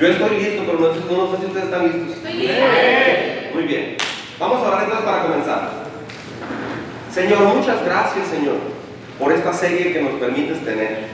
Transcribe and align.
Yo 0.00 0.08
estoy 0.08 0.38
listo, 0.38 0.62
pero 0.66 0.78
no, 0.78 0.88
no 0.88 1.32
sé 1.32 1.38
si 1.40 1.46
ustedes 1.46 1.64
están 1.64 1.84
listos. 1.84 2.16
Estoy 2.16 2.32
lista. 2.34 2.64
Muy 3.54 3.62
bien. 3.64 3.96
Vamos 4.38 4.58
a 4.58 4.68
orar 4.68 4.82
entonces 4.84 5.06
para 5.06 5.22
comenzar. 5.22 5.70
Señor, 7.10 7.38
muchas 7.56 7.82
gracias, 7.82 8.26
Señor, 8.26 8.56
por 9.18 9.32
esta 9.32 9.54
serie 9.54 9.94
que 9.94 10.02
nos 10.02 10.12
permites 10.20 10.62
tener. 10.62 11.06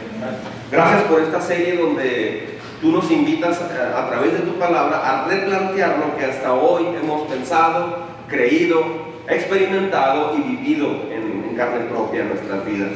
Gracias 0.72 1.02
por 1.02 1.20
esta 1.20 1.40
serie 1.40 1.76
donde 1.76 2.58
tú 2.80 2.90
nos 2.90 3.08
invitas 3.08 3.60
a, 3.60 4.04
a 4.04 4.10
través 4.10 4.32
de 4.32 4.40
tu 4.40 4.54
palabra 4.58 4.98
a 4.98 5.28
replantear 5.28 5.98
lo 5.98 6.16
que 6.16 6.24
hasta 6.24 6.52
hoy 6.52 6.86
hemos 7.00 7.30
pensado, 7.30 7.98
creído, 8.26 8.82
experimentado 9.28 10.36
y 10.36 10.56
vivido 10.56 10.88
en, 11.12 11.44
en 11.48 11.56
carne 11.56 11.84
propia 11.84 12.22
en 12.22 12.28
nuestras 12.30 12.64
vidas. 12.66 12.90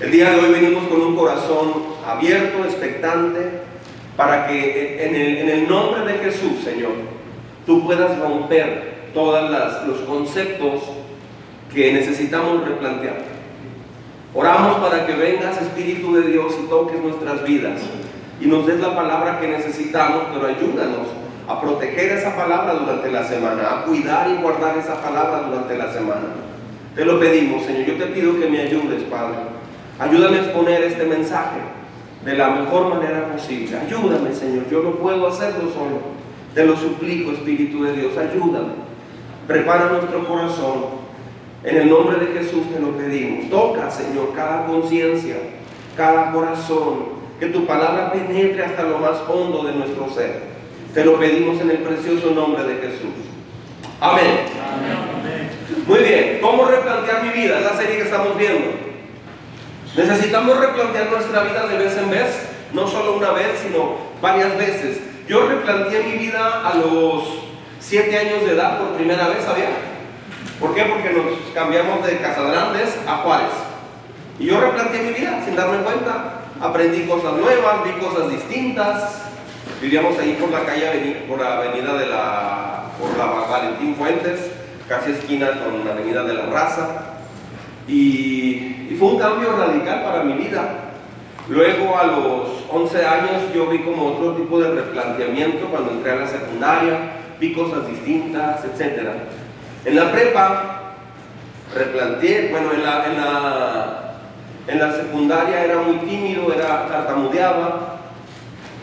El 0.00 0.10
día 0.10 0.30
de 0.30 0.40
hoy 0.40 0.52
venimos 0.52 0.84
con 0.88 1.02
un 1.02 1.16
corazón 1.16 1.84
abierto, 2.06 2.64
expectante, 2.64 3.65
para 4.16 4.46
que 4.46 5.06
en 5.06 5.50
el, 5.50 5.68
nombre 5.68 6.10
de 6.10 6.18
Jesús, 6.18 6.64
Señor, 6.64 6.92
tú 7.66 7.84
puedas 7.84 8.18
romper 8.18 9.10
todos 9.12 9.50
los 9.86 10.00
conceptos 10.00 10.82
que 11.72 11.92
necesitamos 11.92 12.66
replantear. 12.66 13.18
Oramos 14.34 14.78
para 14.78 15.06
que 15.06 15.14
vengas, 15.14 15.60
Espíritu 15.60 16.14
de 16.14 16.30
Dios, 16.30 16.54
y 16.62 16.68
toques 16.68 17.00
nuestras 17.00 17.44
vidas 17.44 17.80
y 18.40 18.46
nos 18.46 18.66
des 18.66 18.80
la 18.80 18.94
palabra 18.94 19.40
que 19.40 19.48
necesitamos, 19.48 20.24
pero 20.32 20.46
ayúdanos 20.46 21.08
a 21.48 21.60
proteger 21.60 22.12
esa 22.12 22.34
palabra 22.34 22.74
durante 22.74 23.10
la 23.10 23.24
semana, 23.24 23.62
a 23.70 23.84
cuidar 23.84 24.28
y 24.28 24.42
guardar 24.42 24.76
esa 24.76 25.00
palabra 25.00 25.42
durante 25.48 25.76
la 25.76 25.92
semana. 25.92 26.34
Te 26.94 27.04
lo 27.04 27.20
pedimos, 27.20 27.64
Señor. 27.64 27.84
Yo 27.84 27.96
te 27.96 28.06
pido 28.06 28.38
que 28.38 28.48
me 28.48 28.60
ayudes, 28.60 29.02
Padre. 29.04 29.36
Ayúdame 29.98 30.38
a 30.38 30.40
exponer 30.40 30.82
este 30.82 31.04
mensaje 31.04 31.60
de 32.26 32.36
la 32.36 32.50
mejor 32.50 32.92
manera 32.92 33.32
posible. 33.32 33.78
Ayúdame, 33.78 34.34
Señor. 34.34 34.68
Yo 34.68 34.82
no 34.82 34.90
puedo 34.96 35.28
hacerlo 35.28 35.70
solo. 35.72 36.00
Te 36.54 36.66
lo 36.66 36.76
suplico, 36.76 37.30
Espíritu 37.30 37.84
de 37.84 37.92
Dios. 37.92 38.18
Ayúdame. 38.18 38.72
Prepara 39.46 39.90
nuestro 39.90 40.26
corazón. 40.26 41.06
En 41.62 41.76
el 41.76 41.88
nombre 41.88 42.18
de 42.18 42.38
Jesús 42.38 42.64
te 42.72 42.80
lo 42.80 42.90
pedimos. 42.96 43.48
Toca, 43.48 43.88
Señor, 43.92 44.32
cada 44.34 44.66
conciencia, 44.66 45.36
cada 45.96 46.32
corazón. 46.32 47.16
Que 47.38 47.46
tu 47.46 47.64
palabra 47.64 48.12
penetre 48.12 48.64
hasta 48.64 48.82
lo 48.82 48.98
más 48.98 49.18
hondo 49.28 49.62
de 49.62 49.74
nuestro 49.74 50.10
ser. 50.10 50.42
Te 50.94 51.04
lo 51.04 51.20
pedimos 51.20 51.60
en 51.60 51.70
el 51.70 51.78
precioso 51.78 52.32
nombre 52.32 52.64
de 52.64 52.74
Jesús. 52.76 53.14
Amén. 54.00 54.40
Muy 55.86 55.98
bien. 56.00 56.38
¿Cómo 56.42 56.64
replantear 56.64 57.22
mi 57.22 57.40
vida? 57.40 57.60
Es 57.60 57.64
la 57.64 57.76
serie 57.76 57.98
que 57.98 58.02
estamos 58.02 58.36
viendo. 58.36 58.85
Necesitamos 59.96 60.60
replantear 60.60 61.10
nuestra 61.10 61.42
vida 61.42 61.66
de 61.66 61.78
vez 61.78 61.96
en 61.96 62.10
vez, 62.10 62.26
no 62.74 62.86
solo 62.86 63.16
una 63.16 63.30
vez, 63.30 63.60
sino 63.62 63.96
varias 64.20 64.56
veces. 64.58 65.00
Yo 65.26 65.48
replanteé 65.48 66.02
mi 66.02 66.18
vida 66.18 66.68
a 66.68 66.74
los 66.74 67.24
7 67.80 68.18
años 68.18 68.44
de 68.44 68.52
edad 68.52 68.78
por 68.78 68.88
primera 68.96 69.28
vez, 69.28 69.42
¿sabía? 69.42 69.70
¿Por 70.60 70.74
qué? 70.74 70.84
Porque 70.84 71.10
nos 71.10 71.24
cambiamos 71.54 72.06
de 72.06 72.18
Casagrandes 72.18 72.94
a 73.06 73.16
Juárez. 73.16 73.52
Y 74.38 74.46
yo 74.46 74.60
replanteé 74.60 75.02
mi 75.02 75.12
vida 75.12 75.40
sin 75.44 75.56
darme 75.56 75.78
cuenta. 75.78 76.42
Aprendí 76.60 77.06
cosas 77.06 77.32
nuevas, 77.32 77.84
vi 77.84 77.92
cosas 77.92 78.30
distintas. 78.30 79.22
Vivíamos 79.80 80.18
ahí 80.18 80.36
por 80.38 80.50
la 80.50 80.64
calle, 80.64 81.24
por 81.26 81.40
la 81.40 81.56
avenida 81.56 81.94
de 81.94 82.06
la, 82.06 82.84
por 82.98 83.16
la 83.16 83.26
Valentín 83.48 83.94
Fuentes, 83.96 84.40
casi 84.88 85.12
esquina 85.12 85.48
con 85.52 85.86
la 85.86 85.92
avenida 85.92 86.22
de 86.22 86.34
la 86.34 86.46
Raza. 86.46 87.15
Y, 87.88 88.96
fue 88.98 89.08
un 89.08 89.18
cambio 89.18 89.52
radical 89.52 90.04
para 90.04 90.22
mi 90.22 90.34
vida. 90.34 90.68
Luego 91.48 91.98
a 91.98 92.04
los 92.04 92.48
11 92.70 93.06
años 93.06 93.42
yo 93.54 93.66
vi 93.66 93.80
como 93.80 94.06
otro 94.06 94.32
tipo 94.32 94.58
de 94.58 94.70
replanteamiento 94.70 95.66
cuando 95.66 95.92
entré 95.92 96.12
a 96.12 96.16
la 96.16 96.26
secundaria, 96.26 96.98
vi 97.38 97.52
cosas 97.52 97.86
distintas, 97.86 98.64
etc. 98.64 99.08
En 99.84 99.96
la 99.96 100.10
prepa 100.10 100.94
replanteé, 101.74 102.48
bueno, 102.50 102.72
en 102.72 102.82
la, 102.82 103.06
en 103.06 103.16
la, 103.20 104.14
en 104.66 104.78
la 104.78 104.92
secundaria 104.92 105.64
era 105.64 105.78
muy 105.78 105.96
tímido, 105.98 106.52
era 106.52 106.88
tartamudeaba, 106.88 107.98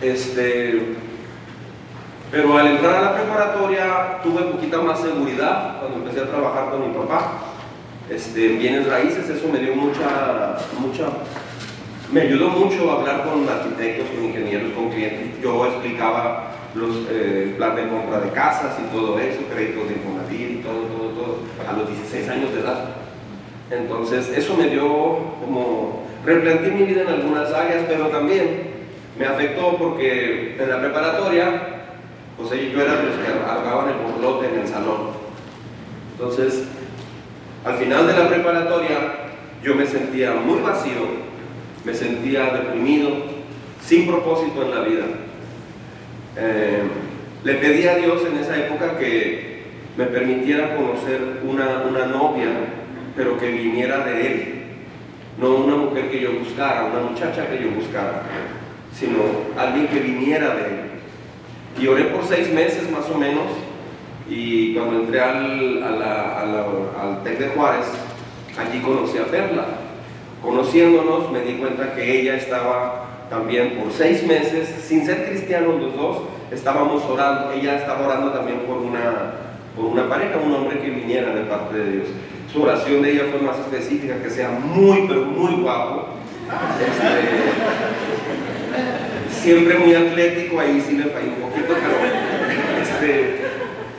este, 0.02 0.96
pero 2.32 2.58
al 2.58 2.68
entrar 2.68 2.96
a 2.96 3.02
la 3.02 3.16
preparatoria 3.16 4.22
tuve 4.24 4.44
poquita 4.44 4.78
más 4.78 5.00
seguridad 5.02 5.80
cuando 5.80 5.98
empecé 5.98 6.22
a 6.22 6.30
trabajar 6.30 6.70
con 6.70 6.88
mi 6.88 6.96
papá 6.96 7.53
este, 8.10 8.48
bienes 8.50 8.88
raíces, 8.88 9.30
eso 9.30 9.48
me 9.48 9.60
dio 9.60 9.76
mucha, 9.76 10.58
mucha, 10.80 11.06
me 12.12 12.22
ayudó 12.22 12.50
mucho 12.50 12.92
a 12.92 13.00
hablar 13.00 13.24
con 13.24 13.48
arquitectos, 13.48 14.08
con 14.10 14.26
ingenieros, 14.26 14.74
con 14.74 14.90
clientes. 14.90 15.42
Yo 15.42 15.66
explicaba 15.66 16.52
los 16.76 17.08
eh, 17.10 17.54
planes 17.58 17.86
de 17.86 17.90
compra 17.90 18.20
de 18.20 18.32
casas 18.32 18.78
y 18.80 18.94
todo 18.94 19.18
eso, 19.20 19.42
créditos 19.54 19.88
de 19.88 19.96
Infonavit 19.96 20.52
y 20.52 20.64
todo, 20.64 20.82
todo, 20.82 21.10
todo, 21.10 21.38
a 21.68 21.74
los 21.74 21.88
16 21.88 22.30
años 22.30 22.54
de 22.54 22.60
edad. 22.62 22.90
Entonces, 23.72 24.30
eso 24.30 24.56
me 24.56 24.68
dio 24.68 24.84
como, 25.40 26.04
replanteé 26.26 26.72
mi 26.72 26.84
vida 26.84 27.04
en 27.04 27.08
algunas 27.08 27.52
áreas, 27.54 27.86
pero 27.88 28.08
también 28.08 28.74
me 29.18 29.26
afectó 29.26 29.78
porque 29.78 30.58
en 30.60 30.70
la 30.70 30.80
preparatoria, 30.80 31.62
pues 32.38 32.50
yo 32.50 32.82
era 32.82 33.04
los 33.04 33.16
que 33.16 33.50
armaban 33.50 33.90
el 33.90 33.96
borlote 33.96 34.50
en 34.50 34.60
el 34.62 34.68
salón. 34.68 35.24
Entonces, 36.14 36.66
al 37.66 37.76
final 37.76 38.08
de 38.08 38.14
la 38.14 38.28
preparatoria 38.28 38.98
yo 39.64 39.76
me 39.76 39.86
sentía 39.86 40.34
muy 40.34 40.60
vacío, 40.60 41.24
me 41.86 41.94
sentía 41.94 42.52
deprimido, 42.52 43.10
sin 43.82 44.08
propósito 44.08 44.64
en 44.64 44.72
la 44.72 44.82
vida. 44.82 45.06
Eh, 46.36 46.82
le 47.44 47.54
pedí 47.56 47.88
a 47.88 47.96
Dios 47.96 48.22
en 48.26 48.38
esa 48.40 48.58
época 48.58 48.98
que 48.98 49.64
me 49.98 50.06
permitiera 50.06 50.76
conocer 50.76 51.42
una, 51.44 51.84
una 51.90 52.06
novia, 52.06 52.50
pero 53.16 53.38
que 53.38 53.52
viniera 53.52 54.06
de 54.06 54.28
Él, 54.28 54.54
no 55.38 55.56
una 55.56 55.76
mujer 55.76 56.10
que 56.10 56.20
yo 56.20 56.34
buscara, 56.34 56.86
una 56.86 57.10
muchacha 57.10 57.48
que 57.48 57.64
yo 57.64 57.70
buscara, 57.72 58.24
sino 58.94 59.20
alguien 59.58 59.88
que 59.88 60.00
viniera 60.00 60.56
de 60.56 60.66
Él. 60.66 60.84
Y 61.82 61.88
oré 61.88 62.06
por 62.06 62.26
seis 62.26 62.52
meses 62.52 62.90
más 62.92 63.10
o 63.10 63.18
menos, 63.18 63.46
y 64.30 64.74
cuando 64.74 65.02
entré 65.02 65.20
al, 65.20 65.84
a 65.84 66.42
al 67.02 67.24
TEC 67.24 67.40
de 67.40 67.48
Juárez, 67.50 67.86
allí 68.58 68.80
conocí 68.82 69.18
a 69.18 69.26
Perla. 69.26 69.66
Conociéndonos 70.42 71.32
me 71.32 71.42
di 71.42 71.54
cuenta 71.54 71.94
que 71.96 72.22
ella 72.22 72.36
estaba 72.36 73.06
también 73.30 73.78
por 73.78 73.92
seis 73.92 74.24
meses, 74.28 74.70
sin 74.86 75.06
ser 75.06 75.26
cristianos 75.30 75.82
los 75.82 75.96
dos, 75.96 76.18
estábamos 76.52 77.04
orando, 77.06 77.52
ella 77.52 77.78
estaba 77.78 78.06
orando 78.06 78.32
también 78.32 78.60
por 78.60 78.78
una, 78.78 79.34
por 79.76 79.86
una 79.86 80.08
pareja, 80.08 80.38
un 80.38 80.54
hombre 80.54 80.80
que 80.80 80.90
viniera 80.90 81.34
de 81.34 81.42
parte 81.44 81.78
de 81.78 81.92
Dios. 81.92 82.08
Su 82.52 82.62
oración 82.64 83.02
de 83.02 83.12
ella 83.14 83.24
fue 83.32 83.42
más 83.42 83.58
específica, 83.58 84.22
que 84.22 84.30
sea 84.30 84.50
muy, 84.50 85.08
pero 85.08 85.22
muy 85.22 85.62
guapo. 85.62 86.10
Este, 86.80 87.10
siempre 89.42 89.80
muy 89.80 89.96
atlético, 89.96 90.60
ahí 90.60 90.84
sí 90.88 90.94
me 90.96 91.06
falló 91.06 91.30
un 91.30 91.50
poquito, 91.50 91.74
pero 91.74 91.98
este, 92.84 93.43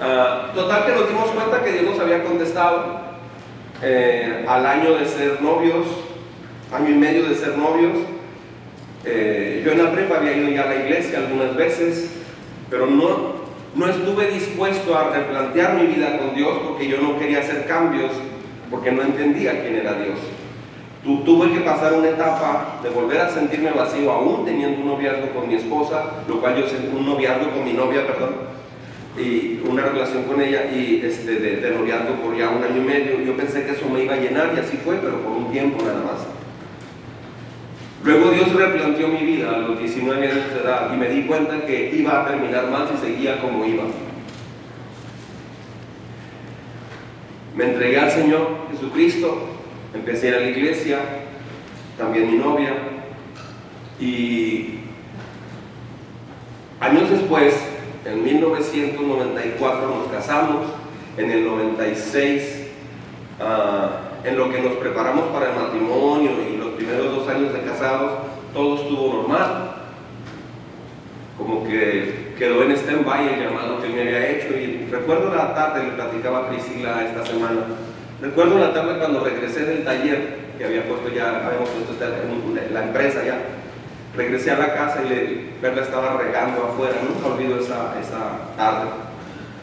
Uh, 0.04 0.54
total 0.54 0.84
que 0.84 0.92
nos 0.92 1.09
dimos 1.09 1.31
cuenta 1.31 1.65
que 1.65 1.72
Dios 1.72 1.84
nos 1.84 1.98
había 1.98 2.22
contestado 2.22 3.00
eh, 3.81 4.44
al 4.47 4.66
año 4.66 4.97
de 4.98 5.06
ser 5.06 5.41
novios, 5.41 5.87
año 6.70 6.91
y 6.91 6.94
medio 6.94 7.25
de 7.26 7.34
ser 7.34 7.56
novios. 7.56 7.92
Eh, 9.06 9.62
yo 9.64 9.72
en 9.72 9.82
la 9.82 9.93
prepa 9.93 10.19
había 10.19 10.37
ido 10.37 10.50
ya 10.50 10.64
a 10.64 10.66
la 10.66 10.76
iglesia 10.76 11.20
algunas 11.20 11.56
veces, 11.56 12.10
pero 12.69 12.84
no, 12.84 13.32
no 13.75 13.88
estuve 13.88 14.31
dispuesto 14.31 14.94
a 14.94 15.09
replantear 15.09 15.72
mi 15.72 15.87
vida 15.87 16.19
con 16.19 16.34
Dios 16.34 16.59
porque 16.66 16.87
yo 16.87 16.98
no 17.00 17.19
quería 17.19 17.38
hacer 17.38 17.66
cambios, 17.66 18.10
porque 18.70 18.93
no 18.93 19.00
entendía 19.00 19.62
quién 19.62 19.76
era 19.76 19.94
Dios. 19.94 20.19
Tu, 21.03 21.25
tuve 21.25 21.50
que 21.50 21.60
pasar 21.60 21.94
una 21.94 22.10
etapa 22.10 22.78
de 22.82 22.91
volver 22.91 23.22
a 23.22 23.31
sentirme 23.31 23.70
vacío 23.70 24.12
aún 24.12 24.44
teniendo 24.44 24.82
un 24.82 24.87
noviazgo 24.87 25.31
con 25.31 25.48
mi 25.48 25.54
esposa, 25.54 26.04
lo 26.28 26.41
cual 26.43 26.56
yo 26.56 26.66
un 26.94 27.06
noviazgo 27.06 27.50
con 27.52 27.64
mi 27.64 27.73
novia, 27.73 28.06
perdón, 28.06 28.52
y 29.16 29.61
una 29.69 29.84
relación 29.84 30.25
con 30.25 30.40
ella 30.40 30.70
y 30.75 31.02
este, 31.05 31.37
de, 31.37 31.56
de 31.56 31.70
noviazgo 31.70 32.14
por 32.16 32.37
ya 32.37 32.50
un 32.50 32.64
año 32.64 32.82
y 32.82 32.84
medio. 32.84 33.20
Yo 33.20 33.37
pensé 33.37 33.64
que 33.64 33.72
eso 33.72 33.88
me 33.88 34.05
iba 34.05 34.14
a 34.14 34.19
llenar 34.19 34.52
y 34.56 34.58
así 34.58 34.76
fue, 34.78 34.96
pero 34.96 35.20
por 35.20 35.32
un 35.32 35.52
tiempo 35.52 35.82
nada 35.84 36.02
más. 36.02 36.26
Luego 38.05 38.32
Dios 38.32 38.52
replanteó 38.52 39.08
mi 39.08 39.25
vida 39.25 39.50
a 39.50 39.58
los 39.58 39.78
19 39.78 40.31
años 40.31 40.52
de 40.52 40.61
edad 40.61 40.93
y 40.93 40.96
me 40.99 41.08
di 41.08 41.22
cuenta 41.22 41.64
que 41.64 41.94
iba 41.94 42.20
a 42.20 42.26
terminar 42.26 42.69
mal 42.70 42.88
si 42.88 43.06
seguía 43.06 43.40
como 43.40 43.64
iba. 43.64 43.84
Me 47.56 47.64
entregué 47.64 47.99
al 47.99 48.11
Señor 48.11 48.66
Jesucristo, 48.72 49.49
empecé 49.94 50.26
a 50.26 50.31
ir 50.31 50.37
a 50.37 50.40
la 50.40 50.50
iglesia, 50.50 50.99
también 51.96 52.31
mi 52.31 52.37
novia, 52.37 52.75
y 54.00 54.81
años 56.81 57.08
después 57.08 57.74
en 58.04 58.22
1994 58.22 59.88
nos 59.88 60.08
casamos, 60.08 60.66
en 61.16 61.30
el 61.30 61.44
96, 61.44 62.66
uh, 63.40 64.26
en 64.26 64.36
lo 64.36 64.50
que 64.50 64.60
nos 64.60 64.72
preparamos 64.74 65.24
para 65.26 65.50
el 65.50 65.56
matrimonio 65.56 66.32
y 66.50 66.56
los 66.56 66.70
primeros 66.70 67.14
dos 67.14 67.28
años 67.28 67.52
de 67.52 67.60
casados, 67.62 68.12
todo 68.52 68.76
estuvo 68.76 69.14
normal. 69.14 69.70
como 71.36 71.64
que 71.64 72.34
quedó 72.38 72.62
en 72.62 72.72
stand-by 72.72 73.34
el 73.34 73.40
llamado 73.40 73.82
que 73.82 73.88
me 73.88 74.02
había 74.02 74.30
hecho. 74.30 74.56
Y 74.56 74.86
recuerdo 74.90 75.34
la 75.34 75.54
tarde, 75.54 75.84
le 75.84 75.92
platicaba 75.92 76.38
a 76.38 76.48
Priscila 76.48 77.04
esta 77.04 77.26
semana, 77.26 77.60
recuerdo 78.22 78.58
la 78.58 78.72
tarde 78.72 78.98
cuando 78.98 79.20
regresé 79.20 79.64
del 79.64 79.84
taller 79.84 80.44
que 80.56 80.64
había 80.64 80.86
puesto 80.86 81.08
ya, 81.08 81.46
habíamos 81.46 81.68
puesto 81.70 81.94
la 82.72 82.84
empresa 82.84 83.24
ya, 83.24 83.38
regresé 84.16 84.50
a 84.50 84.58
la 84.58 84.75
casa 84.75 85.02
y 85.05 85.08
le, 85.08 85.26
Perla 85.61 85.82
estaba 85.82 86.16
regando 86.16 86.64
afuera, 86.64 86.94
nunca 87.02 87.34
olvido 87.34 87.58
esa, 87.58 87.99
esa 88.00 88.55
tarde. 88.56 88.90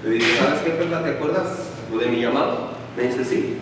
Le 0.04 0.12
dije, 0.12 0.38
¿sabes 0.38 0.62
qué, 0.62 0.72
Perla? 0.72 1.04
¿Te 1.04 1.12
acuerdas 1.12 1.70
de 2.00 2.06
mi 2.08 2.22
llamado? 2.22 2.72
Me 2.98 3.04
dice, 3.04 3.24
sí. 3.24 3.58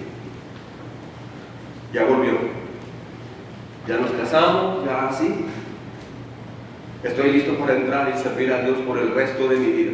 Ya 1.94 2.06
volvió. 2.06 2.34
Ya 3.88 3.98
nos 3.98 4.12
casamos, 4.12 4.86
ya 4.86 5.08
así. 5.08 5.46
Estoy 7.04 7.32
listo 7.32 7.56
para 7.58 7.76
entrar 7.76 8.14
y 8.14 8.20
servir 8.20 8.52
a 8.54 8.62
Dios 8.62 8.78
por 8.80 9.00
el 9.00 9.14
resto 9.14 9.48
de 9.48 9.58
mi 9.58 9.72
vida. 9.72 9.92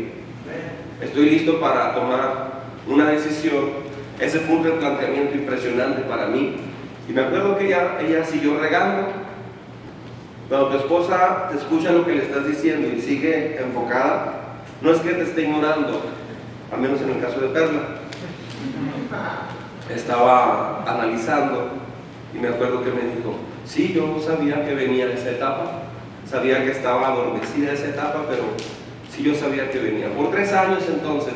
Estoy 1.02 1.30
listo 1.30 1.60
para 1.60 1.94
tomar 1.94 2.64
una 2.88 3.10
decisión. 3.10 3.86
Ese 4.20 4.40
fue 4.40 4.58
un 4.58 4.64
replanteamiento 4.64 5.36
impresionante 5.36 6.02
para 6.02 6.28
mí. 6.28 6.56
Y 7.08 7.14
me 7.14 7.22
acuerdo 7.22 7.58
que 7.58 7.68
ella, 7.68 7.98
ella 8.00 8.26
siguió 8.26 8.60
regando. 8.60 9.25
Cuando 10.48 10.70
tu 10.70 10.78
esposa 10.78 11.50
escucha 11.56 11.92
lo 11.92 12.06
que 12.06 12.14
le 12.14 12.24
estás 12.24 12.46
diciendo 12.46 12.88
y 12.96 13.02
sigue 13.02 13.60
enfocada, 13.60 14.34
no 14.82 14.92
es 14.92 15.00
que 15.00 15.14
te 15.14 15.24
esté 15.24 15.42
ignorando, 15.42 16.02
al 16.72 16.80
menos 16.80 17.02
en 17.02 17.10
el 17.10 17.20
caso 17.20 17.40
de 17.40 17.48
Perla. 17.48 17.82
Estaba 19.90 20.84
analizando 20.86 21.70
y 22.34 22.38
me 22.38 22.50
acuerdo 22.50 22.84
que 22.84 22.92
me 22.92 23.16
dijo, 23.16 23.36
sí, 23.66 23.94
yo 23.96 24.20
sabía 24.20 24.64
que 24.66 24.76
venía 24.76 25.12
esa 25.12 25.32
etapa, 25.32 25.82
sabía 26.30 26.64
que 26.64 26.72
estaba 26.72 27.08
adormecida 27.08 27.72
esa 27.72 27.88
etapa, 27.88 28.26
pero 28.30 28.44
sí 29.10 29.24
yo 29.24 29.34
sabía 29.34 29.72
que 29.72 29.80
venía. 29.80 30.10
Por 30.10 30.30
tres 30.30 30.54
años 30.54 30.84
entonces, 30.88 31.34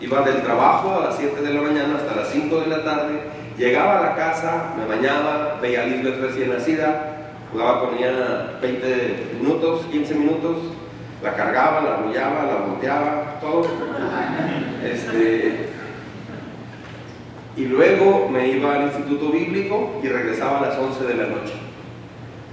iba 0.00 0.22
del 0.22 0.42
trabajo 0.42 1.00
a 1.00 1.06
las 1.06 1.16
7 1.16 1.40
de 1.40 1.54
la 1.54 1.60
mañana 1.60 1.96
hasta 1.96 2.14
las 2.14 2.28
5 2.28 2.60
de 2.60 2.66
la 2.68 2.84
tarde, 2.84 3.20
llegaba 3.58 3.98
a 3.98 4.02
la 4.02 4.16
casa, 4.16 4.74
me 4.76 4.86
bañaba, 4.86 5.58
veía 5.60 5.82
a 5.82 5.86
Lisbeth 5.86 6.20
recién 6.20 6.50
nacida, 6.50 7.21
jugaba 7.52 7.80
con 7.80 7.98
ella 7.98 8.58
20 8.60 9.36
minutos, 9.40 9.82
15 9.90 10.14
minutos, 10.14 10.56
la 11.22 11.34
cargaba, 11.34 11.82
la 11.82 11.94
arrullaba, 11.94 12.44
la 12.44 12.66
volteaba, 12.66 13.38
todo. 13.40 13.66
Este, 14.84 15.68
y 17.56 17.64
luego 17.66 18.28
me 18.30 18.48
iba 18.48 18.74
al 18.74 18.84
instituto 18.84 19.30
bíblico 19.30 20.00
y 20.02 20.08
regresaba 20.08 20.58
a 20.58 20.62
las 20.62 20.78
11 20.78 21.04
de 21.04 21.14
la 21.14 21.26
noche. 21.26 21.52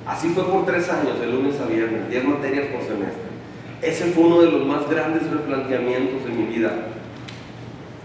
Así 0.06 0.30
fue 0.30 0.44
por 0.44 0.66
tres 0.66 0.90
años, 0.90 1.20
de 1.20 1.28
lunes 1.28 1.60
a 1.60 1.66
viernes, 1.66 2.10
10 2.10 2.26
materias 2.26 2.68
por 2.68 2.82
semestre. 2.82 3.30
Ese 3.82 4.06
fue 4.12 4.26
uno 4.26 4.42
de 4.42 4.52
los 4.52 4.66
más 4.66 4.90
grandes 4.90 5.30
replanteamientos 5.30 6.26
de 6.26 6.32
mi 6.32 6.46
vida. 6.46 6.72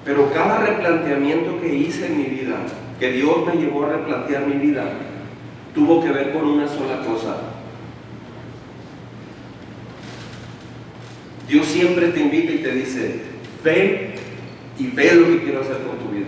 Pero 0.05 0.31
cada 0.33 0.59
replanteamiento 0.59 1.61
que 1.61 1.75
hice 1.75 2.07
en 2.07 2.19
mi 2.19 2.25
vida, 2.25 2.57
que 3.01 3.11
Dios 3.11 3.47
me 3.47 3.55
llevó 3.55 3.85
a 3.85 3.89
replantear 3.89 4.47
mi 4.47 4.55
vida, 4.55 4.85
tuvo 5.75 6.03
que 6.03 6.11
ver 6.11 6.33
con 6.33 6.47
una 6.47 6.69
sola 6.69 6.99
cosa. 7.05 7.37
Dios 11.49 11.67
siempre 11.67 12.09
te 12.09 12.21
invita 12.21 12.53
y 12.53 12.59
te 12.59 12.73
dice, 12.73 13.21
ven 13.63 14.15
y 14.79 14.87
ve 14.89 15.15
lo 15.15 15.27
que 15.27 15.43
quiero 15.43 15.61
hacer 15.61 15.79
con 15.79 15.99
tu 15.99 16.15
vida. 16.15 16.27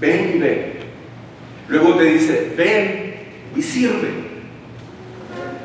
Ven 0.00 0.32
y 0.34 0.38
ve. 0.38 0.80
Luego 1.68 1.94
te 1.94 2.04
dice, 2.04 2.52
ven 2.56 3.14
y 3.56 3.62
sirve. 3.62 4.24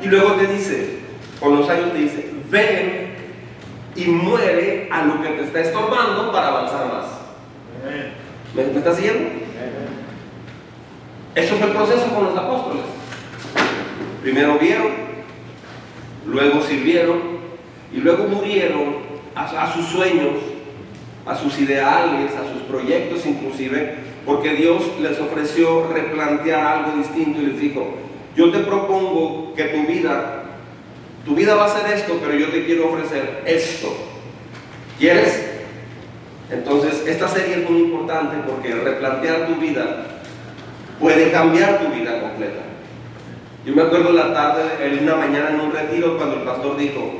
Y 0.02 0.06
luego 0.06 0.32
te 0.34 0.46
dice, 0.46 1.00
con 1.38 1.56
los 1.56 1.68
años 1.68 1.92
te 1.92 1.98
dice, 1.98 2.30
ven 2.50 3.10
y 3.96 4.04
muere 4.06 4.88
a 4.90 5.04
lo 5.04 5.20
que 5.20 5.28
te 5.28 5.42
está 5.42 5.60
estorbando 5.60 6.32
para 6.32 6.48
avanzar 6.48 6.86
más. 6.86 7.06
¿Me, 8.54 8.64
¿Me 8.64 8.78
estás 8.78 8.96
siguiendo? 8.96 9.28
Eso 11.34 11.56
fue 11.56 11.68
el 11.68 11.72
proceso 11.72 12.06
con 12.14 12.24
los 12.24 12.36
apóstoles. 12.36 12.82
Primero 14.22 14.58
vieron, 14.58 14.88
luego 16.26 16.60
sirvieron 16.62 17.20
y 17.92 17.98
luego 17.98 18.24
murieron 18.24 18.96
a, 19.34 19.44
a 19.44 19.72
sus 19.72 19.86
sueños, 19.86 20.34
a 21.24 21.36
sus 21.36 21.58
ideales, 21.60 22.32
a 22.34 22.52
sus 22.52 22.62
proyectos 22.62 23.24
inclusive, 23.26 23.94
porque 24.26 24.54
Dios 24.54 24.82
les 25.00 25.18
ofreció 25.20 25.88
replantear 25.92 26.66
algo 26.66 26.98
distinto 26.98 27.40
y 27.40 27.46
les 27.46 27.60
dijo, 27.60 27.94
yo 28.36 28.50
te 28.50 28.58
propongo 28.58 29.54
que 29.54 29.64
tu 29.64 29.86
vida, 29.86 30.44
tu 31.24 31.34
vida 31.34 31.54
va 31.54 31.66
a 31.66 31.68
ser 31.68 31.92
esto, 31.92 32.18
pero 32.20 32.34
yo 32.34 32.48
te 32.48 32.66
quiero 32.66 32.90
ofrecer 32.92 33.42
esto. 33.46 33.94
¿Quieres? 34.98 35.48
Entonces, 36.50 37.06
esta 37.06 37.28
serie 37.28 37.62
es 37.62 37.70
muy 37.70 37.82
importante 37.82 38.36
porque 38.46 38.74
replantear 38.74 39.46
tu 39.46 39.54
vida 39.54 40.19
puede 41.00 41.32
cambiar 41.32 41.78
tu 41.80 41.88
vida 41.88 42.20
completa. 42.20 42.60
Yo 43.64 43.74
me 43.74 43.82
acuerdo 43.82 44.12
la 44.12 44.32
tarde, 44.32 44.62
en 44.80 45.02
una 45.02 45.16
mañana 45.16 45.50
en 45.50 45.60
un 45.60 45.72
retiro, 45.72 46.16
cuando 46.16 46.36
el 46.36 46.42
pastor 46.42 46.76
dijo, 46.76 47.14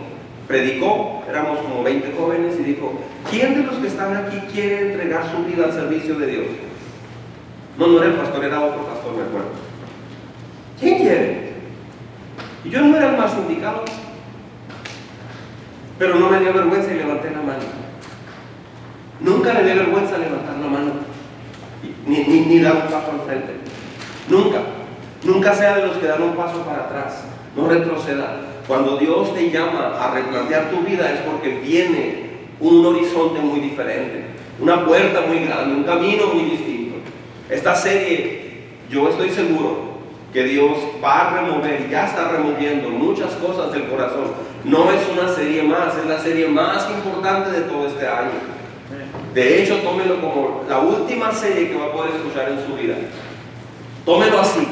predicó, 0.46 1.22
éramos 1.28 1.58
como 1.60 1.82
20 1.82 2.12
jóvenes, 2.16 2.56
y 2.60 2.62
dijo, 2.62 2.92
¿quién 3.30 3.54
de 3.54 3.64
los 3.64 3.76
que 3.76 3.88
están 3.88 4.16
aquí 4.16 4.38
quiere 4.52 4.92
entregar 4.92 5.24
su 5.30 5.44
vida 5.44 5.64
al 5.64 5.72
servicio 5.72 6.14
de 6.18 6.26
Dios? 6.26 6.46
No, 7.78 7.86
no 7.86 7.98
era 7.98 8.12
el 8.12 8.18
pastor, 8.18 8.44
era 8.44 8.60
otro 8.60 8.86
pastor, 8.86 9.14
me 9.16 9.22
acuerdo. 9.22 9.48
¿Quién 10.78 10.98
quiere? 10.98 11.50
Y 12.64 12.70
yo 12.70 12.80
no 12.82 12.96
era 12.96 13.10
el 13.10 13.16
más 13.16 13.34
indicado. 13.36 13.84
Pero 15.98 16.14
no 16.14 16.30
me 16.30 16.40
dio 16.40 16.52
vergüenza 16.52 16.92
y 16.92 16.96
levanté 16.96 17.30
la 17.30 17.42
mano. 17.42 17.64
Nunca 19.20 19.52
le 19.52 19.64
dio 19.64 19.76
vergüenza 19.76 20.16
levantar 20.16 20.56
la 20.56 20.66
mano. 20.66 20.92
Ni, 22.06 22.18
ni, 22.24 22.40
ni 22.46 22.60
dar 22.60 22.76
un 22.76 22.82
paso 22.82 23.12
al 23.12 23.26
frente. 23.26 23.59
Nunca. 24.30 24.60
Nunca 25.24 25.54
sea 25.54 25.76
de 25.76 25.86
los 25.86 25.96
que 25.98 26.06
dan 26.06 26.22
un 26.22 26.34
paso 26.34 26.62
para 26.62 26.84
atrás. 26.84 27.24
No 27.56 27.68
retroceda. 27.68 28.40
Cuando 28.66 28.96
Dios 28.96 29.34
te 29.34 29.50
llama 29.50 29.96
a 30.00 30.14
replantear 30.14 30.70
tu 30.70 30.78
vida 30.82 31.12
es 31.12 31.20
porque 31.20 31.58
viene 31.58 32.30
un 32.60 32.86
horizonte 32.86 33.40
muy 33.40 33.60
diferente, 33.60 34.26
una 34.60 34.84
puerta 34.84 35.22
muy 35.22 35.40
grande, 35.40 35.74
un 35.74 35.82
camino 35.82 36.28
muy 36.32 36.44
distinto. 36.44 36.96
Esta 37.48 37.74
serie, 37.74 38.68
yo 38.88 39.08
estoy 39.08 39.30
seguro 39.30 39.90
que 40.32 40.44
Dios 40.44 40.76
va 41.02 41.22
a 41.22 41.40
remover, 41.40 41.88
ya 41.90 42.06
está 42.06 42.28
removiendo 42.30 42.90
muchas 42.90 43.32
cosas 43.34 43.72
del 43.72 43.88
corazón. 43.88 44.26
No 44.62 44.90
es 44.92 45.00
una 45.10 45.28
serie 45.34 45.64
más, 45.64 45.96
es 45.96 46.06
la 46.06 46.20
serie 46.20 46.46
más 46.46 46.88
importante 46.90 47.50
de 47.50 47.62
todo 47.62 47.88
este 47.88 48.06
año. 48.06 48.30
De 49.34 49.62
hecho, 49.62 49.78
tómelo 49.78 50.20
como 50.20 50.64
la 50.68 50.78
última 50.78 51.32
serie 51.32 51.70
que 51.70 51.76
va 51.76 51.86
a 51.86 51.92
poder 51.92 52.14
escuchar 52.14 52.50
en 52.50 52.64
su 52.64 52.74
vida. 52.80 52.94
Tómelo 54.04 54.40
así, 54.40 54.66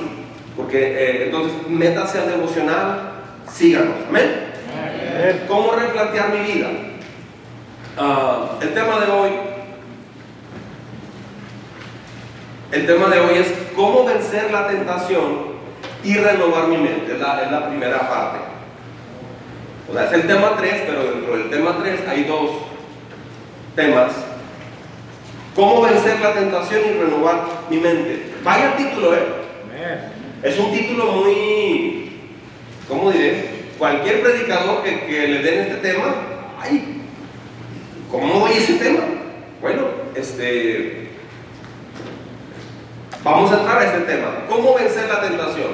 porque 0.56 0.78
eh, 0.78 1.24
entonces 1.26 1.52
métase 1.68 2.18
al 2.18 2.28
devocional, 2.28 3.12
síganos. 3.50 3.94
Amén. 4.08 4.48
¿Cómo 5.48 5.72
replantear 5.72 6.30
mi 6.30 6.52
vida? 6.52 6.68
Ah, 7.96 8.50
el 8.60 8.72
tema 8.72 9.00
de 9.00 9.10
hoy 9.10 9.30
El 12.70 12.86
tema 12.86 13.08
de 13.08 13.18
hoy 13.18 13.38
es 13.38 13.54
cómo 13.74 14.04
vencer 14.04 14.50
la 14.50 14.68
tentación 14.68 15.58
y 16.04 16.14
renovar 16.14 16.68
mi 16.68 16.76
mente. 16.76 17.14
Es 17.14 17.18
la, 17.18 17.66
primera 17.66 18.00
parte. 18.00 18.38
O 19.90 19.94
sea, 19.94 20.04
es 20.04 20.12
el 20.12 20.26
tema 20.26 20.54
3, 20.58 20.82
pero 20.86 21.02
dentro 21.02 21.36
del 21.38 21.50
tema 21.50 21.78
3 21.80 22.00
hay 22.08 22.24
dos 22.24 22.50
temas. 23.74 24.12
¿Cómo 25.56 25.80
vencer 25.80 26.20
la 26.20 26.34
tentación 26.34 26.82
y 26.90 27.02
renovar 27.02 27.44
mi 27.70 27.78
mente? 27.78 28.34
Vaya 28.48 28.74
título, 28.78 29.14
¿eh? 29.14 29.18
Es 30.42 30.58
un 30.58 30.72
título 30.72 31.04
muy, 31.04 32.32
¿cómo 32.88 33.10
diré? 33.10 33.68
Cualquier 33.76 34.22
predicador 34.22 34.82
que, 34.82 35.04
que 35.04 35.28
le 35.28 35.42
den 35.42 35.60
este 35.60 35.74
tema, 35.92 36.14
ay, 36.58 37.02
¿cómo 38.10 38.40
voy 38.40 38.52
ese 38.52 38.78
tema? 38.78 39.00
Bueno, 39.60 39.88
este, 40.14 41.10
Vamos 43.22 43.52
a 43.52 43.58
entrar 43.58 43.82
a 43.82 43.84
este 43.84 44.00
tema. 44.00 44.46
¿Cómo 44.48 44.74
vencer 44.74 45.06
la 45.10 45.20
tentación? 45.20 45.70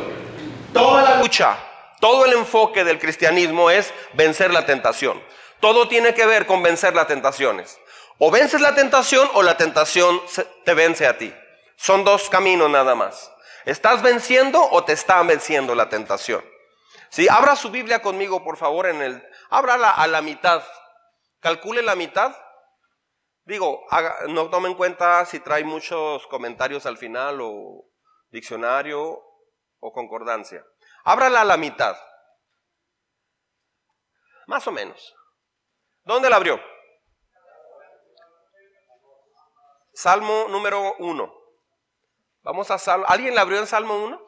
Toda 0.73 1.03
la 1.03 1.21
lucha, 1.21 1.57
todo 2.01 2.25
el 2.25 2.33
enfoque 2.33 2.83
del 2.83 2.99
cristianismo 2.99 3.71
es 3.71 3.95
vencer 4.15 4.53
la 4.53 4.67
tentación. 4.67 5.23
Todo 5.61 5.87
tiene 5.87 6.13
que 6.13 6.27
ver 6.27 6.47
con 6.47 6.65
vencer 6.65 6.97
las 6.97 7.07
tentaciones. 7.07 7.79
O 8.19 8.33
vences 8.33 8.61
la 8.61 8.75
tentación 8.75 9.29
o 9.35 9.45
la 9.45 9.57
tentación 9.57 10.21
te 10.65 10.75
vence 10.75 11.07
a 11.07 11.17
ti. 11.19 11.33
Son 11.77 12.05
dos 12.05 12.29
caminos 12.29 12.71
nada 12.71 12.95
más. 12.95 13.33
¿Estás 13.65 14.03
venciendo 14.03 14.63
o 14.71 14.85
te 14.85 14.93
está 14.93 15.23
venciendo 15.23 15.75
la 15.75 15.89
tentación? 15.89 16.45
Si 17.11 17.29
abra 17.29 17.57
su 17.57 17.71
Biblia 17.71 18.03
conmigo, 18.03 18.43
por 18.45 18.57
favor, 18.57 18.87
en 18.87 19.01
el, 19.01 19.29
ábrala 19.49 19.91
a 19.91 20.07
la 20.07 20.21
mitad. 20.21 20.63
Calcule 21.41 21.83
la 21.83 21.95
mitad. 21.95 22.37
Digo, 23.45 23.87
no 24.29 24.51
tome 24.51 24.69
en 24.69 24.75
cuenta 24.75 25.25
si 25.27 25.41
trae 25.41 25.65
muchos 25.65 26.27
comentarios 26.27 26.87
al 26.87 26.97
final 26.97 27.41
o 27.41 27.85
diccionario 28.31 29.23
o 29.79 29.93
concordancia. 29.93 30.65
Ábrala 31.05 31.43
a 31.43 31.45
la 31.45 31.57
mitad. 31.57 31.97
Más 34.47 34.67
o 34.67 34.73
menos. 34.73 35.15
¿Dónde 36.03 36.29
la 36.29 36.37
abrió? 36.37 36.61
Salmo 39.93 40.47
número 40.49 40.97
1. 40.99 41.44
Vamos 42.45 42.71
a 42.71 42.79
Salmo. 42.79 43.07
¿Alguien 43.09 43.35
la 43.35 43.41
abrió 43.41 43.59
en 43.59 43.67
Salmo 43.67 43.97
1? 44.05 44.21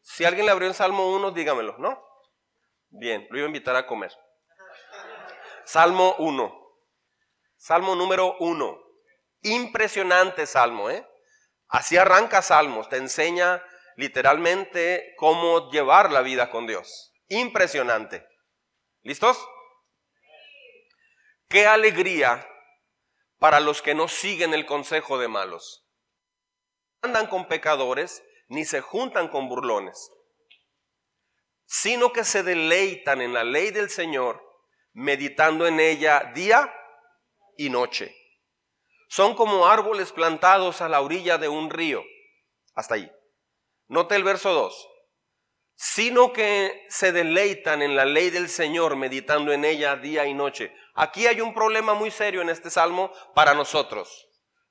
Si 0.00 0.24
alguien 0.24 0.46
la 0.46 0.52
abrió 0.52 0.66
en 0.66 0.74
Salmo 0.74 1.14
1, 1.14 1.30
dígamelo, 1.30 1.76
¿no? 1.78 2.02
Bien, 2.88 3.26
lo 3.30 3.38
iba 3.38 3.46
a 3.46 3.48
invitar 3.48 3.76
a 3.76 3.86
comer. 3.86 4.12
Salmo 5.64 6.14
1. 6.18 6.78
Salmo 7.56 7.94
número 7.94 8.36
1. 8.38 8.80
Impresionante 9.42 10.46
salmo, 10.46 10.88
¿eh? 10.88 11.06
Así 11.68 11.98
arranca 11.98 12.40
Salmos, 12.40 12.88
te 12.88 12.96
enseña 12.96 13.62
literalmente 13.96 15.14
cómo 15.18 15.70
llevar 15.70 16.12
la 16.12 16.22
vida 16.22 16.50
con 16.50 16.66
Dios. 16.66 17.12
Impresionante. 17.28 18.26
¿Listos? 19.02 19.38
Qué 21.48 21.66
alegría 21.66 22.48
para 23.38 23.60
los 23.60 23.82
que 23.82 23.94
no 23.94 24.08
siguen 24.08 24.54
el 24.54 24.64
consejo 24.64 25.18
de 25.18 25.28
malos. 25.28 25.83
Andan 27.04 27.26
con 27.26 27.48
pecadores 27.48 28.24
ni 28.48 28.64
se 28.64 28.80
juntan 28.80 29.28
con 29.28 29.46
burlones, 29.46 30.10
sino 31.66 32.14
que 32.14 32.24
se 32.24 32.42
deleitan 32.42 33.20
en 33.20 33.34
la 33.34 33.44
ley 33.44 33.70
del 33.72 33.90
Señor, 33.90 34.42
meditando 34.94 35.66
en 35.66 35.80
ella 35.80 36.32
día 36.34 36.74
y 37.58 37.68
noche. 37.68 38.16
Son 39.08 39.34
como 39.34 39.66
árboles 39.66 40.12
plantados 40.12 40.80
a 40.80 40.88
la 40.88 41.02
orilla 41.02 41.36
de 41.36 41.48
un 41.48 41.68
río. 41.68 42.02
Hasta 42.74 42.94
ahí. 42.94 43.12
Note 43.86 44.16
el 44.16 44.24
verso 44.24 44.54
2. 44.54 44.88
Sino 45.74 46.32
que 46.32 46.86
se 46.88 47.12
deleitan 47.12 47.82
en 47.82 47.96
la 47.96 48.06
ley 48.06 48.30
del 48.30 48.48
Señor, 48.48 48.96
meditando 48.96 49.52
en 49.52 49.66
ella 49.66 49.96
día 49.96 50.24
y 50.24 50.32
noche. 50.32 50.74
Aquí 50.94 51.26
hay 51.26 51.42
un 51.42 51.52
problema 51.52 51.92
muy 51.92 52.10
serio 52.10 52.40
en 52.40 52.48
este 52.48 52.70
salmo 52.70 53.12
para 53.34 53.52
nosotros. 53.52 54.26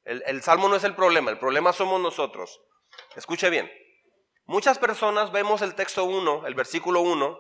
El, 0.06 0.42
salmo 0.42 0.68
no 0.68 0.76
es 0.76 0.84
el 0.84 0.96
problema, 0.96 1.32
el 1.32 1.40
problema 1.40 1.72
somos 1.72 2.02
nosotros. 2.02 2.62
Escuche 3.16 3.50
bien. 3.50 3.72
Muchas 4.46 4.78
personas 4.78 5.32
vemos 5.32 5.62
el 5.62 5.76
texto 5.76 6.04
1, 6.04 6.46
el 6.46 6.56
versículo 6.56 7.02
1, 7.02 7.40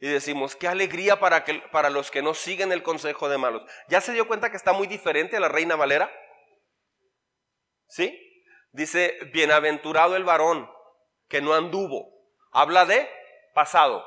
y 0.00 0.08
decimos, 0.08 0.54
qué 0.54 0.68
alegría 0.68 1.18
para, 1.18 1.44
que, 1.44 1.54
para 1.72 1.90
los 1.90 2.10
que 2.10 2.22
no 2.22 2.34
siguen 2.34 2.70
el 2.70 2.82
consejo 2.82 3.28
de 3.28 3.38
malos. 3.38 3.62
¿Ya 3.88 4.00
se 4.00 4.12
dio 4.12 4.28
cuenta 4.28 4.50
que 4.50 4.56
está 4.56 4.72
muy 4.72 4.86
diferente 4.86 5.36
a 5.36 5.40
la 5.40 5.48
Reina 5.48 5.76
Valera? 5.76 6.12
¿Sí? 7.88 8.20
Dice, 8.70 9.18
bienaventurado 9.32 10.14
el 10.16 10.24
varón 10.24 10.70
que 11.28 11.40
no 11.40 11.54
anduvo. 11.54 12.12
Habla 12.52 12.86
de 12.86 13.08
pasado. 13.54 14.04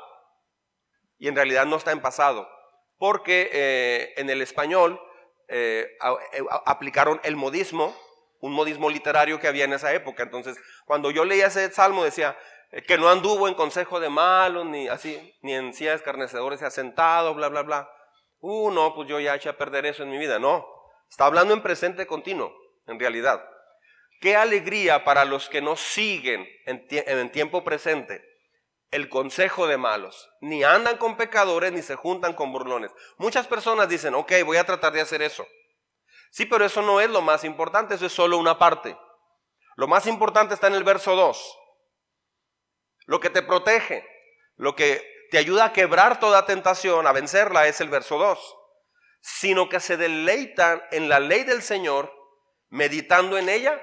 Y 1.18 1.28
en 1.28 1.36
realidad 1.36 1.66
no 1.66 1.76
está 1.76 1.92
en 1.92 2.00
pasado. 2.00 2.48
Porque 2.96 3.50
eh, 3.52 4.14
en 4.16 4.30
el 4.30 4.40
español 4.40 5.00
eh, 5.48 5.96
eh, 6.32 6.44
aplicaron 6.66 7.20
el 7.24 7.36
modismo, 7.36 7.96
un 8.40 8.52
modismo 8.52 8.90
literario 8.90 9.40
que 9.40 9.48
había 9.48 9.64
en 9.64 9.72
esa 9.72 9.92
época. 9.92 10.22
Entonces, 10.22 10.56
cuando 10.84 11.10
yo 11.10 11.24
leía 11.24 11.46
ese 11.46 11.70
salmo 11.70 12.04
decía 12.04 12.38
que 12.86 12.98
no 12.98 13.08
anduvo 13.08 13.48
en 13.48 13.54
consejo 13.54 13.98
de 13.98 14.10
malos, 14.10 14.66
ni 14.66 14.88
así, 14.88 15.34
ni 15.42 15.54
en 15.54 15.72
silla 15.72 15.90
de 15.90 15.96
escarnecedores 15.96 16.60
se 16.60 16.66
ha 16.66 16.70
sentado, 16.70 17.34
bla, 17.34 17.48
bla, 17.48 17.62
bla. 17.62 17.90
Uh, 18.40 18.70
no, 18.70 18.94
pues 18.94 19.08
yo 19.08 19.18
ya 19.18 19.34
eché 19.34 19.48
a 19.48 19.56
perder 19.56 19.86
eso 19.86 20.02
en 20.02 20.10
mi 20.10 20.18
vida. 20.18 20.38
No, 20.38 20.66
está 21.08 21.26
hablando 21.26 21.54
en 21.54 21.62
presente 21.62 22.06
continuo, 22.06 22.54
en 22.86 23.00
realidad. 23.00 23.44
Qué 24.20 24.36
alegría 24.36 25.04
para 25.04 25.24
los 25.24 25.48
que 25.48 25.62
no 25.62 25.76
siguen 25.76 26.46
en, 26.66 27.30
tiempo 27.30 27.64
presente 27.64 28.22
el 28.90 29.08
consejo 29.08 29.66
de 29.66 29.76
malos. 29.76 30.30
Ni 30.40 30.64
andan 30.64 30.96
con 30.96 31.16
pecadores 31.16 31.72
ni 31.72 31.82
se 31.82 31.94
juntan 31.94 32.34
con 32.34 32.52
burlones. 32.52 32.92
Muchas 33.16 33.46
personas 33.46 33.88
dicen, 33.88 34.14
ok, 34.14 34.32
voy 34.44 34.56
a 34.56 34.64
tratar 34.64 34.92
de 34.92 35.00
hacer 35.00 35.22
eso. 35.22 35.46
Sí, 36.30 36.46
pero 36.46 36.64
eso 36.64 36.82
no 36.82 37.00
es 37.00 37.10
lo 37.10 37.22
más 37.22 37.44
importante, 37.44 37.94
eso 37.94 38.06
es 38.06 38.12
solo 38.12 38.38
una 38.38 38.58
parte. 38.58 38.96
Lo 39.76 39.86
más 39.86 40.06
importante 40.06 40.54
está 40.54 40.66
en 40.66 40.74
el 40.74 40.84
verso 40.84 41.14
2. 41.14 41.58
Lo 43.06 43.20
que 43.20 43.30
te 43.30 43.42
protege, 43.42 44.06
lo 44.56 44.74
que 44.74 45.02
te 45.30 45.38
ayuda 45.38 45.66
a 45.66 45.72
quebrar 45.72 46.20
toda 46.20 46.46
tentación, 46.46 47.06
a 47.06 47.12
vencerla, 47.12 47.66
es 47.66 47.80
el 47.80 47.88
verso 47.88 48.18
2. 48.18 48.56
Sino 49.20 49.68
que 49.68 49.80
se 49.80 49.96
deleitan 49.96 50.82
en 50.90 51.08
la 51.08 51.20
ley 51.20 51.44
del 51.44 51.62
Señor, 51.62 52.12
meditando 52.68 53.38
en 53.38 53.48
ella 53.48 53.80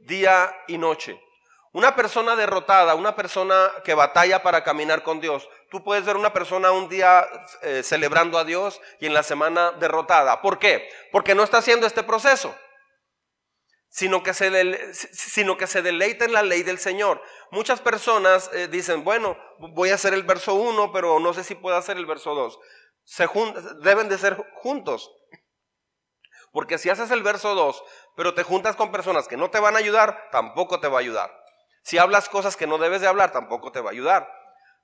día 0.00 0.54
y 0.66 0.78
noche. 0.78 1.20
Una 1.72 1.94
persona 1.94 2.34
derrotada, 2.34 2.94
una 2.94 3.14
persona 3.14 3.70
que 3.84 3.94
batalla 3.94 4.42
para 4.42 4.64
caminar 4.64 5.02
con 5.02 5.20
Dios. 5.20 5.48
Tú 5.70 5.84
puedes 5.84 6.04
ver 6.04 6.16
una 6.16 6.32
persona 6.32 6.72
un 6.72 6.88
día 6.88 7.26
eh, 7.62 7.82
celebrando 7.82 8.38
a 8.38 8.44
Dios 8.44 8.80
y 9.00 9.06
en 9.06 9.14
la 9.14 9.22
semana 9.22 9.72
derrotada. 9.72 10.40
¿Por 10.40 10.58
qué? 10.58 10.88
Porque 11.12 11.34
no 11.34 11.42
está 11.42 11.58
haciendo 11.58 11.86
este 11.86 12.02
proceso, 12.02 12.56
sino 13.90 14.22
que 14.22 14.32
se, 14.32 14.94
sino 14.94 15.58
que 15.58 15.66
se 15.66 15.82
deleita 15.82 16.24
en 16.24 16.32
la 16.32 16.42
ley 16.42 16.62
del 16.62 16.78
Señor. 16.78 17.20
Muchas 17.50 17.80
personas 17.80 18.50
eh, 18.54 18.68
dicen, 18.68 19.04
bueno, 19.04 19.36
voy 19.58 19.90
a 19.90 19.96
hacer 19.96 20.14
el 20.14 20.22
verso 20.22 20.54
1, 20.54 20.90
pero 20.90 21.20
no 21.20 21.34
sé 21.34 21.44
si 21.44 21.54
puedo 21.54 21.76
hacer 21.76 21.98
el 21.98 22.06
verso 22.06 22.34
2. 22.34 22.58
Se 23.04 23.28
deben 23.80 24.08
de 24.08 24.16
ser 24.16 24.36
juntos. 24.54 25.10
Porque 26.50 26.78
si 26.78 26.88
haces 26.88 27.10
el 27.10 27.22
verso 27.22 27.54
2, 27.54 27.84
pero 28.16 28.32
te 28.32 28.42
juntas 28.42 28.74
con 28.74 28.90
personas 28.90 29.28
que 29.28 29.36
no 29.36 29.50
te 29.50 29.60
van 29.60 29.76
a 29.76 29.80
ayudar, 29.80 30.28
tampoco 30.32 30.80
te 30.80 30.88
va 30.88 30.96
a 30.96 31.00
ayudar. 31.00 31.47
Si 31.88 31.96
hablas 31.96 32.28
cosas 32.28 32.54
que 32.54 32.66
no 32.66 32.76
debes 32.76 33.00
de 33.00 33.06
hablar, 33.06 33.32
tampoco 33.32 33.72
te 33.72 33.80
va 33.80 33.88
a 33.88 33.92
ayudar. 33.94 34.30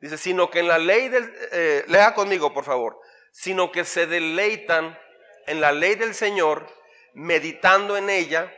Dice, 0.00 0.16
sino 0.16 0.49
que 0.49 0.61
en 0.61 0.68
la 0.68 0.78
ley 0.78 1.11
del, 1.11 1.30
eh, 1.52 1.84
lea 1.87 2.14
conmigo 2.14 2.54
por 2.54 2.64
favor, 2.64 2.99
sino 3.30 3.70
que 3.70 3.84
se 3.84 4.06
deleitan 4.06 4.99
en 5.46 5.61
la 5.61 5.70
ley 5.70 5.96
del 5.96 6.14
Señor, 6.14 6.66
meditando 7.12 7.99
en 7.99 8.08
ella 8.08 8.50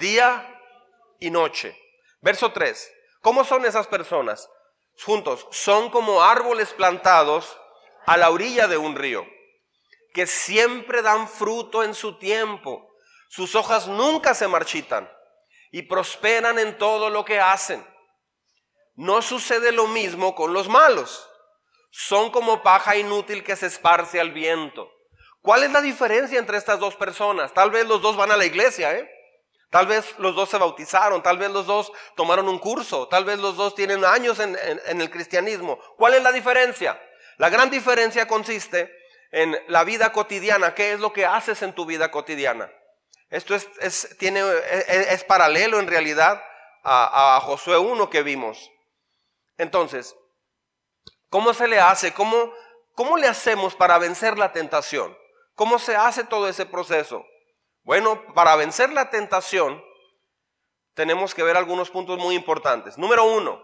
día 0.00 0.60
y 1.20 1.30
noche. 1.30 1.80
Verso 2.20 2.50
3, 2.50 2.92
¿cómo 3.20 3.44
son 3.44 3.64
esas 3.64 3.86
personas? 3.86 4.50
Juntos, 5.04 5.46
son 5.52 5.90
como 5.90 6.24
árboles 6.24 6.72
plantados 6.72 7.56
a 8.04 8.16
la 8.16 8.30
orilla 8.30 8.66
de 8.66 8.78
un 8.78 8.96
río 8.96 9.24
que 10.12 10.26
siempre 10.26 11.02
dan 11.02 11.28
fruto 11.28 11.84
en 11.84 11.94
su 11.94 12.18
tiempo. 12.18 12.90
Sus 13.28 13.54
hojas 13.54 13.86
nunca 13.86 14.34
se 14.34 14.48
marchitan 14.48 15.08
y 15.70 15.82
prosperan 15.82 16.58
en 16.58 16.76
todo 16.78 17.10
lo 17.10 17.24
que 17.24 17.40
hacen. 17.40 17.86
No 18.94 19.22
sucede 19.22 19.72
lo 19.72 19.86
mismo 19.86 20.34
con 20.34 20.52
los 20.52 20.68
malos. 20.68 21.28
Son 21.90 22.30
como 22.30 22.62
paja 22.62 22.96
inútil 22.96 23.42
que 23.42 23.56
se 23.56 23.66
esparce 23.66 24.20
al 24.20 24.32
viento. 24.32 24.90
¿Cuál 25.42 25.62
es 25.64 25.72
la 25.72 25.80
diferencia 25.80 26.38
entre 26.38 26.58
estas 26.58 26.78
dos 26.78 26.96
personas? 26.96 27.54
Tal 27.54 27.70
vez 27.70 27.86
los 27.86 28.02
dos 28.02 28.16
van 28.16 28.30
a 28.30 28.36
la 28.36 28.44
iglesia, 28.44 28.94
¿eh? 28.94 29.10
Tal 29.70 29.86
vez 29.86 30.18
los 30.18 30.34
dos 30.34 30.48
se 30.48 30.58
bautizaron, 30.58 31.22
tal 31.22 31.38
vez 31.38 31.50
los 31.50 31.64
dos 31.66 31.92
tomaron 32.16 32.48
un 32.48 32.58
curso, 32.58 33.06
tal 33.08 33.24
vez 33.24 33.38
los 33.38 33.56
dos 33.56 33.74
tienen 33.74 34.04
años 34.04 34.40
en, 34.40 34.58
en 34.86 35.00
el 35.00 35.10
cristianismo. 35.10 35.78
¿Cuál 35.96 36.14
es 36.14 36.22
la 36.22 36.32
diferencia? 36.32 37.00
La 37.38 37.48
gran 37.48 37.70
diferencia 37.70 38.26
consiste 38.26 38.92
en 39.30 39.56
la 39.68 39.84
vida 39.84 40.12
cotidiana, 40.12 40.74
¿qué 40.74 40.92
es 40.92 41.00
lo 41.00 41.12
que 41.12 41.24
haces 41.24 41.62
en 41.62 41.72
tu 41.72 41.86
vida 41.86 42.10
cotidiana? 42.10 42.70
Esto 43.30 43.54
es, 43.54 44.16
tiene, 44.18 44.42
es, 44.88 45.22
paralelo 45.22 45.78
en 45.78 45.86
realidad 45.86 46.42
a, 46.82 47.36
a, 47.36 47.40
Josué 47.40 47.78
1 47.78 48.10
que 48.10 48.24
vimos. 48.24 48.70
Entonces, 49.56 50.16
¿cómo 51.28 51.54
se 51.54 51.68
le 51.68 51.78
hace? 51.78 52.12
¿Cómo, 52.12 52.52
¿Cómo 52.96 53.16
le 53.16 53.28
hacemos 53.28 53.76
para 53.76 53.98
vencer 53.98 54.36
la 54.36 54.52
tentación? 54.52 55.16
¿Cómo 55.54 55.78
se 55.78 55.94
hace 55.94 56.24
todo 56.24 56.48
ese 56.48 56.66
proceso? 56.66 57.24
Bueno, 57.82 58.20
para 58.34 58.56
vencer 58.56 58.92
la 58.92 59.10
tentación 59.10 59.80
tenemos 60.94 61.32
que 61.32 61.44
ver 61.44 61.56
algunos 61.56 61.88
puntos 61.88 62.18
muy 62.18 62.34
importantes. 62.34 62.98
Número 62.98 63.24
uno, 63.24 63.62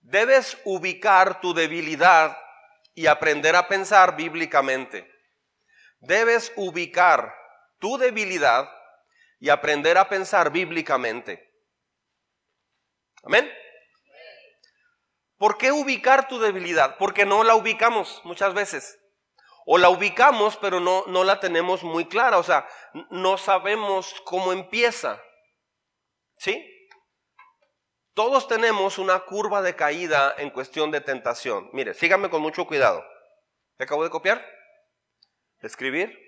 debes 0.00 0.58
ubicar 0.64 1.40
tu 1.40 1.52
debilidad 1.54 2.38
y 2.94 3.08
aprender 3.08 3.56
a 3.56 3.66
pensar 3.66 4.16
bíblicamente. 4.16 5.10
Debes 5.98 6.52
ubicar 6.54 7.34
tu 7.78 7.98
debilidad 7.98 8.70
y 9.38 9.48
aprender 9.48 9.98
a 9.98 10.08
pensar 10.08 10.50
bíblicamente. 10.50 11.52
Amén. 13.22 13.50
¿Por 15.38 15.58
qué 15.58 15.72
ubicar 15.72 16.28
tu 16.28 16.38
debilidad? 16.38 16.96
Porque 16.98 17.26
no 17.26 17.44
la 17.44 17.54
ubicamos 17.54 18.20
muchas 18.24 18.54
veces. 18.54 18.98
O 19.66 19.78
la 19.78 19.90
ubicamos, 19.90 20.56
pero 20.56 20.80
no, 20.80 21.04
no 21.08 21.24
la 21.24 21.40
tenemos 21.40 21.82
muy 21.82 22.06
clara. 22.06 22.38
O 22.38 22.42
sea, 22.42 22.66
no 23.10 23.36
sabemos 23.36 24.14
cómo 24.24 24.52
empieza. 24.52 25.20
¿Sí? 26.38 26.64
Todos 28.14 28.48
tenemos 28.48 28.96
una 28.96 29.20
curva 29.20 29.60
de 29.60 29.76
caída 29.76 30.34
en 30.38 30.50
cuestión 30.50 30.90
de 30.90 31.00
tentación. 31.02 31.68
Mire, 31.72 31.92
síganme 31.92 32.30
con 32.30 32.40
mucho 32.40 32.66
cuidado. 32.66 33.04
¿Te 33.76 33.84
acabo 33.84 34.04
de 34.04 34.10
copiar? 34.10 34.44
escribir? 35.60 36.25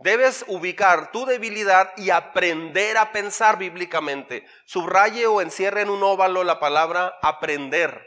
Debes 0.00 0.46
ubicar 0.48 1.12
tu 1.12 1.26
debilidad 1.26 1.92
y 1.98 2.08
aprender 2.08 2.96
a 2.96 3.12
pensar 3.12 3.58
bíblicamente. 3.58 4.46
Subraye 4.64 5.26
o 5.26 5.42
encierre 5.42 5.82
en 5.82 5.90
un 5.90 6.02
óvalo 6.02 6.42
la 6.42 6.58
palabra 6.58 7.18
aprender 7.20 8.06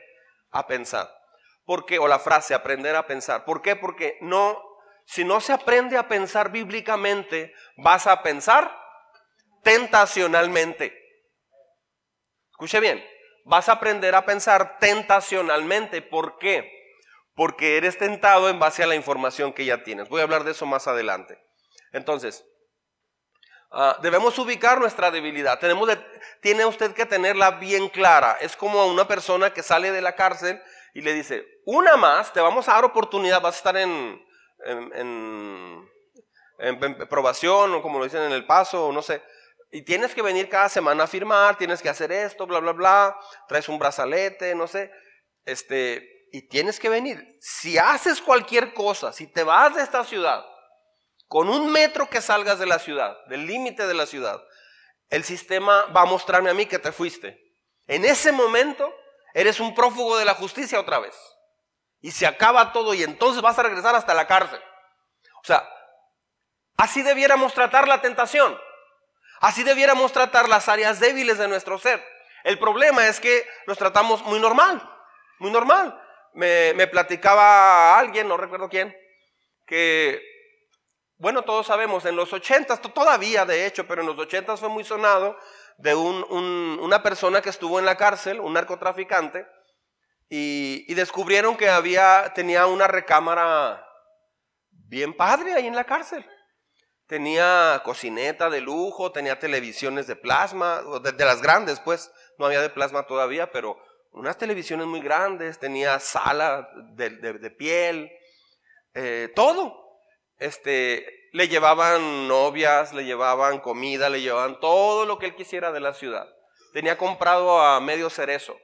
a 0.49 0.65
pensar. 0.65 1.07
¿Por 1.65 1.85
qué? 1.85 1.99
O 1.99 2.07
la 2.07 2.17
frase, 2.17 2.55
aprender 2.55 2.95
a 2.95 3.05
pensar. 3.05 3.45
¿Por 3.45 3.61
qué? 3.61 3.75
Porque 3.75 4.17
no, 4.21 4.59
si 5.05 5.23
no 5.23 5.39
se 5.39 5.53
aprende 5.53 5.95
a 5.95 6.07
pensar 6.07 6.51
bíblicamente, 6.51 7.53
vas 7.77 8.07
a 8.07 8.23
pensar 8.23 8.75
tentacionalmente. 9.61 10.99
Escuche 12.49 12.79
bien, 12.79 13.05
vas 13.45 13.69
a 13.69 13.73
aprender 13.73 14.15
a 14.15 14.25
pensar 14.25 14.79
tentacionalmente. 14.79 16.01
¿Por 16.01 16.39
qué? 16.39 16.71
Porque 17.35 17.77
eres 17.77 17.99
tentado 17.99 18.49
en 18.49 18.57
base 18.57 18.81
a 18.81 18.87
la 18.87 18.95
información 18.95 19.53
que 19.53 19.65
ya 19.65 19.83
tienes. 19.83 20.09
Voy 20.09 20.21
a 20.21 20.23
hablar 20.23 20.43
de 20.43 20.51
eso 20.51 20.65
más 20.65 20.87
adelante. 20.87 21.39
Entonces, 21.93 22.43
ah, 23.71 23.97
debemos 24.01 24.37
ubicar 24.39 24.79
nuestra 24.79 25.11
debilidad. 25.11 25.59
Tiene 26.41 26.65
usted 26.65 26.93
que 26.93 27.05
tenerla 27.05 27.51
bien 27.51 27.87
clara. 27.87 28.37
Es 28.41 28.57
como 28.57 28.85
una 28.87 29.07
persona 29.07 29.53
que 29.53 29.63
sale 29.63 29.91
de 29.91 30.01
la 30.01 30.15
cárcel 30.15 30.61
y 30.93 31.01
le 31.01 31.13
dice, 31.13 31.45
una 31.65 31.95
más, 31.95 32.33
te 32.33 32.41
vamos 32.41 32.67
a 32.67 32.73
dar 32.73 32.85
oportunidad, 32.85 33.41
vas 33.41 33.55
a 33.55 33.57
estar 33.57 33.77
en, 33.77 34.21
en, 34.65 35.89
en, 36.59 37.07
probación 37.07 37.73
o 37.73 37.81
como 37.81 37.99
lo 37.99 38.05
dicen 38.05 38.23
en 38.23 38.31
el 38.31 38.45
paso, 38.45 38.87
o 38.87 38.91
no 38.91 39.01
sé. 39.01 39.21
Y 39.71 39.83
tienes 39.83 40.13
que 40.13 40.21
venir 40.21 40.49
cada 40.49 40.69
semana 40.69 41.05
a 41.05 41.07
firmar, 41.07 41.57
tienes 41.57 41.81
que 41.81 41.89
hacer 41.89 42.11
esto, 42.11 42.45
bla, 42.45 42.59
bla, 42.59 42.73
bla, 42.73 43.19
traes 43.47 43.69
un 43.69 43.79
brazalete, 43.79 44.53
no 44.53 44.67
sé. 44.67 44.91
Este, 45.45 46.27
y 46.31 46.47
tienes 46.47 46.79
que 46.79 46.89
venir. 46.89 47.37
Si 47.41 47.77
haces 47.77 48.21
cualquier 48.21 48.73
cosa, 48.73 49.11
si 49.13 49.27
te 49.27 49.43
vas 49.43 49.75
de 49.75 49.81
esta 49.81 50.03
ciudad, 50.03 50.43
con 51.33 51.49
un 51.49 51.71
metro 51.71 52.07
que 52.11 52.21
salgas 52.21 52.59
de 52.59 52.67
la 52.67 52.77
ciudad, 52.77 53.17
del 53.25 53.47
límite 53.47 53.87
de 53.87 53.95
la 53.95 54.05
ciudad, 54.05 54.39
el 55.09 55.23
sistema 55.23 55.85
va 55.85 56.01
a 56.01 56.05
mostrarme 56.05 56.51
a 56.51 56.53
mí 56.53 56.67
que 56.67 56.77
te 56.77 56.91
fuiste. 56.91 57.55
En 57.87 58.05
ese 58.05 58.31
momento 58.31 58.93
eres 59.33 59.59
un 59.59 59.73
prófugo 59.73 60.15
de 60.19 60.25
la 60.25 60.35
justicia 60.35 60.79
otra 60.79 60.99
vez. 60.99 61.15
Y 62.01 62.11
se 62.11 62.27
acaba 62.27 62.71
todo 62.71 62.93
y 62.93 63.01
entonces 63.01 63.41
vas 63.41 63.57
a 63.57 63.63
regresar 63.63 63.95
hasta 63.95 64.13
la 64.13 64.27
cárcel. 64.27 64.61
O 65.41 65.43
sea, 65.43 65.67
así 66.77 67.01
debiéramos 67.01 67.55
tratar 67.55 67.87
la 67.87 67.99
tentación. 67.99 68.55
Así 69.39 69.63
debiéramos 69.63 70.11
tratar 70.11 70.47
las 70.47 70.69
áreas 70.69 70.99
débiles 70.99 71.39
de 71.39 71.47
nuestro 71.47 71.79
ser. 71.79 72.05
El 72.43 72.59
problema 72.59 73.07
es 73.07 73.19
que 73.19 73.43
los 73.65 73.79
tratamos 73.79 74.21
muy 74.21 74.39
normal, 74.39 74.87
muy 75.39 75.49
normal. 75.49 75.99
Me, 76.33 76.75
me 76.75 76.85
platicaba 76.85 77.97
alguien, 77.97 78.27
no 78.27 78.37
recuerdo 78.37 78.69
quién, 78.69 78.95
que, 79.65 80.32
bueno, 81.17 81.43
todos 81.43 81.67
sabemos, 81.67 82.05
en 82.05 82.15
los 82.15 82.33
ochentas, 82.33 82.81
todavía 82.81 83.45
de 83.45 83.65
hecho, 83.65 83.87
pero 83.87 84.01
en 84.01 84.07
los 84.07 84.17
ochentas 84.17 84.59
fue 84.59 84.69
muy 84.69 84.83
sonado 84.83 85.37
de 85.77 85.95
una 85.95 87.01
persona 87.03 87.41
que 87.41 87.49
estuvo 87.49 87.79
en 87.79 87.85
la 87.85 87.97
cárcel, 87.97 88.39
un 88.39 88.53
narcotraficante, 88.53 89.45
y, 90.29 90.93
descubrieron 90.95 91.55
que 91.55 91.69
había, 91.69 92.31
tenía 92.33 92.65
una 92.65 92.87
recámara 92.87 93.87
bien 94.71 95.15
padre 95.15 95.53
ahí 95.53 95.67
en 95.67 95.75
la 95.75 95.83
cárcel. 95.83 96.25
Tenía 97.05 97.81
cocineta 97.83 98.49
de 98.49 98.61
lujo, 98.61 99.11
tenía 99.11 99.37
televisiones 99.37 100.07
de 100.07 100.15
plasma, 100.15 100.81
de, 101.03 101.25
las 101.25 101.41
grandes 101.41 101.79
pues, 101.81 102.11
no 102.39 102.45
había 102.47 102.61
de 102.61 102.69
plasma 102.69 103.05
todavía, 103.05 103.51
pero 103.51 103.77
unas 104.11 104.37
televisiones 104.37 104.87
muy 104.87 105.01
grandes, 105.01 105.59
tenía 105.59 105.99
sala 105.99 106.67
de, 106.93 107.51
piel, 107.51 108.11
eh, 108.95 109.31
todo. 109.35 109.82
Este, 110.43 111.29
le 111.31 111.47
llevaban 111.47 112.27
novias, 112.27 112.91
le 112.93 113.05
llevaban 113.05 113.61
comida, 113.61 114.09
le 114.09 114.19
llevaban 114.19 114.59
todo 114.59 115.05
lo 115.05 115.17
que 115.17 115.27
él 115.27 115.35
quisiera 115.35 115.71
de 115.71 115.79
la 115.79 115.93
ciudad. 115.93 116.27
Tenía 116.73 116.97
comprado 116.97 117.61
a 117.61 117.79
medio 117.79 118.09
cerezo. 118.09 118.57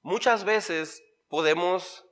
Muchas 0.00 0.44
veces 0.44 1.02
podemos 1.28 2.02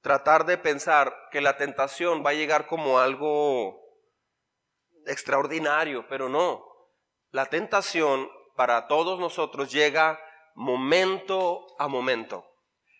tratar 0.00 0.46
de 0.46 0.56
pensar 0.56 1.14
que 1.30 1.42
la 1.42 1.58
tentación 1.58 2.24
va 2.24 2.30
a 2.30 2.34
llegar 2.34 2.66
como 2.66 2.98
algo 2.98 3.78
extraordinario, 5.04 6.06
pero 6.08 6.30
no. 6.30 6.64
La 7.30 7.44
tentación 7.44 8.30
para 8.56 8.88
todos 8.88 9.20
nosotros 9.20 9.70
llega 9.70 10.18
momento 10.54 11.66
a 11.78 11.88
momento. 11.88 12.42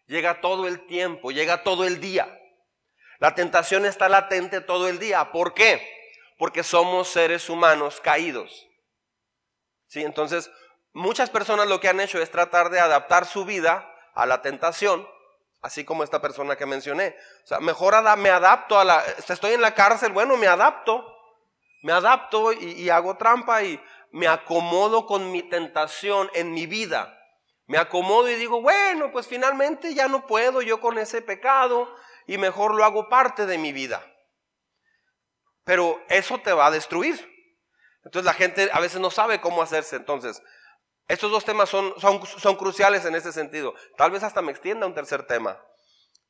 Llega 0.07 0.43
todo 0.43 0.67
el 0.69 0.87
tiempo, 0.87 1.31
llega 1.31 1.63
todo 1.63 1.87
el 1.87 1.99
día. 1.99 2.29
La 3.25 3.35
tentación 3.35 3.87
está 3.87 4.11
latente 4.11 4.61
todo 4.61 4.87
el 4.87 4.99
día. 4.99 5.33
¿Por 5.33 5.55
qué? 5.55 5.81
Porque 6.37 6.63
somos 6.63 7.09
seres 7.09 7.49
humanos 7.49 7.99
caídos. 8.03 8.69
¿Sí? 9.87 10.03
Entonces, 10.03 10.51
muchas 10.93 11.31
personas 11.31 11.67
lo 11.67 11.81
que 11.81 11.89
han 11.89 12.01
hecho 12.01 12.21
es 12.21 12.31
tratar 12.31 12.69
de 12.69 12.81
adaptar 12.81 13.25
su 13.25 13.47
vida 13.47 13.91
a 14.15 14.27
la 14.27 14.43
tentación, 14.43 15.09
así 15.63 15.87
como 15.87 16.05
esta 16.05 16.21
persona 16.21 16.57
que 16.57 16.67
mencioné. 16.67 17.17
O 17.45 17.47
sea, 17.47 17.61
mejor 17.61 17.95
me 18.19 18.29
adapto 18.29 18.79
a 18.79 18.85
la... 18.85 19.03
Estoy 19.27 19.55
en 19.55 19.63
la 19.63 19.75
cárcel, 19.75 20.13
bueno, 20.13 20.37
me 20.37 20.47
adapto. 20.47 21.11
Me 21.83 21.95
adapto 21.95 22.53
y, 22.53 22.73
y 22.73 22.91
hago 22.91 23.17
trampa 23.17 23.63
y 23.63 23.83
me 24.13 24.29
acomodo 24.29 25.07
con 25.07 25.33
mi 25.33 25.43
tentación 25.43 26.31
en 26.35 26.53
mi 26.53 26.67
vida. 26.67 27.19
Me 27.69 27.79
acomodo 27.79 28.29
y 28.29 28.35
digo, 28.35 28.61
bueno, 28.61 29.11
pues 29.13 29.27
finalmente 29.27 29.95
ya 29.95 30.09
no 30.09 30.27
puedo 30.27 30.61
yo 30.61 30.79
con 30.79 30.99
ese 30.99 31.23
pecado 31.23 31.89
y 32.27 32.39
mejor 32.39 32.75
lo 32.75 32.85
hago 32.85 33.09
parte 33.09 33.47
de 33.47 33.59
mi 33.59 33.73
vida. 33.73 34.05
Pero 35.65 36.01
eso 36.09 36.39
te 36.39 36.53
va 36.53 36.67
a 36.67 36.71
destruir. 36.71 37.31
Entonces 38.05 38.25
la 38.27 38.35
gente 38.35 38.69
a 38.73 38.81
veces 38.81 39.01
no 39.01 39.11
sabe 39.11 39.41
cómo 39.41 39.63
hacerse. 39.63 39.97
Entonces, 39.97 40.43
estos 41.09 41.31
dos 41.31 41.45
temas 41.45 41.69
son, 41.69 41.95
son, 42.01 42.25
son 42.27 42.57
cruciales 42.57 43.05
en 43.05 43.15
ese 43.15 43.33
sentido. 43.33 43.75
Tal 43.97 44.11
vez 44.11 44.23
hasta 44.23 44.43
me 44.43 44.53
extienda 44.53 44.87
un 44.87 44.95
tercer 44.95 45.27
tema. 45.27 45.59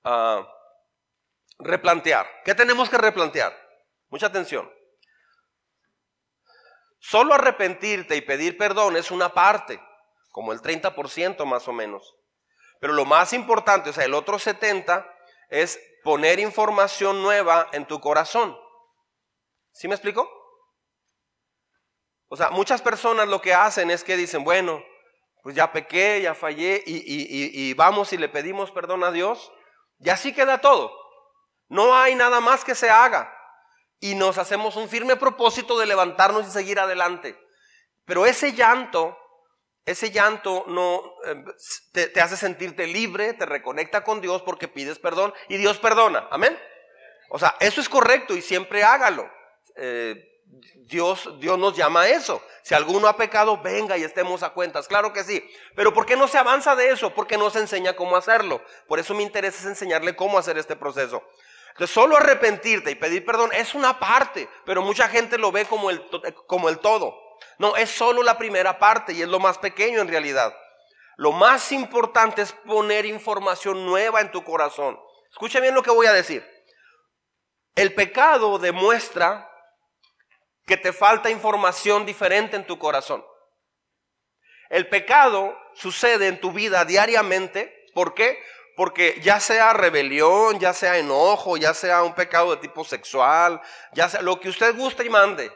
Ah, 0.04 0.46
replantear. 1.58 2.28
¿Qué 2.44 2.54
tenemos 2.54 2.88
que 2.88 2.98
replantear? 2.98 3.56
Mucha 4.08 4.26
atención. 4.26 4.70
Solo 7.00 7.34
arrepentirte 7.34 8.16
y 8.16 8.22
pedir 8.22 8.56
perdón 8.56 8.96
es 8.96 9.10
una 9.10 9.34
parte, 9.34 9.80
como 10.30 10.52
el 10.52 10.60
30% 10.60 11.44
más 11.44 11.68
o 11.68 11.72
menos. 11.72 12.16
Pero 12.80 12.92
lo 12.94 13.04
más 13.04 13.32
importante, 13.32 13.90
o 13.90 13.92
sea, 13.92 14.04
el 14.04 14.14
otro 14.14 14.38
70% 14.38 15.13
es 15.54 15.80
poner 16.02 16.40
información 16.40 17.22
nueva 17.22 17.68
en 17.72 17.86
tu 17.86 18.00
corazón. 18.00 18.58
¿Sí 19.72 19.86
me 19.86 19.94
explico? 19.94 20.28
O 22.28 22.36
sea, 22.36 22.50
muchas 22.50 22.82
personas 22.82 23.28
lo 23.28 23.40
que 23.40 23.54
hacen 23.54 23.90
es 23.92 24.02
que 24.02 24.16
dicen, 24.16 24.42
bueno, 24.42 24.82
pues 25.44 25.54
ya 25.54 25.70
pequé, 25.70 26.20
ya 26.22 26.34
fallé 26.34 26.82
y, 26.84 27.72
vamos 27.74 28.12
y 28.12 28.18
le 28.18 28.28
pedimos 28.28 28.72
perdón 28.72 29.04
a 29.04 29.12
Dios. 29.12 29.52
Y 30.00 30.10
así 30.10 30.34
queda 30.34 30.60
todo. 30.60 30.92
No 31.68 31.94
hay 31.96 32.16
nada 32.16 32.40
más 32.40 32.64
que 32.64 32.74
se 32.74 32.90
haga. 32.90 33.32
Y 34.00 34.16
nos 34.16 34.38
hacemos 34.38 34.74
un 34.74 34.88
firme 34.88 35.14
propósito 35.14 35.78
de 35.78 35.86
levantarnos 35.86 36.48
y 36.48 36.50
seguir 36.50 36.80
adelante. 36.80 37.38
Pero 38.04 38.26
ese 38.26 38.54
llanto 38.54 39.16
ese 39.86 40.10
llanto 40.10 40.64
no 40.66 41.02
em, 41.24 41.44
te, 41.92 42.20
hace 42.20 42.36
sentirte 42.36 42.86
libre, 42.86 43.34
te 43.34 43.44
reconecta 43.44 44.02
con 44.02 44.20
Dios 44.20 44.42
porque 44.42 44.68
pides 44.68 44.98
perdón 44.98 45.34
y 45.48 45.56
Dios 45.56 45.78
perdona. 45.78 46.26
Amén. 46.30 46.58
O 47.28 47.38
sea, 47.38 47.56
eso 47.60 47.80
es 47.80 47.88
correcto 47.88 48.34
y 48.34 48.42
siempre 48.42 48.82
hágalo. 48.82 49.30
Eh, 49.76 50.30
Dios, 50.86 51.28
Dios 51.40 51.58
nos 51.58 51.76
llama 51.76 52.02
a 52.02 52.08
eso. 52.08 52.42
Si 52.62 52.74
alguno 52.74 53.08
ha 53.08 53.16
pecado, 53.16 53.60
venga 53.60 53.98
y 53.98 54.04
estemos 54.04 54.42
a 54.42 54.50
cuentas. 54.50 54.88
Claro 54.88 55.12
que 55.12 55.24
sí. 55.24 55.44
Pero 55.74 55.92
¿por 55.92 56.06
qué 56.06 56.16
no 56.16 56.28
se 56.28 56.38
avanza 56.38 56.76
de 56.76 56.90
eso? 56.90 57.14
Porque 57.14 57.36
no 57.36 57.50
se 57.50 57.58
enseña 57.58 57.96
cómo 57.96 58.16
hacerlo. 58.16 58.62
Por 58.86 58.98
eso 58.98 59.14
me 59.14 59.22
interesa 59.22 59.60
es 59.60 59.66
enseñarle 59.66 60.16
cómo 60.16 60.38
hacer 60.38 60.56
este 60.58 60.76
proceso. 60.76 61.22
Entonces, 61.70 61.92
solo 61.92 62.16
arrepentirte 62.16 62.90
y 62.90 62.94
pedir 62.94 63.24
perdón 63.24 63.50
es 63.52 63.74
una 63.74 63.98
parte, 63.98 64.48
pero 64.64 64.80
mucha 64.82 65.08
gente 65.08 65.38
lo 65.38 65.50
ve 65.50 65.64
como 65.64 65.90
el, 65.90 66.02
como 66.46 66.68
el 66.68 66.78
todo. 66.78 67.23
No, 67.58 67.76
es 67.76 67.90
solo 67.90 68.22
la 68.22 68.38
primera 68.38 68.78
parte 68.78 69.12
y 69.12 69.22
es 69.22 69.28
lo 69.28 69.38
más 69.38 69.58
pequeño 69.58 70.00
en 70.00 70.08
realidad. 70.08 70.54
Lo 71.16 71.32
más 71.32 71.70
importante 71.72 72.42
es 72.42 72.52
poner 72.52 73.06
información 73.06 73.86
nueva 73.86 74.20
en 74.20 74.30
tu 74.30 74.42
corazón. 74.42 74.98
Escucha 75.30 75.60
bien 75.60 75.74
lo 75.74 75.82
que 75.82 75.90
voy 75.90 76.06
a 76.06 76.12
decir. 76.12 76.44
El 77.74 77.94
pecado 77.94 78.58
demuestra 78.58 79.50
que 80.66 80.76
te 80.76 80.92
falta 80.92 81.30
información 81.30 82.06
diferente 82.06 82.56
en 82.56 82.66
tu 82.66 82.78
corazón. 82.78 83.24
El 84.70 84.88
pecado 84.88 85.56
sucede 85.74 86.28
en 86.28 86.40
tu 86.40 86.52
vida 86.52 86.84
diariamente. 86.84 87.86
¿Por 87.94 88.14
qué? 88.14 88.42
Porque 88.76 89.20
ya 89.22 89.38
sea 89.38 89.72
rebelión, 89.72 90.58
ya 90.58 90.72
sea 90.72 90.98
enojo, 90.98 91.56
ya 91.56 91.74
sea 91.74 92.02
un 92.02 92.14
pecado 92.14 92.54
de 92.54 92.60
tipo 92.60 92.84
sexual, 92.84 93.60
ya 93.92 94.08
sea 94.08 94.22
lo 94.22 94.40
que 94.40 94.48
usted 94.48 94.74
guste 94.76 95.04
y 95.04 95.10
mande. 95.10 95.52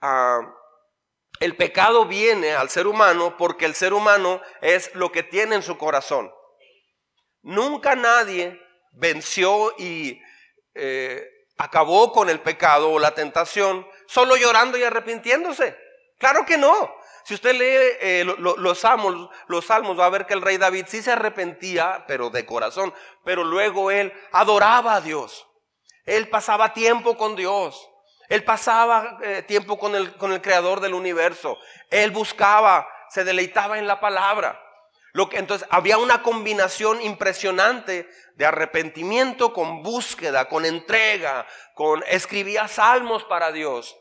Ah, 0.00 0.40
el 1.40 1.56
pecado 1.56 2.06
viene 2.06 2.54
al 2.54 2.70
ser 2.70 2.86
humano 2.86 3.36
porque 3.36 3.66
el 3.66 3.74
ser 3.74 3.92
humano 3.92 4.40
es 4.60 4.94
lo 4.94 5.12
que 5.12 5.22
tiene 5.22 5.56
en 5.56 5.62
su 5.62 5.76
corazón. 5.76 6.32
Nunca 7.42 7.94
nadie 7.94 8.60
venció 8.92 9.74
y 9.78 10.20
eh, 10.74 11.24
acabó 11.58 12.12
con 12.12 12.30
el 12.30 12.40
pecado 12.40 12.90
o 12.90 12.98
la 12.98 13.14
tentación 13.14 13.86
solo 14.06 14.36
llorando 14.36 14.78
y 14.78 14.82
arrepintiéndose. 14.82 15.76
Claro 16.18 16.46
que 16.46 16.56
no. 16.56 16.94
Si 17.24 17.34
usted 17.34 17.54
lee 17.54 17.96
eh, 18.00 18.24
los, 18.24 18.78
salmos, 18.78 19.28
los 19.48 19.66
salmos, 19.66 19.98
va 19.98 20.06
a 20.06 20.10
ver 20.10 20.26
que 20.26 20.34
el 20.34 20.42
rey 20.42 20.58
David 20.58 20.86
sí 20.88 21.02
se 21.02 21.12
arrepentía, 21.12 22.04
pero 22.06 22.30
de 22.30 22.46
corazón. 22.46 22.94
Pero 23.24 23.44
luego 23.44 23.90
él 23.90 24.12
adoraba 24.32 24.94
a 24.94 25.00
Dios. 25.00 25.46
Él 26.04 26.28
pasaba 26.28 26.72
tiempo 26.72 27.16
con 27.16 27.34
Dios. 27.34 27.90
Él 28.28 28.44
pasaba 28.44 29.18
eh, 29.22 29.42
tiempo 29.42 29.78
con 29.78 29.94
el, 29.94 30.14
con 30.16 30.32
el 30.32 30.40
creador 30.40 30.80
del 30.80 30.94
universo. 30.94 31.58
Él 31.90 32.10
buscaba, 32.10 32.88
se 33.10 33.24
deleitaba 33.24 33.78
en 33.78 33.86
la 33.86 34.00
palabra. 34.00 34.62
Lo 35.12 35.30
que, 35.30 35.38
entonces 35.38 35.66
había 35.70 35.96
una 35.96 36.22
combinación 36.22 37.00
impresionante 37.00 38.08
de 38.34 38.46
arrepentimiento 38.46 39.52
con 39.52 39.82
búsqueda, 39.82 40.48
con 40.48 40.66
entrega, 40.66 41.46
con 41.74 42.04
escribía 42.06 42.68
salmos 42.68 43.24
para 43.24 43.50
Dios. 43.52 43.96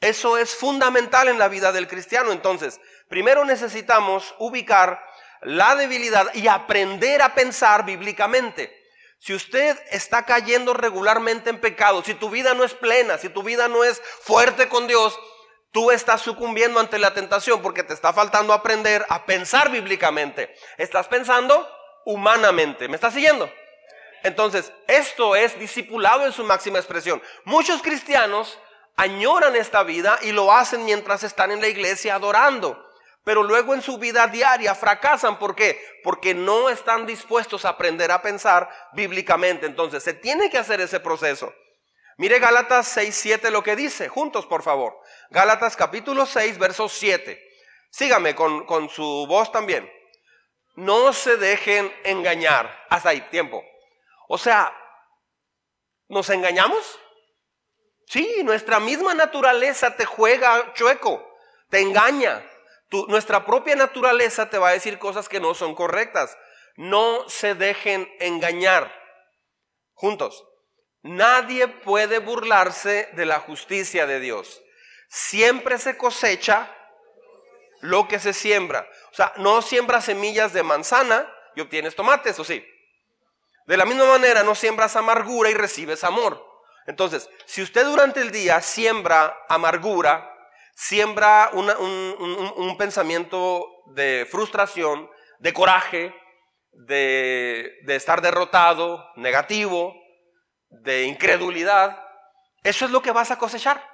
Eso 0.00 0.36
es 0.36 0.56
fundamental 0.56 1.28
en 1.28 1.38
la 1.38 1.46
vida 1.46 1.70
del 1.70 1.86
cristiano. 1.86 2.32
Entonces, 2.32 2.80
primero 3.08 3.44
necesitamos 3.44 4.34
ubicar 4.40 5.00
la 5.42 5.76
debilidad 5.76 6.34
y 6.34 6.48
aprender 6.48 7.22
a 7.22 7.34
pensar 7.36 7.84
bíblicamente. 7.84 8.81
Si 9.22 9.32
usted 9.32 9.78
está 9.92 10.26
cayendo 10.26 10.74
regularmente 10.74 11.48
en 11.48 11.60
pecado, 11.60 12.02
si 12.02 12.12
tu 12.12 12.28
vida 12.28 12.54
no 12.54 12.64
es 12.64 12.74
plena, 12.74 13.18
si 13.18 13.28
tu 13.28 13.44
vida 13.44 13.68
no 13.68 13.84
es 13.84 14.02
fuerte 14.22 14.68
con 14.68 14.88
Dios, 14.88 15.16
tú 15.70 15.92
estás 15.92 16.22
sucumbiendo 16.22 16.80
ante 16.80 16.98
la 16.98 17.14
tentación 17.14 17.62
porque 17.62 17.84
te 17.84 17.94
está 17.94 18.12
faltando 18.12 18.52
aprender 18.52 19.06
a 19.08 19.24
pensar 19.24 19.70
bíblicamente. 19.70 20.52
Estás 20.76 21.06
pensando 21.06 21.70
humanamente. 22.04 22.88
¿Me 22.88 22.96
estás 22.96 23.14
siguiendo? 23.14 23.48
Entonces, 24.24 24.72
esto 24.88 25.36
es 25.36 25.56
discipulado 25.56 26.26
en 26.26 26.32
su 26.32 26.42
máxima 26.42 26.80
expresión. 26.80 27.22
Muchos 27.44 27.80
cristianos 27.80 28.58
añoran 28.96 29.54
esta 29.54 29.84
vida 29.84 30.18
y 30.22 30.32
lo 30.32 30.52
hacen 30.52 30.84
mientras 30.84 31.22
están 31.22 31.52
en 31.52 31.60
la 31.60 31.68
iglesia 31.68 32.16
adorando 32.16 32.91
pero 33.24 33.42
luego 33.42 33.74
en 33.74 33.82
su 33.82 33.98
vida 33.98 34.26
diaria 34.26 34.74
fracasan. 34.74 35.38
¿Por 35.38 35.54
qué? 35.54 35.80
Porque 36.02 36.34
no 36.34 36.68
están 36.68 37.06
dispuestos 37.06 37.64
a 37.64 37.70
aprender 37.70 38.10
a 38.10 38.22
pensar 38.22 38.68
bíblicamente. 38.94 39.66
Entonces, 39.66 40.02
se 40.02 40.14
tiene 40.14 40.50
que 40.50 40.58
hacer 40.58 40.80
ese 40.80 41.00
proceso. 41.00 41.52
Mire 42.18 42.38
Gálatas 42.40 42.88
6, 42.88 43.14
7 43.14 43.50
lo 43.50 43.62
que 43.62 43.76
dice, 43.76 44.08
juntos 44.08 44.46
por 44.46 44.62
favor. 44.62 44.98
Gálatas 45.30 45.76
capítulo 45.76 46.26
6, 46.26 46.58
verso 46.58 46.88
7. 46.88 47.40
Sígame 47.90 48.34
con, 48.34 48.66
con 48.66 48.88
su 48.88 49.26
voz 49.28 49.50
también. 49.52 49.90
No 50.74 51.12
se 51.12 51.36
dejen 51.36 51.92
engañar. 52.04 52.84
Hasta 52.90 53.10
ahí, 53.10 53.20
tiempo. 53.30 53.62
O 54.28 54.36
sea, 54.38 54.74
¿nos 56.08 56.28
engañamos? 56.30 56.98
Sí, 58.06 58.42
nuestra 58.44 58.80
misma 58.80 59.14
naturaleza 59.14 59.96
te 59.96 60.04
juega 60.04 60.72
chueco, 60.74 61.26
te 61.70 61.80
engaña 61.80 62.44
nuestra 63.08 63.44
propia 63.44 63.76
naturaleza 63.76 64.50
te 64.50 64.58
va 64.58 64.68
a 64.68 64.72
decir 64.72 64.98
cosas 64.98 65.28
que 65.28 65.40
no 65.40 65.54
son 65.54 65.74
correctas. 65.74 66.36
No 66.76 67.28
se 67.28 67.54
dejen 67.54 68.10
engañar. 68.20 68.92
Juntos. 69.94 70.44
Nadie 71.02 71.68
puede 71.68 72.18
burlarse 72.18 73.08
de 73.14 73.26
la 73.26 73.40
justicia 73.40 74.06
de 74.06 74.20
Dios. 74.20 74.62
Siempre 75.08 75.78
se 75.78 75.96
cosecha 75.96 76.74
lo 77.80 78.06
que 78.08 78.18
se 78.18 78.32
siembra. 78.32 78.88
O 79.10 79.14
sea, 79.14 79.32
no 79.36 79.60
siembras 79.62 80.04
semillas 80.04 80.52
de 80.52 80.62
manzana 80.62 81.30
y 81.56 81.60
obtienes 81.60 81.96
tomates, 81.96 82.38
¿o 82.38 82.44
sí? 82.44 82.64
De 83.66 83.76
la 83.76 83.84
misma 83.84 84.06
manera, 84.06 84.42
no 84.42 84.54
siembras 84.54 84.96
amargura 84.96 85.50
y 85.50 85.54
recibes 85.54 86.04
amor. 86.04 86.44
Entonces, 86.86 87.28
si 87.46 87.62
usted 87.62 87.84
durante 87.84 88.20
el 88.20 88.30
día 88.30 88.60
siembra 88.60 89.36
amargura, 89.48 90.31
siembra 90.74 91.50
un, 91.52 92.76
pensamiento 92.78 93.66
de 93.94 94.26
frustración, 94.30 95.08
de 95.38 95.52
coraje, 95.52 96.14
de, 96.72 97.78
de 97.84 97.96
estar 97.96 98.22
derrotado, 98.22 99.04
negativo, 99.16 99.94
de 100.68 101.04
incredulidad, 101.04 102.02
eso 102.62 102.84
es 102.84 102.90
lo 102.90 103.02
que 103.02 103.10
vas 103.10 103.30
a 103.30 103.38
cosechar. 103.38 103.92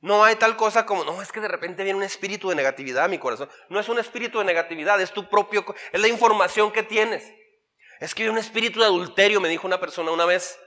No 0.00 0.24
hay 0.24 0.36
tal 0.36 0.56
cosa 0.56 0.86
como, 0.86 1.04
no, 1.04 1.20
es 1.20 1.32
que 1.32 1.40
de 1.40 1.48
repente 1.48 1.82
viene 1.82 1.96
un 1.96 2.04
espíritu 2.04 2.48
de 2.48 2.54
negatividad 2.54 3.04
a 3.04 3.08
mi 3.08 3.18
corazón. 3.18 3.50
No 3.68 3.80
es 3.80 3.88
un 3.88 3.98
espíritu 3.98 4.38
de 4.38 4.44
negatividad, 4.44 5.00
es 5.00 5.12
tu 5.12 5.28
propio, 5.28 5.64
es 5.92 6.00
la 6.00 6.08
información 6.08 6.70
que 6.70 6.82
tienes. 6.82 7.32
Es 7.98 8.14
que 8.14 8.24
hay 8.24 8.28
un 8.28 8.38
espíritu 8.38 8.80
de 8.80 8.86
adulterio, 8.86 9.40
me 9.40 9.48
dijo 9.48 9.66
una 9.66 9.80
persona 9.80 10.10
una 10.10 10.26
vez. 10.26 10.58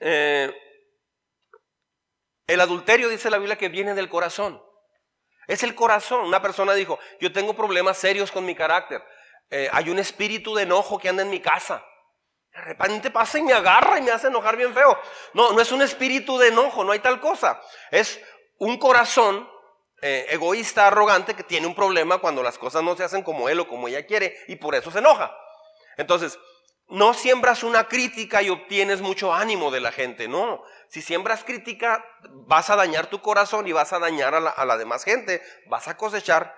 Eh, 0.00 0.52
el 2.48 2.60
adulterio 2.60 3.08
dice 3.08 3.30
la 3.30 3.38
Biblia 3.38 3.56
que 3.56 3.68
viene 3.68 3.94
del 3.94 4.08
corazón. 4.08 4.60
Es 5.46 5.62
el 5.62 5.74
corazón. 5.74 6.26
Una 6.26 6.42
persona 6.42 6.74
dijo, 6.74 6.98
yo 7.20 7.30
tengo 7.30 7.54
problemas 7.54 7.98
serios 7.98 8.32
con 8.32 8.44
mi 8.44 8.54
carácter. 8.54 9.02
Eh, 9.50 9.68
hay 9.72 9.90
un 9.90 9.98
espíritu 9.98 10.54
de 10.54 10.64
enojo 10.64 10.98
que 10.98 11.08
anda 11.08 11.22
en 11.22 11.30
mi 11.30 11.40
casa. 11.40 11.84
De 12.52 12.60
repente 12.62 13.10
pasa 13.10 13.38
y 13.38 13.42
me 13.42 13.52
agarra 13.52 13.98
y 13.98 14.02
me 14.02 14.10
hace 14.10 14.28
enojar 14.28 14.56
bien 14.56 14.74
feo. 14.74 14.98
No, 15.34 15.52
no 15.52 15.60
es 15.60 15.70
un 15.70 15.82
espíritu 15.82 16.38
de 16.38 16.48
enojo, 16.48 16.84
no 16.84 16.92
hay 16.92 16.98
tal 16.98 17.20
cosa. 17.20 17.60
Es 17.90 18.20
un 18.58 18.78
corazón 18.78 19.48
eh, 20.00 20.26
egoísta, 20.30 20.86
arrogante, 20.86 21.34
que 21.34 21.44
tiene 21.44 21.66
un 21.66 21.74
problema 21.74 22.18
cuando 22.18 22.42
las 22.42 22.58
cosas 22.58 22.82
no 22.82 22.96
se 22.96 23.04
hacen 23.04 23.22
como 23.22 23.48
él 23.48 23.60
o 23.60 23.68
como 23.68 23.88
ella 23.88 24.06
quiere 24.06 24.36
y 24.48 24.56
por 24.56 24.74
eso 24.74 24.90
se 24.90 24.98
enoja. 24.98 25.36
Entonces, 25.96 26.38
no 26.88 27.12
siembras 27.12 27.62
una 27.62 27.86
crítica 27.86 28.42
y 28.42 28.48
obtienes 28.48 29.02
mucho 29.02 29.34
ánimo 29.34 29.70
de 29.70 29.80
la 29.80 29.92
gente, 29.92 30.26
no. 30.26 30.62
Si 30.88 31.02
siembras 31.02 31.44
crítica, 31.44 32.04
vas 32.46 32.70
a 32.70 32.76
dañar 32.76 33.08
tu 33.08 33.20
corazón 33.20 33.66
y 33.68 33.72
vas 33.72 33.92
a 33.92 33.98
dañar 33.98 34.34
a 34.34 34.64
la, 34.64 34.76
demás 34.78 35.04
gente, 35.04 35.42
vas 35.66 35.86
a 35.86 35.96
cosechar 35.98 36.56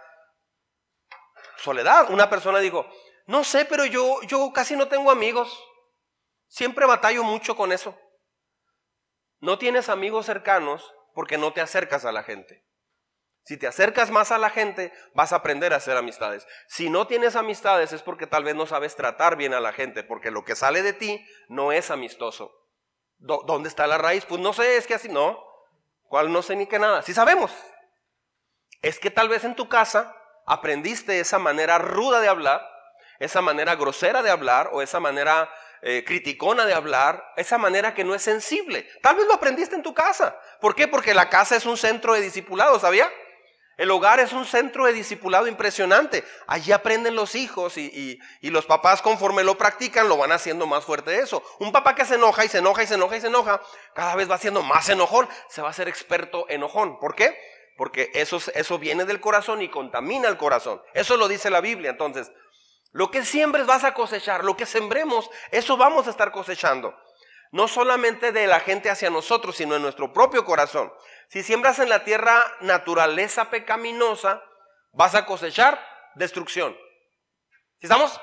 soledad. 1.57 2.11
Una 2.11 2.31
persona 2.31 2.61
dijo, 2.61 2.87
no 3.27 3.43
sé, 3.43 3.65
pero 3.65 3.85
yo, 3.85 4.23
yo 4.23 4.53
casi 4.53 4.77
no 4.77 4.87
tengo 4.87 5.11
amigos, 5.11 5.61
siempre 6.47 6.87
batallo 6.87 7.25
mucho 7.25 7.57
con 7.57 7.73
eso. 7.73 7.99
No 9.41 9.59
tienes 9.59 9.89
amigos 9.89 10.27
cercanos 10.27 10.95
porque 11.13 11.39
no 11.39 11.53
te 11.53 11.61
acercas 11.61 12.05
a 12.05 12.13
la 12.13 12.23
gente. 12.23 12.65
Si 13.45 13.57
te 13.57 13.67
acercas 13.67 14.11
más 14.11 14.33
a 14.33 14.39
la 14.39 14.51
gente, 14.51 14.93
vas 15.15 15.33
a 15.33 15.37
aprender 15.37 15.73
a 15.73 15.77
hacer 15.77 15.97
amistades. 15.97 16.47
Si 16.69 16.91
no 16.91 17.07
tienes 17.07 17.37
amistades 17.37 17.93
es 17.93 18.03
porque 18.03 18.27
tal 18.27 18.45
vez 18.45 18.55
no 18.55 18.67
sabes 18.67 18.97
tratar 18.97 19.37
bien 19.37 19.55
a 19.55 19.61
la 19.61 19.73
gente, 19.73 20.05
porque 20.05 20.31
lo 20.31 20.45
que 20.45 20.55
sale 20.55 20.83
de 20.83 20.93
ti 20.93 21.25
no 21.49 21.73
es 21.73 21.91
amistoso. 21.91 22.53
¿Dónde 23.19 23.69
está 23.69 23.87
la 23.87 23.99
raíz? 23.99 24.25
Pues 24.25 24.41
no 24.41 24.53
sé, 24.53 24.77
es 24.77 24.87
que 24.87 24.95
así 24.95 25.09
no. 25.09 25.43
¿Cuál 26.05 26.33
no 26.33 26.43
sé 26.43 26.57
ni 26.57 26.67
qué 26.67 26.79
nada? 26.79 27.03
Sí 27.03 27.13
sabemos. 27.13 27.53
Es 28.83 28.99
que 28.99 29.11
tal 29.11 29.29
vez 29.29 29.45
en 29.45 29.55
tu 29.55 29.69
casa 29.69 30.17
aprendiste 30.47 31.21
esa 31.21 31.39
manera 31.39 31.79
ruda 31.79 32.21
de 32.21 32.29
hablar, 32.29 32.67
esa 33.19 33.43
manera 33.43 33.75
grosera 33.75 34.23
de 34.23 34.31
hablar 34.31 34.71
o 34.73 34.81
esa 34.81 35.01
manera 35.01 35.51
eh, 35.83 36.05
criticona 36.05 36.67
de 36.67 36.75
hablar, 36.75 37.25
esa 37.37 37.59
manera 37.59 37.95
que 37.95 38.05
no 38.05 38.15
es 38.15 38.23
sensible. 38.23 38.89
Tal 39.03 39.17
vez 39.17 39.27
lo 39.27 39.35
aprendiste 39.35 39.75
en 39.75 39.83
tu 39.83 39.95
casa. 39.95 40.39
¿Por 40.61 40.75
qué? 40.75 40.89
Porque 40.89 41.15
la 41.15 41.29
casa 41.29 41.57
es 41.57 41.67
un 41.67 41.77
centro 41.77 42.15
de 42.15 42.21
discipulado, 42.21 42.79
¿sabía? 42.79 43.11
El 43.81 43.91
hogar 43.93 44.21
es 44.21 44.35
un 44.35 44.45
centro 44.45 44.85
de 44.85 44.93
discipulado 44.93 45.47
impresionante. 45.47 46.23
Allí 46.47 46.71
aprenden 46.71 47.15
los 47.15 47.35
hijos 47.35 47.79
y, 47.79 48.21
los 48.43 48.67
papás 48.67 49.01
conforme 49.01 49.43
lo 49.43 49.57
practican 49.57 50.07
lo 50.07 50.19
van 50.19 50.33
haciendo 50.33 50.67
más 50.67 50.85
fuerte 50.85 51.19
eso. 51.19 51.43
Un 51.61 51.73
papá 51.73 51.95
que 51.95 52.05
se 52.05 52.17
enoja 52.17 52.45
y 52.45 52.49
se 52.49 52.59
enoja 52.59 52.83
y 52.83 52.87
se 52.87 52.97
enoja 52.97 53.17
y 53.17 53.23
se 53.23 53.29
enoja, 53.29 53.63
cada 53.95 54.17
vez 54.17 54.31
va 54.31 54.37
siendo 54.37 54.63
más 54.63 54.91
enojón, 54.91 55.27
se 55.49 55.63
va 55.63 55.71
a 55.71 55.73
ser 55.73 55.89
experto 55.89 56.45
enojón. 56.51 56.99
¿Por 56.99 57.15
qué? 57.15 57.35
Porque 57.79 58.11
eso, 58.13 58.39
eso 58.55 58.79
viene 58.79 59.07
del 59.07 59.19
corazón 59.19 59.63
y 59.63 59.71
contamina 59.71 60.29
el 60.29 60.37
corazón. 60.37 60.83
Eso 60.93 61.17
lo 61.17 61.27
dice 61.27 61.49
la 61.49 61.63
Biblia. 61.63 61.89
Entonces, 61.89 62.31
lo 62.93 63.11
que 63.11 63.25
siembres 63.25 63.65
vas 63.65 63.85
a 63.85 63.95
cosechar, 63.95 64.45
lo 64.45 64.59
que 64.59 64.67
sembremos, 64.67 65.31
eso 65.53 65.79
vamos 65.79 66.07
a 66.07 66.11
estar 66.11 66.33
cosechando. 66.33 66.95
No 67.51 67.67
solamente 67.69 68.33
de 68.33 68.47
la 68.47 68.61
gente 68.61 68.91
hacia 68.91 69.11
nosotros, 69.11 69.57
sino 69.57 69.77
en 69.77 69.83
nuestro 69.83 70.13
propio 70.13 70.45
corazón. 70.45 70.93
Si 71.29 71.43
siembras 71.43 71.79
en 71.79 71.89
la 71.89 72.05
tierra 72.05 72.45
naturaleza 72.61 73.51
pecaminosa, 73.51 74.43
vas 74.93 75.15
a 75.15 75.27
cosechar 75.27 75.85
destrucción. 76.15 76.77
¿Sí 77.79 77.87
estamos? 77.87 78.21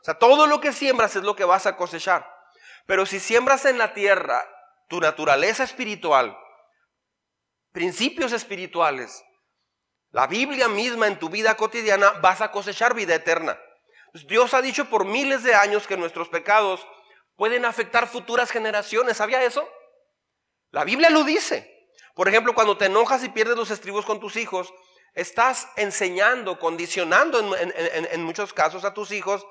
O 0.00 0.04
sea, 0.04 0.14
todo 0.14 0.46
lo 0.46 0.60
que 0.60 0.72
siembras 0.72 1.14
es 1.16 1.22
lo 1.22 1.36
que 1.36 1.44
vas 1.44 1.66
a 1.66 1.76
cosechar. 1.76 2.28
Pero 2.86 3.06
si 3.06 3.20
siembras 3.20 3.64
en 3.64 3.78
la 3.78 3.92
tierra 3.92 4.48
tu 4.88 5.00
naturaleza 5.00 5.62
espiritual, 5.62 6.36
principios 7.72 8.32
espirituales, 8.32 9.22
la 10.10 10.26
Biblia 10.26 10.68
misma 10.68 11.06
en 11.06 11.18
tu 11.18 11.28
vida 11.28 11.56
cotidiana, 11.56 12.12
vas 12.22 12.40
a 12.40 12.50
cosechar 12.50 12.94
vida 12.94 13.14
eterna. 13.14 13.58
Dios 14.26 14.54
ha 14.54 14.62
dicho 14.62 14.86
por 14.86 15.04
miles 15.04 15.42
de 15.42 15.54
años 15.54 15.86
que 15.86 15.96
nuestros 15.96 16.28
pecados 16.28 16.86
pueden 17.38 17.64
afectar 17.64 18.08
futuras 18.08 18.50
generaciones. 18.50 19.16
¿Sabía 19.16 19.42
eso? 19.44 19.66
La 20.70 20.84
Biblia 20.84 21.08
lo 21.08 21.22
dice. 21.22 21.88
Por 22.14 22.28
ejemplo, 22.28 22.52
cuando 22.52 22.76
te 22.76 22.86
enojas 22.86 23.22
y 23.22 23.28
pierdes 23.28 23.56
los 23.56 23.70
estribos 23.70 24.04
con 24.04 24.18
tus 24.18 24.34
hijos, 24.34 24.74
estás 25.14 25.68
enseñando, 25.76 26.58
condicionando 26.58 27.56
en, 27.56 28.22
muchos 28.24 28.52
casos 28.52 28.84
a 28.84 28.92
tus 28.92 29.12
hijos 29.12 29.46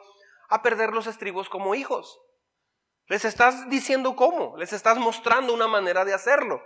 a 0.49 0.61
perder 0.61 0.91
los 0.91 1.07
estribos 1.07 1.47
como 1.47 1.75
hijos. 1.75 2.19
Les 3.07 3.23
estás 3.23 3.69
diciendo 3.69 4.17
cómo, 4.17 4.57
les 4.57 4.73
estás 4.73 4.97
mostrando 4.97 5.53
una 5.53 5.67
manera 5.67 6.03
de 6.03 6.13
hacerlo. 6.13 6.61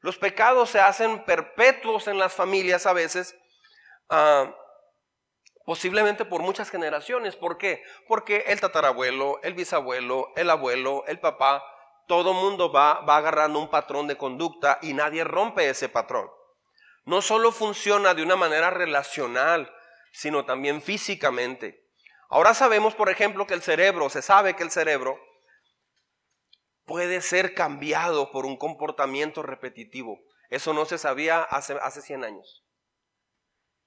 Los 0.00 0.18
pecados 0.18 0.68
se 0.68 0.80
hacen 0.80 1.24
perpetuos 1.24 2.08
en 2.08 2.18
las 2.18 2.34
familias 2.34 2.84
a 2.84 2.92
veces, 2.92 3.34
ah, 4.10 4.54
posiblemente 5.66 6.24
por 6.24 6.40
muchas 6.40 6.70
generaciones. 6.70 7.36
¿Por 7.36 7.58
qué? 7.58 7.82
Porque 8.08 8.44
el 8.46 8.60
tatarabuelo, 8.60 9.40
el 9.42 9.52
bisabuelo, 9.52 10.32
el 10.36 10.48
abuelo, 10.48 11.04
el 11.08 11.18
papá, 11.20 11.62
todo 12.06 12.32
mundo 12.32 12.72
va, 12.72 13.00
va 13.00 13.18
agarrando 13.18 13.58
un 13.58 13.68
patrón 13.68 14.06
de 14.06 14.16
conducta 14.16 14.78
y 14.80 14.94
nadie 14.94 15.24
rompe 15.24 15.68
ese 15.68 15.90
patrón. 15.90 16.30
No 17.04 17.20
solo 17.20 17.52
funciona 17.52 18.14
de 18.14 18.22
una 18.22 18.36
manera 18.36 18.70
relacional, 18.70 19.70
sino 20.12 20.44
también 20.44 20.80
físicamente. 20.80 21.84
Ahora 22.30 22.54
sabemos, 22.54 22.94
por 22.94 23.10
ejemplo, 23.10 23.46
que 23.46 23.54
el 23.54 23.62
cerebro, 23.62 24.08
se 24.08 24.22
sabe 24.22 24.54
que 24.54 24.62
el 24.62 24.70
cerebro 24.70 25.20
puede 26.84 27.20
ser 27.22 27.54
cambiado 27.54 28.30
por 28.30 28.46
un 28.46 28.56
comportamiento 28.56 29.42
repetitivo. 29.42 30.20
Eso 30.48 30.72
no 30.72 30.84
se 30.84 30.98
sabía 30.98 31.42
hace, 31.42 31.74
hace 31.82 32.02
100 32.02 32.24
años. 32.24 32.65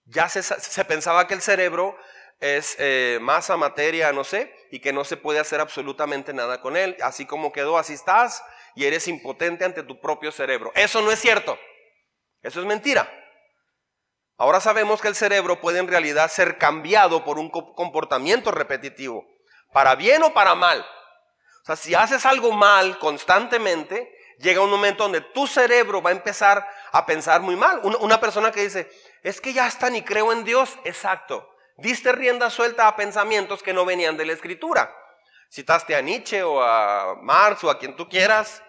Ya 0.10 0.28
se, 0.28 0.86
pensaba 0.86 1.28
que 1.28 1.36
el 1.36 1.42
cerebro 1.42 1.96
es 2.40 2.76
eh, 2.80 3.20
masa, 3.22 3.58
materia, 3.58 4.12
no 4.12 4.24
sé, 4.24 4.56
y 4.72 4.80
que 4.80 4.92
no 4.92 5.04
se 5.04 5.18
puede 5.18 5.40
hacer 5.40 5.60
absolutamente 5.60 6.34
nada 6.34 6.62
con 6.62 6.78
él. 6.78 6.98
Así 7.02 7.26
como 7.26 7.52
quedó, 7.52 7.78
así 7.78 7.94
estás, 7.94 8.44
y 8.76 8.86
eres 8.86 9.08
impotente 9.08 9.66
ante 9.66 9.84
tu 9.84 10.00
propio 10.00 10.32
cerebro. 10.32 10.72
Eso 10.76 11.02
no 11.02 11.12
es 11.12 11.20
cierto. 11.20 11.58
Eso 12.42 12.60
es 12.60 12.66
mentira. 12.66 13.10
Ahora 14.38 14.62
sabemos 14.62 15.02
que 15.02 15.10
el 15.10 15.16
cerebro 15.16 15.60
puede 15.60 15.80
en 15.80 15.88
realidad 15.88 16.32
ser 16.32 16.58
cambiado 16.58 17.26
por 17.26 17.38
un 17.38 17.50
comportamiento 17.50 18.52
repetitivo, 18.52 19.28
para 19.74 19.96
bien 19.96 20.24
o 20.24 20.34
para 20.34 20.56
mal. 20.56 20.80
O 21.62 21.66
sea, 21.66 21.76
si 21.76 21.94
haces 21.94 22.26
algo 22.26 22.54
mal 22.54 22.98
constantemente, 23.00 24.16
llega 24.40 24.62
un 24.62 24.72
momento 24.72 25.04
donde 25.04 25.22
tu 25.22 25.46
cerebro 25.46 26.02
va 26.02 26.12
a 26.12 26.14
empezar 26.14 26.66
a 26.92 27.06
pensar 27.06 27.42
muy 27.42 27.56
mal. 27.56 27.82
Una, 27.84 28.20
persona 28.20 28.52
que 28.52 28.64
dice, 28.64 28.90
es 29.24 29.42
que 29.42 29.54
ya 29.54 29.68
está 29.68 29.90
ni 29.90 30.02
creo 30.02 30.32
en 30.32 30.44
Dios, 30.44 30.78
exacto. 30.84 31.50
Diste 31.78 32.12
rienda 32.12 32.50
suelta 32.50 32.88
a 32.88 32.96
pensamientos 32.96 33.64
que 33.64 33.74
no 33.74 33.86
venían 33.86 34.18
de 34.18 34.26
la 34.26 34.34
escritura. 34.34 34.94
Citaste 35.52 35.96
a 35.96 36.02
Nietzsche 36.02 36.44
o 36.44 36.62
a 36.62 37.16
Marx 37.22 37.64
o 37.64 37.70
a 37.70 37.80
quien 37.80 37.96
tú 37.96 38.08
quieras, 38.08 38.62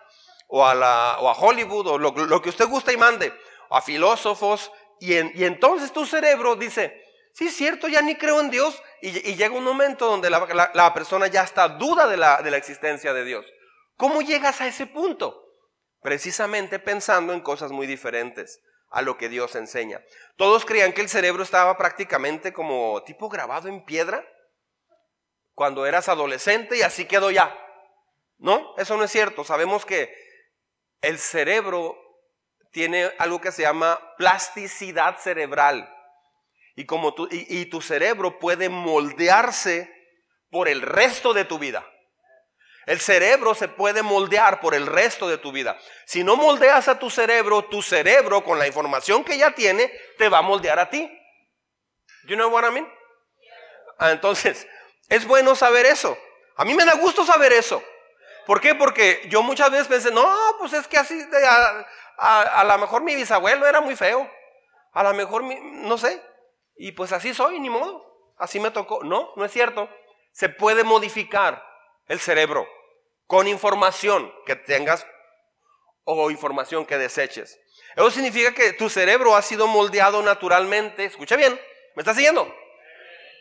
o 0.48 0.66
a, 0.66 0.74
la, 0.74 1.16
o 1.20 1.28
a 1.28 1.32
Hollywood, 1.32 1.86
o 1.86 1.98
lo, 1.98 2.42
que 2.42 2.48
usted 2.48 2.66
gusta 2.66 2.92
y 2.92 2.96
mande, 2.96 3.32
a 3.70 3.80
filósofos, 3.80 4.72
y, 4.98 5.14
y 5.14 5.44
entonces 5.44 5.92
tu 5.92 6.06
cerebro 6.06 6.56
dice, 6.56 7.04
sí, 7.32 7.46
es 7.46 7.56
cierto, 7.56 7.88
ya 7.88 8.02
ni 8.02 8.16
creo 8.16 8.40
en 8.40 8.50
Dios. 8.50 8.82
Y, 9.02 9.10
llega 9.34 9.54
un 9.54 9.64
momento 9.64 10.06
donde 10.06 10.30
la, 10.30 10.94
persona 10.94 11.26
ya 11.26 11.42
está 11.42 11.68
duda 11.68 12.06
de 12.06 12.16
la, 12.16 12.42
de 12.42 12.50
la 12.50 12.56
existencia 12.56 13.12
de 13.12 13.24
Dios. 13.24 13.46
¿Cómo 13.96 14.22
llegas 14.22 14.60
a 14.60 14.66
ese 14.66 14.86
punto? 14.86 15.44
Precisamente 16.02 16.78
pensando 16.78 17.32
en 17.32 17.40
cosas 17.40 17.72
muy 17.72 17.86
diferentes 17.86 18.60
a 18.90 19.02
lo 19.02 19.16
que 19.16 19.28
Dios 19.28 19.54
enseña. 19.54 20.04
Todos 20.36 20.64
creían 20.64 20.92
que 20.92 21.00
el 21.00 21.08
cerebro 21.08 21.42
estaba 21.42 21.76
prácticamente 21.76 22.52
como 22.52 23.02
tipo 23.04 23.28
grabado 23.28 23.68
en 23.68 23.84
piedra 23.84 24.26
cuando 25.54 25.86
eras 25.86 26.08
adolescente 26.08 26.78
y 26.78 26.82
así 26.82 27.06
quedó 27.06 27.30
ya. 27.30 27.56
No, 28.38 28.74
eso 28.78 28.96
no 28.96 29.04
es 29.04 29.12
cierto. 29.12 29.44
Sabemos 29.44 29.84
que 29.84 30.12
el 31.02 31.18
cerebro 31.18 31.96
tiene 32.72 33.10
algo 33.18 33.40
que 33.40 33.52
se 33.52 33.62
llama 33.62 34.00
plasticidad 34.16 35.18
cerebral. 35.18 35.94
Y, 36.76 36.86
como 36.86 37.14
tu, 37.14 37.28
y, 37.30 37.66
tu 37.66 37.82
cerebro 37.82 38.38
puede 38.38 38.68
moldearse 38.68 39.92
por 40.50 40.68
el 40.68 40.82
resto 40.82 41.34
de 41.34 41.44
tu 41.44 41.58
vida. 41.58 41.86
El 42.90 43.00
cerebro 43.00 43.54
se 43.54 43.68
puede 43.68 44.02
moldear 44.02 44.58
por 44.58 44.74
el 44.74 44.84
resto 44.84 45.28
de 45.28 45.38
tu 45.38 45.52
vida. 45.52 45.78
Si 46.06 46.24
no 46.24 46.34
moldeas 46.34 46.88
a 46.88 46.98
tu 46.98 47.08
cerebro, 47.08 47.66
tu 47.66 47.82
cerebro 47.82 48.42
con 48.42 48.58
la 48.58 48.66
información 48.66 49.22
que 49.22 49.38
ya 49.38 49.52
tiene 49.52 49.92
te 50.18 50.28
va 50.28 50.38
a 50.38 50.42
moldear 50.42 50.76
a 50.80 50.90
ti. 50.90 51.08
You 52.24 52.34
know 52.34 52.50
what 52.50 52.68
I 52.68 52.72
mean? 52.72 52.92
Ah, 53.96 54.10
entonces, 54.10 54.66
es 55.08 55.24
bueno 55.24 55.54
saber 55.54 55.86
eso. 55.86 56.18
A 56.56 56.64
mí 56.64 56.74
me 56.74 56.84
da 56.84 56.94
gusto 56.94 57.24
saber 57.24 57.52
eso. 57.52 57.80
¿Por 58.44 58.60
qué? 58.60 58.74
Porque 58.74 59.22
yo 59.28 59.40
muchas 59.44 59.70
veces 59.70 59.86
pensé, 59.86 60.10
no, 60.10 60.28
pues 60.58 60.72
es 60.72 60.88
que 60.88 60.98
así, 60.98 61.16
a, 61.46 61.86
a, 62.18 62.40
a 62.42 62.64
lo 62.64 62.76
mejor 62.78 63.04
mi 63.04 63.14
bisabuelo 63.14 63.68
era 63.68 63.80
muy 63.80 63.94
feo. 63.94 64.28
A 64.94 65.04
lo 65.04 65.14
mejor, 65.14 65.44
mi, 65.44 65.54
no 65.60 65.96
sé, 65.96 66.20
y 66.74 66.90
pues 66.90 67.12
así 67.12 67.34
soy, 67.34 67.60
ni 67.60 67.70
modo. 67.70 68.32
Así 68.36 68.58
me 68.58 68.72
tocó. 68.72 69.04
No, 69.04 69.32
no 69.36 69.44
es 69.44 69.52
cierto. 69.52 69.88
Se 70.32 70.48
puede 70.48 70.82
modificar 70.82 71.64
el 72.08 72.18
cerebro 72.18 72.66
con 73.30 73.46
información 73.46 74.34
que 74.44 74.56
tengas 74.56 75.06
o 76.02 76.32
información 76.32 76.84
que 76.84 76.98
deseches. 76.98 77.60
Eso 77.94 78.10
significa 78.10 78.52
que 78.52 78.72
tu 78.72 78.90
cerebro 78.90 79.36
ha 79.36 79.42
sido 79.42 79.68
moldeado 79.68 80.20
naturalmente. 80.20 81.04
Escucha 81.04 81.36
bien, 81.36 81.52
¿me 81.94 82.00
está 82.00 82.12
siguiendo? 82.12 82.52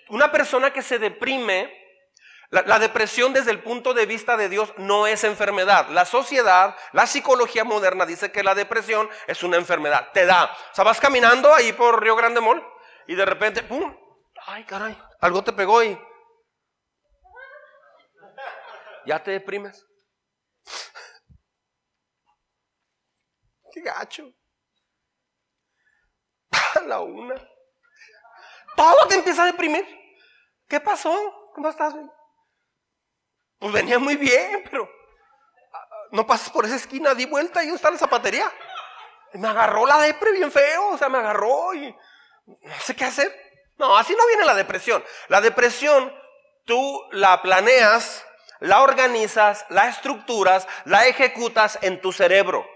Una 0.10 0.32
persona 0.32 0.72
que 0.72 0.84
se 0.84 1.00
deprime, 1.00 1.74
la, 2.52 2.62
la, 2.68 2.78
depresión 2.78 3.34
desde 3.34 3.50
el 3.50 3.64
punto 3.64 3.96
de 3.96 4.06
vista 4.06 4.38
de 4.38 4.48
Dios 4.48 4.72
no 4.78 5.08
es 5.08 5.24
enfermedad. 5.24 5.90
La 5.90 6.06
sociedad, 6.06 6.76
la 6.94 7.08
psicología 7.08 7.64
moderna 7.64 8.06
dice 8.06 8.32
que 8.32 8.44
la 8.44 8.54
depresión 8.54 9.10
es 9.26 9.42
una 9.42 9.58
enfermedad. 9.58 10.12
Te 10.14 10.28
da. 10.28 10.56
O 10.72 10.76
sea, 10.76 10.84
vas 10.84 11.00
caminando 11.00 11.52
ahí 11.52 11.74
por 11.74 12.00
Río 12.00 12.16
Grande 12.16 12.42
Mall 12.42 12.64
y 13.08 13.16
de 13.16 13.26
repente, 13.26 13.64
¡pum! 13.64 13.92
¡Ay, 14.46 14.66
caray! 14.66 14.96
Algo 15.20 15.44
te 15.44 15.52
pegó 15.52 15.84
y. 15.84 16.00
Ya 19.10 19.18
te 19.24 19.32
deprimes. 19.32 19.84
¡Qué 23.74 23.82
gacho! 23.82 24.32
A 26.76 26.82
la 26.82 27.00
una. 27.00 27.34
Todo 28.76 29.08
te 29.08 29.16
empieza 29.16 29.42
a 29.42 29.46
deprimir. 29.48 29.84
¿Qué 30.68 30.80
pasó? 30.80 31.12
¿Cómo 31.56 31.70
estás? 31.70 31.96
Pues 33.58 33.74
venía 33.74 33.98
muy 33.98 34.16
bien, 34.16 34.64
pero 34.70 34.88
ah, 35.74 35.88
no 36.12 36.28
pasas 36.28 36.52
por 36.52 36.66
esa 36.66 36.76
esquina, 36.76 37.16
di 37.16 37.26
vuelta 37.26 37.64
y 37.64 37.70
está 37.70 37.90
la 37.90 37.98
zapatería. 37.98 38.54
me 39.34 39.48
agarró 39.48 39.88
la 39.88 40.02
depre 40.02 40.34
bien 40.34 40.52
feo, 40.52 40.90
o 40.90 40.98
sea, 41.00 41.10
me 41.10 41.18
agarró 41.18 41.74
y 41.74 41.92
no 42.46 42.80
sé 42.82 42.96
qué 42.96 43.06
hacer. 43.06 43.36
No, 43.80 43.98
así 43.98 44.16
no 44.16 44.28
viene 44.28 44.46
la 44.46 44.54
depresión. 44.54 45.04
La 45.30 45.42
depresión 45.42 46.16
tú 46.66 47.08
la 47.12 47.42
planeas, 47.42 48.24
la 48.60 48.82
organizas, 48.82 49.66
la 49.70 49.88
estructuras, 49.88 50.68
la 50.86 51.08
ejecutas 51.08 51.80
en 51.82 52.02
tu 52.02 52.12
cerebro, 52.12 52.68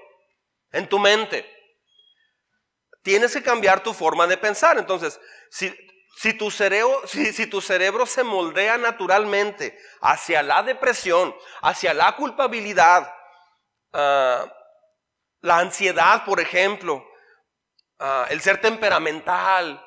en 0.72 0.88
tu 0.88 1.00
mente. 1.00 1.50
Tienes 3.02 3.34
que 3.34 3.43
cambiar 3.43 3.82
tu 3.84 3.93
forma 3.93 4.28
de 4.28 4.38
pensar. 4.38 4.78
Entonces, 4.78 5.19
si, 5.50 6.34
tu, 6.34 6.50
cerebro, 6.50 7.06
si, 7.08 7.48
tu 7.48 7.60
cerebro 7.60 8.06
se 8.06 8.24
moldea 8.24 8.78
naturalmente 8.78 9.78
hacia 10.02 10.41
la 10.41 10.63
depresión, 10.63 11.36
hacia 11.62 11.93
la 11.93 12.15
culpabilidad, 12.15 13.13
ah, 13.91 14.46
la 15.41 15.58
ansiedad, 15.58 16.24
por 16.24 16.39
ejemplo, 16.39 17.06
Ah, 18.06 18.28
el 18.30 18.41
ser 18.41 18.60
temperamental. 18.60 19.82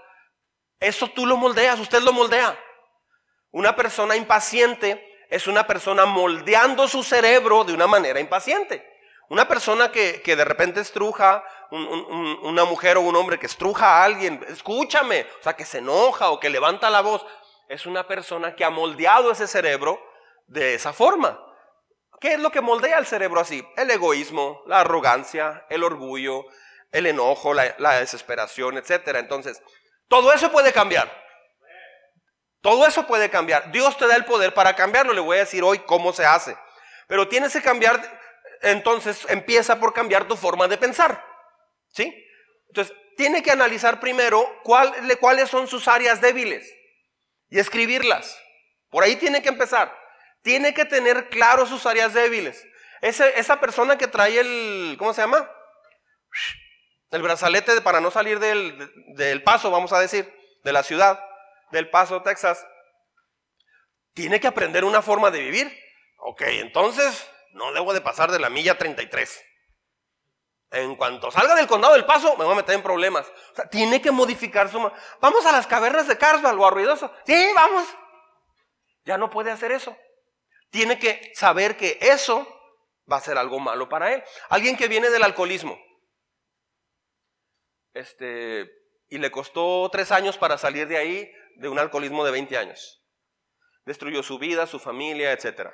Eso 0.81 1.09
tú 1.09 1.27
lo 1.27 1.37
moldeas, 1.37 1.79
usted 1.79 2.01
lo 2.01 2.15
moldea. 2.15 2.59
Una 3.51 3.77
persona 3.77 4.17
impaciente 4.17 5.16
es 5.31 5.47
una 5.47 5.67
persona 5.67 6.05
moldeando 6.05 6.89
su 6.89 7.03
cerebro 7.03 7.65
de 7.65 7.73
una 7.73 7.87
manera 7.87 8.21
impaciente. 8.21 8.95
Una 9.29 9.49
persona 9.49 9.91
que, 9.91 10.23
de 10.25 10.45
repente 10.45 10.81
estruja, 10.81 11.45
una 11.71 12.65
mujer 12.65 12.97
o 12.97 13.01
un 13.01 13.17
hombre 13.17 13.39
que 13.39 13.47
estruja 13.47 13.99
a 13.99 14.05
alguien, 14.05 14.45
escúchame, 14.49 15.27
o 15.41 15.43
sea, 15.43 15.55
que 15.55 15.65
se 15.65 15.79
enoja 15.79 16.31
o 16.31 16.39
que 16.39 16.49
levanta 16.49 16.91
la 16.91 17.01
voz, 17.01 17.27
es 17.69 17.87
una 17.87 18.07
persona 18.07 18.55
que 18.55 18.65
ha 18.65 18.71
moldeado 18.71 19.33
ese 19.33 19.49
cerebro 19.49 20.01
de 20.47 20.75
esa 20.75 20.93
forma. 20.93 21.43
¿Qué 22.21 22.35
es 22.35 22.41
lo 22.41 22.51
que 22.51 22.61
moldea 22.61 22.99
el 22.99 23.07
cerebro 23.07 23.41
así? 23.41 23.67
El 23.77 23.91
egoísmo, 23.91 24.62
la 24.67 24.81
arrogancia, 24.81 25.67
el 25.69 25.83
orgullo, 25.83 26.45
el 26.93 27.07
enojo, 27.07 27.53
la, 27.53 27.99
desesperación, 27.99 28.79
etc. 28.79 29.17
Entonces, 29.17 29.62
todo 30.09 30.33
eso 30.33 30.51
puede 30.51 30.73
cambiar. 30.73 31.26
Todo 32.61 32.87
eso 32.87 33.07
puede 33.07 33.31
cambiar. 33.31 33.71
Dios 33.71 33.97
te 33.97 34.07
da 34.07 34.16
el 34.16 34.25
poder 34.25 34.55
para 34.55 34.75
cambiarlo. 34.75 35.12
Le 35.12 35.21
voy 35.21 35.37
a 35.37 35.40
decir 35.40 35.62
hoy 35.62 35.79
cómo 35.81 36.12
se 36.12 36.25
hace. 36.25 36.57
Pero 37.07 37.29
tienes 37.29 37.53
que 37.53 37.62
cambiar, 37.62 38.03
entonces 38.62 39.25
empieza 39.29 39.79
por 39.79 39.92
cambiar 39.92 40.27
tu 40.27 40.37
forma 40.37 40.66
de 40.66 40.77
pensar. 40.77 41.25
¿Sí? 41.88 42.12
Entonces, 42.69 42.95
tiene 43.16 43.42
que 43.42 43.51
analizar 43.51 44.01
primero 44.01 44.47
cuáles 44.62 45.49
son 45.49 45.69
sus 45.69 45.88
áreas 45.88 46.21
débiles 46.21 46.71
y 47.49 47.59
escribirlas. 47.59 48.38
Por 48.90 49.05
ahí 49.05 49.16
tiene 49.16 49.42
que 49.42 49.49
empezar. 49.49 49.97
Tiene 50.42 50.75
que 50.75 50.85
tener 50.85 51.29
claro 51.29 51.66
sus 51.66 51.87
áreas 51.87 52.14
débiles. 52.14 52.64
esa 53.01 53.61
persona 53.61 53.97
que 53.97 54.09
trae 54.09 54.38
el, 54.38 54.97
¿cómo 54.99 55.14
se 55.14 55.23
llama? 55.23 55.49
el 57.11 57.23
brazalete 57.23 57.81
para 57.81 58.01
no 58.01 58.11
salir 58.11 58.38
del, 58.38 59.42
paso, 59.42 59.71
vamos 59.71 59.92
a 59.92 60.01
decir, 60.01 60.33
de 60.64 60.73
la 60.73 60.83
ciudad, 60.83 61.21
del 61.71 61.91
paso, 61.91 62.23
Texas, 62.23 62.67
tiene 64.15 64.41
que 64.41 64.47
aprender 64.47 64.85
una 64.85 65.03
forma 65.03 65.31
de 65.31 65.41
vivir. 65.41 65.79
Ok, 66.19 66.43
entonces 66.43 67.29
no 67.53 67.73
debo 67.73 67.93
de 67.93 68.01
pasar 68.01 68.31
de 68.31 68.39
la 68.39 68.51
milla 68.51 68.79
33. 68.79 69.45
En 70.71 70.97
cuanto 70.97 71.31
salga 71.31 71.55
del 71.55 71.67
condado 71.67 71.95
del 71.95 72.05
paso, 72.05 72.37
me 72.37 72.45
voy 72.45 72.55
a 72.55 72.57
meter 72.57 72.75
en 72.75 72.83
problemas. 72.83 73.27
O 73.53 73.55
sea, 73.55 73.69
tiene 73.69 74.03
que 74.03 74.11
modificar 74.11 74.71
su... 74.71 74.79
Vamos 75.21 75.47
a 75.47 75.53
las 75.53 75.67
cavernas 75.67 76.09
de 76.09 76.19
Carlsbad 76.19 76.59
o 76.59 76.67
a 76.67 76.71
Ruidoso. 76.71 77.13
Sí, 77.25 77.53
vamos. 77.55 77.87
Ya 79.05 79.17
no 79.17 79.31
puede 79.31 79.51
hacer 79.51 79.71
eso. 79.71 79.97
Tiene 80.71 80.99
que 80.99 81.33
saber 81.35 81.77
que 81.77 81.99
eso 82.01 82.47
va 83.11 83.17
a 83.17 83.21
ser 83.21 83.39
algo 83.39 83.61
malo 83.61 83.89
para 83.89 84.13
él. 84.13 84.25
Alguien 84.49 84.77
que 84.77 84.89
viene 84.89 85.11
del 85.11 85.23
alcoholismo. 85.23 85.79
Este, 87.95 88.69
y 89.09 89.19
le 89.19 89.31
costó 89.31 89.89
tres 89.91 90.11
años 90.11 90.37
para 90.37 90.59
salir 90.59 90.89
de 90.89 90.99
ahí, 90.99 91.33
de 91.57 91.69
un 91.69 91.79
alcoholismo 91.79 92.25
de 92.25 92.33
20 92.33 92.57
años. 92.57 93.03
Destruyó 93.85 94.23
su 94.23 94.38
vida, 94.38 94.66
su 94.66 94.79
familia, 94.79 95.33
etc. 95.33 95.71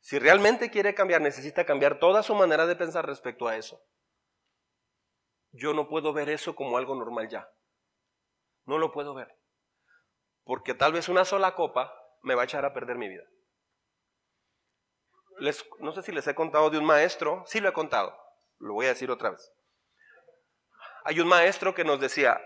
Si 0.00 0.18
realmente 0.18 0.70
quiere 0.70 0.94
cambiar, 0.94 1.20
necesita 1.20 1.64
cambiar 1.66 1.98
toda 1.98 2.22
su 2.22 2.34
manera 2.34 2.66
de 2.66 2.76
pensar 2.76 3.06
respecto 3.06 3.48
a 3.48 3.56
eso. 3.56 3.82
Yo 5.52 5.74
no 5.74 5.88
puedo 5.88 6.12
ver 6.12 6.30
eso 6.30 6.54
como 6.54 6.78
algo 6.78 6.94
normal 6.94 7.28
ya. 7.28 7.48
No 8.64 8.78
lo 8.78 8.92
puedo 8.92 9.14
ver. 9.14 9.36
Porque 10.44 10.74
tal 10.74 10.92
vez 10.92 11.08
una 11.08 11.24
sola 11.24 11.54
copa 11.54 11.92
me 12.22 12.34
va 12.34 12.42
a 12.42 12.44
echar 12.44 12.64
a 12.64 12.72
perder 12.72 12.96
mi 12.96 13.08
vida. 13.08 13.24
no 15.78 15.92
sé 15.92 16.02
si 16.02 16.12
les 16.12 16.26
he 16.26 16.34
contado 16.34 16.70
de 16.70 16.78
un 16.78 16.84
maestro, 16.84 17.44
sí 17.46 17.60
lo 17.60 17.68
he 17.68 17.72
contado, 17.72 18.16
lo 18.58 18.74
voy 18.74 18.86
a 18.86 18.90
decir 18.90 19.10
otra 19.10 19.30
vez. 19.30 19.52
Hay 21.04 21.20
un 21.20 21.28
maestro 21.28 21.74
que 21.74 21.84
nos 21.84 21.98
decía, 21.98 22.40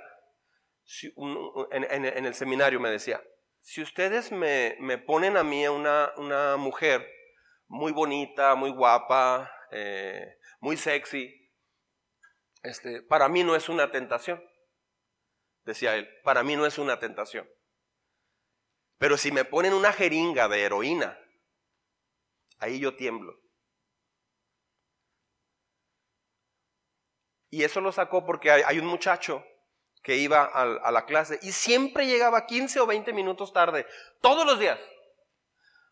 en, 1.71 2.05
el 2.05 2.35
seminario 2.35 2.81
me 2.81 2.91
decía, 2.91 3.23
si 3.61 3.83
ustedes 3.83 4.33
me, 4.33 4.99
ponen 5.07 5.37
a 5.37 5.45
mí 5.45 5.65
a 5.65 5.73
una, 5.73 6.57
mujer 6.57 7.07
muy 7.67 7.93
bonita, 7.93 8.55
muy 8.55 8.71
guapa, 8.71 9.51
eh, 9.71 10.39
muy 10.61 10.77
sexy, 10.77 11.33
este, 12.63 13.03
para 13.03 13.29
mí 13.29 13.45
no 13.45 13.57
es 13.57 13.69
una 13.69 13.91
tentación, 13.91 14.43
decía 15.65 15.97
él, 15.97 16.09
para 16.23 16.43
mí 16.43 16.57
no 16.57 16.67
es 16.67 16.79
una 16.79 16.99
tentación. 16.99 17.49
Pero 18.99 19.17
si 19.17 19.33
me 19.33 19.45
ponen 19.45 19.75
una 19.75 19.93
jeringa 19.93 20.49
de 20.49 20.63
heroína, 20.63 21.19
ahí 22.59 22.79
yo 22.81 22.97
tiemblo. 22.97 23.39
Y 27.51 27.63
eso 27.63 27.81
lo 27.81 27.93
sacó 27.93 28.27
porque 28.27 28.51
hay, 28.51 28.79
un 28.79 28.87
muchacho 28.87 29.45
que 30.05 30.17
iba 30.17 30.45
a, 30.45 30.91
la 30.91 31.07
clase 31.07 31.39
y 31.41 31.53
siempre 31.53 32.07
llegaba 32.07 32.45
15 32.45 32.79
o 32.79 32.87
20 32.87 33.15
minutos 33.15 33.55
tarde, 33.55 33.87
todos 34.21 34.45
los 34.45 34.59
días. 34.61 34.79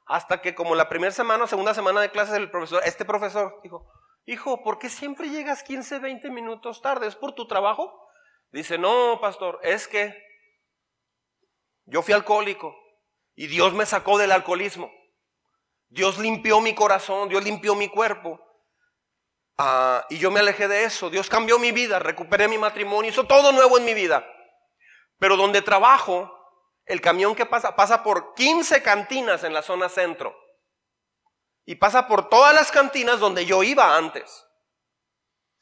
Hasta 0.04 0.42
que 0.42 0.54
como 0.54 0.74
la 0.74 0.90
primera 0.90 1.12
semana 1.12 1.44
o 1.44 1.46
segunda 1.46 1.72
semana 1.72 2.02
de 2.02 2.10
clases 2.10 2.34
el 2.34 2.50
profesor, 2.50 2.82
este 2.84 3.06
profesor 3.06 3.58
dijo, 3.62 3.90
hijo, 4.26 4.62
¿por 4.62 4.78
qué 4.78 4.90
siempre 4.90 5.30
llegas 5.30 5.62
15, 5.62 5.98
20 5.98 6.30
minutos 6.30 6.82
tarde? 6.82 7.06
¿Es 7.06 7.16
por 7.16 7.32
tu 7.32 7.48
trabajo? 7.48 8.06
Dice, 8.50 8.76
no, 8.76 9.18
pastor, 9.18 9.58
es 9.62 9.88
que 9.88 10.14
yo 11.86 12.02
fui 12.02 12.12
alcohólico 12.12 12.76
y 13.34 13.46
Dios 13.46 13.72
me 13.72 13.86
sacó 13.86 14.18
del 14.18 14.32
alcoholismo. 14.32 14.92
Dios 15.88 16.18
limpió 16.18 16.60
mi 16.60 16.74
corazón, 16.74 17.30
Dios 17.30 17.42
limpió 17.42 17.74
mi 17.74 17.88
cuerpo. 17.88 18.38
Ah, 19.58 20.06
y 20.10 20.18
yo 20.18 20.30
me 20.30 20.40
alejé 20.40 20.68
de 20.68 20.84
eso. 20.84 21.10
Dios 21.10 21.28
cambió 21.28 21.58
mi 21.58 21.72
vida, 21.72 21.98
recuperé 21.98 22.48
mi 22.48 22.58
matrimonio, 22.58 23.10
hizo 23.10 23.24
todo 23.24 23.52
nuevo 23.52 23.78
en 23.78 23.84
mi 23.84 23.94
vida. 23.94 24.26
Pero 25.18 25.36
donde 25.36 25.62
trabajo, 25.62 26.32
el 26.86 27.00
camión 27.00 27.34
que 27.34 27.46
pasa, 27.46 27.76
pasa 27.76 28.02
por 28.02 28.34
15 28.34 28.82
cantinas 28.82 29.44
en 29.44 29.52
la 29.52 29.62
zona 29.62 29.88
centro. 29.88 30.36
Y 31.64 31.76
pasa 31.76 32.08
por 32.08 32.28
todas 32.28 32.54
las 32.54 32.72
cantinas 32.72 33.20
donde 33.20 33.46
yo 33.46 33.62
iba 33.62 33.96
antes. 33.96 34.46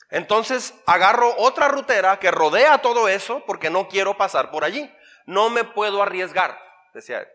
Entonces 0.09 0.75
agarro 0.87 1.35
otra 1.37 1.69
rutera 1.69 2.19
que 2.19 2.31
rodea 2.31 2.79
todo 2.79 3.09
eso 3.09 3.45
porque 3.47 3.71
no 3.71 3.89
quiero 3.89 4.17
pasar 4.17 4.51
por 4.51 4.65
allí. 4.65 4.93
No 5.27 5.51
me 5.51 5.65
puedo 5.65 6.03
arriesgar, 6.03 6.59
decía 6.95 7.21
él. 7.21 7.29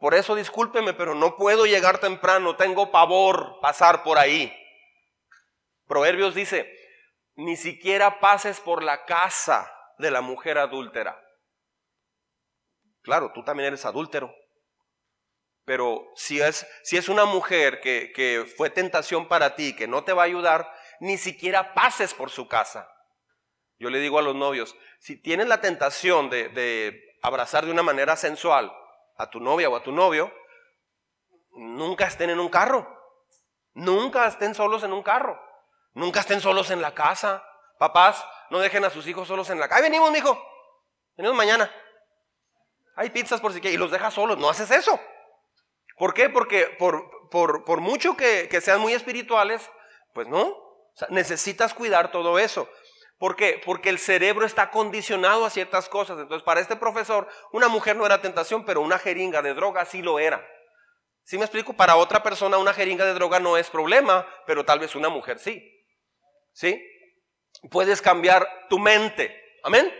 Por 0.00 0.14
eso 0.14 0.34
discúlpeme, 0.34 0.94
pero 0.94 1.14
no 1.14 1.36
puedo 1.36 1.66
llegar 1.66 1.98
temprano, 1.98 2.56
tengo 2.56 2.90
pavor 2.90 3.58
pasar 3.60 4.02
por 4.02 4.18
ahí. 4.18 4.52
Proverbios 5.86 6.34
dice, 6.34 6.72
ni 7.34 7.56
siquiera 7.56 8.20
pases 8.20 8.60
por 8.60 8.82
la 8.82 9.04
casa 9.04 9.70
de 9.98 10.10
la 10.10 10.20
mujer 10.20 10.58
adúltera. 10.58 11.20
Claro, 13.02 13.32
tú 13.32 13.44
también 13.44 13.68
eres 13.68 13.84
adúltero. 13.84 14.34
Pero 15.64 16.04
si 16.16 16.40
es, 16.40 16.66
si 16.82 16.96
es 16.96 17.08
una 17.08 17.24
mujer 17.24 17.80
que, 17.80 18.12
que 18.12 18.44
fue 18.56 18.70
tentación 18.70 19.28
para 19.28 19.54
ti, 19.54 19.76
que 19.76 19.86
no 19.86 20.04
te 20.04 20.12
va 20.12 20.22
a 20.22 20.26
ayudar, 20.26 20.72
ni 21.00 21.18
siquiera 21.18 21.74
pases 21.74 22.14
por 22.14 22.30
su 22.30 22.48
casa. 22.48 22.88
Yo 23.78 23.90
le 23.90 23.98
digo 23.98 24.18
a 24.18 24.22
los 24.22 24.34
novios, 24.34 24.76
si 24.98 25.20
tienen 25.20 25.48
la 25.48 25.60
tentación 25.60 26.30
de, 26.30 26.48
de 26.48 27.18
abrazar 27.22 27.64
de 27.64 27.72
una 27.72 27.82
manera 27.82 28.16
sensual 28.16 28.72
a 29.16 29.30
tu 29.30 29.40
novia 29.40 29.68
o 29.68 29.76
a 29.76 29.82
tu 29.82 29.92
novio, 29.92 30.32
nunca 31.52 32.06
estén 32.06 32.30
en 32.30 32.40
un 32.40 32.48
carro. 32.48 33.00
Nunca 33.74 34.26
estén 34.26 34.54
solos 34.54 34.82
en 34.82 34.92
un 34.92 35.02
carro. 35.02 35.40
Nunca 35.94 36.20
estén 36.20 36.40
solos 36.40 36.70
en 36.70 36.80
la 36.80 36.94
casa. 36.94 37.44
Papás, 37.78 38.24
no 38.50 38.58
dejen 38.58 38.84
a 38.84 38.90
sus 38.90 39.06
hijos 39.06 39.28
solos 39.28 39.50
en 39.50 39.58
la 39.58 39.68
casa. 39.68 39.78
Ahí 39.78 39.82
venimos, 39.82 40.10
mijo. 40.10 40.40
Venimos 41.16 41.36
mañana. 41.36 41.70
Hay 42.96 43.10
pizzas 43.10 43.40
por 43.40 43.52
si 43.52 43.60
quieres. 43.60 43.76
Y 43.76 43.78
los 43.78 43.90
dejas 43.90 44.14
solos. 44.14 44.38
No 44.38 44.48
haces 44.48 44.70
eso. 44.70 44.98
¿Por 45.96 46.14
qué? 46.14 46.30
Porque 46.30 46.66
por, 46.78 47.28
por, 47.30 47.64
por 47.64 47.80
mucho 47.80 48.16
que, 48.16 48.48
que, 48.48 48.60
sean 48.60 48.80
muy 48.80 48.92
espirituales, 48.92 49.70
pues 50.14 50.28
no. 50.28 50.56
necesitas 51.10 51.74
cuidar 51.74 52.10
todo 52.10 52.38
eso. 52.38 52.68
¿Por 53.18 53.36
qué? 53.36 53.60
Porque 53.64 53.88
el 53.88 53.98
cerebro 53.98 54.44
está 54.44 54.70
condicionado 54.70 55.44
a 55.44 55.50
ciertas 55.50 55.88
cosas. 55.88 56.18
Entonces, 56.18 56.42
para 56.42 56.60
este 56.60 56.76
profesor, 56.76 57.28
una 57.52 57.68
mujer 57.68 57.96
no 57.96 58.04
era 58.06 58.20
tentación, 58.20 58.64
pero 58.64 58.80
una 58.80 58.98
jeringa 58.98 59.42
de 59.42 59.54
droga 59.54 59.84
sí 59.84 60.02
lo 60.02 60.18
era. 60.18 60.44
¿Sí 61.24 61.38
me 61.38 61.44
explico? 61.44 61.72
Para 61.74 61.96
otra 61.96 62.22
persona 62.22 62.58
una 62.58 62.72
jeringa 62.72 63.04
de 63.04 63.14
droga 63.14 63.38
no 63.38 63.56
es 63.56 63.70
problema, 63.70 64.26
pero 64.46 64.64
tal 64.64 64.80
vez 64.80 64.94
una 64.96 65.08
mujer 65.08 65.38
sí. 65.38 65.71
¿Sí? 66.52 66.82
Puedes 67.70 68.02
cambiar 68.02 68.48
tu 68.68 68.78
mente. 68.78 69.58
Amén. 69.62 69.92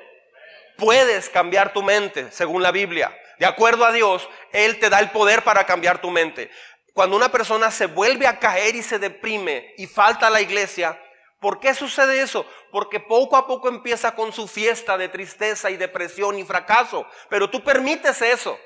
Puedes 0.76 1.28
cambiar 1.28 1.72
tu 1.72 1.82
mente, 1.82 2.30
según 2.32 2.62
la 2.62 2.72
Biblia. 2.72 3.16
De 3.38 3.46
acuerdo 3.46 3.84
a 3.84 3.92
Dios, 3.92 4.28
Él 4.52 4.78
te 4.78 4.90
da 4.90 5.00
el 5.00 5.10
poder 5.10 5.42
para 5.42 5.64
cambiar 5.64 6.00
tu 6.00 6.10
mente. 6.10 6.50
Cuando 6.92 7.16
una 7.16 7.30
persona 7.30 7.70
se 7.70 7.86
vuelve 7.86 8.26
a 8.26 8.38
caer 8.38 8.76
y 8.76 8.82
se 8.82 8.98
deprime 8.98 9.74
y 9.78 9.86
falta 9.86 10.26
a 10.26 10.30
la 10.30 10.40
iglesia, 10.40 11.00
¿por 11.40 11.58
qué 11.58 11.74
sucede 11.74 12.20
eso? 12.20 12.46
Porque 12.70 13.00
poco 13.00 13.36
a 13.36 13.46
poco 13.46 13.68
empieza 13.68 14.14
con 14.14 14.32
su 14.32 14.46
fiesta 14.46 14.98
de 14.98 15.08
tristeza 15.08 15.70
y 15.70 15.76
depresión 15.76 16.38
y 16.38 16.44
fracaso. 16.44 17.06
Pero 17.30 17.48
tú 17.48 17.64
permites 17.64 18.20
eso. 18.20 18.58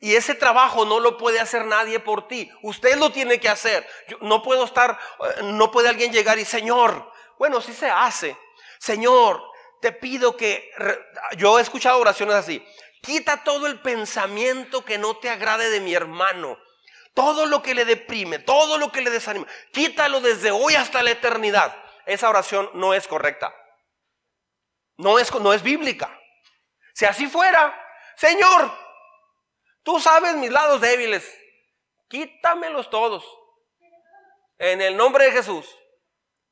Y 0.00 0.16
ese 0.16 0.34
trabajo 0.34 0.84
no 0.84 1.00
lo 1.00 1.16
puede 1.16 1.40
hacer 1.40 1.64
nadie 1.64 1.98
por 2.00 2.28
ti. 2.28 2.50
Usted 2.62 2.96
lo 2.98 3.10
tiene 3.10 3.40
que 3.40 3.48
hacer. 3.48 3.86
no 4.20 4.42
puedo 4.42 4.64
estar, 4.64 4.98
eh, 5.20 5.42
no 5.44 5.70
puede 5.70 5.88
alguien 5.88 6.12
llegar 6.12 6.38
y, 6.38 6.44
Señor, 6.44 7.10
bueno, 7.38 7.60
sí 7.60 7.72
se 7.72 7.90
hace. 7.90 8.36
Señor, 8.78 9.42
te 9.80 9.92
pido 9.92 10.36
que, 10.36 10.70
yo 11.36 11.58
he 11.58 11.62
escuchado 11.62 11.98
oraciones 11.98 12.34
así, 12.36 12.66
quita 13.02 13.44
todo 13.44 13.66
el 13.66 13.80
pensamiento 13.80 14.84
que 14.84 14.98
no 14.98 15.16
te 15.18 15.30
agrade 15.30 15.70
de 15.70 15.80
mi 15.80 15.94
hermano. 15.94 16.58
Todo 17.12 17.46
lo 17.46 17.62
que 17.62 17.74
le 17.74 17.84
deprime, 17.84 18.40
todo 18.40 18.76
lo 18.76 18.90
que 18.90 19.00
le 19.00 19.10
desanima, 19.10 19.46
quítalo 19.72 20.20
desde 20.20 20.50
hoy 20.50 20.74
hasta 20.74 21.02
la 21.02 21.12
eternidad. 21.12 21.76
Esa 22.06 22.28
oración 22.28 22.68
no 22.74 22.92
es 22.92 23.06
correcta. 23.06 23.54
No 24.96 25.18
es, 25.18 25.32
no 25.34 25.52
es 25.52 25.62
bíblica. 25.62 26.18
Si 26.92 27.04
así 27.04 27.28
fuera, 27.28 27.78
Señor, 28.16 28.72
tú 29.82 30.00
sabes 30.00 30.34
mis 30.36 30.50
lados 30.50 30.80
débiles, 30.80 31.24
quítamelos 32.08 32.90
todos. 32.90 33.24
En 34.58 34.80
el 34.80 34.96
nombre 34.96 35.26
de 35.26 35.32
Jesús. 35.32 35.66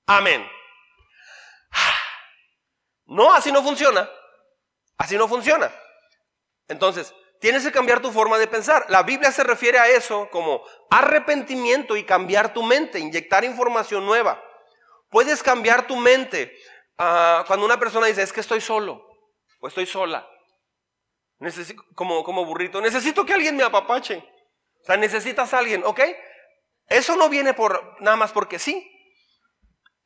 Amén. 0.07 0.49
No, 3.07 3.32
así 3.32 3.53
no 3.53 3.62
funciona. 3.62 4.09
Así 4.98 5.16
no 5.16 5.28
funciona. 5.28 5.72
Entonces, 6.68 7.14
tienes 7.40 7.64
que 7.64 7.72
cambiar 7.72 8.00
tu 8.00 8.12
forma 8.12 8.38
de 8.38 8.46
pensar. 8.46 8.86
La 8.88 9.03
Biblia 9.03 9.32
se 9.32 9.42
refiere 9.42 9.78
a 9.78 9.88
eso 9.88 10.28
como 10.30 10.62
arrepentimiento 10.90 11.96
y 11.96 12.05
cambiar 12.05 12.55
tu 12.55 12.62
mente, 12.62 12.98
inyectar 12.98 13.44
información 13.44 14.07
nueva. 14.07 14.42
Puedes 15.11 15.42
cambiar 15.42 15.86
tu 15.86 15.96
mente 15.96 16.57
ah, 16.98 17.44
cuando 17.46 17.66
una 17.66 17.78
persona 17.78 18.07
dice, 18.07 18.22
es 18.22 18.32
que 18.32 18.40
estoy 18.40 18.61
solo 18.61 19.07
o 19.61 19.68
estoy 19.68 19.86
sola. 19.86 20.26
Necesito, 21.38 21.82
como, 21.94 22.22
como 22.22 22.44
burrito, 22.44 22.80
necesito 22.80 23.26
que 23.26 23.34
alguien 23.34 23.57
me 23.57 23.64
apapache. 23.64 24.24
O 24.80 24.84
sea, 24.84 24.96
necesitas 24.96 25.53
a 25.53 25.59
alguien, 25.59 25.82
¿ok? 25.84 26.00
Eso 26.86 27.16
no 27.16 27.28
viene 27.28 27.55
por 27.55 28.00
nada 28.00 28.16
más 28.16 28.32
porque 28.32 28.59
sí. 28.59 28.88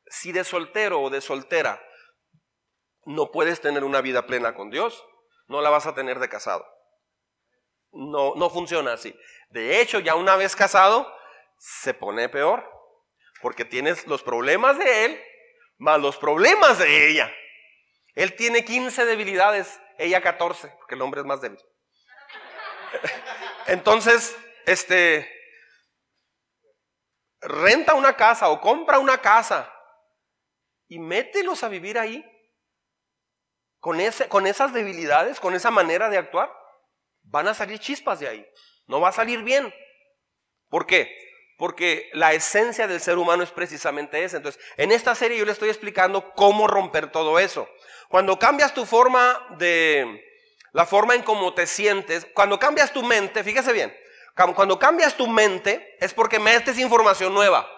Si 0.07 0.33
de 0.33 0.45
soltero 0.45 1.03
o 1.03 1.11
de 1.11 1.21
soltera 1.21 1.83
no 3.07 3.31
puedes 3.31 3.61
tener 3.61 3.85
una 3.85 4.03
vida 4.03 4.27
plena 4.27 4.55
con 4.55 4.71
Dios, 4.71 5.05
no 5.49 5.63
la 5.63 5.71
vas 5.71 5.87
a 5.87 5.95
tener 5.95 6.19
de 6.19 6.29
casado. 6.29 6.67
No, 7.93 8.35
no 8.35 8.51
funciona 8.51 8.93
así. 8.93 9.19
De 9.49 9.81
hecho, 9.81 10.01
ya 10.01 10.15
una 10.15 10.37
vez 10.37 10.55
casado, 10.55 11.11
se 11.59 11.95
pone 11.95 12.29
peor. 12.29 12.71
Porque 13.41 13.65
tienes 13.65 14.07
los 14.07 14.23
problemas 14.23 14.79
de 14.79 15.05
él 15.05 15.23
más 15.79 16.01
los 16.01 16.17
problemas 16.17 16.79
de 16.79 17.11
ella. 17.11 17.33
Él 18.15 18.35
tiene 18.35 18.65
15 18.65 19.05
debilidades, 19.05 19.81
ella 19.99 20.23
14, 20.23 20.69
porque 20.79 20.95
el 20.95 21.03
hombre 21.03 21.21
es 21.21 21.27
más 21.27 21.41
débil. 21.41 21.61
Entonces, 23.67 24.37
este, 24.65 25.31
renta 27.41 27.95
una 27.95 28.17
casa 28.17 28.49
o 28.49 28.61
compra 28.61 28.99
una 28.99 29.21
casa 29.21 29.73
y 30.89 30.99
mételos 30.99 31.63
a 31.63 31.69
vivir 31.69 31.99
ahí. 31.99 32.25
Con, 33.87 34.01
esas 34.49 34.73
debilidades, 34.73 35.39
con 35.39 35.55
esa 35.55 35.71
manera 35.71 36.09
de 36.11 36.19
actuar, 36.19 36.53
van 37.23 37.47
a 37.47 37.55
salir 37.55 37.79
chispas 37.79 38.19
de 38.19 38.27
ahí. 38.27 38.47
No 38.89 39.01
va 39.01 39.11
a 39.11 39.13
salir 39.13 39.45
bien. 39.45 39.73
¿Por 40.69 40.87
qué? 40.87 41.17
Porque 41.57 42.11
la 42.13 42.33
esencia 42.33 42.89
del 42.89 43.01
ser 43.01 43.17
humano 43.17 43.45
es 43.45 43.53
precisamente 43.53 44.25
esa. 44.25 44.39
Entonces, 44.39 44.61
en 44.77 44.91
esta 44.91 45.15
serie 45.15 45.39
yo 45.39 45.45
le 45.45 45.53
estoy 45.53 45.69
explicando 45.69 46.33
cómo 46.33 46.67
romper 46.67 47.13
todo 47.13 47.39
eso. 47.39 47.69
Cuando 48.09 48.41
cambias 48.41 48.75
tu 48.75 48.87
forma 48.87 49.55
de, 49.57 50.21
la 50.73 50.85
forma 50.85 51.15
en 51.15 51.23
cómo 51.23 51.55
te 51.55 51.69
sientes, 51.69 52.27
cuando 52.35 52.59
cambias 52.59 52.93
tu 52.93 53.05
mente, 53.05 53.45
fíjese 53.45 53.73
bien, 53.73 53.97
cuando 54.57 54.81
cambias 54.81 55.17
tu 55.17 55.29
mente 55.29 55.97
es 56.01 56.13
porque 56.13 56.41
metes 56.41 56.77
información 56.81 57.33
nueva. 57.33 57.71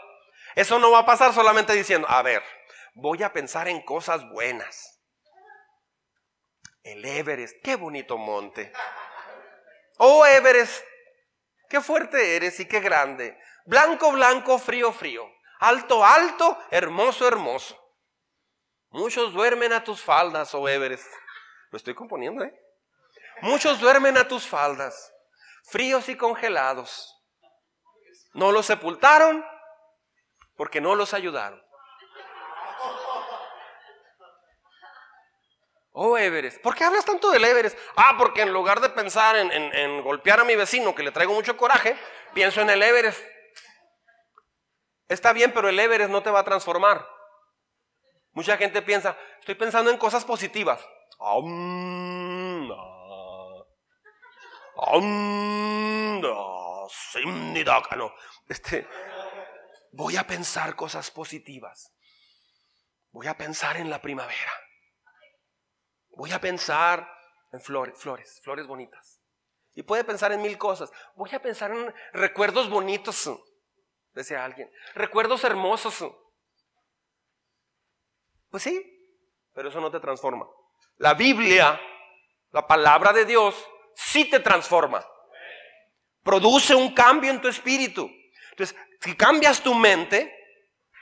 Eso 0.54 0.78
no 0.78 0.90
va 0.90 1.00
a 1.00 1.06
pasar 1.06 1.34
solamente 1.34 1.74
diciendo, 1.74 2.08
a 2.08 2.22
ver, 2.22 2.42
voy 2.94 3.22
a 3.22 3.30
pensar 3.34 3.68
en 3.68 3.82
cosas 3.82 4.26
buenas. 4.30 4.97
El 6.88 7.04
Everest, 7.04 7.58
qué 7.62 7.76
bonito 7.76 8.16
monte. 8.16 8.72
Oh 9.98 10.24
Everest, 10.24 10.82
qué 11.68 11.82
fuerte 11.82 12.34
eres 12.36 12.58
y 12.60 12.66
qué 12.66 12.80
grande. 12.80 13.38
Blanco, 13.66 14.10
blanco, 14.10 14.58
frío, 14.58 14.90
frío. 14.90 15.22
Alto, 15.60 16.02
alto, 16.02 16.58
hermoso, 16.70 17.28
hermoso. 17.28 17.78
Muchos 18.88 19.34
duermen 19.34 19.74
a 19.74 19.84
tus 19.84 20.02
faldas, 20.02 20.54
oh 20.54 20.66
Everest. 20.66 21.12
Lo 21.70 21.76
estoy 21.76 21.94
componiendo, 21.94 22.42
¿eh? 22.42 22.58
Muchos 23.42 23.80
duermen 23.80 24.16
a 24.16 24.26
tus 24.26 24.46
faldas, 24.46 25.12
fríos 25.64 26.08
y 26.08 26.16
congelados. 26.16 27.14
No 28.32 28.50
los 28.50 28.64
sepultaron 28.64 29.44
porque 30.56 30.80
no 30.80 30.94
los 30.94 31.12
ayudaron. 31.12 31.62
Oh, 36.00 36.16
Everest. 36.16 36.60
¿Por 36.60 36.76
qué 36.76 36.84
hablas 36.84 37.04
tanto 37.04 37.28
del 37.32 37.44
Everest? 37.44 37.76
Ah, 37.96 38.14
porque 38.16 38.42
en 38.42 38.52
lugar 38.52 38.80
de 38.80 38.88
pensar 38.88 39.34
en, 39.34 40.00
golpear 40.04 40.38
a 40.38 40.44
mi 40.44 40.54
vecino, 40.54 40.94
que 40.94 41.02
le 41.02 41.10
traigo 41.10 41.34
mucho 41.34 41.56
coraje, 41.56 41.96
pienso 42.34 42.60
en 42.60 42.70
el 42.70 42.80
Everest. 42.80 43.20
Está 45.08 45.32
bien, 45.32 45.52
pero 45.52 45.68
el 45.68 45.76
Everest 45.76 46.12
no 46.12 46.22
te 46.22 46.30
va 46.30 46.38
a 46.38 46.44
transformar. 46.44 47.04
Mucha 48.30 48.56
gente 48.56 48.80
piensa, 48.80 49.18
estoy 49.40 49.56
pensando 49.56 49.90
en 49.90 49.96
cosas 49.96 50.24
positivas. 50.24 50.80
Este, 58.48 58.86
voy 59.90 60.16
a 60.16 60.24
pensar 60.24 60.76
cosas 60.76 61.10
positivas. 61.10 61.92
Voy 63.10 63.26
a 63.26 63.36
pensar 63.36 63.78
en 63.78 63.90
la 63.90 64.00
primavera. 64.00 64.67
Voy 66.18 66.32
a 66.32 66.40
pensar 66.40 67.08
en 67.52 67.60
flores, 67.60 67.96
flores, 67.96 68.40
flores 68.42 68.66
bonitas. 68.66 69.22
Y 69.76 69.84
puede 69.84 70.02
pensar 70.02 70.32
en 70.32 70.42
mil 70.42 70.58
cosas. 70.58 70.90
Voy 71.14 71.30
a 71.32 71.40
pensar 71.40 71.70
en 71.70 71.94
recuerdos 72.12 72.68
bonitos, 72.68 73.30
decía 74.14 74.44
alguien. 74.44 74.68
Recuerdos 74.96 75.44
hermosos. 75.44 76.12
Pues 78.50 78.64
sí, 78.64 78.84
pero 79.54 79.68
eso 79.68 79.80
no 79.80 79.92
te 79.92 80.00
transforma. 80.00 80.44
La 80.96 81.14
Biblia, 81.14 81.80
la 82.50 82.66
palabra 82.66 83.12
de 83.12 83.24
Dios, 83.24 83.54
sí 83.94 84.28
te 84.28 84.40
transforma. 84.40 85.06
Produce 86.24 86.74
un 86.74 86.92
cambio 86.94 87.30
en 87.30 87.40
tu 87.40 87.46
espíritu. 87.46 88.10
Entonces, 88.50 88.76
si 89.00 89.14
cambias 89.14 89.62
tu 89.62 89.72
mente, 89.72 90.34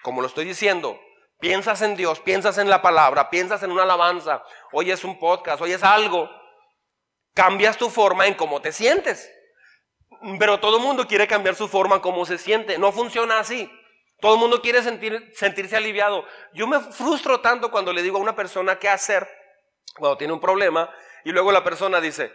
como 0.02 0.20
lo 0.20 0.26
estoy 0.26 0.44
diciendo, 0.44 1.00
piensas 1.39 1.82
en 1.82 1.97
Dios, 1.97 2.20
piensas 2.20 2.59
en 2.59 2.70
la 2.70 2.82
palabra, 2.82 3.30
piensas 3.30 3.62
en 3.62 3.72
una 3.72 3.82
alabanza, 3.82 4.43
oyes 4.72 5.05
un 5.05 5.18
podcast, 5.18 5.61
oyes 5.61 5.82
algo, 5.82 6.30
cambias 7.34 7.76
tu 7.76 7.91
forma 7.91 8.26
en 8.26 8.34
cómo 8.34 8.61
te 8.61 8.72
sientes. 8.72 9.30
Pero 10.39 10.61
todo 10.61 10.78
el 10.78 10.82
mundo 10.82 11.07
quiere 11.07 11.26
cambiar 11.26 11.55
su 11.55 11.68
forma, 11.68 12.01
cómo 12.01 12.24
se 12.24 12.39
siente. 12.39 12.78
No 12.78 12.91
funciona 12.93 13.39
así. 13.39 13.70
Todo 14.20 14.34
el 14.34 14.41
mundo 14.41 14.62
quiere 14.62 14.82
sentir, 14.82 15.30
sentirse 15.34 15.76
aliviado. 15.76 16.24
Yo 16.55 16.66
me 16.66 16.80
frustro 16.80 17.41
tanto 17.41 17.70
cuando 17.70 17.93
le 17.93 18.03
digo 18.03 18.16
a 18.16 18.20
una 18.20 18.34
persona 18.34 18.78
qué 18.78 18.89
hacer 18.89 19.28
cuando 19.99 20.16
tiene 20.16 20.32
un 20.32 20.41
problema 20.41 20.91
y 21.24 21.32
luego 21.32 21.53
la 21.53 21.64
persona 21.64 22.01
dice, 22.01 22.32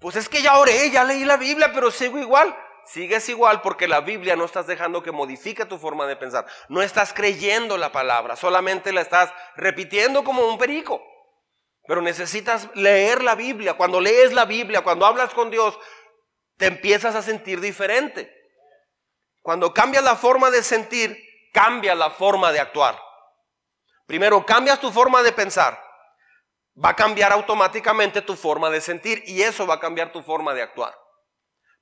pues 0.00 0.16
es 0.16 0.28
que 0.28 0.42
ya 0.42 0.58
oré, 0.58 0.90
ya 0.90 1.04
leí 1.04 1.24
la 1.24 1.36
Biblia, 1.36 1.70
pero 1.74 1.90
sigo 1.90 2.18
igual. 2.18 2.56
Sigues 2.90 3.28
igual 3.28 3.60
porque 3.60 3.86
la 3.86 4.00
Biblia 4.00 4.36
no 4.36 4.44
estás 4.44 4.66
dejando 4.66 5.02
que 5.02 5.12
modifique 5.12 5.64
tu 5.64 5.78
forma 5.78 6.06
de 6.06 6.16
pensar. 6.16 6.46
No 6.68 6.82
estás 6.82 7.12
creyendo 7.12 7.76
la 7.76 7.92
palabra, 7.92 8.36
solamente 8.36 8.92
la 8.92 9.02
estás 9.02 9.32
repitiendo 9.56 10.24
como 10.24 10.46
un 10.46 10.58
perico. 10.58 11.02
Pero 11.86 12.02
necesitas 12.02 12.68
leer 12.74 13.22
la 13.22 13.34
Biblia. 13.34 13.74
Cuando 13.74 14.00
lees 14.00 14.32
la 14.32 14.44
Biblia, 14.44 14.82
cuando 14.82 15.06
hablas 15.06 15.32
con 15.34 15.50
Dios, 15.50 15.78
te 16.56 16.66
empiezas 16.66 17.14
a 17.14 17.22
sentir 17.22 17.60
diferente. 17.60 18.34
Cuando 19.42 19.72
cambias 19.72 20.04
la 20.04 20.16
forma 20.16 20.50
de 20.50 20.62
sentir, 20.62 21.16
cambia 21.52 21.94
la 21.94 22.10
forma 22.10 22.52
de 22.52 22.60
actuar. 22.60 23.00
Primero, 24.06 24.44
cambias 24.44 24.80
tu 24.80 24.90
forma 24.90 25.22
de 25.22 25.32
pensar 25.32 25.88
va 26.82 26.90
a 26.90 26.96
cambiar 26.96 27.32
automáticamente 27.32 28.22
tu 28.22 28.36
forma 28.36 28.70
de 28.70 28.80
sentir 28.80 29.22
y 29.26 29.42
eso 29.42 29.66
va 29.66 29.74
a 29.74 29.80
cambiar 29.80 30.12
tu 30.12 30.22
forma 30.22 30.54
de 30.54 30.62
actuar. 30.62 30.94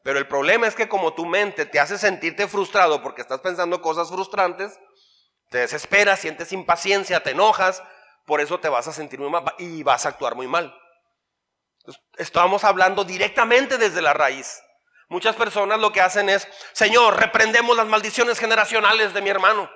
Pero 0.06 0.20
el 0.20 0.28
problema 0.28 0.68
es 0.68 0.76
que 0.76 0.88
como 0.88 1.14
tu 1.14 1.26
mente 1.26 1.66
te 1.66 1.80
hace 1.80 1.98
sentirte 1.98 2.46
frustrado 2.46 3.02
porque 3.02 3.22
estás 3.22 3.40
pensando 3.40 3.82
cosas 3.82 4.08
frustrantes, 4.08 4.78
te 5.50 5.58
desesperas, 5.58 6.20
sientes 6.20 6.52
impaciencia, 6.52 7.24
te 7.24 7.32
enojas, 7.32 7.82
por 8.24 8.40
eso 8.40 8.60
te 8.60 8.68
vas 8.68 8.86
a 8.86 8.92
sentir 8.92 9.18
muy 9.18 9.30
mal 9.30 9.42
y 9.58 9.82
vas 9.82 10.06
a 10.06 10.10
actuar 10.10 10.36
muy 10.36 10.46
mal. 10.46 10.72
Estamos 12.18 12.62
hablando 12.62 13.02
directamente 13.02 13.78
desde 13.78 14.00
la 14.00 14.12
raíz. 14.12 14.62
Muchas 15.08 15.34
personas 15.34 15.80
lo 15.80 15.90
que 15.90 16.00
hacen 16.00 16.28
es, 16.28 16.46
Señor, 16.72 17.18
reprendemos 17.18 17.76
las 17.76 17.88
maldiciones 17.88 18.38
generacionales 18.38 19.12
de 19.12 19.22
mi 19.22 19.30
hermano. 19.30 19.68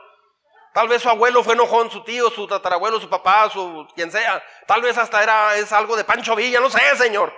Tal 0.73 0.87
vez 0.87 1.03
su 1.03 1.09
abuelo 1.09 1.43
fue 1.43 1.55
enojón, 1.55 1.91
su 1.91 2.05
tío, 2.05 2.31
su 2.31 2.47
tatarabuelo, 2.47 3.01
su 3.01 3.11
papá, 3.11 3.51
su 3.51 3.85
quien 3.97 4.13
sea. 4.13 4.41
Tal 4.69 4.81
vez 4.81 4.97
hasta 4.97 5.25
era 5.25 5.57
es 5.57 5.73
algo 5.73 5.97
de 5.97 6.05
Pancho 6.05 6.37
Villa, 6.37 6.61
no 6.61 6.71
sé, 6.71 6.79
Señor. 6.97 7.35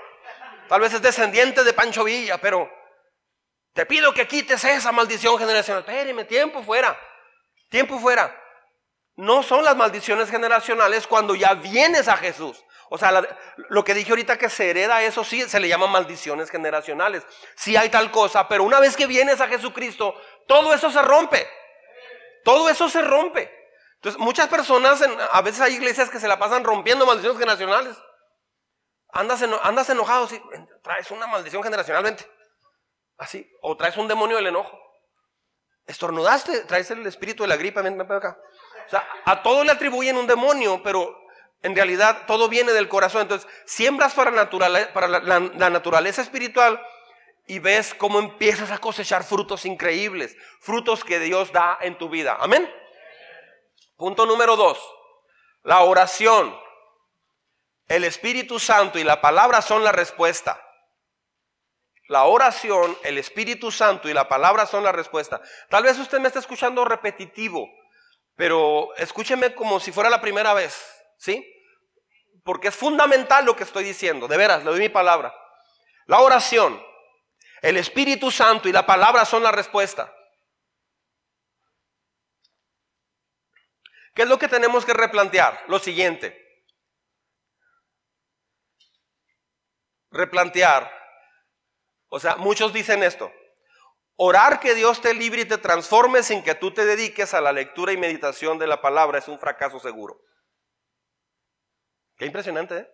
Tal 0.69 0.83
vez 0.83 0.93
es 0.93 1.01
descendiente 1.01 1.65
de 1.65 1.73
Pancho 1.73 2.05
Villa, 2.05 2.37
pero 2.37 2.82
te 3.73 3.87
pido 3.87 4.13
que 4.13 4.29
quites 4.29 4.65
esa 4.65 4.93
maldición 4.93 5.39
generacional. 5.39 5.83
Espéreme, 5.87 6.25
tiempo 6.25 6.63
fuera. 6.63 6.99
Tiempo 7.71 7.99
fuera. 7.99 8.39
No 9.17 9.43
son 9.43 9.65
las 9.65 9.77
maldiciones 9.77 10.31
generacionales 10.31 11.07
cuando 11.07 11.35
ya 11.35 11.55
vienes 11.55 12.09
a 12.09 12.17
Jesús. 12.17 12.63
O 12.91 12.99
sea, 12.99 13.23
lo 13.71 13.85
que 13.85 13.95
dije 13.95 14.11
ahorita 14.11 14.37
que 14.37 14.51
se 14.51 14.69
hereda, 14.69 15.03
eso 15.03 15.25
sí, 15.25 15.49
se 15.49 15.61
le 15.61 15.69
llama 15.69 15.87
maldiciones 15.87 16.51
generacionales. 16.51 17.23
Sí 17.55 17.75
hay 17.77 17.89
tal 17.89 18.11
cosa, 18.11 18.47
pero 18.49 18.65
una 18.65 18.81
vez 18.81 18.97
que 18.97 19.07
vienes 19.07 19.41
a 19.41 19.49
Jesucristo, 19.49 20.15
todo 20.47 20.75
eso 20.75 20.91
se 20.91 21.01
rompe. 21.01 21.49
Todo 22.45 22.69
eso 22.69 22.91
se 22.91 23.01
rompe. 23.01 23.51
Entonces, 23.95 24.21
muchas 24.21 24.49
personas, 24.49 25.01
a 25.31 25.41
veces 25.41 25.63
hay 25.63 25.75
iglesias 25.75 26.11
que 26.11 26.21
se 26.21 26.29
la 26.29 26.39
pasan 26.39 26.65
rompiendo 26.65 27.07
maldiciones 27.07 27.39
generacionales. 27.39 27.97
Andas, 29.11 29.43
andas 29.63 29.89
enojado, 29.89 30.27
sí, 30.27 30.43
traes 30.83 31.11
una 31.11 31.27
maldición 31.27 31.63
generacional, 31.63 32.03
vente. 32.03 32.27
Así, 33.23 33.49
o 33.61 33.77
traes 33.77 33.97
un 33.97 34.09
demonio 34.09 34.35
del 34.35 34.49
enojo. 34.49 34.77
Estornudaste, 35.87 36.63
traes 36.63 36.91
el 36.91 37.07
espíritu 37.07 37.45
de 37.45 37.49
la 37.51 37.57
gripe, 37.57 37.81
ven, 37.81 38.01
acá. 38.01 38.37
O 38.85 38.91
sea, 38.91 39.09
a 39.25 39.45
todo 39.45 39.63
le 39.63 39.71
atribuyen 39.71 40.17
un 40.17 40.27
demonio, 40.27 40.83
pero 40.83 41.17
en 41.63 41.77
realidad 41.77 42.27
todo 42.27 42.49
viene 42.49 42.73
del 42.73 42.89
corazón. 42.89 43.23
Entonces, 43.23 43.49
siembras 43.65 44.15
para 44.15 44.33
la 44.33 45.71
naturaleza 45.71 46.21
espiritual 46.21 46.85
y 47.47 47.61
ves 47.61 47.95
cómo 47.95 48.19
empiezas 48.19 48.73
a 48.73 48.79
cosechar 48.79 49.23
frutos 49.23 49.67
increíbles, 49.67 50.37
frutos 50.59 51.05
que 51.05 51.21
Dios 51.21 51.53
da 51.53 51.79
en 51.81 51.97
tu 51.99 52.09
vida. 52.09 52.37
Amén. 52.41 52.69
Punto 53.97 54.27
número 54.27 54.57
dos, 54.57 54.81
la 55.63 55.83
oración. 55.83 56.59
El 57.87 58.03
Espíritu 58.03 58.59
Santo 58.59 58.99
y 58.99 59.05
la 59.05 59.21
palabra 59.21 59.63
son 59.63 59.85
la 59.85 59.93
respuesta. 59.93 60.61
La 62.13 62.25
oración, 62.25 62.95
el 63.05 63.17
Espíritu 63.17 63.73
Santo 63.73 64.07
y 64.07 64.13
la 64.13 64.29
palabra 64.29 64.67
son 64.67 64.85
la 64.85 64.93
respuesta. 64.93 65.41
Tal 65.71 65.83
vez 65.83 65.99
usted 65.99 66.21
me 66.21 66.27
está 66.29 66.41
escuchando 66.41 66.85
repetitivo, 66.85 67.67
pero 68.37 68.95
escúcheme 68.97 69.55
como 69.55 69.81
si 69.81 69.93
fuera 69.93 70.11
la 70.11 70.21
primera 70.21 70.53
vez, 70.53 70.79
¿sí? 71.17 71.43
Porque 72.45 72.69
es 72.69 72.77
fundamental 72.77 73.47
lo 73.47 73.57
que 73.57 73.65
estoy 73.65 73.85
diciendo, 73.85 74.29
de 74.29 74.37
veras, 74.37 74.63
le 74.63 74.73
doy 74.73 74.81
mi 74.81 74.91
palabra. 74.91 75.35
La 76.05 76.21
oración, 76.21 76.85
el 77.63 77.79
Espíritu 77.79 78.31
Santo 78.31 78.69
y 78.69 78.73
la 78.73 78.85
palabra 78.85 79.25
son 79.25 79.43
la 79.43 79.51
respuesta. 79.51 80.15
¿Qué 84.15 84.25
es 84.25 84.29
lo 84.29 84.39
que 84.39 84.49
tenemos 84.49 84.85
que 84.85 84.93
replantear? 84.93 85.65
Lo 85.67 85.79
siguiente. 85.79 86.39
Replantear. 90.11 91.02
O 92.15 92.21
sea, 92.21 92.37
muchos 92.37 92.75
dicen 92.75 93.03
esto. 93.03 93.33
Orar 94.17 94.61
que 94.61 94.75
Dios 94.75 95.01
te 95.01 95.15
libre 95.15 95.41
y 95.41 95.45
te 95.47 95.57
transforme 95.57 96.23
sin 96.23 96.43
que 96.43 96.55
tú 96.55 96.71
te 96.71 96.85
dediques 96.85 97.33
a 97.33 97.41
la 97.41 97.53
lectura 97.53 97.91
y 97.91 97.97
meditación 97.97 98.59
de 98.59 98.67
la 98.67 98.83
palabra 98.83 99.19
es 99.19 99.29
un 99.29 99.39
fracaso 99.39 99.81
seguro. 99.81 100.21
Qué 102.19 102.27
impresionante, 102.27 102.77
¿eh? 102.77 102.89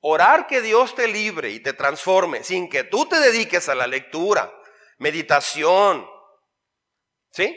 Orar 0.00 0.46
que 0.46 0.62
Dios 0.62 0.94
te 0.94 1.06
libre 1.06 1.50
y 1.50 1.60
te 1.60 1.74
transforme 1.74 2.42
sin 2.42 2.70
que 2.70 2.84
tú 2.84 3.04
te 3.04 3.20
dediques 3.20 3.68
a 3.68 3.74
la 3.74 3.86
lectura, 3.86 4.50
meditación, 4.96 6.08
¿sí? 7.32 7.54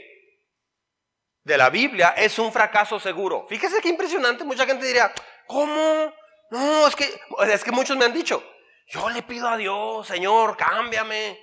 De 1.43 1.57
la 1.57 1.69
Biblia 1.69 2.09
es 2.17 2.37
un 2.37 2.51
fracaso 2.51 2.99
seguro. 2.99 3.47
Fíjese 3.47 3.81
qué 3.81 3.87
impresionante. 3.87 4.43
Mucha 4.43 4.65
gente 4.65 4.85
diría, 4.85 5.13
¿cómo? 5.47 6.13
No, 6.51 6.85
es 6.85 6.97
que, 6.97 7.05
es 7.47 7.63
que 7.63 7.71
muchos 7.71 7.95
me 7.95 8.03
han 8.03 8.13
dicho, 8.13 8.43
yo 8.87 9.09
le 9.09 9.23
pido 9.23 9.47
a 9.47 9.57
Dios, 9.57 10.07
Señor, 10.07 10.55
cámbiame. 10.57 11.39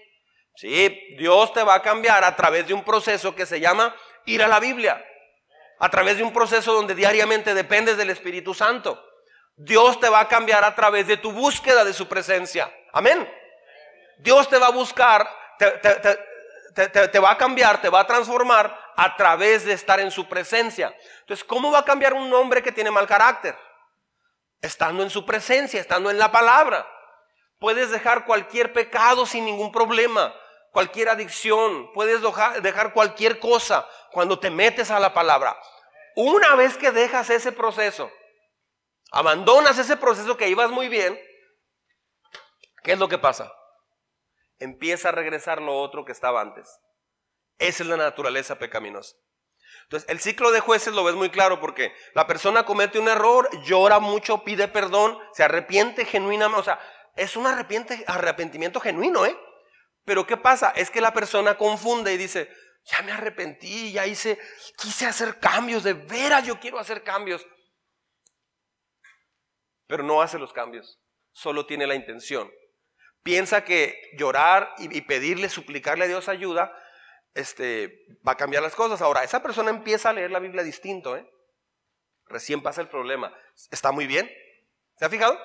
Sí, 0.54 1.16
Dios 1.18 1.52
te 1.52 1.62
va 1.62 1.74
a 1.74 1.82
cambiar 1.82 2.24
a 2.24 2.36
través 2.36 2.66
de 2.66 2.74
un 2.74 2.84
proceso 2.84 3.34
que 3.34 3.46
se 3.46 3.60
llama 3.60 3.94
ir 4.26 4.42
a 4.42 4.48
la 4.48 4.60
Biblia. 4.60 5.04
A 5.78 5.88
través 5.90 6.18
de 6.18 6.22
un 6.22 6.32
proceso 6.32 6.72
donde 6.72 6.94
diariamente 6.94 7.54
dependes 7.54 7.96
del 7.96 8.10
Espíritu 8.10 8.54
Santo. 8.54 9.02
Dios 9.56 9.98
te 9.98 10.08
va 10.08 10.20
a 10.20 10.28
cambiar 10.28 10.64
a 10.64 10.74
través 10.74 11.06
de 11.06 11.16
tu 11.16 11.32
búsqueda 11.32 11.84
de 11.84 11.92
su 11.92 12.08
presencia. 12.08 12.72
Amén. 12.92 13.28
Dios 14.18 14.48
te 14.48 14.58
va 14.58 14.68
a 14.68 14.70
buscar, 14.70 15.28
te, 15.58 17.18
va 17.18 17.32
a 17.32 17.38
cambiar, 17.38 17.80
te 17.80 17.88
va 17.88 18.00
a 18.00 18.06
transformar 18.06 18.78
a 18.96 19.16
través 19.16 19.64
de 19.64 19.72
estar 19.72 19.98
en 19.98 20.10
su 20.10 20.28
presencia. 20.28 20.94
Entonces, 21.20 21.44
¿cómo 21.44 21.72
va 21.72 21.80
a 21.80 21.84
cambiar 21.84 22.14
un 22.14 22.32
hombre 22.32 22.62
que 22.62 22.70
tiene 22.70 22.90
mal 22.90 23.06
carácter? 23.06 23.56
Estando 24.60 25.02
en 25.02 25.10
su 25.10 25.26
presencia, 25.26 25.80
estando 25.80 26.10
en 26.10 26.18
la 26.18 26.30
palabra. 26.30 26.86
Puedes 27.62 27.92
dejar 27.92 28.26
cualquier 28.26 28.72
pecado 28.72 29.24
sin 29.24 29.44
ningún 29.44 29.70
problema, 29.70 30.34
cualquier 30.72 31.08
adicción, 31.08 31.92
puedes 31.92 32.20
dejar 32.60 32.92
cualquier 32.92 33.38
cosa 33.38 33.88
cuando 34.10 34.40
te 34.40 34.50
metes 34.50 34.90
a 34.90 34.98
la 34.98 35.14
palabra. 35.14 35.56
Una 36.16 36.56
vez 36.56 36.76
que 36.76 36.90
dejas 36.90 37.30
ese 37.30 37.52
proceso, 37.52 38.10
abandonas 39.12 39.78
ese 39.78 39.96
proceso 39.96 40.36
que 40.36 40.48
ibas 40.48 40.70
muy 40.70 40.88
bien, 40.88 41.16
¿qué 42.82 42.94
es 42.94 42.98
lo 42.98 43.08
que 43.08 43.18
pasa? 43.18 43.52
Empieza 44.58 45.10
a 45.10 45.12
regresar 45.12 45.62
lo 45.62 45.78
otro 45.78 46.04
que 46.04 46.10
estaba 46.10 46.40
antes. 46.40 46.68
Esa 47.60 47.84
es 47.84 47.88
la 47.88 47.96
naturaleza 47.96 48.58
pecaminosa. 48.58 49.14
Entonces, 49.84 50.08
el 50.08 50.18
ciclo 50.18 50.50
de 50.50 50.58
jueces 50.58 50.94
lo 50.94 51.04
ves 51.04 51.14
muy 51.14 51.30
claro 51.30 51.60
porque 51.60 51.94
la 52.14 52.26
persona 52.26 52.64
comete 52.64 52.98
un 52.98 53.06
error, 53.06 53.48
llora 53.62 54.00
mucho, 54.00 54.42
pide 54.42 54.66
perdón, 54.66 55.16
se 55.32 55.44
arrepiente 55.44 56.04
genuinamente, 56.04 56.60
o 56.60 56.64
sea, 56.64 56.80
es 57.16 57.36
un 57.36 57.46
arrepentimiento 57.46 58.80
genuino, 58.80 59.26
¿eh? 59.26 59.36
Pero 60.04 60.26
¿qué 60.26 60.36
pasa? 60.36 60.70
Es 60.70 60.90
que 60.90 61.00
la 61.00 61.12
persona 61.12 61.56
confunde 61.56 62.12
y 62.12 62.16
dice, 62.16 62.50
ya 62.84 63.02
me 63.02 63.12
arrepentí, 63.12 63.92
ya 63.92 64.06
hice, 64.06 64.38
quise 64.76 65.06
hacer 65.06 65.38
cambios, 65.38 65.84
de 65.84 65.94
veras 65.94 66.44
yo 66.44 66.58
quiero 66.58 66.78
hacer 66.78 67.02
cambios 67.02 67.46
pero 69.92 70.04
no 70.04 70.22
hace 70.22 70.38
los 70.38 70.54
cambios, 70.54 70.98
solo 71.32 71.66
tiene 71.66 71.86
la 71.86 71.94
intención. 71.94 72.50
Piensa 73.22 73.62
que 73.62 74.10
llorar 74.16 74.74
y, 74.78 75.02
pedirle, 75.02 75.50
suplicarle 75.50 76.06
a 76.06 76.08
Dios 76.08 76.30
ayuda, 76.30 76.74
este, 77.34 78.06
va 78.26 78.32
a 78.32 78.36
cambiar 78.38 78.62
las 78.62 78.74
cosas. 78.74 79.02
Ahora, 79.02 79.22
esa 79.22 79.42
persona 79.42 79.68
empieza 79.68 80.08
a 80.08 80.12
leer 80.14 80.30
la 80.30 80.38
Biblia 80.38 80.62
distinto, 80.62 81.14
¿eh? 81.14 81.30
Recién 82.24 82.62
pasa 82.62 82.80
el 82.80 82.88
problema. 82.88 83.36
¿Está 83.70 83.92
muy 83.92 84.06
bien? 84.06 84.30
¿Se 84.96 85.04
ha 85.04 85.10
fijado? 85.10 85.38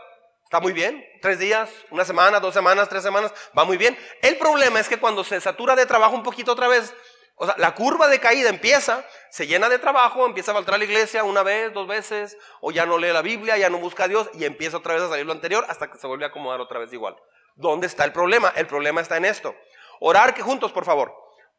Está 0.47 0.61
muy 0.61 0.71
bien. 0.71 1.05
Tres 1.21 1.39
días, 1.39 1.69
una 1.91 2.05
semana, 2.05 2.39
dos 2.39 2.53
semanas, 2.53 2.87
tres 2.87 3.03
semanas, 3.03 3.33
va 3.55 3.65
muy 3.65 3.75
bien. 3.75 3.97
El 4.21 4.37
problema 4.37 4.79
es 4.79 4.87
que 4.87 4.97
cuando 4.97 5.25
se 5.25 5.41
satura 5.41 5.75
de 5.75 5.85
trabajo 5.85 6.15
un 6.15 6.23
poquito 6.23 6.53
otra 6.53 6.69
vez, 6.69 6.95
o 7.35 7.45
sea, 7.45 7.55
la 7.57 7.75
curva 7.75 8.07
de 8.07 8.21
caída 8.21 8.49
empieza, 8.49 9.05
se 9.29 9.45
llena 9.45 9.67
de 9.67 9.77
trabajo, 9.77 10.25
empieza 10.25 10.51
a 10.51 10.53
faltar 10.53 10.75
a 10.75 10.77
la 10.77 10.85
iglesia 10.85 11.25
una 11.25 11.43
vez, 11.43 11.73
dos 11.73 11.85
veces, 11.85 12.37
o 12.61 12.71
ya 12.71 12.85
no 12.85 12.97
lee 12.97 13.11
la 13.11 13.21
Biblia, 13.21 13.57
ya 13.57 13.69
no 13.69 13.77
busca 13.77 14.05
a 14.05 14.07
Dios 14.07 14.29
y 14.35 14.45
empieza 14.45 14.77
otra 14.77 14.93
vez 14.93 15.03
a 15.03 15.09
salir 15.09 15.25
lo 15.25 15.33
anterior 15.33 15.65
hasta 15.67 15.91
que 15.91 15.97
se 15.97 16.07
vuelve 16.07 16.23
a 16.23 16.29
acomodar 16.29 16.61
otra 16.61 16.79
vez 16.79 16.93
igual. 16.93 17.17
¿Dónde 17.57 17.87
está 17.87 18.05
el 18.05 18.13
problema? 18.13 18.53
El 18.55 18.67
problema 18.67 19.01
está 19.01 19.17
en 19.17 19.25
esto. 19.25 19.53
Orar 19.99 20.33
que 20.33 20.43
juntos, 20.43 20.71
por 20.71 20.85
favor. 20.85 21.13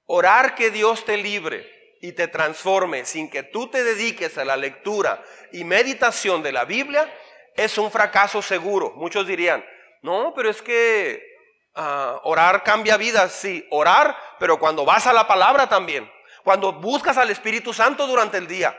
Orar 0.07 0.55
que 0.55 0.71
Dios 0.71 1.05
te 1.05 1.19
libre 1.19 1.71
y 2.01 2.13
te 2.13 2.27
transforme 2.27 3.05
sin 3.05 3.29
que 3.29 3.43
tú 3.43 3.69
te 3.69 3.85
dediques 3.85 4.39
a 4.39 4.47
la 4.47 4.57
lectura 4.57 5.23
y 5.53 5.65
meditación 5.65 6.43
de 6.43 6.53
la 6.53 6.65
Biblia 6.65 7.13
es 7.59 7.77
un 7.77 7.91
fracaso 7.91 8.41
seguro. 8.41 8.93
Muchos 8.97 9.27
dirían, 9.27 9.63
no, 10.03 10.33
pero 10.35 10.49
es 10.49 10.63
que 10.63 11.29
Ah, 11.81 12.21
orar 12.25 12.65
cambia 12.65 12.97
vidas, 12.97 13.31
sí, 13.31 13.65
orar, 13.71 14.17
pero 14.41 14.59
cuando 14.59 14.85
vas 14.85 15.07
a 15.07 15.13
la 15.13 15.29
palabra 15.29 15.69
también, 15.69 16.11
cuando 16.43 16.73
buscas 16.73 17.17
al 17.19 17.31
Espíritu 17.31 17.73
Santo 17.73 18.09
durante 18.09 18.37
el 18.37 18.49
día. 18.49 18.77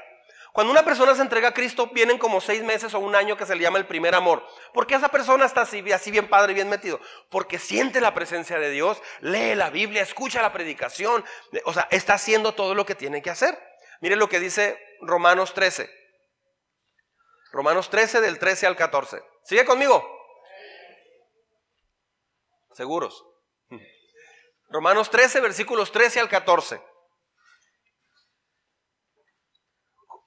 Cuando 0.51 0.73
una 0.73 0.83
persona 0.83 1.15
se 1.15 1.21
entrega 1.21 1.47
a 1.47 1.53
Cristo, 1.53 1.87
vienen 1.93 2.17
como 2.17 2.41
seis 2.41 2.61
meses 2.61 2.93
o 2.93 2.99
un 2.99 3.15
año 3.15 3.37
que 3.37 3.45
se 3.45 3.55
le 3.55 3.61
llama 3.61 3.77
el 3.77 3.85
primer 3.85 4.15
amor. 4.15 4.45
porque 4.73 4.95
esa 4.95 5.07
persona 5.07 5.45
está 5.45 5.61
así, 5.61 5.81
bien 5.81 6.27
padre, 6.27 6.53
bien 6.53 6.67
metido? 6.67 6.99
Porque 7.29 7.57
siente 7.57 8.01
la 8.01 8.13
presencia 8.13 8.59
de 8.59 8.69
Dios, 8.69 9.01
lee 9.21 9.55
la 9.55 9.69
Biblia, 9.69 10.01
escucha 10.01 10.41
la 10.41 10.51
predicación, 10.51 11.23
o 11.63 11.73
sea, 11.73 11.87
está 11.91 12.15
haciendo 12.15 12.53
todo 12.53 12.75
lo 12.75 12.85
que 12.85 12.95
tiene 12.95 13.21
que 13.21 13.29
hacer. 13.29 13.57
Mire 14.01 14.17
lo 14.17 14.27
que 14.27 14.41
dice 14.41 14.77
Romanos 14.99 15.53
13. 15.53 15.98
Romanos 17.51 17.89
13 17.89 18.21
del 18.21 18.39
13 18.39 18.67
al 18.67 18.75
14. 18.75 19.23
¿Sigue 19.43 19.65
conmigo? 19.65 20.19
seguros. 22.79 23.25
Romanos 24.69 25.09
13, 25.09 25.41
versículos 25.41 25.91
13 25.91 26.21
al 26.21 26.29
14. 26.29 26.81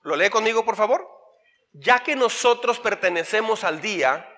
¿Lo 0.03 0.17
lee 0.17 0.29
conmigo, 0.29 0.63
por 0.63 0.77
favor? 0.77 1.09
Ya 1.73 2.01
que 2.03 2.15
nosotros 2.15 2.79
pertenecemos 2.79 3.65
al 3.65 3.81
día, 3.81 4.29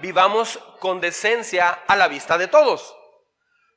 vivamos 0.00 0.58
con 0.80 1.00
decencia 1.00 1.70
a 1.70 1.96
la 1.96 2.08
vista 2.08 2.36
de 2.36 2.48
todos. 2.48 2.94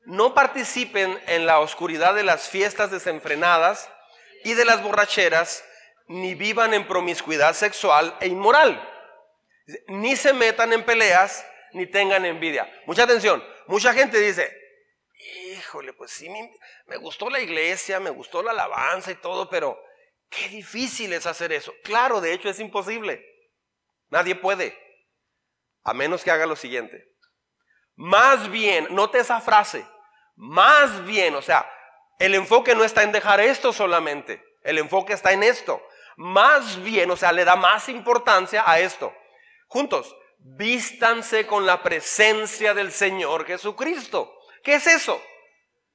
No 0.04 0.34
participen 0.34 1.18
en 1.26 1.46
la 1.46 1.58
oscuridad 1.58 2.14
de 2.14 2.24
las 2.24 2.50
fiestas 2.50 2.90
desenfrenadas 2.90 3.88
y 4.44 4.52
de 4.52 4.66
las 4.66 4.82
borracheras, 4.82 5.64
ni 6.08 6.34
vivan 6.34 6.74
en 6.74 6.86
promiscuidad 6.86 7.54
sexual 7.54 8.16
e 8.20 8.28
inmoral. 8.28 8.88
Ni 9.88 10.16
se 10.16 10.32
metan 10.32 10.72
en 10.72 10.84
peleas, 10.84 11.46
ni 11.72 11.86
tengan 11.86 12.24
envidia. 12.24 12.70
Mucha 12.86 13.04
atención, 13.04 13.42
mucha 13.66 13.92
gente 13.92 14.18
dice, 14.18 14.54
híjole, 15.52 15.92
pues 15.92 16.10
sí, 16.10 16.28
me, 16.86 16.96
gustó 16.96 17.30
la 17.30 17.40
iglesia, 17.40 18.00
me 18.00 18.10
gustó 18.10 18.42
la 18.42 18.50
alabanza 18.50 19.10
y 19.10 19.16
todo, 19.16 19.48
pero 19.48 19.78
qué 20.28 20.48
difícil 20.48 21.12
es 21.12 21.26
hacer 21.26 21.52
eso. 21.52 21.72
Claro, 21.84 22.20
de 22.20 22.32
hecho 22.32 22.48
es 22.48 22.60
imposible. 22.60 23.24
Nadie 24.10 24.34
puede, 24.34 24.76
a 25.84 25.94
menos 25.94 26.22
que 26.22 26.30
haga 26.30 26.46
lo 26.46 26.56
siguiente. 26.56 27.08
Más 27.94 28.50
bien, 28.50 28.88
note 28.90 29.18
esa 29.18 29.40
frase, 29.40 29.86
más 30.34 31.04
bien, 31.04 31.34
o 31.34 31.42
sea, 31.42 31.70
el 32.18 32.34
enfoque 32.34 32.74
no 32.74 32.84
está 32.84 33.02
en 33.02 33.12
dejar 33.12 33.40
esto 33.40 33.72
solamente, 33.72 34.42
el 34.62 34.78
enfoque 34.78 35.12
está 35.12 35.32
en 35.32 35.42
esto. 35.42 35.82
Más 36.22 36.80
bien, 36.80 37.10
o 37.10 37.16
sea, 37.16 37.32
le 37.32 37.44
da 37.44 37.56
más 37.56 37.88
importancia 37.88 38.62
a 38.64 38.78
esto. 38.78 39.12
Juntos, 39.66 40.14
vístanse 40.38 41.48
con 41.48 41.66
la 41.66 41.82
presencia 41.82 42.74
del 42.74 42.92
Señor 42.92 43.44
Jesucristo. 43.44 44.32
¿Qué 44.62 44.74
es 44.74 44.86
eso? 44.86 45.20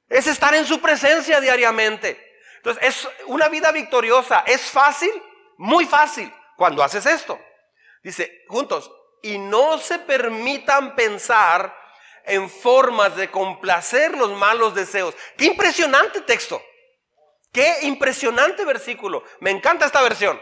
Es 0.09 0.27
estar 0.27 0.53
en 0.53 0.65
su 0.65 0.81
presencia 0.81 1.39
diariamente. 1.39 2.21
Entonces, 2.57 2.83
es 2.83 3.09
una 3.27 3.47
vida 3.47 3.71
victoriosa. 3.71 4.43
¿Es 4.45 4.69
fácil? 4.69 5.11
Muy 5.59 5.85
fácil 5.85 6.29
cuando 6.57 6.83
haces 6.83 7.05
esto. 7.05 7.39
Dice, 8.03 8.43
juntos, 8.49 8.91
y 9.23 9.37
no 9.37 9.77
se 9.77 9.97
permitan 9.97 10.93
pensar 10.93 11.73
en 12.25 12.49
formas 12.49 13.15
de 13.15 13.31
complacer 13.31 14.11
los 14.17 14.31
malos 14.31 14.75
deseos. 14.75 15.15
Qué 15.37 15.45
impresionante 15.45 16.19
texto. 16.19 16.61
Qué 17.51 17.79
impresionante 17.83 18.65
versículo. 18.65 19.23
Me 19.39 19.51
encanta 19.51 19.85
esta 19.85 20.01
versión. 20.01 20.39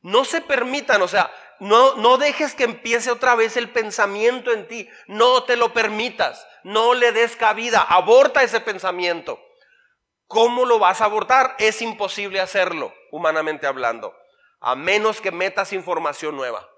No 0.00 0.24
se 0.24 0.40
permitan, 0.40 1.00
o 1.02 1.08
sea, 1.08 1.32
no, 1.60 2.18
dejes 2.18 2.54
que 2.54 2.64
empiece 2.64 3.10
otra 3.10 3.34
vez 3.34 3.56
el 3.56 3.70
pensamiento 3.70 4.52
en 4.52 4.68
ti. 4.68 4.88
No 5.06 5.44
te 5.44 5.56
lo 5.56 5.72
permitas. 5.72 6.46
No 6.62 6.94
le 6.94 7.12
des 7.12 7.36
cabida. 7.36 7.80
Aborta 7.82 8.42
ese 8.42 8.60
pensamiento. 8.60 9.40
¿Cómo 10.26 10.64
lo 10.64 10.78
vas 10.78 11.00
a 11.00 11.06
abortar? 11.06 11.54
Es 11.58 11.80
imposible 11.82 12.40
hacerlo, 12.40 12.94
humanamente 13.10 13.66
hablando, 13.66 14.16
a 14.60 14.74
menos 14.74 15.20
que 15.20 15.30
metas 15.30 15.72
información 15.72 16.34
nueva. 16.36 16.68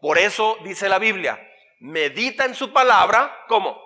Por 0.00 0.18
eso 0.18 0.58
dice 0.62 0.88
la 0.88 0.98
Biblia, 0.98 1.40
medita 1.80 2.44
en 2.44 2.54
su 2.54 2.72
palabra, 2.72 3.44
¿cómo? 3.48 3.80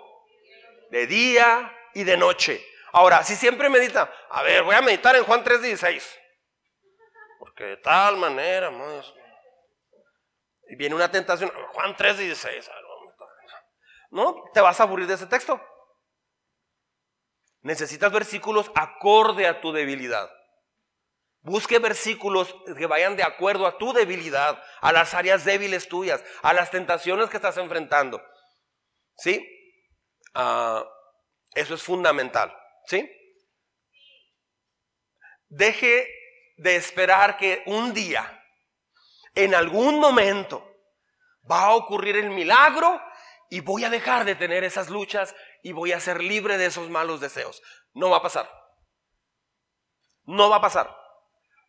De 0.91 1.07
día 1.07 1.73
y 1.93 2.03
de 2.03 2.17
noche. 2.17 2.63
Ahora, 2.93 3.23
si 3.23 3.35
siempre 3.35 3.69
medita, 3.69 4.11
a 4.29 4.43
ver, 4.43 4.63
voy 4.63 4.75
a 4.75 4.81
meditar 4.81 5.15
en 5.15 5.23
Juan 5.23 5.43
3:16. 5.43 6.19
porque 7.39 7.63
de 7.63 7.77
tal 7.77 8.17
manera, 8.17 8.71
y 10.69 10.75
viene 10.75 10.95
una 10.95 11.09
tentación, 11.09 11.51
Juan 11.71 11.95
3, 11.95 12.17
16, 12.17 12.69
no, 14.11 14.43
te 14.53 14.61
vas 14.61 14.79
a 14.79 14.83
aburrir 14.83 15.07
de 15.07 15.15
ese 15.15 15.27
texto. 15.27 15.61
Necesitas 17.61 18.11
versículos 18.11 18.71
acorde 18.75 19.47
a 19.47 19.59
tu 19.59 19.71
debilidad. 19.71 20.29
Busque 21.41 21.79
versículos 21.79 22.55
que 22.77 22.85
vayan 22.85 23.15
de 23.15 23.23
acuerdo 23.23 23.67
a 23.67 23.77
tu 23.77 23.93
debilidad, 23.93 24.61
a 24.81 24.91
las 24.91 25.13
áreas 25.13 25.45
débiles 25.45 25.87
tuyas, 25.87 26.23
a 26.41 26.53
las 26.53 26.71
tentaciones 26.71 27.29
que 27.29 27.37
estás 27.37 27.57
enfrentando. 27.57 28.21
¿Sí? 29.17 29.45
Ah, 30.33 30.85
eso 31.53 31.75
es 31.75 31.83
fundamental. 31.83 32.55
¿Sí? 32.87 33.09
Deje 35.49 36.07
de 36.57 36.75
esperar 36.77 37.37
que 37.37 37.63
un 37.65 37.93
día, 37.93 38.43
en 39.35 39.53
algún 39.53 39.99
momento, 39.99 40.65
va 41.49 41.65
a 41.65 41.75
ocurrir 41.75 42.15
el 42.15 42.29
milagro 42.29 43.01
y 43.49 43.59
voy 43.59 43.83
a 43.83 43.89
dejar 43.89 44.25
de 44.25 44.35
tener 44.35 44.63
esas 44.63 44.89
luchas 44.89 45.35
y 45.63 45.73
voy 45.73 45.91
a 45.91 45.99
ser 45.99 46.23
libre 46.23 46.57
de 46.57 46.67
esos 46.67 46.89
malos 46.89 47.19
deseos. 47.19 47.61
No 47.93 48.09
va 48.09 48.17
a 48.17 48.21
pasar. 48.21 48.49
No 50.23 50.49
va 50.49 50.57
a 50.57 50.61
pasar. 50.61 50.95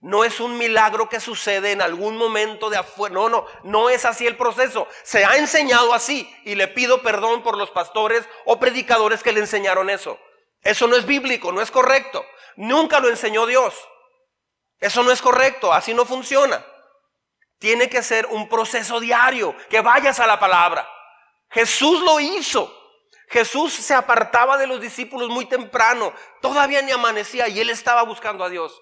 No 0.00 0.22
es 0.22 0.38
un 0.38 0.56
milagro 0.56 1.08
que 1.08 1.18
sucede 1.18 1.72
en 1.72 1.82
algún 1.82 2.16
momento 2.16 2.70
de 2.70 2.76
afuera. 2.76 3.14
No, 3.14 3.28
no, 3.28 3.46
no 3.64 3.90
es 3.90 4.04
así 4.04 4.26
el 4.26 4.36
proceso. 4.36 4.86
Se 5.02 5.24
ha 5.24 5.36
enseñado 5.36 5.92
así 5.92 6.32
y 6.44 6.54
le 6.54 6.68
pido 6.68 7.02
perdón 7.02 7.42
por 7.42 7.56
los 7.56 7.70
pastores 7.72 8.28
o 8.44 8.60
predicadores 8.60 9.24
que 9.24 9.32
le 9.32 9.40
enseñaron 9.40 9.90
eso. 9.90 10.18
Eso 10.62 10.86
no 10.86 10.96
es 10.96 11.06
bíblico, 11.06 11.52
no 11.52 11.61
es 11.61 11.70
correcto. 11.70 12.24
Nunca 12.56 13.00
lo 13.00 13.09
enseñó 13.09 13.46
Dios. 13.46 13.74
Eso 14.80 15.02
no 15.02 15.11
es 15.11 15.22
correcto, 15.22 15.72
así 15.72 15.94
no 15.94 16.04
funciona. 16.04 16.64
Tiene 17.59 17.88
que 17.88 18.02
ser 18.02 18.26
un 18.26 18.48
proceso 18.48 19.00
diario, 19.00 19.54
que 19.68 19.80
vayas 19.80 20.20
a 20.20 20.26
la 20.26 20.38
palabra. 20.38 20.88
Jesús 21.50 22.00
lo 22.02 22.20
hizo. 22.20 22.74
Jesús 23.28 23.74
se 23.74 23.94
apartaba 23.94 24.56
de 24.56 24.66
los 24.66 24.80
discípulos 24.80 25.28
muy 25.28 25.46
temprano, 25.46 26.14
todavía 26.40 26.80
ni 26.80 26.92
amanecía 26.92 27.48
y 27.48 27.61
él 27.61 27.68
estaba 27.68 28.02
buscando 28.02 28.42
a 28.42 28.48
Dios. 28.48 28.80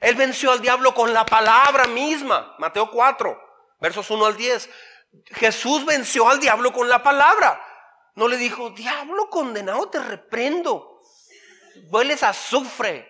Él 0.00 0.16
venció 0.16 0.50
al 0.52 0.60
diablo 0.60 0.94
con 0.94 1.12
la 1.12 1.24
palabra 1.24 1.86
misma, 1.86 2.54
Mateo 2.58 2.90
4, 2.90 3.40
versos 3.80 4.10
1 4.10 4.26
al 4.26 4.36
10. 4.36 4.70
Jesús 5.34 5.84
venció 5.84 6.28
al 6.28 6.40
diablo 6.40 6.72
con 6.72 6.88
la 6.88 7.02
palabra. 7.02 7.64
No 8.18 8.26
le 8.26 8.36
dijo, 8.36 8.70
diablo 8.70 9.30
condenado, 9.30 9.88
te 9.90 10.00
reprendo. 10.00 11.00
Hueles 11.88 12.24
a 12.24 12.30
azufre 12.30 13.08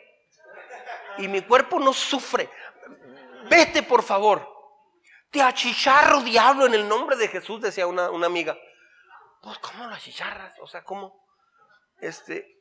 y 1.16 1.28
mi 1.28 1.40
cuerpo 1.40 1.80
no 1.80 1.94
sufre. 1.94 2.50
Vete, 3.48 3.82
por 3.82 4.02
favor. 4.02 4.46
Te 5.30 5.40
achicharro, 5.40 6.20
diablo, 6.20 6.66
en 6.66 6.74
el 6.74 6.86
nombre 6.86 7.16
de 7.16 7.28
Jesús, 7.28 7.58
decía 7.58 7.86
una, 7.86 8.10
una 8.10 8.26
amiga. 8.26 8.58
Pues, 9.40 9.58
¿cómo 9.60 9.86
lo 9.86 9.94
achicharras? 9.94 10.52
O 10.60 10.66
sea, 10.66 10.84
¿cómo? 10.84 11.26
Este, 12.02 12.60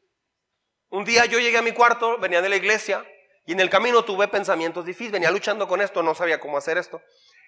un 0.88 1.04
día 1.04 1.26
yo 1.26 1.40
llegué 1.40 1.58
a 1.58 1.62
mi 1.62 1.74
cuarto, 1.74 2.18
venía 2.18 2.42
de 2.42 2.48
la 2.48 2.56
iglesia, 2.56 3.06
y 3.46 3.52
en 3.52 3.60
el 3.60 3.70
camino 3.70 4.06
tuve 4.06 4.30
pensamientos 4.30 4.86
difíciles, 4.86 5.12
venía 5.12 5.32
luchando 5.32 5.68
con 5.68 5.82
esto, 5.82 6.02
no 6.02 6.16
sabía 6.16 6.40
cómo 6.40 6.58
hacer 6.58 6.78
esto. 6.78 7.02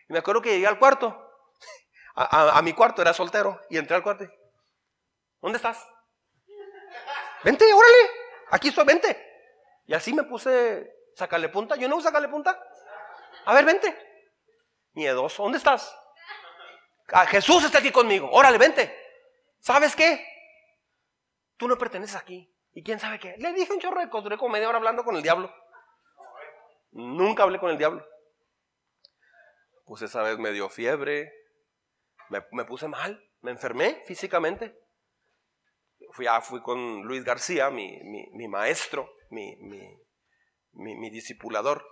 Y 0.10 0.14
me 0.14 0.20
acuerdo 0.20 0.42
que 0.42 0.50
llegué 0.50 0.68
al 0.68 0.78
cuarto, 0.78 1.26
a, 2.16 2.62
mi 2.64 2.74
cuarto, 2.74 3.02
era 3.02 3.14
soltero, 3.14 3.62
y 3.70 3.78
entré 3.78 3.96
al 3.96 4.04
cuarto 4.04 4.26
y, 4.26 4.30
¿dónde 5.42 5.58
estás? 5.58 5.88
Vente, 7.44 7.66
órale, 7.74 8.10
aquí 8.52 8.70
estoy, 8.70 8.86
vente. 8.86 9.26
Y 9.86 9.94
así 9.94 10.14
me 10.14 10.24
puse, 10.24 10.92
sacarle 11.16 11.50
punta, 11.50 11.76
yo 11.76 11.88
no 11.88 11.96
uso 11.96 12.08
sacarle 12.08 12.28
punta. 12.28 12.62
A 13.46 13.54
ver, 13.54 13.66
vente. 13.66 13.96
Miedoso, 14.94 15.44
¿dónde 15.44 15.58
estás? 15.58 15.96
Ah, 17.12 17.26
Jesús 17.26 17.64
está 17.64 17.80
aquí 17.80 17.92
conmigo, 17.92 18.30
órale, 18.32 18.58
vente. 18.58 18.96
¿Sabes 19.60 19.96
qué? 19.96 20.26
Tú 21.58 21.68
no 21.68 21.78
perteneces 21.78 22.16
aquí. 22.16 22.54
¿Y 22.74 22.84
quién 22.84 23.00
sabe 23.00 23.20
qué? 23.20 23.36
Le 23.38 23.52
dije 23.54 23.74
un 23.74 23.80
chorro 23.80 24.00
de 24.00 24.10
cosas, 24.10 24.38
como 24.38 24.54
media 24.54 24.70
hora 24.70 24.78
hablando 24.78 25.04
con 25.04 25.16
el 25.16 25.22
diablo. 25.22 25.54
Nunca 26.92 27.44
hablé 27.44 27.60
con 27.60 27.70
el 27.70 27.78
diablo. 27.78 28.06
Pues 29.86 30.02
esa 30.02 30.22
vez 30.22 30.38
me 30.38 30.52
dio 30.52 30.70
fiebre, 30.70 31.34
me, 32.30 32.64
puse 32.66 32.88
mal, 32.88 33.22
me 33.42 33.52
enfermé 33.52 34.04
físicamente. 34.06 34.79
Fui, 36.12 36.28
ah, 36.28 36.42
fui 36.42 36.62
con 36.62 37.04
Luis 37.04 37.24
García, 37.24 37.70
mi, 37.70 38.00
mi, 38.04 38.48
maestro, 38.48 39.12
mi, 39.30 39.56
mi, 40.74 41.10
discipulador. 41.10 41.86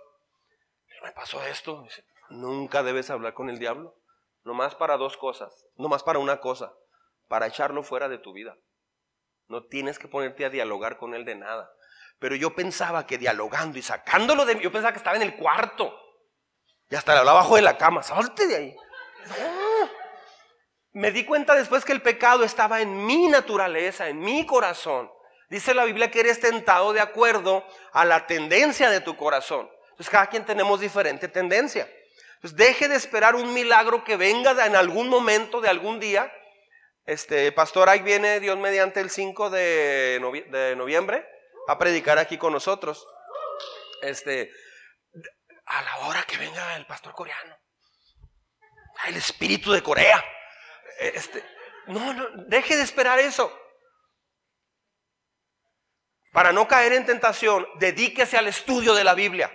Me 1.02 1.12
pasó 1.12 1.42
esto. 1.44 1.86
Nunca 2.30 2.82
debes 2.82 3.10
hablar 3.10 3.34
con 3.34 3.48
el 3.48 3.58
diablo. 3.58 3.94
Nomás 4.44 4.74
para 4.74 4.96
dos 4.96 5.16
cosas. 5.16 5.66
Nomás 5.76 6.02
para 6.02 6.18
una 6.18 6.40
cosa 6.40 6.72
para 7.28 7.46
echarlo 7.46 7.82
fuera 7.82 8.08
de 8.08 8.18
tu 8.18 8.32
vida. 8.32 8.56
No 9.46 9.64
tienes 9.64 9.98
que 9.98 10.08
ponerte 10.08 10.44
a 10.44 10.50
dialogar 10.50 10.98
con 10.98 11.14
él 11.14 11.24
de 11.24 11.36
nada. 11.36 11.70
Pero 12.18 12.34
yo 12.34 12.54
pensaba 12.54 13.06
que 13.06 13.18
dialogando 13.18 13.78
y 13.78 13.82
sacándolo 13.82 14.44
de 14.44 14.56
mí, 14.56 14.62
yo 14.62 14.72
pensaba 14.72 14.92
que 14.92 14.98
estaba 14.98 15.16
en 15.16 15.22
el 15.22 15.36
cuarto. 15.36 15.94
Y 16.90 16.96
hasta 16.96 17.12
le 17.12 17.20
hablaba 17.20 17.40
abajo 17.40 17.56
de 17.56 17.62
la 17.62 17.76
cama, 17.78 18.02
salte 18.02 18.46
de 18.46 18.56
ahí. 18.56 18.76
Me 20.98 21.12
di 21.12 21.24
cuenta 21.24 21.54
después 21.54 21.84
que 21.84 21.92
el 21.92 22.02
pecado 22.02 22.42
estaba 22.42 22.80
en 22.80 23.06
mi 23.06 23.28
naturaleza, 23.28 24.08
en 24.08 24.18
mi 24.18 24.44
corazón. 24.44 25.08
Dice 25.48 25.72
la 25.72 25.84
Biblia 25.84 26.10
que 26.10 26.18
eres 26.18 26.40
tentado 26.40 26.92
de 26.92 27.00
acuerdo 27.00 27.64
a 27.92 28.04
la 28.04 28.26
tendencia 28.26 28.90
de 28.90 29.00
tu 29.00 29.16
corazón. 29.16 29.70
Entonces 29.90 30.10
cada 30.10 30.26
quien 30.26 30.44
tenemos 30.44 30.80
diferente 30.80 31.28
tendencia. 31.28 31.88
Entonces 32.34 32.56
deje 32.56 32.88
de 32.88 32.96
esperar 32.96 33.36
un 33.36 33.54
milagro 33.54 34.02
que 34.02 34.16
venga 34.16 34.66
en 34.66 34.74
algún 34.74 35.08
momento 35.08 35.60
de 35.60 35.68
algún 35.68 36.00
día 36.00 36.32
este, 37.06 37.52
pastor, 37.52 37.88
ahí 37.88 38.00
viene 38.00 38.40
Dios 38.40 38.58
mediante 38.58 38.98
el 38.98 39.08
5 39.08 39.50
de, 39.50 40.18
noviembre 40.76 41.24
a 41.68 41.78
predicar 41.78 42.18
aquí 42.18 42.38
con 42.38 42.52
nosotros. 42.52 43.06
Este, 44.02 44.50
a 45.64 45.80
la 45.80 45.96
hora 46.08 46.24
que 46.24 46.38
venga 46.38 46.74
el 46.74 46.86
pastor 46.86 47.14
coreano. 47.14 47.56
El 49.06 49.14
espíritu 49.14 49.70
de 49.70 49.80
Corea. 49.80 50.24
Este, 50.98 51.44
no, 51.86 52.12
no, 52.12 52.28
deje 52.48 52.76
de 52.76 52.82
esperar 52.82 53.18
eso. 53.18 53.52
Para 56.32 56.52
no 56.52 56.68
caer 56.68 56.92
en 56.92 57.06
tentación, 57.06 57.66
dedíquese 57.78 58.36
al 58.36 58.48
estudio 58.48 58.94
de 58.94 59.04
la 59.04 59.14
Biblia. 59.14 59.50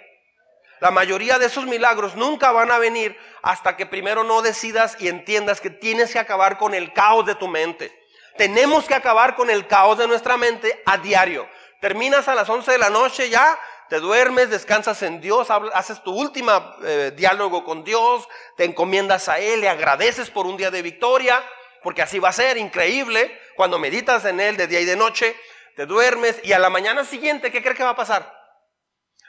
La 0.79 0.91
mayoría 0.91 1.39
de 1.39 1.45
esos 1.45 1.65
milagros 1.65 2.15
nunca 2.15 2.51
van 2.51 2.71
a 2.71 2.77
venir 2.77 3.17
hasta 3.41 3.77
que 3.77 3.85
primero 3.85 4.23
no 4.23 4.41
decidas 4.41 4.97
y 4.99 5.07
entiendas 5.07 5.61
que 5.61 5.69
tienes 5.69 6.11
que 6.11 6.19
acabar 6.19 6.57
con 6.57 6.73
el 6.73 6.91
caos 6.91 7.25
de 7.25 7.35
tu 7.35 7.47
mente. 7.47 7.97
Tenemos 8.37 8.85
que 8.85 8.95
acabar 8.95 9.35
con 9.35 9.49
el 9.49 9.67
caos 9.67 9.97
de 9.97 10.07
nuestra 10.07 10.35
mente 10.35 10.81
a 10.85 10.97
diario. 10.97 11.47
Terminas 11.79 12.27
a 12.27 12.35
las 12.35 12.49
11 12.49 12.71
de 12.71 12.77
la 12.77 12.89
noche 12.89 13.29
ya, 13.29 13.57
te 13.93 13.99
duermes, 13.99 14.49
descansas 14.49 15.03
en 15.03 15.21
Dios, 15.21 15.49
haces 15.51 16.01
tu 16.01 16.11
última 16.15 16.77
eh, 16.83 17.11
diálogo 17.15 17.63
con 17.63 17.83
Dios, 17.83 18.27
te 18.57 18.63
encomiendas 18.63 19.29
a 19.29 19.37
Él, 19.37 19.61
le 19.61 19.69
agradeces 19.69 20.31
por 20.31 20.47
un 20.47 20.57
día 20.57 20.71
de 20.71 20.81
victoria, 20.81 21.39
porque 21.83 22.01
así 22.01 22.17
va 22.17 22.29
a 22.29 22.33
ser 22.33 22.57
increíble. 22.57 23.39
Cuando 23.55 23.77
meditas 23.77 24.25
en 24.25 24.39
Él 24.39 24.57
de 24.57 24.65
día 24.65 24.79
y 24.79 24.85
de 24.85 24.95
noche, 24.95 25.35
te 25.75 25.85
duermes 25.85 26.39
y 26.43 26.53
a 26.53 26.57
la 26.57 26.71
mañana 26.71 27.05
siguiente, 27.05 27.51
¿qué 27.51 27.61
crees 27.61 27.77
que 27.77 27.83
va 27.83 27.91
a 27.91 27.95
pasar? 27.95 28.35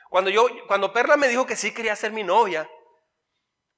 Cuando 0.08 0.30
yo, 0.30 0.46
cuando 0.66 0.94
Perla 0.94 1.18
me 1.18 1.28
dijo 1.28 1.44
que 1.44 1.56
sí 1.56 1.74
quería 1.74 1.94
ser 1.94 2.12
mi 2.12 2.24
novia, 2.24 2.66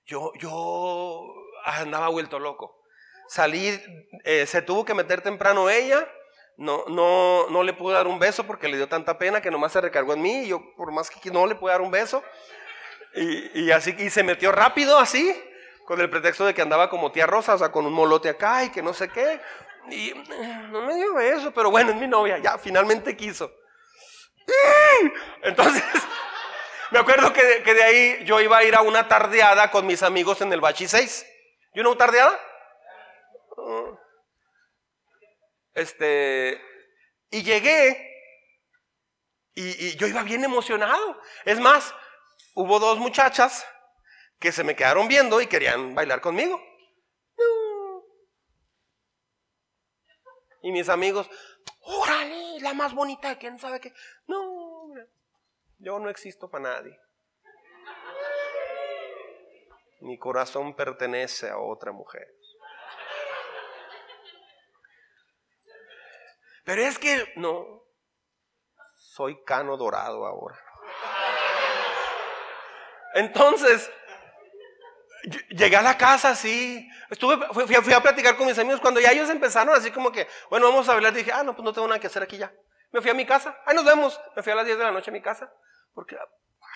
yo, 0.04 0.30
yo 0.38 1.20
andaba 1.64 2.10
vuelto 2.10 2.38
loco. 2.38 2.80
Salí, 3.26 3.76
eh, 4.22 4.46
se 4.46 4.62
tuvo 4.62 4.84
que 4.84 4.94
meter 4.94 5.20
temprano 5.20 5.68
ella, 5.68 6.08
no, 6.56 6.84
no, 6.88 7.48
no 7.50 7.62
le 7.62 7.72
pude 7.72 7.94
dar 7.94 8.06
un 8.06 8.18
beso 8.18 8.44
porque 8.44 8.68
le 8.68 8.76
dio 8.76 8.88
tanta 8.88 9.18
pena 9.18 9.40
que 9.40 9.50
nomás 9.50 9.72
se 9.72 9.80
recargó 9.80 10.14
en 10.14 10.22
mí 10.22 10.42
y 10.42 10.48
yo 10.48 10.74
por 10.74 10.90
más 10.90 11.10
que 11.10 11.30
no 11.30 11.46
le 11.46 11.54
pude 11.54 11.72
dar 11.72 11.80
un 11.80 11.90
beso. 11.90 12.22
Y, 13.14 13.62
y 13.62 13.70
así, 13.72 13.94
y 13.98 14.10
se 14.10 14.22
metió 14.22 14.52
rápido 14.52 14.98
así, 14.98 15.34
con 15.86 16.00
el 16.00 16.10
pretexto 16.10 16.44
de 16.44 16.54
que 16.54 16.62
andaba 16.62 16.90
como 16.90 17.12
tía 17.12 17.26
Rosa, 17.26 17.54
o 17.54 17.58
sea, 17.58 17.70
con 17.70 17.86
un 17.86 17.92
molote 17.92 18.28
acá 18.28 18.64
y 18.64 18.70
que 18.70 18.82
no 18.82 18.92
sé 18.92 19.08
qué. 19.08 19.40
Y 19.88 20.10
eh, 20.10 20.66
no 20.70 20.82
me 20.82 20.94
dio 20.94 21.14
beso, 21.14 21.52
pero 21.52 21.70
bueno, 21.70 21.90
es 21.90 21.96
mi 21.96 22.08
novia, 22.08 22.38
ya, 22.38 22.58
finalmente 22.58 23.16
quiso. 23.16 23.52
Entonces, 25.42 25.82
me 26.90 26.98
acuerdo 26.98 27.32
que 27.32 27.42
de, 27.42 27.82
ahí 27.82 28.24
yo 28.24 28.40
iba 28.40 28.58
a 28.58 28.64
ir 28.64 28.74
a 28.74 28.82
una 28.82 29.08
tardeada 29.08 29.70
con 29.70 29.86
mis 29.86 30.02
amigos 30.02 30.40
en 30.40 30.52
el 30.52 30.60
Bachi 30.60 30.88
6. 30.88 31.26
¿Y 31.74 31.80
una 31.80 31.96
tardeada? 31.96 32.38
Este, 35.76 36.58
y 37.30 37.42
llegué 37.42 38.14
y, 39.54 39.94
yo 39.96 40.06
iba 40.06 40.22
bien 40.22 40.42
emocionado. 40.42 41.20
Es 41.44 41.60
más, 41.60 41.94
hubo 42.54 42.78
dos 42.78 42.98
muchachas 42.98 43.66
que 44.38 44.52
se 44.52 44.64
me 44.64 44.74
quedaron 44.74 45.06
viendo 45.06 45.38
y 45.40 45.46
querían 45.46 45.94
bailar 45.94 46.22
conmigo. 46.22 46.58
Y 50.62 50.72
mis 50.72 50.88
amigos, 50.88 51.28
órale, 51.80 52.58
la 52.60 52.72
más 52.72 52.94
bonita, 52.94 53.38
quién 53.38 53.58
sabe 53.58 53.78
qué. 53.78 53.92
No, 54.26 54.94
yo 55.78 55.98
no 55.98 56.08
existo 56.08 56.50
para 56.50 56.72
nadie. 56.72 56.98
Mi 60.00 60.18
corazón 60.18 60.74
pertenece 60.74 61.50
a 61.50 61.58
otra 61.58 61.92
mujer. 61.92 62.34
Pero 66.66 66.82
es 66.82 66.98
que 66.98 67.32
no, 67.36 67.84
soy 68.98 69.40
cano 69.44 69.76
dorado 69.76 70.26
ahora. 70.26 70.60
Entonces, 73.14 73.88
llegué 75.50 75.76
a 75.76 75.82
la 75.82 75.96
casa 75.96 76.30
así, 76.30 76.90
estuve, 77.08 77.38
fui, 77.66 77.94
a 77.94 78.00
platicar 78.00 78.36
con 78.36 78.48
mis 78.48 78.58
amigos 78.58 78.80
cuando 78.80 78.98
ya 78.98 79.12
ellos 79.12 79.30
empezaron 79.30 79.76
así 79.76 79.92
como 79.92 80.10
que, 80.10 80.26
bueno, 80.50 80.66
vamos 80.66 80.88
a 80.88 80.94
hablar, 80.94 81.14
dije, 81.14 81.30
ah, 81.32 81.44
no, 81.44 81.54
pues 81.54 81.64
no 81.64 81.72
tengo 81.72 81.86
nada 81.86 82.00
que 82.00 82.08
hacer 82.08 82.24
aquí 82.24 82.36
ya. 82.36 82.52
Me 82.90 83.00
fui 83.00 83.12
a 83.12 83.14
mi 83.14 83.24
casa, 83.24 83.56
ahí 83.64 83.76
nos 83.76 83.84
vemos, 83.84 84.20
me 84.34 84.42
fui 84.42 84.50
a 84.50 84.56
las 84.56 84.66
10 84.66 84.76
de 84.76 84.84
la 84.84 84.90
noche 84.90 85.10
a 85.10 85.14
mi 85.14 85.22
casa, 85.22 85.48
porque, 85.94 86.16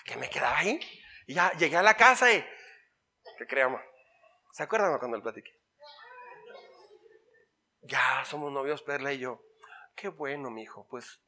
qué 0.05 0.15
me 0.15 0.29
quedaba 0.29 0.57
ahí? 0.57 0.79
Y 1.27 1.33
ya 1.33 1.51
llegué 1.51 1.75
a 1.75 1.83
la 1.83 1.95
casa 1.95 2.31
y, 2.31 2.41
¿qué 3.37 3.45
creamos? 3.45 3.81
¿Se 4.53 4.63
acuerdan 4.63 4.97
cuando 4.99 5.17
le 5.17 5.23
platiqué? 5.23 5.51
Ya 7.81 8.23
somos 8.23 8.53
novios, 8.53 8.81
Perla 8.83 9.11
y 9.11 9.19
yo. 9.19 9.50
Qué 9.95 10.07
bueno, 10.07 10.49
mi 10.49 10.63
hijo, 10.63 10.87
pues 10.89 11.21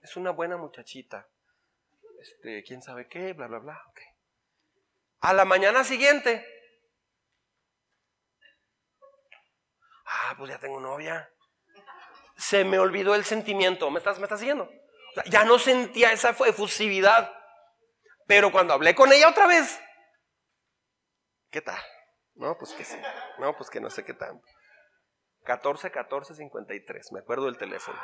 es 0.00 0.16
una 0.16 0.30
buena 0.30 0.56
muchachita. 0.56 1.28
Este, 2.20 2.62
quién 2.64 2.82
sabe 2.82 3.08
qué, 3.08 3.32
bla, 3.32 3.46
bla, 3.46 3.58
bla. 3.58 3.82
A 5.20 5.32
la 5.32 5.44
mañana 5.44 5.84
siguiente. 5.84 6.46
Ah, 10.06 10.34
pues 10.36 10.50
ya 10.50 10.58
tengo 10.58 10.80
novia. 10.80 11.32
Se 12.36 12.64
me 12.64 12.78
olvidó 12.78 13.14
el 13.14 13.24
sentimiento. 13.24 13.90
¿Me 13.90 13.98
estás, 13.98 14.18
me 14.18 14.24
estás 14.24 14.40
siguiendo? 14.40 14.70
ya 15.26 15.44
no 15.44 15.58
sentía 15.58 16.12
esa 16.12 16.30
efusividad. 16.30 17.32
Pero 18.26 18.52
cuando 18.52 18.74
hablé 18.74 18.94
con 18.94 19.12
ella 19.12 19.28
otra 19.28 19.46
vez, 19.46 19.80
¿qué 21.50 21.60
tal? 21.60 21.80
No, 22.34 22.56
pues 22.56 22.72
que 22.72 22.84
sí. 22.84 22.96
No, 23.38 23.56
pues 23.56 23.68
que 23.70 23.80
no 23.80 23.90
sé 23.90 24.04
qué 24.04 24.14
tanto. 24.14 24.46
14 25.44 25.90
14 25.90 26.34
53, 26.34 27.12
me 27.12 27.20
acuerdo 27.20 27.46
del 27.46 27.58
teléfono. 27.58 27.98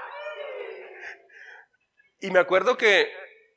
Y 2.21 2.31
me 2.31 2.39
acuerdo 2.39 2.77
que 2.77 3.13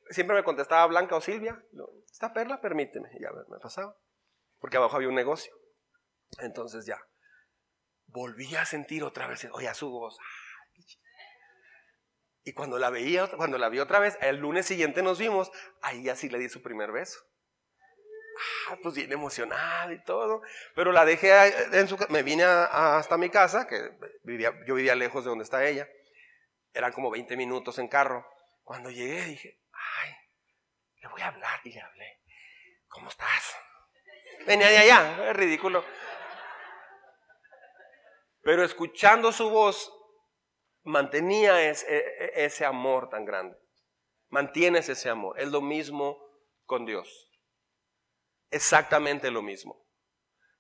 siempre 0.10 0.36
me 0.36 0.44
contestaba 0.44 0.86
Blanca 0.88 1.16
o 1.16 1.22
Silvia, 1.22 1.64
esta 2.12 2.34
perla, 2.34 2.60
permíteme. 2.60 3.10
Y 3.14 3.22
ya 3.22 3.32
me 3.32 3.60
pasaba, 3.60 3.96
porque 4.60 4.78
abajo 4.78 4.98
había 4.98 5.08
un 5.08 5.16
negocio. 5.16 5.54
Entonces 6.40 6.86
ya, 6.86 7.02
volví 8.08 8.56
a 8.56 8.66
sentir 8.66 9.04
otra 9.04 9.28
vez, 9.28 9.48
oye, 9.52 9.74
su 9.74 9.90
voz. 9.90 10.18
Y 12.44 12.54
cuando 12.54 12.80
la 12.80 12.90
veía, 12.90 13.28
cuando 13.38 13.58
la 13.58 13.70
vi 13.70 13.80
otra 13.80 14.00
vez, 14.00 14.18
el 14.22 14.38
lunes 14.38 14.66
siguiente 14.66 15.02
nos 15.04 15.20
vimos, 15.20 15.52
ahí 15.82 16.10
así 16.10 16.30
le 16.30 16.40
di 16.40 16.50
su 16.50 16.62
primer 16.62 16.92
beso. 16.92 17.20
Ah, 18.70 18.78
pues 18.82 18.96
bien 18.96 19.12
emocionada 19.12 19.92
y 19.92 20.04
todo. 20.04 20.42
Pero 20.76 20.92
la 20.92 21.06
dejé 21.06 21.32
en 21.78 21.88
su 21.88 21.98
me 22.10 22.24
vine 22.24 22.44
hasta 22.44 23.18
mi 23.18 23.30
casa, 23.30 23.68
que 23.68 23.92
vivía, 24.24 24.54
yo 24.66 24.76
vivía 24.76 24.96
lejos 24.96 25.24
de 25.24 25.30
donde 25.30 25.44
está 25.44 25.66
ella. 25.66 25.88
Eran 26.74 26.92
como 26.94 27.10
20 27.12 27.36
minutos 27.36 27.80
en 27.80 27.88
carro. 27.88 28.26
Cuando 28.64 28.90
llegué 28.92 29.26
dije, 29.26 29.60
ay, 29.72 30.14
le 31.02 31.10
voy 31.10 31.22
a 31.22 31.28
hablar. 31.28 31.60
Y 31.64 31.74
le 31.74 31.82
hablé, 31.82 32.22
¿cómo 32.88 33.10
estás? 33.10 33.56
Venía 34.46 34.68
de 34.68 34.78
allá, 34.78 35.30
es 35.30 35.36
ridículo. 35.36 35.84
Pero 38.42 38.64
escuchando 38.64 39.32
su 39.32 39.50
voz, 39.50 39.92
mantenía 40.84 41.70
ese, 41.70 41.98
e, 41.98 42.46
ese 42.46 42.66
amor 42.66 43.10
tan 43.10 43.26
grande. 43.26 43.58
Mantienes 44.30 44.88
ese 44.90 45.10
amor. 45.10 45.40
Es 45.40 45.50
lo 45.50 45.62
mismo 45.62 46.18
con 46.66 46.86
Dios. 46.86 47.29
Exactamente 48.52 49.32
lo 49.32 49.42
mismo. 49.42 49.86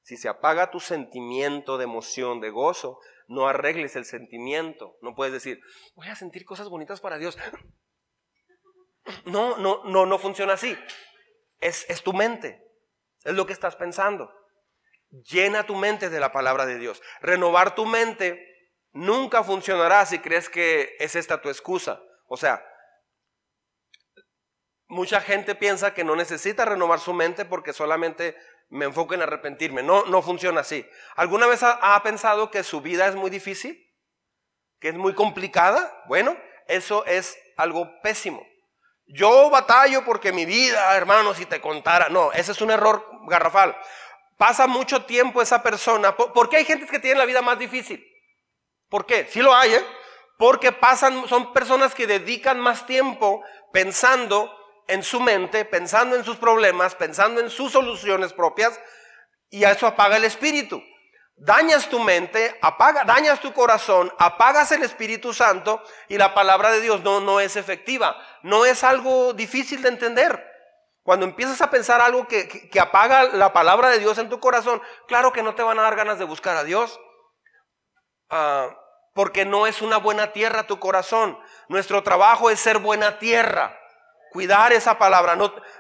Si 0.02 0.18
se 0.18 0.30
apaga 0.30 0.72
tu 0.72 0.80
sentimiento 0.80 1.78
de 1.78 1.84
emoción, 1.84 2.42
de 2.42 2.50
gozo, 2.50 3.00
no 3.28 3.48
arregles 3.48 3.96
el 3.96 4.06
sentimiento. 4.06 4.98
No 5.02 5.16
puedes 5.16 5.34
decir, 5.34 5.60
voy 5.96 6.08
a 6.08 6.16
sentir 6.16 6.46
cosas 6.46 6.70
bonitas 6.70 7.00
para 7.02 7.18
Dios. 7.18 7.38
No, 9.26 9.58
no, 9.58 9.84
no, 9.86 10.06
no 10.06 10.20
funciona 10.20 10.54
así. 10.54 10.78
Es, 11.60 11.90
es 11.90 12.04
tu 12.04 12.14
mente. 12.14 12.64
Es 13.24 13.34
lo 13.34 13.46
que 13.46 13.54
estás 13.54 13.76
pensando. 13.76 14.32
Llena 15.10 15.66
tu 15.66 15.76
mente 15.76 16.10
de 16.10 16.20
la 16.20 16.32
palabra 16.32 16.66
de 16.66 16.78
Dios. 16.78 17.02
Renovar 17.22 17.76
tu 17.76 17.86
mente 17.86 18.46
nunca 18.92 19.44
funcionará 19.44 20.06
si 20.06 20.20
crees 20.20 20.50
que 20.50 20.96
es 21.00 21.16
esta 21.16 21.42
tu 21.42 21.50
excusa. 21.50 22.02
O 22.28 22.38
sea, 22.38 22.64
mucha 24.90 25.22
gente 25.22 25.56
piensa 25.56 25.94
que 25.94 26.04
no 26.04 26.16
necesita 26.16 26.66
renovar 26.66 27.00
su 27.00 27.14
mente 27.14 27.46
porque 27.46 27.74
solamente 27.74 28.36
me 28.70 28.86
enfoco 28.86 29.14
en 29.14 29.22
arrepentirme. 29.22 29.84
No, 29.84 30.04
no 30.06 30.22
funciona 30.22 30.62
así. 30.62 30.86
¿Alguna 31.16 31.48
vez 31.48 31.62
ha, 31.64 32.02
pensado 32.04 32.52
que 32.52 32.64
su 32.64 32.82
vida 32.82 33.08
es 33.08 33.16
muy 33.16 33.30
difícil? 33.30 33.88
¿Que 34.80 34.90
es 34.90 34.96
muy 34.96 35.14
complicada? 35.14 36.04
Bueno, 36.08 36.36
eso 36.68 37.06
es 37.06 37.38
algo 37.56 38.02
pésimo. 38.02 38.46
Yo 39.06 39.50
batallo 39.50 40.04
porque 40.04 40.32
mi 40.32 40.46
vida, 40.46 40.96
hermano, 40.96 41.34
si 41.34 41.46
te 41.46 41.62
contara. 41.62 42.10
No, 42.10 42.32
ese 42.32 42.52
es 42.52 42.62
un 42.62 42.72
error 42.72 43.06
garrafal. 43.28 43.78
Pasa 44.38 44.68
mucho 44.68 45.06
tiempo 45.06 45.42
esa 45.42 45.62
persona. 45.62 46.16
¿Por 46.16 46.50
qué 46.50 46.58
hay 46.58 46.66
gente 46.66 46.88
que 46.88 47.00
tiene 47.00 47.20
la 47.20 47.26
vida 47.26 47.42
más 47.42 47.60
difícil? 47.60 48.04
¿Por 48.90 49.06
qué? 49.06 49.28
Sí 49.30 49.42
lo 49.42 49.54
hay, 49.54 49.74
¿eh? 49.74 49.86
Porque 50.38 50.72
pasan, 50.72 51.28
son 51.28 51.54
personas 51.54 51.94
que 51.94 52.08
dedican 52.08 52.60
más 52.60 52.86
tiempo 52.86 53.44
pensando 53.72 54.59
en 54.90 55.04
su 55.04 55.22
mente, 55.22 55.64
pensando 55.64 56.16
en 56.16 56.24
sus 56.24 56.38
problemas, 56.38 56.96
pensando 56.96 57.40
en 57.40 57.50
sus 57.50 57.72
soluciones 57.72 58.34
propias, 58.34 58.80
y 59.50 59.64
eso 59.64 59.88
apaga 59.88 60.18
el 60.18 60.26
espíritu 60.26 60.84
dañas 61.40 61.90
tu 61.90 62.00
mente, 62.00 62.58
apaga, 62.62 63.04
dañas 63.04 63.40
tu 63.40 63.54
corazón, 63.54 64.14
apagas 64.18 64.72
el 64.72 64.84
Espíritu 64.84 65.34
Santo 65.34 65.82
y 66.08 66.18
la 66.18 66.34
palabra 66.34 66.72
de 66.72 66.82
Dios 66.82 67.02
no, 67.02 67.20
no 67.22 67.40
es 67.40 67.56
efectiva. 67.56 68.18
No 68.44 68.66
es 68.66 68.84
algo 68.84 69.34
difícil 69.34 69.82
de 69.82 69.90
entender. 69.90 70.46
Cuando 71.04 71.26
empiezas 71.26 71.62
a 71.62 71.72
pensar 71.72 72.02
algo 72.02 72.28
que, 72.28 72.70
apaga 72.80 73.24
la 73.24 73.54
palabra 73.54 73.90
de 73.90 74.00
Dios 74.00 74.18
en 74.18 74.30
tu 74.30 74.40
corazón, 74.40 74.82
claro 75.08 75.32
que 75.32 75.42
no 75.42 75.56
te 75.56 75.64
van 75.64 75.80
a 75.80 75.84
dar 75.84 75.96
ganas 75.96 76.20
de 76.20 76.26
buscar 76.26 76.58
a 76.58 76.64
Dios. 76.64 77.00
Ah, 78.30 78.70
porque 79.16 79.44
no 79.44 79.66
es 79.66 79.82
una 79.82 79.98
buena 79.98 80.34
tierra 80.34 80.68
tu 80.68 80.80
corazón. 80.80 81.40
Nuestro 81.68 82.04
trabajo 82.04 82.50
es 82.50 82.60
ser 82.60 82.78
buena 82.78 83.18
tierra. 83.18 83.79
Cuidar 84.32 84.74
esa 84.74 84.98
palabra. 84.98 85.36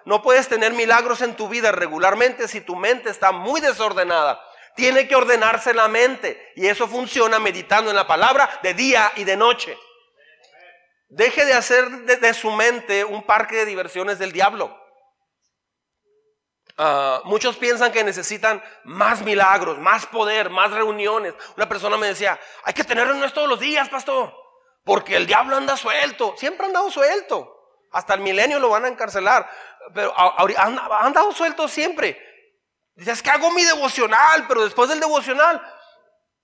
No, 0.05 0.21
puedes 0.21 0.47
tener 0.47 0.73
milagros 0.73 1.21
en 1.21 1.35
tu 1.35 1.47
vida 1.47 1.71
regularmente 1.71 2.47
si 2.47 2.61
tu 2.61 2.75
mente 2.75 3.09
está 3.09 3.31
muy 3.31 3.61
desordenada 3.61 4.39
tiene 4.75 5.09
que 5.09 5.15
ordenarse 5.15 5.73
la 5.73 5.89
mente 5.89 6.53
y 6.55 6.67
eso 6.67 6.87
funciona 6.87 7.37
meditando 7.37 7.89
en 7.89 7.97
la 7.97 8.07
palabra 8.07 8.49
de 8.63 8.73
día 8.73 9.11
y 9.17 9.25
de 9.25 9.35
noche. 9.35 9.77
Deje 11.09 11.43
de 11.43 11.53
hacer 11.53 11.89
de, 12.05 12.33
su 12.33 12.49
mente 12.51 13.03
un 13.03 13.23
parque 13.23 13.57
de 13.57 13.65
diversiones 13.65 14.19
del 14.19 14.31
diablo. 14.31 14.79
Ah, 16.77 17.21
muchos 17.25 17.57
piensan 17.57 17.91
que 17.91 18.05
necesitan 18.05 18.63
más 18.85 19.21
milagros, 19.21 19.79
más 19.79 20.05
poder, 20.05 20.49
más 20.49 20.71
reuniones. 20.71 21.33
Una 21.57 21.67
persona 21.67 21.97
me 21.97 22.07
decía, 22.07 22.39
hay 22.63 22.73
que 22.73 22.85
tener 22.85 23.05
reuniones 23.05 23.33
todos 23.33 23.49
los 23.49 23.59
días, 23.59 23.89
pastor, 23.89 24.33
porque 24.85 25.17
el 25.17 25.27
diablo 25.27 25.57
anda 25.57 25.75
suelto, 25.75 26.35
siempre 26.37 26.63
ha 26.63 26.67
andado 26.67 26.89
suelto. 26.89 27.58
Hasta 27.91 28.13
el 28.13 28.21
milenio 28.21 28.59
lo 28.59 28.69
van 28.69 28.85
a 28.85 28.87
encarcelar, 28.87 29.49
pero 29.93 30.13
ha 30.15 31.05
andado 31.05 31.31
suelto 31.31 31.67
siempre. 31.67 32.21
Dices 32.95 33.23
que 33.23 33.29
hago 33.29 33.51
mi 33.51 33.63
devocional, 33.63 34.45
pero 34.47 34.63
después 34.63 34.89
del 34.89 34.99
devocional 34.99 35.61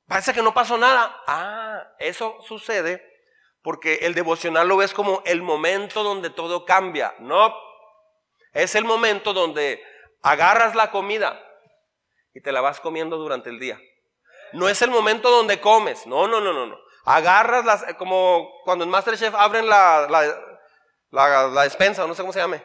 parece 0.07 0.33
que 0.33 0.41
no 0.41 0.53
pasó 0.53 0.77
nada. 0.77 1.21
Ah, 1.27 1.83
eso 1.99 2.37
sucede 2.47 3.15
porque 3.61 3.95
el 4.03 4.13
devocional 4.13 4.67
lo 4.67 4.77
ves 4.77 4.93
como 4.93 5.21
el 5.25 5.41
momento 5.41 6.03
donde 6.03 6.29
todo 6.29 6.65
cambia. 6.65 7.15
No, 7.19 7.53
es 8.53 8.75
el 8.75 8.85
momento 8.85 9.33
donde 9.33 9.83
agarras 10.21 10.75
la 10.75 10.91
comida 10.91 11.41
y 12.33 12.41
te 12.41 12.51
la 12.51 12.61
vas 12.61 12.79
comiendo 12.79 13.17
durante 13.17 13.49
el 13.49 13.59
día. 13.59 13.79
No 14.53 14.69
es 14.69 14.81
el 14.81 14.91
momento 14.91 15.29
donde 15.29 15.59
comes. 15.59 16.07
No, 16.07 16.27
no, 16.27 16.39
no, 16.39 16.53
no, 16.53 16.67
no. 16.67 16.77
Agarras 17.05 17.65
las, 17.65 17.83
como 17.95 18.49
cuando 18.63 18.85
en 18.85 18.91
Masterchef 18.91 19.35
abren 19.35 19.67
la, 19.67 20.07
la, 21.15 21.47
la 21.47 21.63
despensa, 21.63 22.05
no 22.05 22.13
sé 22.13 22.21
cómo 22.21 22.33
se 22.33 22.39
llame, 22.39 22.63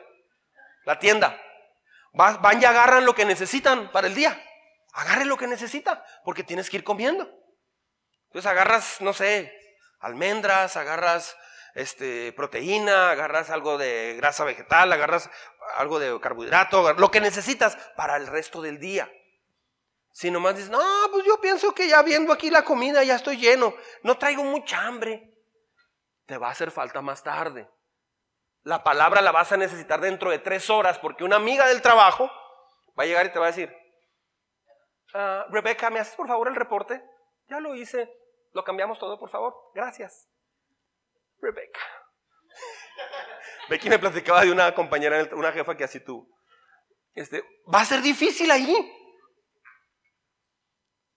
la 0.84 0.98
tienda. 0.98 1.40
Van 2.12 2.60
y 2.60 2.64
agarran 2.64 3.04
lo 3.04 3.14
que 3.14 3.24
necesitan 3.24 3.90
para 3.92 4.08
el 4.08 4.14
día. 4.14 4.42
Agarren 4.92 5.28
lo 5.28 5.36
que 5.36 5.46
necesita, 5.46 6.04
porque 6.24 6.42
tienes 6.42 6.68
que 6.68 6.78
ir 6.78 6.84
comiendo. 6.84 7.30
Entonces 8.26 8.50
agarras, 8.50 9.00
no 9.00 9.12
sé, 9.12 9.52
almendras, 10.00 10.76
agarras 10.76 11.36
este, 11.74 12.32
proteína, 12.32 13.10
agarras 13.10 13.50
algo 13.50 13.78
de 13.78 14.14
grasa 14.16 14.44
vegetal, 14.44 14.92
agarras 14.92 15.30
algo 15.76 16.00
de 16.00 16.18
carbohidrato, 16.20 16.92
lo 16.94 17.10
que 17.10 17.20
necesitas 17.20 17.76
para 17.96 18.16
el 18.16 18.26
resto 18.26 18.60
del 18.60 18.80
día. 18.80 19.10
Si 20.12 20.30
nomás 20.30 20.56
dices, 20.56 20.70
no, 20.70 20.80
pues 21.12 21.24
yo 21.24 21.40
pienso 21.40 21.72
que 21.72 21.86
ya 21.86 22.02
viendo 22.02 22.32
aquí 22.32 22.50
la 22.50 22.64
comida 22.64 23.04
ya 23.04 23.14
estoy 23.14 23.36
lleno, 23.36 23.74
no 24.02 24.18
traigo 24.18 24.42
mucha 24.42 24.82
hambre, 24.82 25.32
te 26.26 26.36
va 26.36 26.48
a 26.48 26.52
hacer 26.52 26.72
falta 26.72 27.00
más 27.00 27.22
tarde. 27.22 27.68
La 28.62 28.82
palabra 28.84 29.22
la 29.22 29.32
vas 29.32 29.52
a 29.52 29.56
necesitar 29.56 30.00
dentro 30.00 30.30
de 30.30 30.38
tres 30.38 30.68
horas 30.70 30.98
porque 30.98 31.24
una 31.24 31.36
amiga 31.36 31.66
del 31.66 31.82
trabajo 31.82 32.30
va 32.98 33.04
a 33.04 33.06
llegar 33.06 33.26
y 33.26 33.32
te 33.32 33.38
va 33.38 33.46
a 33.46 33.48
decir, 33.50 33.74
Ah, 35.14 35.46
Rebeca, 35.50 35.90
¿me 35.90 36.00
haces 36.00 36.14
por 36.14 36.28
favor 36.28 36.48
el 36.48 36.54
reporte? 36.54 37.02
Ya 37.48 37.60
lo 37.60 37.74
hice. 37.74 38.08
Lo 38.52 38.64
cambiamos 38.64 38.98
todo, 38.98 39.18
por 39.18 39.30
favor. 39.30 39.54
Gracias. 39.74 40.28
Rebeca. 41.40 41.80
Becky 43.68 43.88
me 43.88 43.98
platicaba 43.98 44.42
de 44.42 44.52
una 44.52 44.74
compañera, 44.74 45.28
una 45.32 45.52
jefa 45.52 45.76
que 45.76 45.84
así 45.84 46.00
tú. 46.00 46.28
Este, 47.14 47.42
va 47.72 47.80
a 47.80 47.84
ser 47.84 48.02
difícil 48.02 48.50
ahí. 48.50 48.96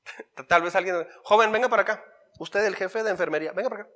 Tal 0.48 0.62
vez 0.62 0.76
alguien, 0.76 1.08
joven, 1.24 1.52
venga 1.52 1.70
para 1.70 1.84
acá. 1.84 2.04
Usted, 2.40 2.66
el 2.66 2.76
jefe 2.76 3.04
de 3.04 3.12
enfermería, 3.12 3.52
venga 3.52 3.70
para 3.70 3.84
acá. 3.84 3.92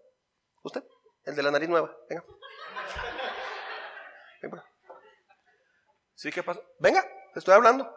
Usted, 0.64 0.84
el 1.26 1.36
de 1.36 1.44
la 1.44 1.52
nariz 1.52 1.70
nueva, 1.70 1.96
venga. 2.10 2.24
¿Sí 6.16 6.32
qué 6.32 6.42
pasa? 6.44 6.60
Venga, 6.80 7.04
te 7.34 7.40
estoy 7.40 7.54
hablando. 7.54 7.90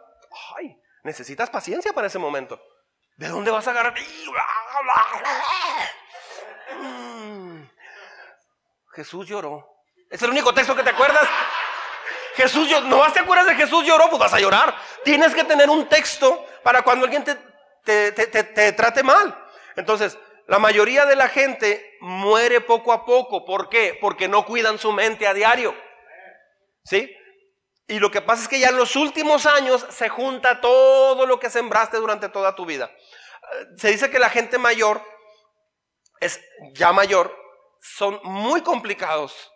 Ay, 0.57 0.79
necesitas 1.03 1.49
paciencia 1.49 1.91
para 1.93 2.07
ese 2.07 2.19
momento. 2.19 2.61
¿De 3.17 3.27
dónde 3.27 3.51
vas 3.51 3.67
a 3.67 3.71
agarrar? 3.71 3.93
Mm. 6.79 7.63
Jesús 8.93 9.27
lloró. 9.27 9.67
Es 10.09 10.21
el 10.21 10.29
único 10.29 10.53
texto 10.53 10.75
que 10.75 10.83
te 10.83 10.91
acuerdas. 10.91 11.27
Jesús 12.35 12.69
lloró. 12.69 12.87
¿No 12.87 13.11
te 13.11 13.19
acuerdas 13.19 13.47
de 13.47 13.55
Jesús 13.55 13.85
lloró? 13.85 14.09
Pues 14.09 14.19
vas 14.19 14.33
a 14.33 14.39
llorar. 14.39 14.75
Tienes 15.03 15.33
que 15.33 15.43
tener 15.43 15.69
un 15.69 15.87
texto 15.89 16.45
para 16.63 16.81
cuando 16.81 17.05
alguien 17.05 17.23
te, 17.23 18.11
te, 18.11 18.71
trate 18.73 19.03
mal. 19.03 19.37
Entonces, 19.75 20.17
la 20.47 20.59
mayoría 20.59 21.05
de 21.05 21.15
la 21.15 21.27
gente 21.27 21.97
muere 22.01 22.61
poco 22.61 22.93
a 22.93 23.05
poco. 23.05 23.45
¿Por 23.45 23.69
qué? 23.69 23.97
Porque 23.99 24.27
no 24.27 24.45
cuidan 24.45 24.77
su 24.77 24.91
mente 24.91 25.27
a 25.27 25.33
diario. 25.33 25.75
¿Sí? 26.83 27.15
Y 27.87 27.99
lo 27.99 28.09
que 28.09 28.21
pasa 28.21 28.43
es 28.43 28.47
que 28.47 28.59
ya 28.59 28.69
en 28.69 28.77
los 28.77 28.95
últimos 28.95 29.45
años 29.45 29.85
se 29.89 30.09
junta 30.09 30.61
todo 30.61 31.25
lo 31.25 31.39
que 31.39 31.49
sembraste 31.49 31.97
durante 31.97 32.29
toda 32.29 32.55
tu 32.55 32.65
vida. 32.65 32.89
Se 33.77 33.89
dice 33.89 34.09
que 34.09 34.19
la 34.19 34.29
gente 34.29 34.57
mayor, 34.57 35.01
es 36.19 36.41
ya 36.73 36.93
mayor, 36.93 37.35
son 37.81 38.19
muy 38.23 38.61
complicados. 38.61 39.51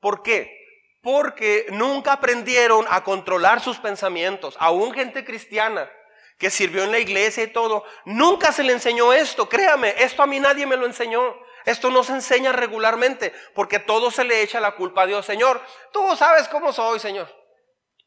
¿Por 0.00 0.22
qué? 0.22 0.56
Porque 1.02 1.66
nunca 1.70 2.12
aprendieron 2.12 2.86
a 2.88 3.02
controlar 3.02 3.60
sus 3.60 3.78
pensamientos. 3.78 4.56
Aún 4.60 4.94
gente 4.94 5.24
cristiana 5.24 5.90
que 6.38 6.50
sirvió 6.50 6.84
en 6.84 6.92
la 6.92 6.98
iglesia 6.98 7.44
y 7.44 7.52
todo, 7.52 7.84
nunca 8.04 8.52
se 8.52 8.62
le 8.62 8.72
enseñó 8.72 9.12
esto. 9.12 9.48
Créame, 9.48 9.94
esto 9.98 10.22
a 10.22 10.26
mí 10.26 10.38
nadie 10.38 10.66
me 10.66 10.76
lo 10.76 10.86
enseñó. 10.86 11.36
Esto 11.64 11.90
no 11.90 12.02
se 12.04 12.12
enseña 12.12 12.52
regularmente 12.52 13.32
porque 13.54 13.78
todo 13.78 14.10
se 14.10 14.24
le 14.24 14.42
echa 14.42 14.60
la 14.60 14.72
culpa 14.72 15.02
a 15.02 15.06
Dios. 15.06 15.24
Señor, 15.24 15.60
tú 15.92 16.16
sabes 16.16 16.48
cómo 16.48 16.72
soy, 16.72 16.98
Señor. 16.98 17.28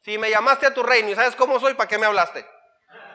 Si 0.02 0.18
me 0.18 0.30
llamaste 0.30 0.66
a 0.66 0.74
tu 0.74 0.82
reino 0.82 1.10
y 1.10 1.14
sabes 1.14 1.34
cómo 1.36 1.58
soy, 1.58 1.74
¿para 1.74 1.88
qué 1.88 1.98
me 1.98 2.06
hablaste? 2.06 2.46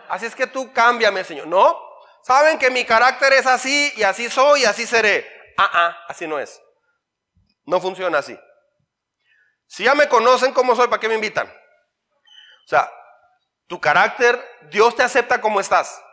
Así 0.10 0.26
es 0.26 0.36
que 0.36 0.48
tú 0.48 0.74
cámbiame, 0.74 1.24
Señor. 1.24 1.48
No, 1.48 1.80
saben 2.24 2.60
que 2.60 2.70
mi 2.70 2.84
carácter 2.84 3.32
es 3.34 3.46
así 3.46 3.94
y 3.96 4.04
así 4.04 4.30
soy 4.30 4.62
y 4.62 4.66
así 4.66 4.86
seré. 4.86 5.26
Ah, 5.58 5.70
ah, 5.74 6.06
así 6.10 6.28
no 6.28 6.40
es. 6.40 6.62
No 7.66 7.80
funciona 7.80 8.18
así. 8.18 8.38
Si 9.68 9.86
ya 9.86 9.96
me 9.96 10.10
conocen 10.10 10.52
cómo 10.52 10.76
soy, 10.76 10.88
¿para 10.90 11.00
qué 11.00 11.08
me 11.08 11.16
invitan? 11.16 11.48
O 11.48 12.68
sea, 12.68 12.92
tu 13.68 13.80
carácter, 13.80 14.44
Dios 14.70 14.96
te 14.96 15.04
acepta 15.04 15.40
como 15.40 15.62
estás. 15.62 16.04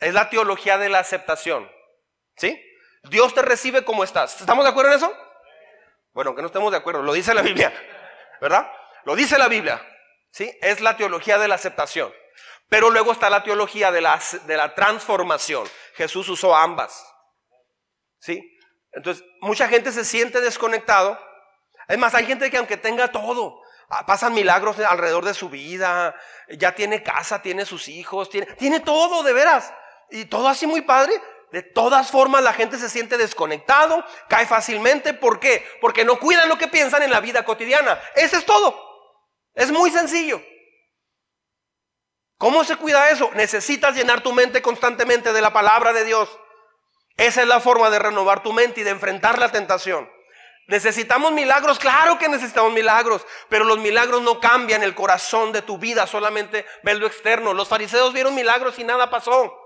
Es 0.00 0.12
la 0.12 0.28
teología 0.28 0.78
de 0.78 0.88
la 0.88 0.98
aceptación. 0.98 1.70
¿Sí? 2.42 2.60
Dios 3.04 3.32
te 3.34 3.42
recibe 3.42 3.84
como 3.84 4.02
estás. 4.02 4.40
¿Estamos 4.40 4.64
de 4.64 4.70
acuerdo 4.70 4.90
en 4.90 4.96
eso? 4.96 5.16
Bueno, 6.12 6.34
que 6.34 6.42
no 6.42 6.48
estemos 6.48 6.72
de 6.72 6.78
acuerdo, 6.78 7.00
lo 7.00 7.12
dice 7.12 7.34
la 7.34 7.42
Biblia, 7.42 7.72
¿verdad? 8.40 8.68
Lo 9.04 9.14
dice 9.14 9.38
la 9.38 9.46
Biblia. 9.46 9.80
¿Sí? 10.32 10.52
Es 10.60 10.80
la 10.80 10.96
teología 10.96 11.38
de 11.38 11.46
la 11.46 11.54
aceptación. 11.54 12.12
Pero 12.68 12.90
luego 12.90 13.12
está 13.12 13.30
la 13.30 13.44
teología 13.44 13.92
de 13.92 14.00
la, 14.00 14.20
de 14.46 14.56
la 14.56 14.74
transformación. 14.74 15.68
Jesús 15.94 16.28
usó 16.28 16.56
ambas. 16.56 17.06
¿Sí? 18.18 18.42
Entonces, 18.90 19.24
mucha 19.40 19.68
gente 19.68 19.92
se 19.92 20.04
siente 20.04 20.40
desconectado. 20.40 21.16
Es 21.86 21.98
más, 21.98 22.12
hay 22.16 22.26
gente 22.26 22.50
que 22.50 22.56
aunque 22.56 22.76
tenga 22.76 23.06
todo, 23.12 23.62
Ah, 23.94 24.06
pasan 24.06 24.32
milagros 24.32 24.78
alrededor 24.78 25.22
de 25.22 25.34
su 25.34 25.50
vida, 25.50 26.16
ya 26.48 26.74
tiene 26.74 27.02
casa, 27.02 27.42
tiene 27.42 27.66
sus 27.66 27.88
hijos, 27.88 28.30
tiene, 28.30 28.46
tiene 28.54 28.80
todo 28.80 29.22
de 29.22 29.34
veras. 29.34 29.70
Y 30.10 30.24
todo 30.24 30.48
así 30.48 30.66
muy 30.66 30.80
padre. 30.80 31.12
De 31.52 31.62
todas 31.62 32.10
formas 32.10 32.42
la 32.42 32.54
gente 32.54 32.78
se 32.78 32.88
siente 32.88 33.18
desconectado, 33.18 34.02
cae 34.26 34.46
fácilmente. 34.46 35.12
¿Por 35.12 35.38
qué? 35.38 35.66
Porque 35.82 36.02
no 36.02 36.18
cuidan 36.18 36.48
lo 36.48 36.56
que 36.56 36.66
piensan 36.66 37.02
en 37.02 37.10
la 37.10 37.20
vida 37.20 37.44
cotidiana. 37.44 38.00
Ese 38.14 38.38
es 38.38 38.46
todo. 38.46 38.74
Es 39.54 39.70
muy 39.70 39.90
sencillo. 39.90 40.42
¿Cómo 42.38 42.64
se 42.64 42.76
cuida 42.76 43.10
eso? 43.10 43.30
Necesitas 43.34 43.94
llenar 43.94 44.22
tu 44.22 44.32
mente 44.32 44.62
constantemente 44.62 45.34
de 45.34 45.42
la 45.42 45.52
palabra 45.52 45.92
de 45.92 46.04
Dios. 46.04 46.30
Esa 47.18 47.42
es 47.42 47.48
la 47.48 47.60
forma 47.60 47.90
de 47.90 47.98
renovar 47.98 48.42
tu 48.42 48.54
mente 48.54 48.80
y 48.80 48.84
de 48.84 48.90
enfrentar 48.90 49.38
la 49.38 49.52
tentación. 49.52 50.10
¿Necesitamos 50.68 51.32
milagros? 51.32 51.78
Claro 51.78 52.18
que 52.18 52.30
necesitamos 52.30 52.72
milagros, 52.72 53.26
pero 53.50 53.64
los 53.64 53.78
milagros 53.78 54.22
no 54.22 54.40
cambian 54.40 54.82
el 54.82 54.94
corazón 54.94 55.52
de 55.52 55.60
tu 55.60 55.76
vida, 55.76 56.06
solamente 56.06 56.64
ves 56.82 56.98
lo 56.98 57.06
externo. 57.06 57.52
Los 57.52 57.68
fariseos 57.68 58.14
vieron 58.14 58.34
milagros 58.34 58.78
y 58.78 58.84
nada 58.84 59.10
pasó. 59.10 59.61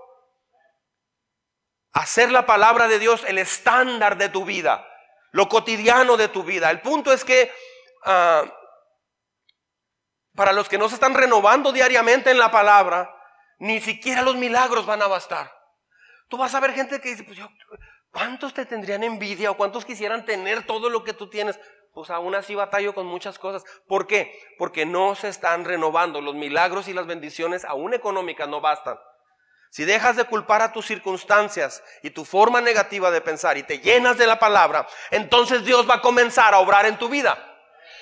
Hacer 1.97 2.31
la 2.31 2.45
palabra 2.45 2.87
de 2.87 2.99
Dios 2.99 3.23
el 3.27 3.37
estándar 3.39 4.17
de 4.17 4.29
tu 4.29 4.45
vida, 4.45 4.87
lo 5.31 5.49
cotidiano 5.49 6.15
de 6.15 6.27
tu 6.27 6.43
vida. 6.43 6.69
El 6.69 6.81
punto 6.81 7.11
es 7.11 7.25
que 7.25 7.51
ah, 8.05 8.43
para 10.35 10.53
los 10.53 10.69
que 10.69 10.77
no 10.77 10.89
se 10.89 10.95
están 10.95 11.15
renovando 11.15 11.71
diariamente 11.71 12.29
en 12.29 12.37
la 12.37 12.51
palabra, 12.51 13.13
ni 13.59 13.81
siquiera 13.81 14.21
los 14.21 14.35
milagros 14.35 14.85
van 14.85 15.01
a 15.01 15.07
bastar. 15.07 15.51
Tú 16.29 16.37
vas 16.37 16.53
a 16.53 16.59
ver 16.59 16.73
gente 16.73 17.01
que 17.01 17.09
dice, 17.09 17.23
pues 17.23 17.37
yo, 17.37 17.47
¿Cuántos 18.11 18.53
te 18.53 18.65
tendrían 18.65 19.03
envidia 19.03 19.51
o 19.51 19.57
cuántos 19.57 19.85
quisieran 19.85 20.25
tener 20.25 20.65
todo 20.65 20.89
lo 20.89 21.03
que 21.03 21.13
tú 21.13 21.29
tienes? 21.29 21.59
Pues 21.93 22.09
aún 22.09 22.35
así 22.35 22.55
batallo 22.55 22.93
con 22.93 23.05
muchas 23.05 23.37
cosas. 23.37 23.63
¿Por 23.87 24.07
qué? 24.07 24.39
Porque 24.57 24.85
no 24.85 25.15
se 25.15 25.29
están 25.29 25.65
renovando. 25.65 26.21
Los 26.21 26.35
milagros 26.35 26.87
y 26.87 26.93
las 26.93 27.05
bendiciones, 27.05 27.65
aún 27.65 27.93
económicas, 27.93 28.47
no 28.47 28.61
bastan. 28.61 28.97
Si 29.69 29.85
dejas 29.85 30.15
de 30.15 30.23
culpar 30.23 30.61
a 30.61 30.71
tus 30.71 30.85
circunstancias 30.85 31.83
y 32.01 32.09
tu 32.09 32.25
forma 32.25 32.61
negativa 32.61 33.11
de 33.11 33.21
pensar 33.21 33.57
y 33.57 33.63
te 33.63 33.79
llenas 33.79 34.17
de 34.17 34.27
la 34.27 34.39
palabra, 34.39 34.87
entonces 35.11 35.63
Dios 35.65 35.89
va 35.89 35.95
a 35.95 36.01
comenzar 36.01 36.53
a 36.53 36.59
obrar 36.59 36.85
en 36.85 36.97
tu 36.97 37.09
vida. 37.09 37.37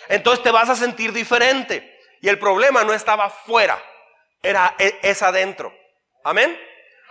Entonces 0.07 0.43
te 0.43 0.51
vas 0.51 0.69
a 0.69 0.75
sentir 0.75 1.11
diferente. 1.11 1.99
Y 2.21 2.29
el 2.29 2.39
problema 2.39 2.83
no 2.83 2.93
estaba 2.93 3.29
fuera, 3.29 3.81
era, 4.41 4.75
e, 4.79 4.99
es 5.01 5.21
adentro. 5.21 5.73
Amén. 6.23 6.59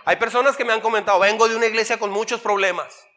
Hay 0.05 0.17
personas 0.17 0.55
que 0.55 0.65
me 0.65 0.73
han 0.73 0.81
comentado, 0.81 1.19
vengo 1.19 1.47
de 1.47 1.55
una 1.55 1.65
iglesia 1.65 1.97
con 1.97 2.11
muchos 2.11 2.41
problemas. 2.41 3.07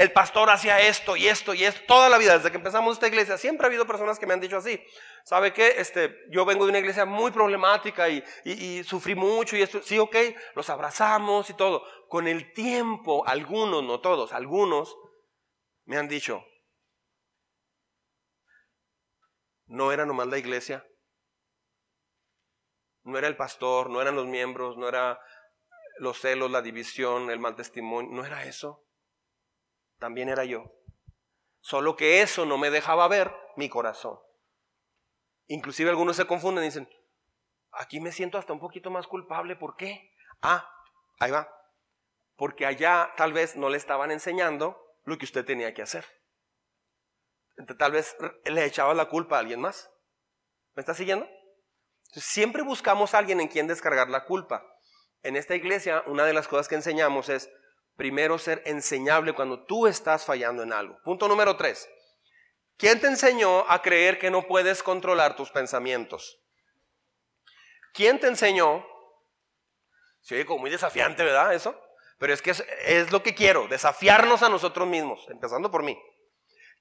El 0.00 0.12
pastor 0.12 0.48
hacía 0.48 0.80
esto 0.80 1.14
y 1.14 1.28
esto 1.28 1.52
y 1.52 1.62
esto 1.62 1.82
toda 1.86 2.08
la 2.08 2.16
vida, 2.16 2.38
desde 2.38 2.50
que 2.50 2.56
empezamos 2.56 2.94
esta 2.94 3.06
iglesia. 3.06 3.36
Siempre 3.36 3.66
ha 3.66 3.68
habido 3.68 3.86
personas 3.86 4.18
que 4.18 4.24
me 4.24 4.32
han 4.32 4.40
dicho 4.40 4.56
así. 4.56 4.82
¿Sabe 5.26 5.52
qué? 5.52 5.74
Este, 5.76 6.16
yo 6.30 6.46
vengo 6.46 6.64
de 6.64 6.70
una 6.70 6.78
iglesia 6.78 7.04
muy 7.04 7.30
problemática 7.30 8.08
y, 8.08 8.82
sufrí 8.82 9.14
mucho 9.14 9.58
y 9.58 9.60
esto. 9.60 9.82
Sí, 9.82 9.98
ok, 9.98 10.16
los 10.54 10.70
abrazamos 10.70 11.50
y 11.50 11.52
todo. 11.52 11.84
Con 12.08 12.28
el 12.28 12.54
tiempo, 12.54 13.26
algunos, 13.26 13.84
no 13.84 14.00
todos, 14.00 14.32
algunos 14.32 14.96
me 15.84 15.98
han 15.98 16.08
dicho, 16.08 16.46
no 19.66 19.92
era 19.92 20.06
nomás 20.06 20.28
la 20.28 20.38
iglesia, 20.38 20.82
no 23.02 23.18
era 23.18 23.28
el 23.28 23.36
pastor, 23.36 23.90
no 23.90 24.00
eran 24.00 24.16
los 24.16 24.26
miembros, 24.26 24.78
no 24.78 24.88
era 24.88 25.20
los 25.98 26.18
celos, 26.18 26.50
la 26.50 26.62
división, 26.62 27.30
el 27.30 27.38
mal 27.38 27.54
testimonio. 27.54 28.10
No 28.10 28.24
era 28.24 28.44
eso. 28.46 28.86
También 30.00 30.28
era 30.28 30.44
yo. 30.44 30.64
Solo 31.60 31.94
que 31.94 32.22
eso 32.22 32.46
no 32.46 32.58
me 32.58 32.70
dejaba 32.70 33.06
ver 33.06 33.32
mi 33.56 33.68
corazón. 33.68 34.18
Inclusive 35.46 35.90
algunos 35.90 36.16
se 36.16 36.26
confunden 36.26 36.64
y 36.64 36.68
dicen, 36.68 36.88
aquí 37.70 38.00
me 38.00 38.10
siento 38.10 38.38
hasta 38.38 38.52
un 38.52 38.60
poquito 38.60 38.90
más 38.90 39.06
culpable. 39.06 39.54
¿Por 39.54 39.76
qué? 39.76 40.12
Ah, 40.42 40.68
ahí 41.20 41.30
va. 41.30 41.48
Porque 42.34 42.66
allá 42.66 43.12
tal 43.16 43.32
vez 43.32 43.54
no 43.54 43.68
le 43.68 43.76
estaban 43.76 44.10
enseñando 44.10 44.76
lo 45.04 45.18
que 45.18 45.26
usted 45.26 45.44
tenía 45.44 45.74
que 45.74 45.82
hacer. 45.82 46.04
Tal 47.78 47.92
vez 47.92 48.16
le 48.44 48.64
echaba 48.64 48.94
la 48.94 49.08
culpa 49.08 49.36
a 49.36 49.40
alguien 49.40 49.60
más. 49.60 49.90
¿Me 50.74 50.80
está 50.80 50.94
siguiendo? 50.94 51.28
siempre 52.12 52.62
buscamos 52.62 53.14
alguien 53.14 53.40
en 53.40 53.48
quien 53.48 53.66
descargar 53.66 54.10
la 54.10 54.24
culpa 54.24 54.66
en 55.22 55.36
esta 55.36 55.54
iglesia 55.54 56.02
una 56.06 56.24
de 56.24 56.32
las 56.32 56.48
cosas 56.48 56.68
que 56.68 56.74
enseñamos 56.74 57.28
es 57.28 57.50
primero 58.00 58.38
ser 58.38 58.62
enseñable 58.64 59.34
cuando 59.34 59.62
tú 59.66 59.86
estás 59.86 60.24
fallando 60.24 60.62
en 60.62 60.72
algo. 60.72 60.98
Punto 61.02 61.28
número 61.28 61.58
tres. 61.58 61.86
¿Quién 62.78 62.98
te 62.98 63.06
enseñó 63.06 63.70
a 63.70 63.82
creer 63.82 64.18
que 64.18 64.30
no 64.30 64.46
puedes 64.46 64.82
controlar 64.82 65.36
tus 65.36 65.50
pensamientos? 65.50 66.40
¿Quién 67.92 68.18
te 68.18 68.26
enseñó? 68.26 68.86
Se 70.22 70.34
oye 70.34 70.46
como 70.46 70.60
muy 70.60 70.70
desafiante, 70.70 71.22
¿verdad? 71.22 71.52
Eso. 71.52 71.78
Pero 72.16 72.32
es 72.32 72.40
que 72.40 72.52
es, 72.52 72.64
es 72.86 73.12
lo 73.12 73.22
que 73.22 73.34
quiero, 73.34 73.68
desafiarnos 73.68 74.42
a 74.42 74.48
nosotros 74.48 74.88
mismos, 74.88 75.26
empezando 75.28 75.70
por 75.70 75.82
mí. 75.82 76.02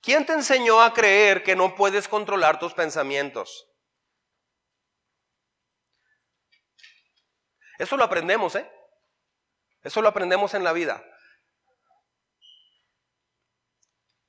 ¿Quién 0.02 0.26
te 0.26 0.32
enseñó 0.32 0.82
a 0.82 0.94
creer 0.94 1.44
que 1.44 1.54
no 1.54 1.76
puedes 1.76 2.08
controlar 2.08 2.60
tus 2.60 2.74
pensamientos? 2.74 3.70
Eso 7.78 7.98
lo 7.98 8.06
aprendemos, 8.06 8.56
¿eh? 8.56 8.72
Eso 9.84 10.02
lo 10.02 10.10
aprendemos 10.10 10.54
en 10.54 10.64
la 10.64 10.74
vida. 10.74 11.04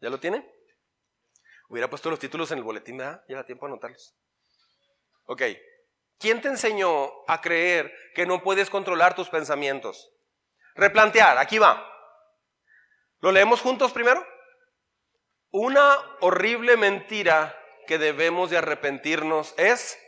¿Ya 0.01 0.11
lo 0.11 0.21
tiene? 0.21 0.49
Hubiera 1.69 1.91
puesto 1.91 2.11
los 2.11 2.19
títulos 2.19 2.51
en 2.51 2.59
el 2.59 2.65
boletín, 2.65 2.97
¿verdad? 2.97 3.25
Lleva 3.29 3.45
tiempo 3.45 3.67
a 3.67 3.69
anotarlos. 3.69 4.15
Ok. 5.25 5.43
¿Quién 6.19 6.41
te 6.41 6.49
enseñó 6.49 7.11
a 7.29 7.41
creer 7.41 7.93
que 8.15 8.27
no 8.27 8.43
puedes 8.43 8.69
controlar 8.71 9.15
tus 9.15 9.29
pensamientos? 9.29 10.11
Replantear, 10.75 11.39
aquí 11.39 11.59
va. 11.59 11.87
¿Lo 13.21 13.33
leemos 13.33 13.61
juntos 13.61 13.93
primero? 13.93 14.27
Una 15.51 15.97
horrible 16.21 16.77
mentira 16.77 17.57
que 17.87 17.99
debemos 17.99 18.51
de 18.51 18.59
arrepentirnos 18.59 19.55
es, 19.57 19.99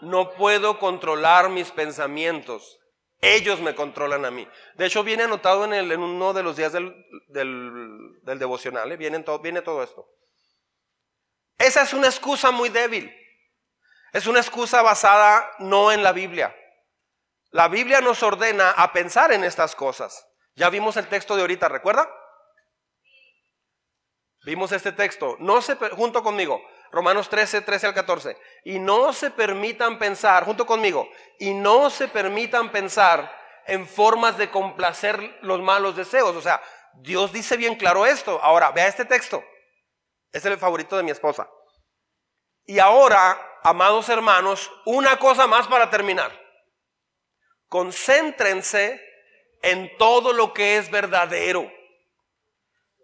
no 0.00 0.32
puedo 0.34 0.78
controlar 0.78 1.48
mis 1.48 1.70
pensamientos. 1.70 2.81
Ellos 3.24 3.60
me 3.60 3.76
controlan 3.76 4.24
a 4.24 4.32
mí. 4.32 4.48
De 4.74 4.86
hecho, 4.86 5.04
viene 5.04 5.22
anotado 5.22 5.64
en, 5.64 5.72
el, 5.72 5.92
en 5.92 6.00
uno 6.00 6.32
de 6.32 6.42
los 6.42 6.56
días 6.56 6.72
del, 6.72 6.92
del, 7.28 8.38
devocional, 8.38 8.90
¿eh? 8.90 8.96
viene, 8.96 9.20
todo, 9.20 9.38
viene 9.38 9.62
todo 9.62 9.80
esto. 9.84 10.08
Esa 11.56 11.82
es 11.82 11.92
una 11.92 12.08
excusa 12.08 12.50
muy 12.50 12.68
débil. 12.68 13.14
Es 14.12 14.26
una 14.26 14.40
excusa 14.40 14.82
basada 14.82 15.48
no 15.60 15.92
en 15.92 16.02
la 16.02 16.10
Biblia. 16.10 16.54
La 17.52 17.68
Biblia 17.68 18.00
nos 18.00 18.24
ordena 18.24 18.72
a 18.72 18.92
pensar 18.92 19.30
en 19.30 19.44
estas 19.44 19.76
cosas. 19.76 20.26
Ya 20.56 20.68
vimos 20.68 20.96
el 20.96 21.06
texto 21.06 21.36
de 21.36 21.42
ahorita, 21.42 21.68
¿recuerda? 21.68 22.10
Vimos 24.44 24.72
este 24.72 24.90
texto. 24.90 25.36
No 25.38 25.62
se, 25.62 25.76
junto 25.76 26.24
conmigo, 26.24 26.60
Romanos 26.92 27.30
13, 27.30 27.62
13 27.62 27.86
al 27.88 27.94
14. 27.94 28.36
Y 28.64 28.78
no 28.78 29.12
se 29.12 29.30
permitan 29.30 29.98
pensar, 29.98 30.44
junto 30.44 30.66
conmigo, 30.66 31.08
y 31.38 31.54
no 31.54 31.88
se 31.88 32.06
permitan 32.06 32.70
pensar 32.70 33.34
en 33.66 33.88
formas 33.88 34.36
de 34.36 34.50
complacer 34.50 35.38
los 35.40 35.60
malos 35.60 35.96
deseos. 35.96 36.36
O 36.36 36.42
sea, 36.42 36.62
Dios 36.94 37.32
dice 37.32 37.56
bien 37.56 37.76
claro 37.76 38.04
esto. 38.04 38.38
Ahora, 38.42 38.70
vea 38.72 38.86
este 38.86 39.06
texto. 39.06 39.42
Es 40.30 40.44
el 40.44 40.58
favorito 40.58 40.96
de 40.96 41.02
mi 41.02 41.10
esposa. 41.10 41.48
Y 42.64 42.78
ahora, 42.78 43.40
amados 43.62 44.08
hermanos, 44.10 44.70
una 44.84 45.18
cosa 45.18 45.46
más 45.46 45.66
para 45.66 45.88
terminar. 45.88 46.30
Concéntrense 47.68 49.00
en 49.62 49.96
todo 49.96 50.32
lo 50.32 50.52
que 50.52 50.76
es 50.76 50.90
verdadero, 50.90 51.72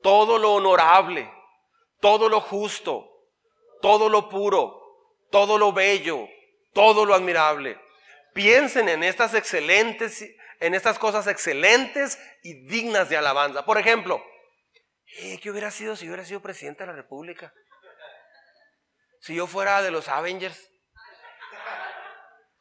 todo 0.03 0.39
lo 0.39 0.53
honorable, 0.53 1.33
todo 2.01 2.29
lo 2.29 2.41
justo, 2.41 3.18
todo 3.81 4.09
lo 4.09 4.29
puro, 4.29 4.81
todo 5.31 5.59
lo 5.59 5.73
bello, 5.73 6.29
todo 6.73 7.05
lo 7.05 7.15
admirable. 7.15 7.81
Piensen 8.35 8.89
en 8.89 9.03
estas 9.03 9.35
excelentes, 9.35 10.25
en 10.61 10.75
estas 10.75 10.99
cosas 10.99 11.27
excelentes 11.27 12.19
y 12.43 12.67
dignas 12.67 13.09
de 13.09 13.17
alabanza. 13.17 13.65
Por 13.65 13.79
ejemplo, 13.79 14.23
eh, 15.19 15.41
¿qué 15.41 15.51
hubiera 15.51 15.71
sido 15.71 15.97
si 15.97 16.07
hubiera 16.07 16.25
sido 16.25 16.41
presidente 16.41 16.83
de 16.83 16.89
la 16.89 16.93
República? 16.93 17.53
Si 19.21 19.35
yo 19.35 19.47
fuera 19.47 19.83
de 19.83 19.91
los 19.91 20.09
Avengers. 20.09 20.71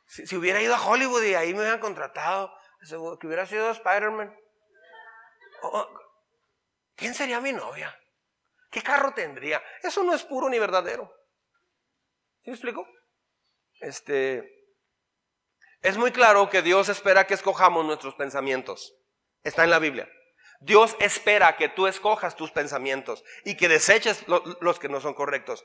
Si, 0.07 0.35
hubiera 0.35 0.61
ido 0.61 0.73
a 0.73 0.81
Hollywood 0.81 1.21
y 1.23 1.35
ahí 1.35 1.53
me 1.53 1.59
hubieran 1.59 1.79
contratado, 1.79 2.51
que 3.19 3.27
hubiera 3.27 3.45
sido 3.45 3.69
Spider-Man. 3.69 4.35
¿Quién 6.95 7.13
sería 7.13 7.41
mi 7.41 7.51
novia? 7.51 7.95
¿Qué 8.69 8.81
carro 8.81 9.13
tendría? 9.13 9.61
Eso 9.81 10.03
no 10.03 10.13
es 10.13 10.23
puro 10.23 10.49
ni 10.49 10.59
verdadero. 10.59 11.11
¿Sí 12.43 12.49
me 12.49 12.53
explico? 12.53 12.87
Este, 13.79 14.57
es 15.81 15.97
muy 15.97 16.11
claro 16.11 16.49
que 16.49 16.61
Dios 16.61 16.89
espera 16.89 17.27
que 17.27 17.33
escojamos 17.33 17.85
nuestros 17.85 18.15
pensamientos. 18.15 18.95
Está 19.43 19.63
en 19.63 19.69
la 19.69 19.79
Biblia. 19.79 20.09
Dios 20.59 20.95
espera 20.99 21.55
que 21.55 21.69
tú 21.69 21.87
escojas 21.87 22.35
tus 22.35 22.51
pensamientos 22.51 23.23
y 23.45 23.55
que 23.55 23.67
deseches 23.67 24.25
los 24.59 24.79
que 24.79 24.89
no 24.89 24.99
son 24.99 25.13
correctos. 25.13 25.63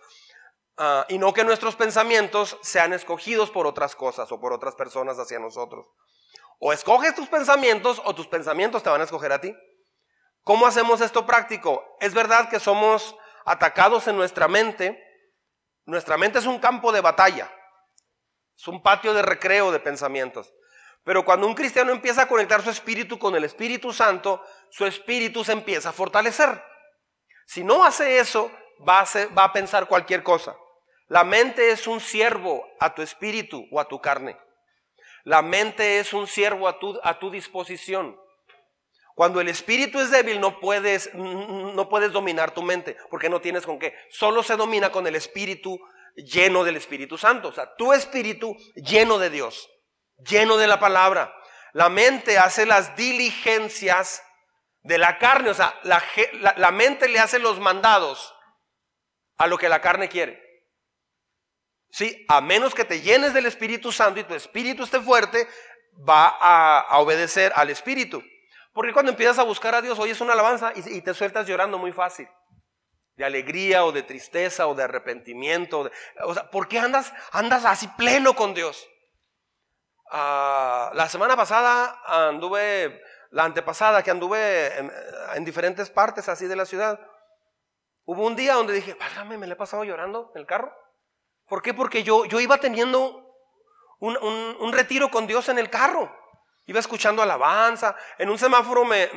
Ah, 0.77 1.07
y 1.09 1.19
no 1.19 1.33
que 1.33 1.45
nuestros 1.45 1.77
pensamientos 1.77 2.59
sean 2.63 2.93
escogidos 2.93 3.51
por 3.51 3.67
otras 3.67 3.95
cosas 3.97 4.31
o 4.33 4.41
por 4.41 4.53
otras 4.53 4.75
personas 4.75 5.19
hacia 5.19 5.39
nosotros. 5.39 5.87
O 6.59 6.73
escoges 6.73 7.15
tus 7.15 7.29
pensamientos 7.29 8.01
o 8.05 8.15
tus 8.15 8.29
pensamientos 8.29 8.83
te 8.83 8.91
van 8.91 9.01
a 9.01 9.05
escoger 9.05 9.33
a 9.33 9.41
ti. 9.41 9.55
¿Cómo 10.45 10.66
hacemos 10.66 11.01
esto 11.01 11.26
práctico? 11.26 11.97
Es 12.01 12.14
verdad 12.14 12.49
que 12.49 12.59
somos 12.59 13.16
atacados 13.45 14.09
en 14.09 14.16
nuestra 14.16 14.49
mente. 14.49 15.03
Nuestra 15.84 16.16
mente 16.16 16.38
es 16.38 16.47
un 16.47 16.59
campo 16.59 16.93
de 16.93 17.01
batalla. 17.01 17.51
Es 18.57 18.66
un 18.68 18.82
patio 18.82 19.14
de 19.14 19.22
recreo 19.22 19.70
de 19.70 19.80
pensamientos. 19.80 20.53
Pero 21.05 21.24
cuando 21.24 21.47
un 21.47 21.55
cristiano 21.55 21.93
empieza 21.93 22.22
a 22.22 22.28
conectar 22.28 22.62
su 22.62 22.70
espíritu 22.70 23.18
con 23.18 23.34
el 23.34 23.45
Espíritu 23.45 23.93
Santo, 23.93 24.45
su 24.70 24.86
espíritu 24.86 25.45
se 25.45 25.53
empieza 25.53 25.88
a 25.88 25.93
fortalecer. 25.93 26.62
Si 27.47 27.64
no 27.64 27.84
hace 27.84 28.18
eso, 28.18 28.51
va 28.88 29.05
a, 29.45 29.53
pensar 29.53 29.86
cualquier 29.86 30.22
cosa. 30.22 30.57
La 31.09 31.24
mente 31.24 31.70
es 31.70 31.86
un 31.86 32.01
siervo 32.01 32.64
a 32.80 32.95
tu 32.95 33.03
espíritu 33.03 33.66
o 33.70 33.80
a 33.80 33.88
tu 33.88 34.01
carne. 34.01 34.38
La 35.24 35.43
mente 35.43 35.99
es 35.99 36.12
un 36.12 36.26
siervo 36.26 36.68
a 36.68 36.78
tu, 36.78 36.99
a 37.03 37.18
tu 37.18 37.30
disposición. 37.30 38.18
Cuando 39.15 39.41
el 39.41 39.49
espíritu 39.49 40.01
es 40.01 40.11
débil 40.11 40.41
no 40.41 40.59
puedes, 40.61 41.13
no 41.15 41.89
puedes 41.89 42.13
dominar 42.13 42.53
tu 42.53 42.63
mente 42.63 42.97
porque 43.11 43.29
no 43.29 43.41
tienes 43.41 43.67
con 43.67 43.79
qué. 43.79 43.95
Solo 44.11 44.43
se 44.43 44.57
domina 44.57 44.91
con 44.91 45.07
el 45.07 45.15
espíritu 45.15 45.79
lleno 46.15 46.65
del 46.65 46.77
Espíritu 46.77 47.17
Santo. 47.17 47.49
O 47.49 47.53
sea, 47.53 47.75
tu 47.77 47.93
espíritu 47.93 48.57
lleno 48.75 49.19
de 49.19 49.31
Dios, 49.31 49.71
lleno 50.19 50.57
de 50.57 50.67
la 50.67 50.79
palabra. 50.79 51.35
La 51.73 51.89
mente 51.89 52.39
hace 52.39 52.67
las 52.67 52.97
diligencias 52.97 54.23
de 54.83 54.99
la 54.99 55.19
carne. 55.19 55.51
O 55.51 55.55
sea, 55.55 55.75
la, 55.85 56.03
la 56.57 56.71
mente 56.71 57.09
le 57.09 57.19
hace 57.19 57.39
los 57.39 57.61
mandados 57.61 58.35
a 59.39 59.47
lo 59.47 59.59
que 59.59 59.69
la 59.69 59.81
carne 59.81 60.09
quiere. 60.09 60.41
Sí, 61.91 62.25
a 62.29 62.41
menos 62.41 62.75
que 62.75 62.87
te 62.87 63.03
llenes 63.03 63.35
del 63.35 63.45
Espíritu 63.45 63.93
Santo 63.93 64.19
y 64.19 64.25
tu 64.25 64.35
espíritu 64.35 64.83
esté 64.83 64.99
fuerte, 64.99 65.47
va 66.09 66.29
a, 66.41 66.99
obedecer 67.01 67.53
al 67.55 67.69
Espíritu. 67.69 68.23
Porque 68.73 68.93
cuando 68.93 69.11
empiezas 69.12 69.39
a 69.39 69.43
buscar 69.43 69.75
a 69.75 69.83
Dios, 69.83 69.99
oyes 69.99 70.20
una 70.20 70.33
alabanza 70.33 70.73
y, 70.75 71.01
te 71.03 71.14
sueltas 71.14 71.47
llorando 71.47 71.79
muy 71.79 71.93
fácil. 71.93 72.29
De 73.16 73.25
alegría 73.25 73.85
o 73.85 73.93
de 73.93 74.03
tristeza 74.03 74.66
o 74.66 74.75
de 74.75 74.85
arrepentimiento. 74.85 75.91
o 76.25 76.35
sea, 76.35 76.51
¿por 76.51 76.68
qué 76.68 76.79
andas, 76.79 77.12
andas 77.33 77.64
así 77.64 77.87
pleno 77.89 78.35
con 78.35 78.55
Dios? 78.55 78.89
Ah, 80.11 80.91
la 80.95 81.09
semana 81.09 81.37
pasada 81.37 82.01
anduve, 82.07 83.03
la 83.31 83.45
antepasada 83.45 84.03
que 84.03 84.11
anduve 84.11 84.70
en, 85.35 85.45
diferentes 85.45 85.89
partes 85.91 86.29
así 86.29 86.47
de 86.47 86.57
la 86.57 86.66
ciudad, 86.66 87.01
hubo 88.05 88.27
un 88.27 88.37
día 88.37 88.55
donde 88.55 88.75
dije, 88.75 88.95
válgame, 88.95 89.39
me 89.39 89.47
le 89.47 89.55
he 89.55 89.57
pasado 89.57 89.85
llorando 89.85 90.31
en 90.35 90.41
el 90.41 90.47
carro. 90.47 90.70
¿Por 91.47 91.62
qué? 91.62 91.75
Porque 91.75 92.03
yo, 92.03 92.25
yo 92.27 92.41
iba 92.41 92.59
teniendo 92.59 93.23
un, 94.01 94.73
retiro 94.73 95.11
con 95.11 95.27
Dios 95.27 95.49
en 95.49 95.59
el 95.59 95.70
carro. 95.70 96.14
Iba 96.67 96.81
escuchando 96.81 97.23
alabanza. 97.23 97.97
En 98.19 98.31
un 98.31 98.39
semáforo 98.39 98.85
me, 98.85 99.09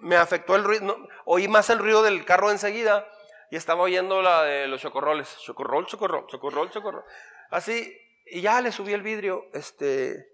me, 0.00 0.16
afectó 0.16 0.54
el 0.56 0.64
ruido. 0.64 0.96
oí 1.24 1.48
más 1.48 1.70
el 1.70 1.78
ruido 1.78 2.02
del 2.02 2.24
carro 2.24 2.50
enseguida 2.50 3.06
y 3.50 3.56
estaba 3.56 3.82
oyendo 3.82 4.22
la 4.22 4.44
de 4.44 4.66
los 4.68 4.80
chocorroles. 4.80 5.36
Chocorrol, 5.38 5.86
chocorrol, 5.86 6.26
chocorrol, 6.26 6.70
chocorrol. 6.70 7.04
Así, 7.50 7.94
y 8.26 8.40
ya 8.40 8.60
le 8.60 8.72
subí 8.72 8.92
el 8.92 9.02
vidrio. 9.02 9.44
Este, 9.52 10.26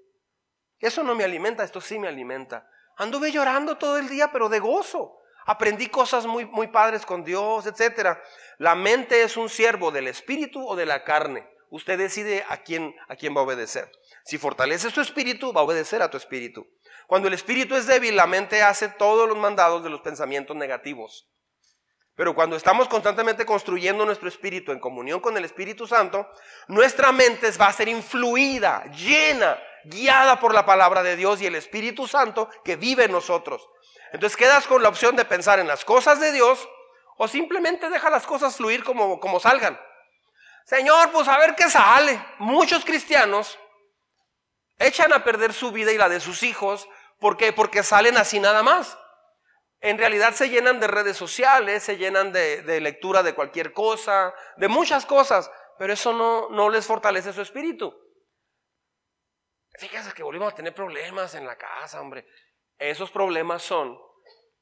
eso 0.79 1.03
no 1.03 1.15
me 1.15 1.25
alimenta, 1.25 1.65
esto 1.65 1.81
sí 1.81 1.99
me 1.99 2.09
alimenta. 2.09 2.69
Anduve 2.97 3.33
llorando 3.33 3.79
todo 3.79 3.99
el 3.99 4.09
día, 4.09 4.31
pero 4.33 4.49
de 4.49 4.61
gozo. 4.61 5.19
Aprendí 5.47 5.89
cosas 5.89 6.27
muy, 6.27 6.45
muy 6.45 6.67
padres 6.69 7.07
con 7.07 7.25
Dios, 7.25 7.67
etc. 7.67 8.19
La 8.59 8.75
mente 8.75 9.23
es 9.23 9.37
un 9.37 9.49
siervo 9.49 9.91
del 9.91 10.07
espíritu 10.09 10.67
o 10.67 10.77
de 10.77 10.85
la 10.85 11.05
carne. 11.05 11.49
Usted 11.71 11.99
decide 11.99 12.45
a 12.49 12.59
quién, 12.59 12.95
a 13.09 13.17
quién 13.17 13.35
va 13.35 13.41
a 13.41 13.45
obedecer. 13.45 13.91
Si 14.29 14.37
fortalece 14.37 14.91
su 14.91 15.01
espíritu, 15.01 15.55
va 15.55 15.63
a 15.63 15.65
obedecer 15.65 16.03
a 16.03 16.11
tu 16.11 16.19
espíritu. 16.19 16.67
Cuando 17.07 17.29
el 17.29 17.33
espíritu 17.33 17.77
es 17.77 17.87
débil, 17.87 18.15
la 18.15 18.27
mente 18.27 18.63
hace 18.63 18.91
todos 18.91 19.27
los 19.27 19.39
mandados 19.39 19.83
de 19.83 19.89
los 19.89 20.03
pensamientos 20.03 20.55
negativos. 20.55 21.31
Pero 22.15 22.35
cuando 22.35 22.55
estamos 22.55 22.89
constantemente 22.89 23.47
construyendo 23.47 24.05
nuestro 24.05 24.29
espíritu 24.29 24.71
en 24.71 24.81
comunión 24.81 25.21
con 25.21 25.39
el 25.39 25.47
Espíritu 25.47 25.87
Santo, 25.87 26.31
nuestra 26.67 27.11
mente 27.11 27.51
va 27.53 27.69
a 27.69 27.73
ser 27.73 27.89
influida, 27.89 28.85
llena, 28.91 29.59
guiada 29.85 30.39
por 30.39 30.53
la 30.53 30.67
palabra 30.67 31.03
de 31.03 31.17
Dios 31.17 31.41
y 31.41 31.47
el 31.47 31.55
Espíritu 31.55 32.07
Santo 32.07 32.51
que 32.63 32.77
vive 32.77 33.05
en 33.05 33.13
nosotros. 33.13 33.67
Entonces 34.13 34.37
quedas 34.37 34.67
con 34.67 34.83
la 34.83 34.91
opción 34.91 35.17
de 35.17 35.25
pensar 35.25 35.59
en 35.59 35.69
las 35.69 35.87
cosas 35.87 36.21
de 36.21 36.33
Dios 36.33 36.69
o 37.17 37.29
simplemente 37.29 37.89
deja 37.89 38.11
las 38.11 38.27
cosas 38.27 38.57
fluir 38.57 38.85
como, 38.85 39.21
como 39.21 39.41
salgan. 39.41 39.81
Señor, 40.67 41.13
pues 41.13 41.27
a 41.29 41.39
ver 41.39 41.55
qué 41.55 41.71
sale. 41.71 42.23
Muchos 42.41 42.85
cristianos 42.85 43.59
echan 44.79 45.13
a 45.13 45.25
perder 45.25 45.53
su 45.53 45.73
vida 45.73 45.93
y 45.93 45.99
la 45.99 46.09
de 46.09 46.21
sus 46.21 46.43
hijos. 46.43 46.89
¿Por 47.19 47.37
qué? 47.37 47.53
Porque 47.53 47.83
salen 47.83 48.17
así 48.17 48.41
nada 48.41 48.63
más. 48.63 48.99
En 49.81 49.99
realidad 49.99 50.35
se 50.35 50.49
llenan 50.49 50.81
de 50.81 50.89
redes 50.89 51.17
sociales, 51.17 51.83
se 51.83 51.97
llenan 51.97 52.33
de, 52.33 52.63
de 52.63 52.81
lectura 52.81 53.23
de 53.23 53.35
cualquier 53.35 53.73
cosa, 53.73 54.35
de 54.57 54.69
muchas 54.69 55.07
cosas, 55.07 55.51
pero 55.79 55.93
eso 55.93 56.13
no, 56.13 56.49
no 56.51 56.69
les 56.69 56.87
fortalece 56.87 57.33
su 57.33 57.43
espíritu. 57.43 57.95
Fíjense 59.79 60.13
que 60.13 60.25
volvimos 60.25 60.53
a 60.53 60.57
tener 60.57 60.75
problemas 60.75 61.35
en 61.37 61.47
la 61.47 61.57
casa, 61.57 62.01
hombre. 62.01 62.27
Esos 62.79 63.11
problemas 63.11 63.63
son 63.63 63.97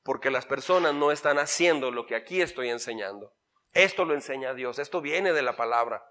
porque 0.02 0.30
las 0.30 0.46
personas 0.46 0.94
no 0.94 1.10
están 1.10 1.38
haciendo 1.38 1.90
lo 1.90 2.06
que 2.06 2.14
aquí 2.14 2.40
estoy 2.40 2.68
enseñando. 2.68 3.32
Esto 3.72 4.04
lo 4.04 4.14
enseña 4.14 4.54
Dios, 4.54 4.78
esto 4.78 5.00
viene 5.00 5.32
de 5.32 5.42
la 5.42 5.56
palabra. 5.56 6.04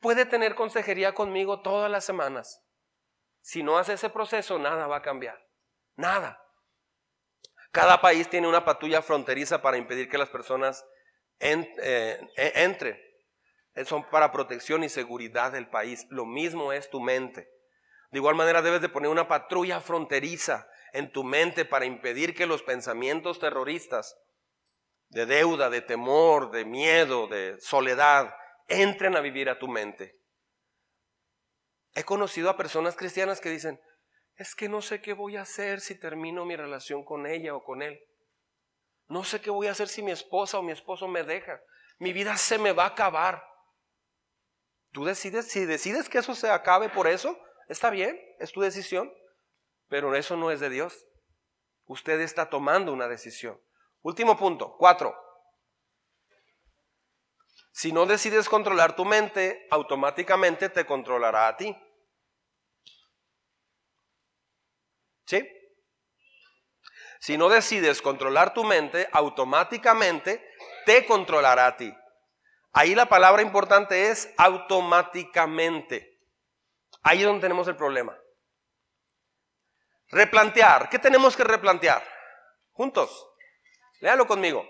Puede 0.00 0.26
tener 0.26 0.54
consejería 0.54 1.12
conmigo 1.12 1.60
todas 1.60 1.90
las 1.90 2.04
semanas. 2.04 2.62
Si 3.40 3.62
no 3.62 3.78
hace 3.78 3.94
ese 3.94 4.10
proceso, 4.10 4.58
nada 4.58 4.86
va 4.86 4.96
a 4.96 5.02
cambiar. 5.02 5.40
Nada. 5.96 6.40
Cada 7.72 8.00
país 8.00 8.28
tiene 8.28 8.48
una 8.48 8.64
patrulla 8.64 9.02
fronteriza 9.02 9.62
para 9.62 9.76
impedir 9.76 10.08
que 10.08 10.18
las 10.18 10.28
personas 10.28 10.84
eh, 11.38 12.20
e, 12.36 12.52
entren. 12.62 12.98
Son 13.84 14.08
para 14.10 14.32
protección 14.32 14.84
y 14.84 14.88
seguridad 14.88 15.52
del 15.52 15.68
país. 15.68 16.06
Lo 16.10 16.26
mismo 16.26 16.72
es 16.72 16.90
tu 16.90 17.00
mente. 17.00 17.48
De 18.10 18.18
igual 18.18 18.34
manera 18.34 18.60
debes 18.60 18.80
de 18.80 18.88
poner 18.88 19.10
una 19.10 19.28
patrulla 19.28 19.80
fronteriza 19.80 20.68
en 20.92 21.12
tu 21.12 21.22
mente 21.22 21.64
para 21.64 21.84
impedir 21.84 22.34
que 22.34 22.46
los 22.46 22.62
pensamientos 22.62 23.38
terroristas 23.38 24.16
de 25.08 25.26
deuda, 25.26 25.70
de 25.70 25.80
temor, 25.80 26.50
de 26.50 26.64
miedo, 26.64 27.28
de 27.28 27.60
soledad, 27.60 28.34
entren 28.68 29.16
a 29.16 29.20
vivir 29.20 29.48
a 29.48 29.58
tu 29.58 29.68
mente. 29.68 30.19
He 31.94 32.04
conocido 32.04 32.50
a 32.50 32.56
personas 32.56 32.96
cristianas 32.96 33.40
que 33.40 33.50
dicen, 33.50 33.80
es 34.36 34.54
que 34.54 34.68
no 34.68 34.80
sé 34.80 35.00
qué 35.00 35.12
voy 35.12 35.36
a 35.36 35.42
hacer 35.42 35.80
si 35.80 35.98
termino 35.98 36.44
mi 36.44 36.56
relación 36.56 37.04
con 37.04 37.26
ella 37.26 37.54
o 37.54 37.62
con 37.62 37.82
él. 37.82 38.00
No 39.08 39.24
sé 39.24 39.40
qué 39.40 39.50
voy 39.50 39.66
a 39.66 39.72
hacer 39.72 39.88
si 39.88 40.02
mi 40.02 40.12
esposa 40.12 40.58
o 40.58 40.62
mi 40.62 40.72
esposo 40.72 41.08
me 41.08 41.24
deja. 41.24 41.60
Mi 41.98 42.12
vida 42.12 42.36
se 42.36 42.58
me 42.58 42.72
va 42.72 42.84
a 42.84 42.88
acabar. 42.88 43.44
Tú 44.92 45.04
decides, 45.04 45.48
si 45.48 45.66
decides 45.66 46.08
que 46.08 46.18
eso 46.18 46.34
se 46.34 46.50
acabe 46.50 46.88
por 46.88 47.06
eso, 47.06 47.38
está 47.68 47.90
bien, 47.90 48.18
es 48.38 48.52
tu 48.52 48.60
decisión, 48.60 49.12
pero 49.88 50.14
eso 50.14 50.36
no 50.36 50.50
es 50.50 50.60
de 50.60 50.70
Dios. 50.70 51.06
Usted 51.86 52.20
está 52.20 52.48
tomando 52.48 52.92
una 52.92 53.08
decisión. 53.08 53.60
Último 54.02 54.38
punto, 54.38 54.76
cuatro. 54.78 55.14
Si 57.80 57.92
no 57.92 58.04
decides 58.04 58.46
controlar 58.46 58.94
tu 58.94 59.06
mente, 59.06 59.66
automáticamente 59.70 60.68
te 60.68 60.84
controlará 60.84 61.48
a 61.48 61.56
ti. 61.56 61.74
¿Sí? 65.24 65.48
Si 67.20 67.38
no 67.38 67.48
decides 67.48 68.02
controlar 68.02 68.52
tu 68.52 68.64
mente, 68.64 69.08
automáticamente 69.10 70.46
te 70.84 71.06
controlará 71.06 71.68
a 71.68 71.76
ti. 71.78 71.90
Ahí 72.74 72.94
la 72.94 73.06
palabra 73.06 73.40
importante 73.40 74.10
es 74.10 74.30
automáticamente. 74.36 76.20
Ahí 77.02 77.20
es 77.20 77.24
donde 77.24 77.40
tenemos 77.40 77.66
el 77.66 77.76
problema. 77.76 78.14
Replantear. 80.08 80.90
¿Qué 80.90 80.98
tenemos 80.98 81.34
que 81.34 81.44
replantear? 81.44 82.06
Juntos. 82.72 83.26
Léalo 84.00 84.26
conmigo. 84.26 84.68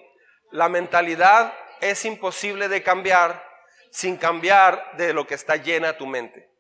La 0.53 0.69
mentalidad 0.69 1.53
es 1.81 2.05
imposible 2.05 2.69
de 2.69 2.83
cambiar 2.83 3.49
sin 3.91 4.17
cambiar 4.17 4.97
de 4.97 5.13
lo 5.13 5.27
que 5.27 5.35
está 5.35 5.57
llena 5.57 5.97
tu 5.97 6.07
mente. 6.07 6.51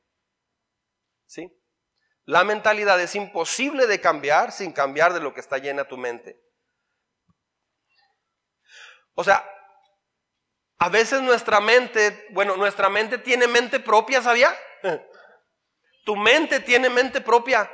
¿Sí? 1.27 1.51
La 2.25 2.45
mentalidad 2.45 3.01
es 3.01 3.15
imposible 3.15 3.87
de 3.87 4.01
cambiar 4.01 4.53
sin 4.53 4.73
cambiar 4.73 5.13
de 5.13 5.21
lo 5.21 5.33
que 5.33 5.41
está 5.41 5.59
llena 5.59 5.87
tu 5.87 5.97
mente. 5.97 6.41
O 9.15 9.25
sea, 9.25 9.49
a 10.79 10.89
veces 10.89 11.21
nuestra 11.23 11.61
mente, 11.61 12.27
bueno, 12.31 12.57
nuestra 12.57 12.89
mente 12.89 13.19
tiene 13.19 13.47
mente 13.47 13.81
propia, 13.81 14.23
¿sabía? 14.23 14.57
Tu 16.03 16.17
mente 16.17 16.61
tiene 16.61 16.89
mente 16.89 17.21
propia. 17.21 17.71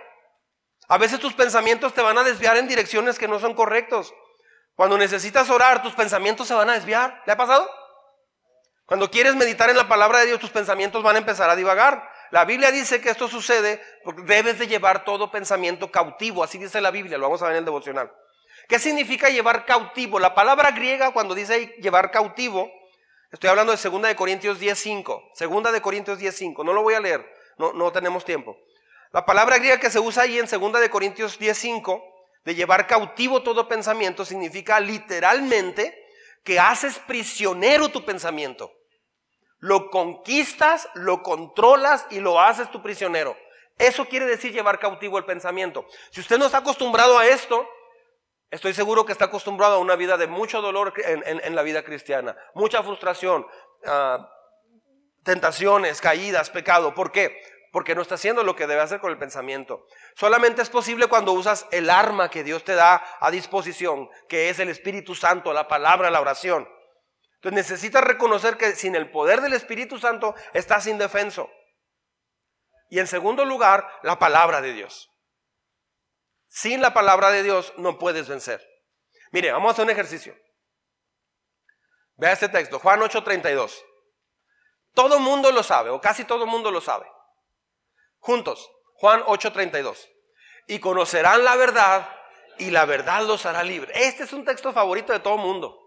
A 0.88 0.98
veces 0.98 1.20
tus 1.20 1.32
pensamientos 1.32 1.94
te 1.94 2.02
van 2.02 2.18
a 2.18 2.24
desviar 2.24 2.56
en 2.56 2.66
direcciones 2.66 3.18
que 3.20 3.28
no 3.28 3.38
son 3.38 3.54
correctos. 3.54 4.12
Cuando 4.76 4.98
necesitas 4.98 5.48
orar, 5.48 5.82
tus 5.82 5.94
pensamientos 5.94 6.46
se 6.46 6.54
van 6.54 6.68
a 6.68 6.74
desviar. 6.74 7.22
¿Le 7.26 7.32
ha 7.32 7.36
pasado? 7.36 7.68
Cuando 8.84 9.10
quieres 9.10 9.34
meditar 9.34 9.68
en 9.70 9.76
la 9.76 9.88
palabra 9.88 10.20
de 10.20 10.26
Dios, 10.26 10.38
tus 10.38 10.50
pensamientos 10.50 11.02
van 11.02 11.16
a 11.16 11.18
empezar 11.18 11.50
a 11.50 11.56
divagar. 11.56 12.08
La 12.30 12.44
Biblia 12.44 12.70
dice 12.70 13.00
que 13.00 13.08
esto 13.08 13.26
sucede 13.26 13.82
porque 14.04 14.22
debes 14.22 14.58
de 14.58 14.68
llevar 14.68 15.04
todo 15.04 15.30
pensamiento 15.30 15.90
cautivo, 15.90 16.44
así 16.44 16.58
dice 16.58 16.80
la 16.80 16.90
Biblia, 16.90 17.18
lo 17.18 17.24
vamos 17.24 17.42
a 17.42 17.46
ver 17.46 17.54
en 17.54 17.58
el 17.60 17.64
devocional. 17.64 18.12
¿Qué 18.68 18.78
significa 18.78 19.28
llevar 19.28 19.64
cautivo? 19.64 20.18
La 20.18 20.34
palabra 20.34 20.72
griega 20.72 21.12
cuando 21.12 21.34
dice 21.34 21.74
llevar 21.80 22.10
cautivo, 22.10 22.70
estoy 23.32 23.48
hablando 23.48 23.74
de 23.74 23.78
2 23.78 24.02
de 24.02 24.16
Corintios 24.16 24.60
10:5, 24.60 25.32
2 25.38 25.72
de 25.72 25.80
Corintios 25.80 26.18
10:5, 26.18 26.64
no 26.64 26.72
lo 26.72 26.82
voy 26.82 26.94
a 26.94 27.00
leer, 27.00 27.24
no, 27.58 27.72
no 27.72 27.92
tenemos 27.92 28.24
tiempo. 28.24 28.56
La 29.12 29.24
palabra 29.24 29.58
griega 29.58 29.78
que 29.78 29.90
se 29.90 30.00
usa 30.00 30.24
ahí 30.24 30.38
en 30.38 30.46
2 30.46 30.80
de 30.80 30.90
Corintios 30.90 31.38
10:5 31.38 32.02
de 32.46 32.54
llevar 32.54 32.86
cautivo 32.86 33.42
todo 33.42 33.66
pensamiento 33.66 34.24
significa 34.24 34.78
literalmente 34.78 36.06
que 36.44 36.60
haces 36.60 36.96
prisionero 37.00 37.88
tu 37.88 38.04
pensamiento. 38.04 38.72
Lo 39.58 39.90
conquistas, 39.90 40.88
lo 40.94 41.24
controlas 41.24 42.06
y 42.08 42.20
lo 42.20 42.40
haces 42.40 42.70
tu 42.70 42.80
prisionero. 42.82 43.36
Eso 43.78 44.04
quiere 44.04 44.26
decir 44.26 44.52
llevar 44.52 44.78
cautivo 44.78 45.18
el 45.18 45.24
pensamiento. 45.24 45.88
Si 46.12 46.20
usted 46.20 46.38
no 46.38 46.46
está 46.46 46.58
acostumbrado 46.58 47.18
a 47.18 47.26
esto, 47.26 47.68
estoy 48.48 48.74
seguro 48.74 49.04
que 49.04 49.10
está 49.10 49.24
acostumbrado 49.24 49.74
a 49.74 49.78
una 49.80 49.96
vida 49.96 50.16
de 50.16 50.28
mucho 50.28 50.62
dolor 50.62 50.94
en, 50.96 51.54
la 51.56 51.62
vida 51.62 51.82
cristiana, 51.82 52.36
mucha 52.54 52.80
frustración, 52.84 53.44
ah, 53.86 54.30
tentaciones, 55.24 56.00
caídas, 56.00 56.48
pecado. 56.50 56.94
¿Por 56.94 57.10
qué? 57.10 57.42
Porque 57.72 57.94
no 57.94 58.02
está 58.02 58.14
haciendo 58.14 58.42
lo 58.42 58.56
que 58.56 58.66
debe 58.66 58.80
hacer 58.80 59.00
con 59.00 59.10
el 59.10 59.18
pensamiento. 59.18 59.86
Solamente 60.14 60.62
es 60.62 60.70
posible 60.70 61.08
cuando 61.08 61.32
usas 61.32 61.66
el 61.70 61.90
arma 61.90 62.30
que 62.30 62.44
Dios 62.44 62.64
te 62.64 62.74
da 62.74 63.02
a 63.20 63.30
disposición, 63.30 64.08
que 64.28 64.48
es 64.48 64.58
el 64.58 64.68
Espíritu 64.68 65.14
Santo, 65.14 65.52
la 65.52 65.68
palabra, 65.68 66.10
la 66.10 66.20
oración. 66.20 66.68
Entonces 67.36 67.70
necesitas 67.70 68.02
reconocer 68.02 68.56
que 68.56 68.74
sin 68.74 68.94
el 68.96 69.10
poder 69.10 69.40
del 69.40 69.52
Espíritu 69.52 69.98
Santo 69.98 70.34
estás 70.52 70.86
indefenso. 70.86 71.50
Y 72.88 72.98
en 72.98 73.06
segundo 73.06 73.44
lugar, 73.44 73.86
la 74.02 74.18
palabra 74.18 74.60
de 74.60 74.72
Dios. 74.72 75.10
Sin 76.48 76.80
la 76.80 76.94
palabra 76.94 77.30
de 77.30 77.42
Dios 77.42 77.74
no 77.76 77.98
puedes 77.98 78.28
vencer. 78.28 78.64
Mire, 79.32 79.52
vamos 79.52 79.68
a 79.68 79.72
hacer 79.72 79.84
un 79.84 79.90
ejercicio. 79.90 80.34
Vea 82.14 82.32
este 82.32 82.48
texto, 82.48 82.78
Juan 82.78 83.00
8:32. 83.00 83.82
Todo 84.94 85.18
mundo 85.18 85.52
lo 85.52 85.62
sabe, 85.62 85.90
o 85.90 86.00
casi 86.00 86.24
todo 86.24 86.46
mundo 86.46 86.70
lo 86.70 86.80
sabe. 86.80 87.06
Juntos, 88.18 88.70
Juan 88.94 89.22
8:32. 89.26 90.08
Y 90.68 90.78
conocerán 90.80 91.44
la 91.44 91.56
verdad 91.56 92.08
y 92.58 92.70
la 92.70 92.84
verdad 92.84 93.22
los 93.22 93.46
hará 93.46 93.62
libres. 93.62 93.96
Este 93.96 94.24
es 94.24 94.32
un 94.32 94.44
texto 94.44 94.72
favorito 94.72 95.12
de 95.12 95.20
todo 95.20 95.36
mundo. 95.36 95.78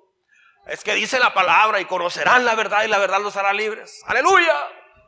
Es 0.66 0.84
que 0.84 0.94
dice 0.94 1.20
la 1.20 1.34
palabra 1.34 1.80
y 1.80 1.86
conocerán 1.86 2.46
la 2.46 2.56
verdad 2.56 2.84
y 2.84 2.88
la 2.88 3.00
verdad 3.00 3.20
los 3.20 3.36
hará 3.36 3.54
libres. 3.54 4.02
Aleluya. 4.06 4.56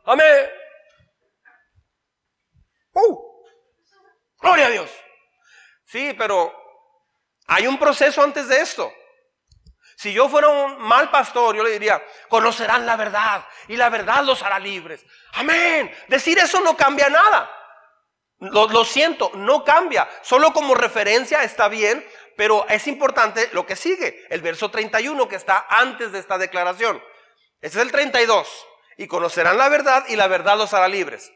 Amén. 0.06 0.50
Uh. 2.94 3.32
Gloria 4.40 4.68
a 4.68 4.70
Dios. 4.72 4.90
Sí, 5.86 6.16
pero 6.18 6.54
hay 7.48 7.68
un 7.68 7.78
proceso 7.78 8.24
antes 8.24 8.48
de 8.48 8.62
esto. 8.62 8.92
Si 10.02 10.12
yo 10.12 10.28
fuera 10.30 10.50
un 10.50 10.80
mal 10.80 11.12
pastor, 11.12 11.56
yo 11.56 11.64
le 11.64 11.70
diría, 11.70 12.04
conocerán 12.28 12.88
la 12.88 12.96
verdad 12.96 13.46
y 13.68 13.78
la 13.78 13.88
verdad 13.90 14.24
los 14.24 14.42
hará 14.42 14.58
libres. 14.58 15.06
Amén. 15.34 15.96
Decir 16.08 16.40
eso 16.40 16.60
no 16.62 16.76
cambia 16.76 17.08
nada. 17.08 17.52
Lo, 18.40 18.84
siento, 18.84 19.30
no 19.36 19.64
cambia. 19.64 20.10
Solo 20.24 20.54
como 20.54 20.74
referencia 20.74 21.44
está 21.44 21.68
bien, 21.68 22.04
pero 22.36 22.66
es 22.68 22.88
importante 22.88 23.52
lo 23.54 23.68
que 23.68 23.76
sigue, 23.76 24.26
el 24.32 24.42
verso 24.42 24.72
31 24.72 25.28
que 25.28 25.36
está 25.36 25.68
antes 25.70 26.12
de 26.12 26.18
esta 26.18 26.40
declaración. 26.40 27.00
Ese 27.62 27.78
es 27.78 27.86
el 27.86 27.92
32. 27.92 28.68
Y 28.98 29.06
conocerán 29.06 29.60
la 29.60 29.70
verdad 29.70 30.06
y 30.08 30.16
la 30.16 30.26
verdad 30.26 30.58
los 30.58 30.74
hará 30.74 30.88
libres. 30.88 31.32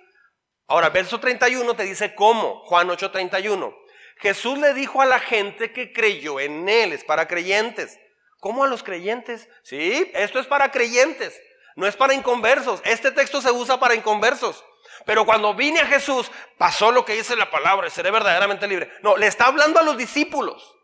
Ahora, 0.65 0.89
verso 0.89 1.19
31 1.19 1.75
te 1.75 1.83
dice 1.83 2.15
cómo, 2.15 2.65
Juan 2.65 2.89
8:31. 2.89 3.77
Jesús 4.17 4.57
le 4.57 4.73
dijo 4.73 5.03
a 5.03 5.05
la 5.05 5.19
gente 5.19 5.71
que 5.71 5.93
creyó 5.93 6.39
en 6.39 6.67
él, 6.67 6.93
es 6.93 7.03
para 7.03 7.27
creyentes. 7.27 7.99
¿Cómo 8.45 8.63
a 8.63 8.67
los 8.67 8.83
creyentes? 8.83 9.49
Sí, 9.63 10.11
esto 10.13 10.37
es 10.37 10.45
para 10.45 10.69
creyentes, 10.69 11.41
no 11.75 11.87
es 11.87 11.95
para 11.95 12.13
inconversos. 12.13 12.79
Este 12.85 13.09
texto 13.09 13.41
se 13.41 13.49
usa 13.49 13.79
para 13.79 13.95
inconversos. 13.95 14.63
Pero 15.03 15.25
cuando 15.25 15.55
vine 15.55 15.79
a 15.79 15.87
Jesús, 15.87 16.29
pasó 16.59 16.91
lo 16.91 17.03
que 17.03 17.15
dice 17.15 17.35
la 17.35 17.49
palabra, 17.49 17.89
seré 17.89 18.11
verdaderamente 18.11 18.67
libre. 18.67 18.93
No, 19.01 19.17
le 19.17 19.25
está 19.25 19.47
hablando 19.47 19.79
a 19.79 19.81
los 19.81 19.97
discípulos. 19.97 20.75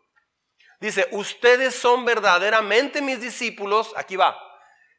Dice, 0.80 1.06
ustedes 1.12 1.76
son 1.76 2.04
verdaderamente 2.04 3.00
mis 3.00 3.20
discípulos, 3.20 3.94
aquí 3.94 4.16
va, 4.16 4.36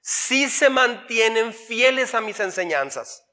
si 0.01 0.49
se 0.49 0.69
mantienen 0.69 1.53
fieles 1.53 2.15
a 2.15 2.21
mis 2.21 2.39
enseñanzas. 2.39 3.25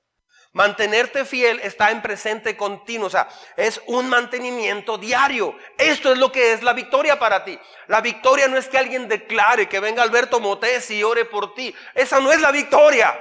Mantenerte 0.52 1.24
fiel 1.24 1.60
está 1.62 1.92
en 1.92 2.02
presente 2.02 2.56
continuo, 2.56 3.06
o 3.06 3.10
sea, 3.10 3.28
es 3.56 3.80
un 3.86 4.08
mantenimiento 4.08 4.98
diario. 4.98 5.56
Esto 5.78 6.10
es 6.10 6.18
lo 6.18 6.32
que 6.32 6.52
es 6.52 6.64
la 6.64 6.72
victoria 6.72 7.20
para 7.20 7.44
ti. 7.44 7.56
La 7.86 8.00
victoria 8.00 8.48
no 8.48 8.56
es 8.56 8.66
que 8.66 8.76
alguien 8.76 9.06
declare 9.06 9.68
que 9.68 9.78
venga 9.78 10.02
Alberto 10.02 10.40
Motés 10.40 10.90
y 10.90 11.04
ore 11.04 11.24
por 11.24 11.54
ti. 11.54 11.72
Esa 11.94 12.18
no 12.18 12.32
es 12.32 12.40
la 12.40 12.50
victoria. 12.50 13.16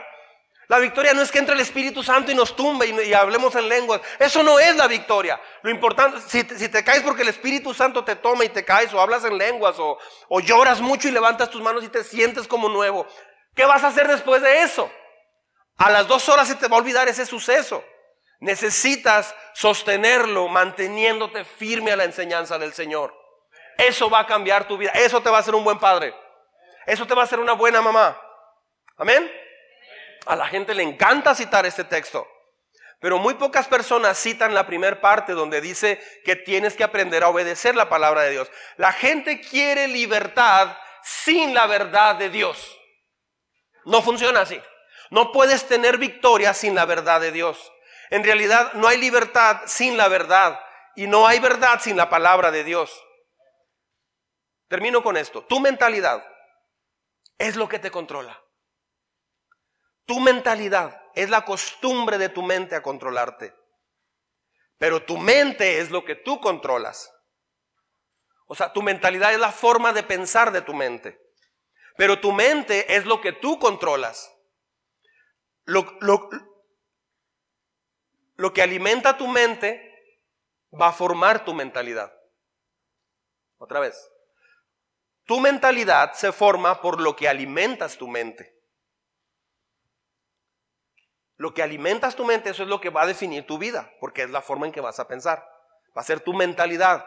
La 0.70 0.80
victoria 0.80 1.14
no 1.14 1.22
es 1.22 1.32
que 1.32 1.38
entre 1.38 1.54
el 1.54 1.62
Espíritu 1.62 2.02
Santo 2.02 2.32
y 2.32 2.36
nos 2.36 2.56
tumbe 2.56 2.88
y, 2.88 3.14
hablemos 3.14 3.54
en 3.56 3.70
lenguas. 3.70 4.02
Eso 4.18 4.42
no 4.42 4.60
es 4.60 4.76
la 4.76 4.88
victoria. 4.88 5.40
Lo 5.62 5.70
importante, 5.70 6.20
si, 6.28 6.44
te 6.44 6.84
caes 6.84 7.04
porque 7.04 7.22
el 7.22 7.30
Espíritu 7.30 7.76
Santo 7.76 8.04
te 8.04 8.16
toma 8.16 8.44
y 8.46 8.50
te 8.50 8.66
caes 8.66 8.92
o 8.92 9.00
hablas 9.00 9.24
en 9.24 9.38
lenguas 9.38 9.76
o 9.78 10.40
lloras 10.42 10.82
mucho 10.82 11.08
y 11.08 11.12
levantas 11.12 11.52
tus 11.52 11.62
manos 11.62 11.84
y 11.84 11.90
te 11.90 12.04
sientes 12.04 12.48
como 12.48 12.70
nuevo. 12.70 13.06
¿Qué 13.56 13.66
vas 13.66 13.84
a 13.84 13.88
hacer 13.88 14.08
después 14.08 14.42
de 14.42 14.64
eso? 14.64 14.92
A 15.80 15.90
las 15.90 16.08
dos 16.08 16.28
horas 16.28 16.48
se 16.48 16.56
te 16.56 16.68
va 16.68 16.76
a 16.76 16.80
olvidar 16.80 17.08
ese 17.08 17.26
suceso. 17.26 17.84
Necesitas 18.42 19.34
sostenerlo 19.54 20.48
manteniéndote 20.50 21.46
firme 21.46 21.92
a 21.92 21.96
la 21.96 22.04
enseñanza 22.04 22.58
del 22.58 22.74
Señor. 22.74 23.16
Eso 23.78 24.10
va 24.10 24.20
a 24.20 24.28
cambiar 24.28 24.68
tu 24.68 24.78
vida. 24.78 24.92
Eso 24.92 25.22
te 25.22 25.30
va 25.30 25.38
a 25.38 25.40
hacer 25.40 25.56
un 25.56 25.64
buen 25.64 25.80
padre. 25.80 26.14
Eso 26.86 27.08
te 27.08 27.16
va 27.16 27.22
a 27.22 27.26
hacer 27.26 27.40
una 27.40 27.54
buena 27.54 27.82
mamá. 27.82 28.20
Amén. 28.98 29.32
A 30.26 30.36
la 30.36 30.48
gente 30.48 30.76
le 30.76 30.84
encanta 30.84 31.34
citar 31.34 31.66
este 31.66 31.86
texto. 31.86 32.28
Pero 33.00 33.18
muy 33.18 33.36
pocas 33.36 33.68
personas 33.68 34.20
citan 34.20 34.54
la 34.54 34.68
primera 34.68 35.00
parte 35.00 35.32
donde 35.32 35.62
dice 35.62 36.02
que 36.26 36.36
tienes 36.36 36.76
que 36.76 36.84
aprender 36.84 37.24
a 37.24 37.30
obedecer 37.30 37.76
la 37.76 37.88
palabra 37.88 38.24
de 38.24 38.32
Dios. 38.32 38.52
La 38.76 38.92
gente 38.92 39.40
quiere 39.40 39.88
libertad 39.88 40.76
sin 41.02 41.54
la 41.54 41.68
verdad 41.68 42.16
de 42.16 42.30
Dios. 42.30 42.78
No 43.86 44.02
funciona 44.02 44.42
así. 44.42 44.62
No 45.10 45.32
puedes 45.32 45.68
tener 45.68 45.98
victoria 45.98 46.54
sin 46.54 46.76
la 46.76 46.86
verdad 46.86 47.22
de 47.22 47.32
Dios. 47.32 47.72
En 48.10 48.24
realidad 48.24 48.74
no 48.74 48.88
hay 48.88 48.98
libertad 48.98 49.62
sin 49.66 49.98
la 49.98 50.08
verdad 50.08 50.60
y 50.96 51.08
no 51.08 51.28
hay 51.28 51.40
verdad 51.40 51.80
sin 51.82 51.98
la 51.98 52.10
palabra 52.10 52.52
de 52.52 52.64
Dios. 52.64 53.04
Termino 54.68 55.02
con 55.02 55.18
esto. 55.18 55.44
Tu 55.46 55.60
mentalidad 55.60 56.24
es 57.38 57.56
lo 57.56 57.68
que 57.68 57.80
te 57.80 57.92
controla. 57.92 58.40
Tu 60.06 60.20
mentalidad 60.20 61.02
es 61.16 61.30
la 61.30 61.46
costumbre 61.46 62.18
de 62.18 62.30
tu 62.30 62.42
mente 62.42 62.76
a 62.76 62.84
controlarte. 62.84 63.56
Pero 64.78 65.04
tu 65.04 65.18
mente 65.18 65.80
es 65.80 65.92
lo 65.92 66.06
que 66.06 66.16
tú 66.16 66.40
controlas. 66.40 67.12
O 68.48 68.56
sea, 68.56 68.74
tu 68.74 68.82
mentalidad 68.82 69.34
es 69.34 69.40
la 69.40 69.52
forma 69.52 69.94
de 69.94 70.04
pensar 70.04 70.52
de 70.52 70.62
tu 70.62 70.74
mente. 70.74 71.20
Pero 71.98 72.20
tu 72.20 72.32
mente 72.32 72.96
es 72.96 73.06
lo 73.06 73.22
que 73.22 73.34
tú 73.34 73.60
controlas. 73.60 74.32
Lo, 75.70 75.86
lo 78.38 78.54
que 78.54 78.64
alimenta 78.64 79.18
tu 79.18 79.28
mente 79.28 79.86
va 80.74 80.88
a 80.88 80.94
formar 80.94 81.46
tu 81.46 81.54
mentalidad. 81.54 82.12
Otra 83.60 83.80
vez. 83.80 84.10
Tu 85.26 85.40
mentalidad 85.40 86.14
se 86.14 86.32
forma 86.32 86.82
por 86.82 87.00
lo 87.00 87.16
que 87.16 87.30
alimentas 87.30 87.98
tu 87.98 88.08
mente. 88.08 88.58
Lo 91.36 91.54
que 91.54 91.62
alimentas 91.62 92.16
tu 92.16 92.26
mente, 92.26 92.50
eso 92.50 92.64
es 92.64 92.70
lo 92.70 92.82
que 92.82 92.90
va 92.90 93.04
a 93.04 93.08
definir 93.08 93.46
tu 93.46 93.60
vida, 93.60 93.94
porque 94.00 94.24
es 94.24 94.32
la 94.32 94.42
forma 94.42 94.66
en 94.66 94.72
que 94.72 94.82
vas 94.82 95.00
a 95.00 95.08
pensar. 95.08 95.48
Va 95.96 96.02
a 96.02 96.06
ser 96.06 96.20
tu 96.22 96.34
mentalidad. 96.34 97.06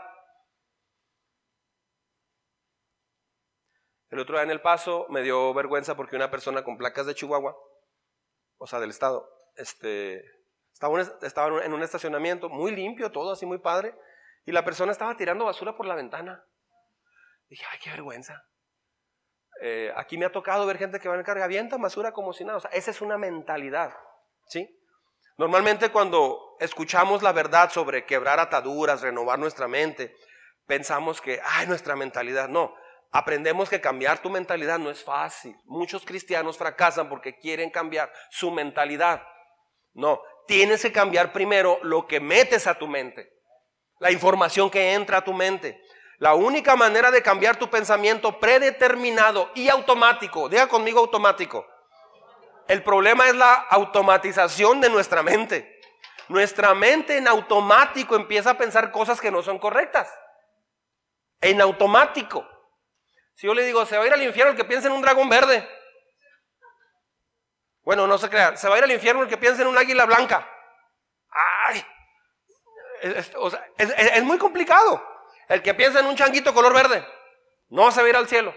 El 4.10 4.20
otro 4.20 4.36
día 4.36 4.44
en 4.44 4.50
El 4.50 4.62
Paso 4.62 5.06
me 5.08 5.22
dio 5.22 5.52
vergüenza 5.52 5.96
porque 5.96 6.14
una 6.14 6.30
persona 6.30 6.62
con 6.62 6.78
placas 6.78 7.06
de 7.06 7.14
Chihuahua, 7.14 7.56
o 8.62 8.66
sea, 8.68 8.78
del 8.78 8.90
estado, 8.90 9.28
este, 9.56 10.24
estaba, 10.72 11.00
estaba 11.00 11.64
en 11.64 11.72
un 11.72 11.82
estacionamiento 11.82 12.48
muy 12.48 12.70
limpio, 12.70 13.10
todo 13.10 13.32
así 13.32 13.44
muy 13.44 13.58
padre, 13.58 13.92
y 14.44 14.52
la 14.52 14.64
persona 14.64 14.92
estaba 14.92 15.16
tirando 15.16 15.44
basura 15.44 15.76
por 15.76 15.84
la 15.84 15.96
ventana. 15.96 16.44
Dije, 17.48 17.64
ay, 17.72 17.78
qué 17.82 17.90
vergüenza. 17.90 18.46
Eh, 19.60 19.92
aquí 19.96 20.16
me 20.16 20.26
ha 20.26 20.32
tocado 20.32 20.64
ver 20.64 20.78
gente 20.78 21.00
que 21.00 21.08
va 21.08 21.16
en 21.16 21.24
carga, 21.24 21.44
avienta 21.44 21.76
basura 21.76 22.12
como 22.12 22.32
si 22.32 22.44
nada. 22.44 22.58
O 22.58 22.60
sea, 22.60 22.70
esa 22.70 22.92
es 22.92 23.00
una 23.00 23.18
mentalidad. 23.18 23.96
¿Sí? 24.46 24.68
Normalmente 25.38 25.90
cuando 25.90 26.56
escuchamos 26.60 27.20
la 27.22 27.32
verdad 27.32 27.70
sobre 27.70 28.06
quebrar 28.06 28.38
ataduras, 28.38 29.02
renovar 29.02 29.40
nuestra 29.40 29.66
mente, 29.66 30.14
pensamos 30.66 31.20
que, 31.20 31.40
ay, 31.44 31.66
nuestra 31.66 31.96
mentalidad, 31.96 32.48
no. 32.48 32.76
Aprendemos 33.12 33.68
que 33.68 33.80
cambiar 33.80 34.20
tu 34.20 34.30
mentalidad 34.30 34.78
no 34.78 34.90
es 34.90 35.04
fácil. 35.04 35.54
Muchos 35.66 36.04
cristianos 36.04 36.56
fracasan 36.56 37.10
porque 37.10 37.38
quieren 37.38 37.70
cambiar 37.70 38.10
su 38.30 38.50
mentalidad. 38.50 39.22
No, 39.92 40.22
tienes 40.46 40.80
que 40.80 40.92
cambiar 40.92 41.32
primero 41.32 41.78
lo 41.82 42.06
que 42.06 42.20
metes 42.20 42.66
a 42.66 42.74
tu 42.74 42.88
mente, 42.88 43.30
la 44.00 44.10
información 44.10 44.70
que 44.70 44.94
entra 44.94 45.18
a 45.18 45.24
tu 45.24 45.34
mente. 45.34 45.80
La 46.18 46.34
única 46.34 46.74
manera 46.74 47.10
de 47.10 47.22
cambiar 47.22 47.56
tu 47.56 47.68
pensamiento 47.68 48.40
predeterminado 48.40 49.50
y 49.54 49.68
automático, 49.68 50.48
diga 50.48 50.68
conmigo 50.68 51.00
automático, 51.00 51.66
el 52.68 52.82
problema 52.82 53.28
es 53.28 53.34
la 53.34 53.54
automatización 53.54 54.80
de 54.80 54.88
nuestra 54.88 55.22
mente. 55.22 55.80
Nuestra 56.28 56.74
mente 56.74 57.18
en 57.18 57.28
automático 57.28 58.16
empieza 58.16 58.50
a 58.50 58.56
pensar 58.56 58.90
cosas 58.92 59.20
que 59.20 59.30
no 59.30 59.42
son 59.42 59.58
correctas. 59.58 60.10
En 61.40 61.60
automático. 61.60 62.46
Si 63.42 63.48
yo 63.48 63.54
le 63.54 63.64
digo, 63.64 63.84
se 63.84 63.98
va 63.98 64.04
a 64.04 64.06
ir 64.06 64.12
al 64.12 64.22
infierno 64.22 64.52
el 64.52 64.56
que 64.56 64.64
piensa 64.64 64.86
en 64.86 64.94
un 64.94 65.02
dragón 65.02 65.28
verde. 65.28 65.68
Bueno, 67.82 68.06
no 68.06 68.16
se 68.16 68.30
crea, 68.30 68.56
se 68.56 68.68
va 68.68 68.76
a 68.76 68.78
ir 68.78 68.84
al 68.84 68.92
infierno 68.92 69.24
el 69.24 69.28
que 69.28 69.36
piensa 69.36 69.62
en 69.62 69.66
un 69.66 69.76
águila 69.76 70.06
blanca. 70.06 70.48
Ay, 71.64 71.84
es, 73.00 74.22
muy 74.22 74.38
complicado. 74.38 75.04
El 75.48 75.60
que 75.60 75.74
piensa 75.74 75.98
en 75.98 76.06
un 76.06 76.14
changuito 76.14 76.54
color 76.54 76.72
verde, 76.72 77.04
no 77.68 77.90
se 77.90 78.00
va 78.00 78.06
a 78.06 78.10
ir 78.10 78.16
al 78.16 78.28
cielo. 78.28 78.54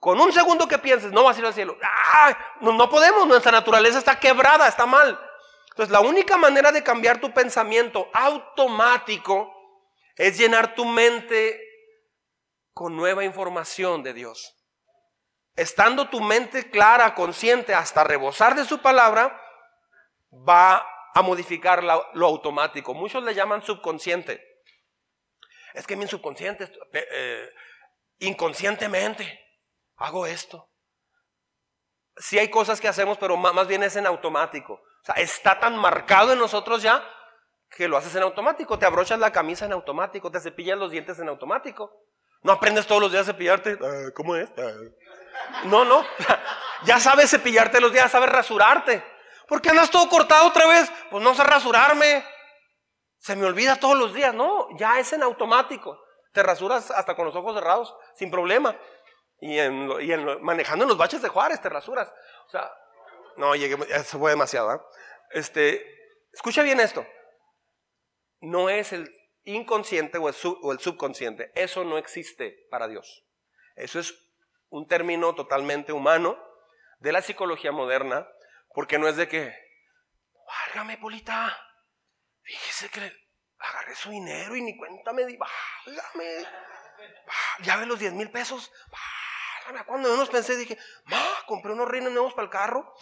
Con 0.00 0.20
un 0.20 0.32
segundo 0.32 0.66
que 0.66 0.78
pienses, 0.78 1.12
no 1.12 1.22
vas 1.22 1.36
a 1.36 1.38
ir 1.38 1.46
al 1.46 1.54
cielo. 1.54 1.78
No, 2.60 2.72
no 2.72 2.90
podemos, 2.90 3.24
nuestra 3.28 3.52
naturaleza 3.52 3.98
está 3.98 4.18
quebrada, 4.18 4.66
está 4.66 4.84
mal. 4.84 5.16
Entonces, 5.70 5.92
la 5.92 6.00
única 6.00 6.36
manera 6.36 6.72
de 6.72 6.82
cambiar 6.82 7.20
tu 7.20 7.32
pensamiento 7.32 8.10
automático 8.12 9.54
es 10.16 10.36
llenar 10.36 10.74
tu 10.74 10.84
mente 10.84 11.65
con 12.76 12.94
nueva 12.94 13.24
información 13.24 14.02
de 14.02 14.12
Dios. 14.12 14.54
Estando 15.54 16.10
tu 16.10 16.20
mente 16.20 16.70
clara, 16.70 17.14
consciente, 17.14 17.72
hasta 17.74 18.04
rebosar 18.04 18.54
de 18.54 18.66
su 18.66 18.82
palabra, 18.82 19.40
va 20.30 20.86
a 21.14 21.22
modificar 21.22 21.82
lo 21.82 22.26
automático. 22.26 22.92
Muchos 22.92 23.24
le 23.24 23.34
llaman 23.34 23.62
subconsciente. 23.62 24.44
Es 25.72 25.86
que 25.86 25.96
mi 25.96 26.06
subconsciente, 26.06 26.70
eh, 26.92 27.48
inconscientemente, 28.18 29.40
hago 29.96 30.26
esto. 30.26 30.70
Sí 32.18 32.38
hay 32.38 32.50
cosas 32.50 32.78
que 32.78 32.88
hacemos, 32.88 33.16
pero 33.16 33.38
más 33.38 33.66
bien 33.66 33.84
es 33.84 33.96
en 33.96 34.06
automático. 34.06 34.74
O 34.74 35.04
sea, 35.06 35.14
está 35.14 35.58
tan 35.58 35.78
marcado 35.78 36.34
en 36.34 36.38
nosotros 36.38 36.82
ya 36.82 37.02
que 37.70 37.88
lo 37.88 37.96
haces 37.96 38.14
en 38.16 38.22
automático. 38.22 38.78
Te 38.78 38.84
abrochas 38.84 39.18
la 39.18 39.32
camisa 39.32 39.64
en 39.64 39.72
automático, 39.72 40.30
te 40.30 40.40
cepillas 40.40 40.76
los 40.76 40.90
dientes 40.90 41.18
en 41.20 41.30
automático. 41.30 42.05
No 42.42 42.52
aprendes 42.52 42.86
todos 42.86 43.00
los 43.00 43.10
días 43.10 43.28
a 43.28 43.32
cepillarte. 43.32 43.78
Ah, 43.82 44.10
¿Cómo 44.14 44.36
es? 44.36 44.48
Ah. 44.58 44.72
No, 45.64 45.84
no. 45.84 46.04
Ya 46.84 47.00
sabes 47.00 47.30
cepillarte 47.30 47.80
los 47.80 47.90
días, 47.90 48.12
sabes 48.12 48.28
rasurarte. 48.28 49.02
¿Por 49.48 49.62
qué 49.62 49.70
andas 49.70 49.90
todo 49.90 50.08
cortado 50.08 50.46
otra 50.46 50.66
vez? 50.66 50.92
Pues 51.10 51.24
no 51.24 51.34
sé 51.34 51.42
rasurarme. 51.42 52.24
Se 53.18 53.34
me 53.34 53.46
olvida 53.46 53.76
todos 53.76 53.96
los 53.96 54.12
días. 54.12 54.34
No, 54.34 54.68
ya 54.76 54.98
es 54.98 55.12
en 55.12 55.22
automático. 55.22 55.98
Te 56.32 56.42
rasuras 56.42 56.90
hasta 56.90 57.16
con 57.16 57.24
los 57.24 57.34
ojos 57.34 57.54
cerrados, 57.54 57.96
sin 58.14 58.30
problema. 58.30 58.78
Y, 59.40 59.58
en, 59.58 59.88
manejando 60.42 60.84
en 60.84 60.90
los 60.90 60.98
baches 60.98 61.22
de 61.22 61.28
Juárez 61.28 61.60
te 61.60 61.68
rasuras. 61.68 62.12
O 62.46 62.50
sea, 62.50 62.70
no, 63.36 63.54
llegué, 63.54 63.76
eso 63.94 64.18
fue 64.18 64.30
demasiado. 64.30 64.74
¿eh? 64.74 64.80
Este, 65.30 65.84
escucha 66.32 66.62
bien 66.62 66.78
esto. 66.78 67.06
No 68.40 68.68
es 68.68 68.92
el 68.92 69.10
inconsciente 69.46 70.18
o 70.18 70.28
el, 70.28 70.80
subconsciente. 70.80 71.52
Eso 71.54 71.84
no 71.84 71.98
existe 71.98 72.66
para 72.70 72.88
Dios. 72.88 73.24
Eso 73.74 73.98
es 73.98 74.14
un 74.68 74.86
término 74.86 75.34
totalmente 75.34 75.92
humano 75.92 76.38
de 76.98 77.12
la 77.12 77.22
psicología 77.22 77.72
moderna, 77.72 78.26
porque 78.74 78.98
no 78.98 79.08
es 79.08 79.16
de 79.16 79.28
que, 79.28 79.54
válgame, 80.46 80.98
Polita, 80.98 81.56
fíjese 82.42 82.88
que 82.90 83.12
agarré 83.58 83.94
su 83.94 84.10
dinero 84.10 84.56
y 84.56 84.62
ni 84.62 84.76
cuenta 84.76 85.12
me 85.12 85.24
di, 85.24 85.36
válgame, 85.36 86.46
ya 87.60 87.76
ve 87.76 87.86
los 87.86 87.98
10 87.98 88.14
mil 88.14 88.30
pesos, 88.30 88.72
cuando 89.86 90.10
menos 90.10 90.28
pensé, 90.28 90.56
dije, 90.56 90.78
ma, 91.04 91.22
compré 91.46 91.72
unos 91.72 91.88
reines 91.88 92.12
nuevos 92.12 92.34
para 92.34 92.44
el 92.44 92.50
carro. 92.50 92.94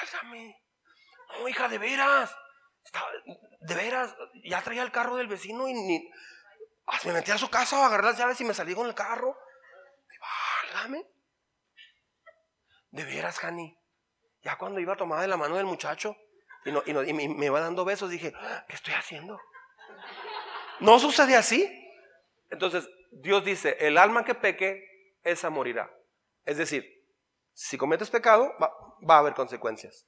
Válgame. 0.00 0.62
No, 1.38 1.48
hija, 1.48 1.68
de 1.68 1.78
veras. 1.78 2.34
De 3.60 3.74
veras, 3.74 4.14
ya 4.44 4.62
traía 4.62 4.82
el 4.82 4.92
carro 4.92 5.16
del 5.16 5.28
vecino 5.28 5.68
y 5.68 5.74
ni. 5.74 6.10
Me 7.04 7.12
metí 7.12 7.30
a 7.30 7.38
su 7.38 7.50
casa, 7.50 7.84
agarré 7.84 8.04
las 8.04 8.18
llaves 8.18 8.40
y 8.40 8.44
me 8.44 8.54
salí 8.54 8.74
con 8.74 8.86
el 8.86 8.94
carro. 8.94 9.36
Válgame. 10.64 11.06
De 12.90 13.04
veras, 13.04 13.38
Jani. 13.38 13.78
Ya 14.42 14.56
cuando 14.56 14.80
iba 14.80 14.94
a 14.94 14.96
tomar 14.96 15.20
de 15.20 15.28
la 15.28 15.36
mano 15.36 15.56
del 15.56 15.66
muchacho 15.66 16.16
y, 16.64 16.72
me, 17.12 17.46
iba 17.46 17.60
dando 17.60 17.84
besos, 17.84 18.08
dije, 18.08 18.32
¿qué 18.68 18.74
estoy 18.74 18.94
haciendo? 18.94 19.38
No 20.80 20.98
sucede 20.98 21.36
así. 21.36 21.68
Entonces, 22.50 22.88
Dios 23.10 23.44
dice, 23.44 23.76
el 23.80 23.98
alma 23.98 24.24
que 24.24 24.34
peque 24.34 25.16
esa 25.22 25.50
morirá. 25.50 25.90
Es 26.44 26.56
decir, 26.56 26.84
Si 27.52 27.76
cometes 27.76 28.08
pecado, 28.08 28.54
va 28.58 29.16
a 29.16 29.18
haber 29.18 29.34
consecuencias. 29.34 30.06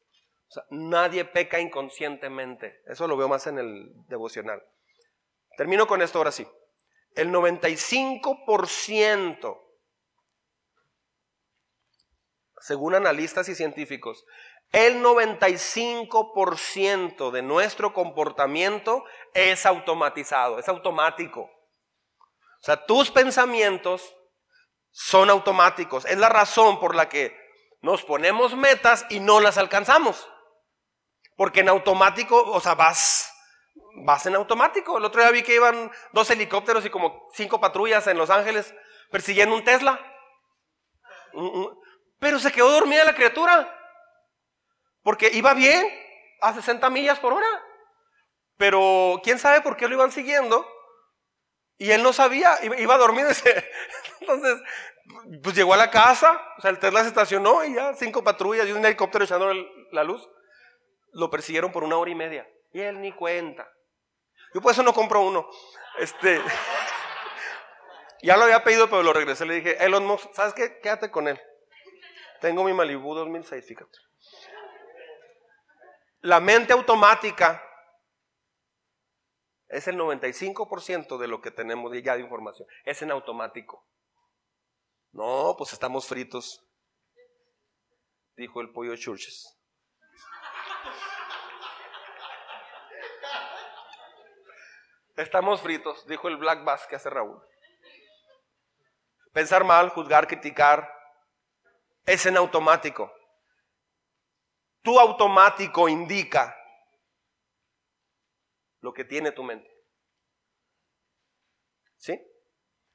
O 0.50 0.52
sea, 0.52 0.64
nadie 0.70 1.24
peca 1.24 1.60
inconscientemente. 1.60 2.82
Eso 2.86 3.06
lo 3.06 3.16
veo 3.16 3.28
más 3.28 3.46
en 3.46 3.58
el 3.58 3.92
devocional. 4.08 4.60
Termino 5.56 5.86
con 5.86 6.02
esto 6.02 6.18
ahora 6.18 6.32
sí. 6.32 6.44
El 7.14 7.30
95%, 7.30 9.60
según 12.58 12.96
analistas 12.96 13.48
y 13.48 13.54
científicos, 13.54 14.24
el 14.72 15.04
95% 15.04 17.30
de 17.30 17.42
nuestro 17.42 17.92
comportamiento 17.92 19.04
es 19.34 19.66
automatizado, 19.66 20.58
es 20.58 20.68
automático. 20.68 21.42
O 21.42 22.62
sea, 22.62 22.86
tus 22.86 23.12
pensamientos 23.12 24.16
son 24.90 25.30
automáticos. 25.30 26.06
Es 26.06 26.18
la 26.18 26.28
razón 26.28 26.80
por 26.80 26.96
la 26.96 27.08
que 27.08 27.38
nos 27.82 28.02
ponemos 28.02 28.56
metas 28.56 29.06
y 29.10 29.20
no 29.20 29.38
las 29.40 29.58
alcanzamos. 29.58 30.26
Porque 31.40 31.60
en 31.60 31.70
automático, 31.70 32.38
o 32.38 32.60
sea, 32.60 32.74
vas, 32.74 33.32
vas 34.04 34.26
en 34.26 34.34
automático. 34.34 34.98
El 34.98 35.06
otro 35.06 35.22
día 35.22 35.30
vi 35.30 35.42
que 35.42 35.54
iban 35.54 35.90
dos 36.12 36.28
helicópteros 36.28 36.84
y 36.84 36.90
como 36.90 37.30
cinco 37.32 37.58
patrullas 37.58 38.06
en 38.08 38.18
Los 38.18 38.28
Ángeles 38.28 38.74
persiguiendo 39.10 39.56
un 39.56 39.64
Tesla. 39.64 39.98
Pero 42.18 42.38
se 42.38 42.52
quedó 42.52 42.70
dormida 42.70 43.04
la 43.04 43.14
criatura. 43.14 43.74
Porque 45.02 45.30
iba 45.32 45.54
bien 45.54 45.88
a 46.42 46.52
60 46.52 46.90
millas 46.90 47.18
por 47.18 47.32
hora. 47.32 47.48
Pero 48.58 49.18
quién 49.24 49.38
sabe 49.38 49.62
por 49.62 49.78
qué 49.78 49.88
lo 49.88 49.94
iban 49.94 50.12
siguiendo. 50.12 50.68
Y 51.78 51.90
él 51.90 52.02
no 52.02 52.12
sabía, 52.12 52.58
iba 52.62 52.98
dormido. 52.98 53.30
Entonces, 54.20 54.60
pues 55.42 55.56
llegó 55.56 55.72
a 55.72 55.78
la 55.78 55.90
casa, 55.90 56.38
o 56.58 56.60
sea, 56.60 56.70
el 56.70 56.78
Tesla 56.78 57.00
se 57.00 57.08
estacionó 57.08 57.64
y 57.64 57.76
ya 57.76 57.94
cinco 57.94 58.22
patrullas 58.22 58.68
y 58.68 58.72
un 58.72 58.84
helicóptero 58.84 59.24
echando 59.24 59.50
la 59.90 60.04
luz. 60.04 60.28
Lo 61.12 61.30
persiguieron 61.30 61.72
por 61.72 61.84
una 61.84 61.96
hora 61.96 62.10
y 62.10 62.14
media. 62.14 62.48
Y 62.72 62.80
él 62.80 63.00
ni 63.00 63.12
cuenta. 63.12 63.70
Yo 64.54 64.60
por 64.60 64.72
eso 64.72 64.82
no 64.82 64.92
compro 64.92 65.22
uno. 65.22 65.48
Este, 65.98 66.40
ya 68.22 68.36
lo 68.36 68.44
había 68.44 68.64
pedido, 68.64 68.88
pero 68.88 69.02
lo 69.02 69.12
regresé. 69.12 69.46
Le 69.46 69.54
dije, 69.54 69.84
Elon 69.84 70.06
Musk, 70.06 70.32
¿sabes 70.32 70.54
qué? 70.54 70.78
Quédate 70.80 71.10
con 71.10 71.28
él. 71.28 71.40
Tengo 72.40 72.64
mi 72.64 72.72
Malibu 72.72 73.14
2006, 73.14 73.66
fíjate. 73.66 73.98
La 76.22 76.40
mente 76.40 76.72
automática 76.72 77.62
es 79.68 79.86
el 79.88 79.96
95% 79.96 81.18
de 81.18 81.28
lo 81.28 81.40
que 81.40 81.50
tenemos 81.50 81.92
ya 82.02 82.14
de 82.14 82.22
información. 82.22 82.68
Es 82.84 83.02
en 83.02 83.10
automático. 83.10 83.86
No, 85.12 85.54
pues 85.56 85.72
estamos 85.72 86.06
fritos, 86.06 86.64
dijo 88.36 88.60
el 88.60 88.70
pollo 88.70 88.96
Churches. 88.96 89.59
Estamos 95.20 95.60
fritos, 95.60 96.06
dijo 96.06 96.28
el 96.28 96.38
Black 96.38 96.64
Bass 96.64 96.86
que 96.86 96.96
hace 96.96 97.10
Raúl. 97.10 97.38
Pensar 99.34 99.64
mal, 99.64 99.90
juzgar, 99.90 100.26
criticar, 100.26 100.90
es 102.06 102.24
en 102.24 102.38
automático. 102.38 103.12
Tu 104.82 104.98
automático 104.98 105.90
indica 105.90 106.56
lo 108.80 108.94
que 108.94 109.04
tiene 109.04 109.30
tu 109.30 109.42
mente. 109.42 109.70
¿Sí? 111.98 112.18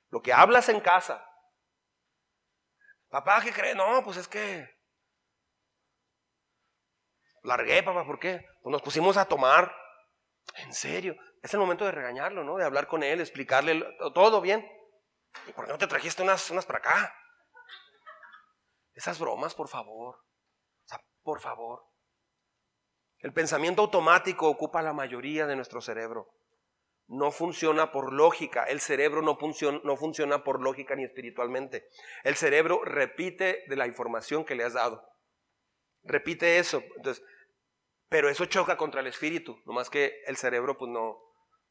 Lo 0.10 0.19
que 0.19 0.34
hablas 0.34 0.68
en 0.69 0.80
casa. 0.80 1.23
Papá, 3.07 3.39
¿qué 3.43 3.53
cree? 3.53 3.76
No, 3.76 4.03
pues 4.03 4.18
es 4.18 4.27
que 4.27 4.68
largué, 7.43 7.84
papá, 7.84 8.03
¿por 8.03 8.18
qué? 8.18 8.43
Pues 8.64 8.72
nos 8.72 8.81
pusimos 8.81 9.15
a 9.15 9.26
tomar. 9.26 9.72
En 10.56 10.73
serio, 10.73 11.15
es 11.45 11.53
el 11.53 11.59
momento 11.59 11.85
de 11.85 11.91
regañarlo, 11.91 12.43
¿no? 12.43 12.57
De 12.57 12.65
hablar 12.65 12.88
con 12.88 13.03
él, 13.03 13.22
explicarle 13.22 13.85
todo 14.15 14.41
bien. 14.41 14.67
¿Y 15.47 15.51
por 15.51 15.65
qué 15.65 15.72
no 15.72 15.77
te 15.77 15.85
trajiste 15.85 16.23
unas, 16.23 16.49
unas 16.49 16.65
para 16.65 16.80
acá? 16.80 17.15
Esas 18.95 19.19
bromas, 19.19 19.53
por 19.53 19.67
favor. 19.67 20.15
O 20.15 20.88
sea, 20.88 20.99
por 21.22 21.39
favor. 21.39 21.85
El 23.19 23.31
pensamiento 23.31 23.84
automático 23.84 24.49
ocupa 24.49 24.81
la 24.81 24.93
mayoría 24.93 25.45
de 25.45 25.55
nuestro 25.55 25.81
cerebro. 25.81 26.34
No 27.07 27.30
funciona 27.30 27.91
por 27.91 28.11
lógica. 28.11 28.63
El 28.63 28.81
cerebro 28.81 29.22
no 29.22 29.38
funciona, 29.38 29.80
no 29.84 29.97
funciona 29.97 30.43
por 30.43 30.59
lógica 30.59 30.95
ni 30.95 31.03
espiritualmente. 31.03 31.88
El 32.23 32.35
cerebro 32.38 32.84
repite 32.84 33.65
de 33.67 33.76
la 33.76 33.85
información 33.85 34.45
que 34.45 34.55
le 34.55 34.63
has 34.63 34.73
dado. 34.73 35.07
Repite 36.01 36.57
eso. 36.57 36.81
Entonces, 36.95 37.23
pero 38.09 38.30
eso 38.30 38.45
choca 38.45 38.77
contra 38.77 39.01
el 39.01 39.07
espíritu. 39.07 39.61
Nomás 39.65 39.91
que 39.91 40.23
el 40.26 40.38
cerebro 40.38 40.76
pues 40.76 40.89
no, 40.89 41.26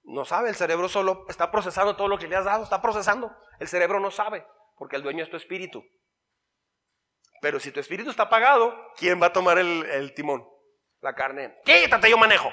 no 0.04 0.24
sabe. 0.24 0.50
El 0.50 0.54
cerebro 0.54 0.88
solo 0.88 1.24
está 1.28 1.50
procesando 1.50 1.96
todo 1.96 2.08
lo 2.08 2.18
que 2.18 2.28
le 2.28 2.36
has 2.36 2.44
dado. 2.44 2.64
Está 2.64 2.80
procesando. 2.80 3.34
El 3.58 3.68
cerebro 3.68 4.00
no 4.00 4.10
sabe 4.10 4.46
porque 4.76 4.96
el 4.96 5.02
dueño 5.02 5.24
es 5.24 5.30
tu 5.30 5.36
espíritu. 5.36 5.84
Pero 7.40 7.60
si 7.60 7.70
tu 7.70 7.80
espíritu 7.80 8.10
está 8.10 8.24
apagado, 8.24 8.74
¿quién 8.96 9.20
va 9.20 9.26
a 9.26 9.32
tomar 9.32 9.58
el, 9.58 10.14
timón? 10.14 10.48
La 11.00 11.14
carne. 11.14 11.58
Quítate, 11.64 12.08
yo 12.08 12.16
manejo. 12.16 12.50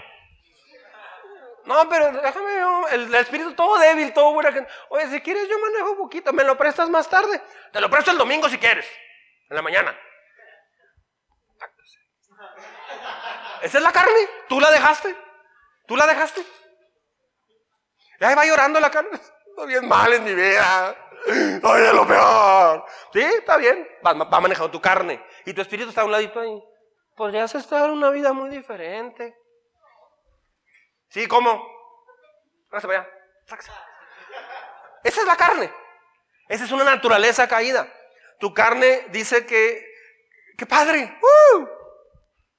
No, 1.64 1.88
pero 1.88 2.11
déjame 2.11 2.57
el, 2.91 3.15
espíritu 3.15 3.53
todo 3.53 3.78
débil, 3.80 4.11
todo 4.14 4.34
buena 4.34 4.52
gente. 4.52 4.69
Oye, 4.90 5.07
si 5.07 5.22
quieres 5.22 5.48
yo 5.48 5.60
manejo 5.60 5.91
un 5.91 5.98
poquito, 5.98 6.34
me 6.34 6.44
lo 6.44 6.57
prestas 6.57 6.90
más 6.90 7.10
tarde. 7.10 7.41
Te 7.72 7.80
lo 7.80 7.90
presto 7.90 8.11
el 8.11 8.18
domingo 8.18 8.49
si 8.49 8.57
quieres, 8.57 8.86
en 9.49 9.56
la 9.56 9.61
mañana. 9.61 9.98
Esa 13.61 13.78
es 13.78 13.84
la 13.84 13.91
carne, 13.91 14.28
tú 14.49 14.60
la 14.60 14.72
dejaste, 14.72 15.15
tú 15.88 15.95
la 15.95 16.07
dejaste. 16.07 16.44
Y 18.22 18.23
ahí 18.23 18.35
va 18.35 18.45
llorando 18.45 18.80
la 18.80 18.91
carne. 18.91 19.19
Estoy 19.48 19.68
bien 19.68 19.88
mal 19.88 20.14
en 20.14 20.23
mi 20.23 20.35
vida. 20.35 20.95
Oye, 21.64 21.91
lo 21.91 22.07
peor. 22.07 22.85
Sí, 23.11 23.19
está 23.19 23.57
bien. 23.57 23.88
Va, 24.06 24.14
manejando 24.14 24.69
tu 24.69 24.80
carne. 24.80 25.26
Y 25.43 25.53
tu 25.53 25.61
espíritu 25.61 25.89
está 25.89 26.02
a 26.02 26.06
un 26.06 26.11
ladito 26.11 26.39
ahí. 26.39 26.64
Podrías 27.15 27.56
estar 27.56 27.85
en 27.85 27.93
una 27.93 28.11
vida 28.11 28.31
muy 28.31 28.52
diferente. 28.52 29.35
Sí, 31.10 31.27
¿cómo? 31.27 31.68
vaya. 32.69 33.10
Esa 35.03 35.22
es 35.22 35.26
la 35.26 35.35
carne. 35.35 35.73
Esa 36.48 36.65
es 36.65 36.72
una 36.72 36.84
naturaleza 36.84 37.48
caída. 37.48 37.91
Tu 38.39 38.53
carne 38.53 39.07
dice 39.10 39.48
que, 39.48 39.84
¡qué 40.56 40.68
padre! 40.68 41.18
¡Uh! 41.22 41.65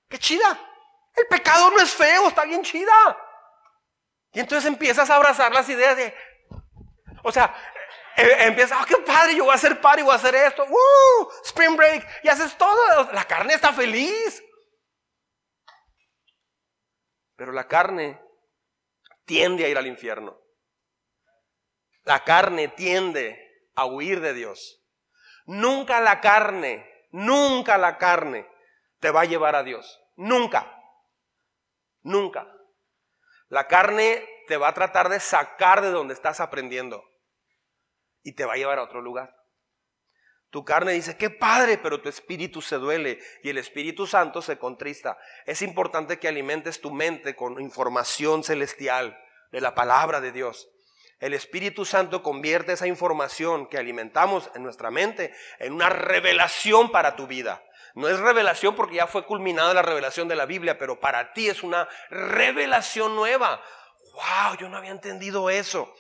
¡Qué 0.09 0.18
chida! 0.18 0.59
El 1.14 1.26
pecado 1.28 1.70
no 1.70 1.78
es 1.78 1.94
feo, 1.94 2.26
está 2.26 2.44
bien 2.44 2.62
chida. 2.62 3.22
Y 4.32 4.40
entonces 4.40 4.66
empiezas 4.66 5.10
a 5.10 5.16
abrazar 5.16 5.52
las 5.52 5.68
ideas 5.68 5.96
de, 5.96 6.14
o 7.22 7.30
sea, 7.30 7.54
eh, 8.16 8.36
empieza, 8.40 8.80
oh, 8.80 8.84
qué 8.86 8.96
padre, 8.98 9.36
yo 9.36 9.44
voy 9.44 9.52
a 9.52 9.56
hacer 9.56 9.80
party, 9.80 10.02
voy 10.02 10.12
a 10.12 10.16
hacer 10.16 10.34
esto, 10.34 10.64
¡Woo! 10.64 11.30
Spring 11.44 11.76
break, 11.76 12.06
y 12.22 12.28
haces 12.28 12.56
todo, 12.56 13.12
la 13.12 13.24
carne 13.24 13.54
está 13.54 13.72
feliz. 13.72 14.42
Pero 17.36 17.52
la 17.52 17.66
carne 17.66 18.20
tiende 19.24 19.64
a 19.64 19.68
ir 19.68 19.78
al 19.78 19.86
infierno. 19.86 20.38
La 22.04 22.24
carne 22.24 22.68
tiende 22.68 23.38
a 23.74 23.86
huir 23.86 24.20
de 24.20 24.34
Dios. 24.34 24.82
Nunca 25.46 26.00
la 26.00 26.20
carne, 26.20 27.06
nunca 27.10 27.78
la 27.78 27.98
carne 27.98 28.48
te 29.00 29.10
va 29.10 29.22
a 29.22 29.24
llevar 29.24 29.56
a 29.56 29.62
Dios. 29.62 30.00
Nunca. 30.16 30.78
Nunca. 32.02 32.46
La 33.52 33.68
carne 33.68 34.26
te 34.46 34.56
va 34.56 34.68
a 34.68 34.72
tratar 34.72 35.10
de 35.10 35.20
sacar 35.20 35.82
de 35.82 35.90
donde 35.90 36.14
estás 36.14 36.40
aprendiendo 36.40 37.04
y 38.22 38.32
te 38.32 38.46
va 38.46 38.54
a 38.54 38.56
llevar 38.56 38.78
a 38.78 38.82
otro 38.82 39.02
lugar. 39.02 39.36
Tu 40.48 40.64
carne 40.64 40.92
dice, 40.92 41.18
qué 41.18 41.28
padre, 41.28 41.76
pero 41.76 42.00
tu 42.00 42.08
espíritu 42.08 42.62
se 42.62 42.76
duele 42.76 43.18
y 43.42 43.50
el 43.50 43.58
Espíritu 43.58 44.06
Santo 44.06 44.40
se 44.40 44.56
contrista. 44.56 45.18
Es 45.44 45.60
importante 45.60 46.18
que 46.18 46.28
alimentes 46.28 46.80
tu 46.80 46.92
mente 46.92 47.36
con 47.36 47.60
información 47.60 48.42
celestial 48.42 49.22
de 49.50 49.60
la 49.60 49.74
palabra 49.74 50.22
de 50.22 50.32
Dios. 50.32 50.70
El 51.20 51.34
Espíritu 51.34 51.84
Santo 51.84 52.22
convierte 52.22 52.72
esa 52.72 52.86
información 52.86 53.68
que 53.68 53.76
alimentamos 53.76 54.50
en 54.54 54.62
nuestra 54.62 54.90
mente 54.90 55.30
en 55.58 55.74
una 55.74 55.90
revelación 55.90 56.90
para 56.90 57.16
tu 57.16 57.26
vida. 57.26 57.62
No 57.94 58.09
es 58.09 58.19
revelación 58.19 58.74
porque 58.74 58.97
ya 58.97 59.06
fue 59.06 59.24
culminada 59.24 59.74
la 59.74 59.82
revelación 59.82 60.28
de 60.28 60.36
la 60.36 60.47
Biblia, 60.47 60.78
pero 60.78 60.98
para 60.98 61.32
ti 61.32 61.48
es 61.48 61.62
una 61.62 61.89
revelación 62.10 63.14
nueva. 63.14 63.62
¡Wow! 64.14 64.56
Yo 64.59 64.69
no 64.69 64.78
había 64.78 64.90
entendido 64.90 65.51
eso. 65.51 65.94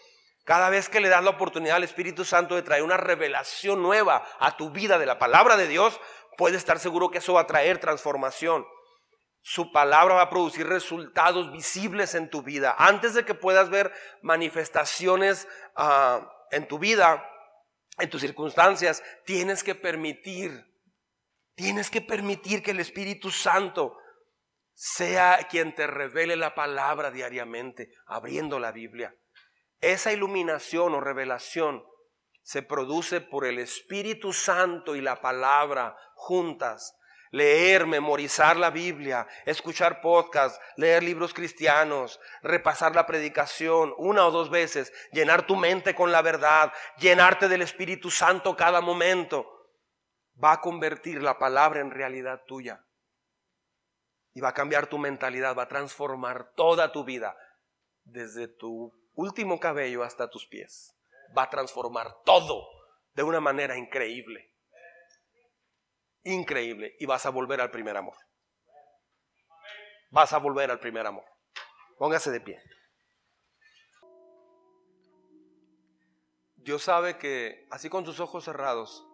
Cada 0.44 0.70
vez 0.70 0.88
que 0.88 1.00
le 1.00 1.08
das 1.08 1.22
la 1.22 1.30
oportunidad 1.30 1.76
al 1.76 1.84
Espíritu 1.84 2.24
Santo 2.24 2.54
de 2.54 2.62
traer 2.62 2.82
una 2.82 2.96
revelación 2.96 3.82
nueva 3.82 4.26
a 4.40 4.56
tu 4.56 4.70
vida 4.70 4.98
de 4.98 5.06
la 5.06 5.18
palabra 5.18 5.56
de 5.56 5.68
Dios, 5.68 6.00
puedes 6.36 6.58
estar 6.58 6.78
seguro 6.78 7.10
que 7.10 7.18
eso 7.18 7.34
va 7.34 7.42
a 7.42 7.46
traer 7.46 7.78
transformación. 7.78 8.66
Su 9.42 9.70
palabra 9.72 10.14
va 10.14 10.22
a 10.22 10.30
producir 10.30 10.66
resultados 10.66 11.52
visibles 11.52 12.14
en 12.14 12.30
tu 12.30 12.42
vida. 12.42 12.74
Antes 12.78 13.14
de 13.14 13.24
que 13.24 13.34
puedas 13.34 13.70
ver 13.70 13.92
manifestaciones 14.22 15.46
ah, 15.76 16.28
en 16.50 16.66
tu 16.66 16.78
vida, 16.78 17.28
en 17.98 18.08
tus 18.08 18.20
circunstancias, 18.20 19.02
tienes 19.24 19.62
que 19.62 19.74
permitir 19.74 20.71
Tienes 21.54 21.90
que 21.90 22.00
permitir 22.00 22.62
que 22.62 22.70
el 22.70 22.80
Espíritu 22.80 23.30
Santo 23.30 23.96
sea 24.74 25.46
quien 25.50 25.74
te 25.74 25.86
revele 25.86 26.36
la 26.36 26.54
palabra 26.54 27.10
diariamente, 27.10 27.90
abriendo 28.06 28.58
la 28.58 28.72
Biblia. 28.72 29.14
Esa 29.80 30.12
iluminación 30.12 30.94
o 30.94 31.00
revelación 31.00 31.84
se 32.42 32.62
produce 32.62 33.20
por 33.20 33.44
el 33.44 33.58
Espíritu 33.58 34.32
Santo 34.32 34.96
y 34.96 35.00
la 35.00 35.20
palabra 35.20 35.96
juntas. 36.14 36.96
Leer, 37.30 37.86
memorizar 37.86 38.58
la 38.58 38.68
Biblia, 38.68 39.26
escuchar 39.46 40.02
podcasts, 40.02 40.60
leer 40.76 41.02
libros 41.02 41.32
cristianos, 41.32 42.20
repasar 42.42 42.94
la 42.94 43.06
predicación 43.06 43.94
una 43.96 44.26
o 44.26 44.30
dos 44.30 44.50
veces, 44.50 44.92
llenar 45.12 45.46
tu 45.46 45.56
mente 45.56 45.94
con 45.94 46.12
la 46.12 46.20
verdad, 46.20 46.72
llenarte 46.98 47.48
del 47.48 47.62
Espíritu 47.62 48.10
Santo 48.10 48.54
cada 48.54 48.82
momento, 48.82 49.61
va 50.42 50.52
a 50.52 50.60
convertir 50.60 51.22
la 51.22 51.38
palabra 51.38 51.80
en 51.80 51.90
realidad 51.90 52.42
tuya. 52.46 52.84
Y 54.34 54.40
va 54.40 54.50
a 54.50 54.54
cambiar 54.54 54.86
tu 54.86 54.98
mentalidad, 54.98 55.56
va 55.56 55.64
a 55.64 55.68
transformar 55.68 56.52
toda 56.54 56.92
tu 56.92 57.04
vida, 57.04 57.36
desde 58.04 58.48
tu 58.48 58.92
último 59.14 59.60
cabello 59.60 60.02
hasta 60.02 60.30
tus 60.30 60.46
pies 60.46 60.96
va 61.36 61.44
a 61.44 61.50
transformar 61.50 62.22
todo 62.24 62.68
de 63.14 63.22
una 63.22 63.40
manera 63.40 63.76
increíble. 63.76 64.50
Increíble. 66.24 66.96
Y 66.98 67.06
vas 67.06 67.26
a 67.26 67.30
volver 67.30 67.60
al 67.60 67.70
primer 67.70 67.96
amor. 67.96 68.16
Vas 70.10 70.32
a 70.32 70.38
volver 70.38 70.70
al 70.70 70.78
primer 70.78 71.06
amor. 71.06 71.24
Póngase 71.98 72.30
de 72.30 72.40
pie. 72.40 72.62
Dios 76.56 76.82
sabe 76.82 77.18
que 77.18 77.66
así 77.70 77.88
con 77.88 78.04
tus 78.04 78.20
ojos 78.20 78.44
cerrados, 78.44 79.04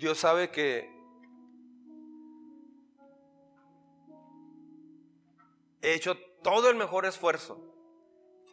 Dios 0.00 0.18
sabe 0.18 0.50
que 0.50 0.98
He 5.82 5.94
hecho 5.94 6.16
todo 6.42 6.70
el 6.70 6.76
mejor 6.76 7.04
esfuerzo, 7.04 7.58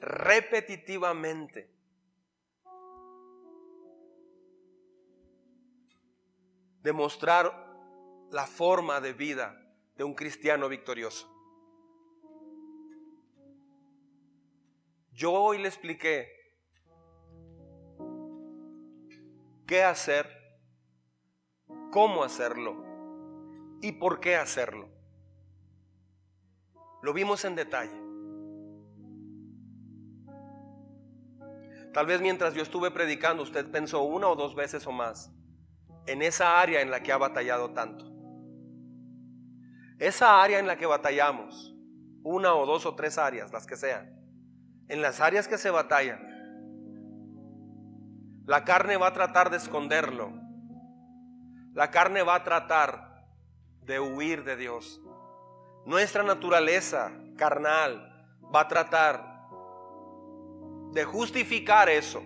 repetitivamente. 0.01 1.69
Demostrar 6.81 7.51
la 8.31 8.45
forma 8.45 8.99
de 8.99 9.13
vida 9.13 9.57
de 9.95 10.03
un 10.03 10.13
cristiano 10.15 10.67
victorioso. 10.67 11.33
Yo 15.11 15.31
hoy 15.31 15.57
le 15.57 15.67
expliqué 15.69 16.29
qué 19.65 19.83
hacer, 19.83 20.36
cómo 21.91 22.23
hacerlo 22.23 22.83
y 23.81 23.93
por 23.93 24.19
qué 24.19 24.35
hacerlo. 24.35 24.89
Lo 27.01 27.13
vimos 27.13 27.45
en 27.45 27.55
detalle. 27.55 28.07
Tal 31.93 32.05
vez 32.05 32.21
mientras 32.21 32.53
yo 32.53 32.61
estuve 32.61 32.91
predicando, 32.91 33.43
usted 33.43 33.69
pensó 33.71 34.03
una 34.03 34.27
o 34.27 34.35
dos 34.35 34.55
veces 34.55 34.85
o 34.85 34.91
más 34.91 35.31
en 36.07 36.21
esa 36.21 36.59
área 36.59 36.81
en 36.81 36.89
la 36.89 37.03
que 37.03 37.11
ha 37.11 37.17
batallado 37.17 37.71
tanto. 37.71 38.05
Esa 39.99 40.41
área 40.41 40.59
en 40.59 40.67
la 40.67 40.77
que 40.77 40.85
batallamos, 40.85 41.75
una 42.23 42.53
o 42.53 42.65
dos 42.65 42.85
o 42.85 42.95
tres 42.95 43.17
áreas, 43.17 43.51
las 43.51 43.65
que 43.65 43.75
sean, 43.75 44.15
en 44.87 45.01
las 45.01 45.19
áreas 45.19 45.47
que 45.47 45.57
se 45.57 45.69
batallan, 45.69 46.23
la 48.45 48.63
carne 48.63 48.95
va 48.95 49.07
a 49.07 49.13
tratar 49.13 49.49
de 49.49 49.57
esconderlo. 49.57 50.46
La 51.77 51.91
carne 51.91 52.23
va 52.23 52.33
a 52.33 52.43
tratar 52.43 53.23
de 53.83 53.99
huir 53.99 54.43
de 54.43 54.55
Dios. 54.55 54.99
Nuestra 55.85 56.23
naturaleza 56.23 57.11
carnal 57.37 58.25
va 58.43 58.61
a 58.61 58.67
tratar 58.67 59.47
de 60.91 61.05
justificar 61.05 61.87
eso. 61.87 62.23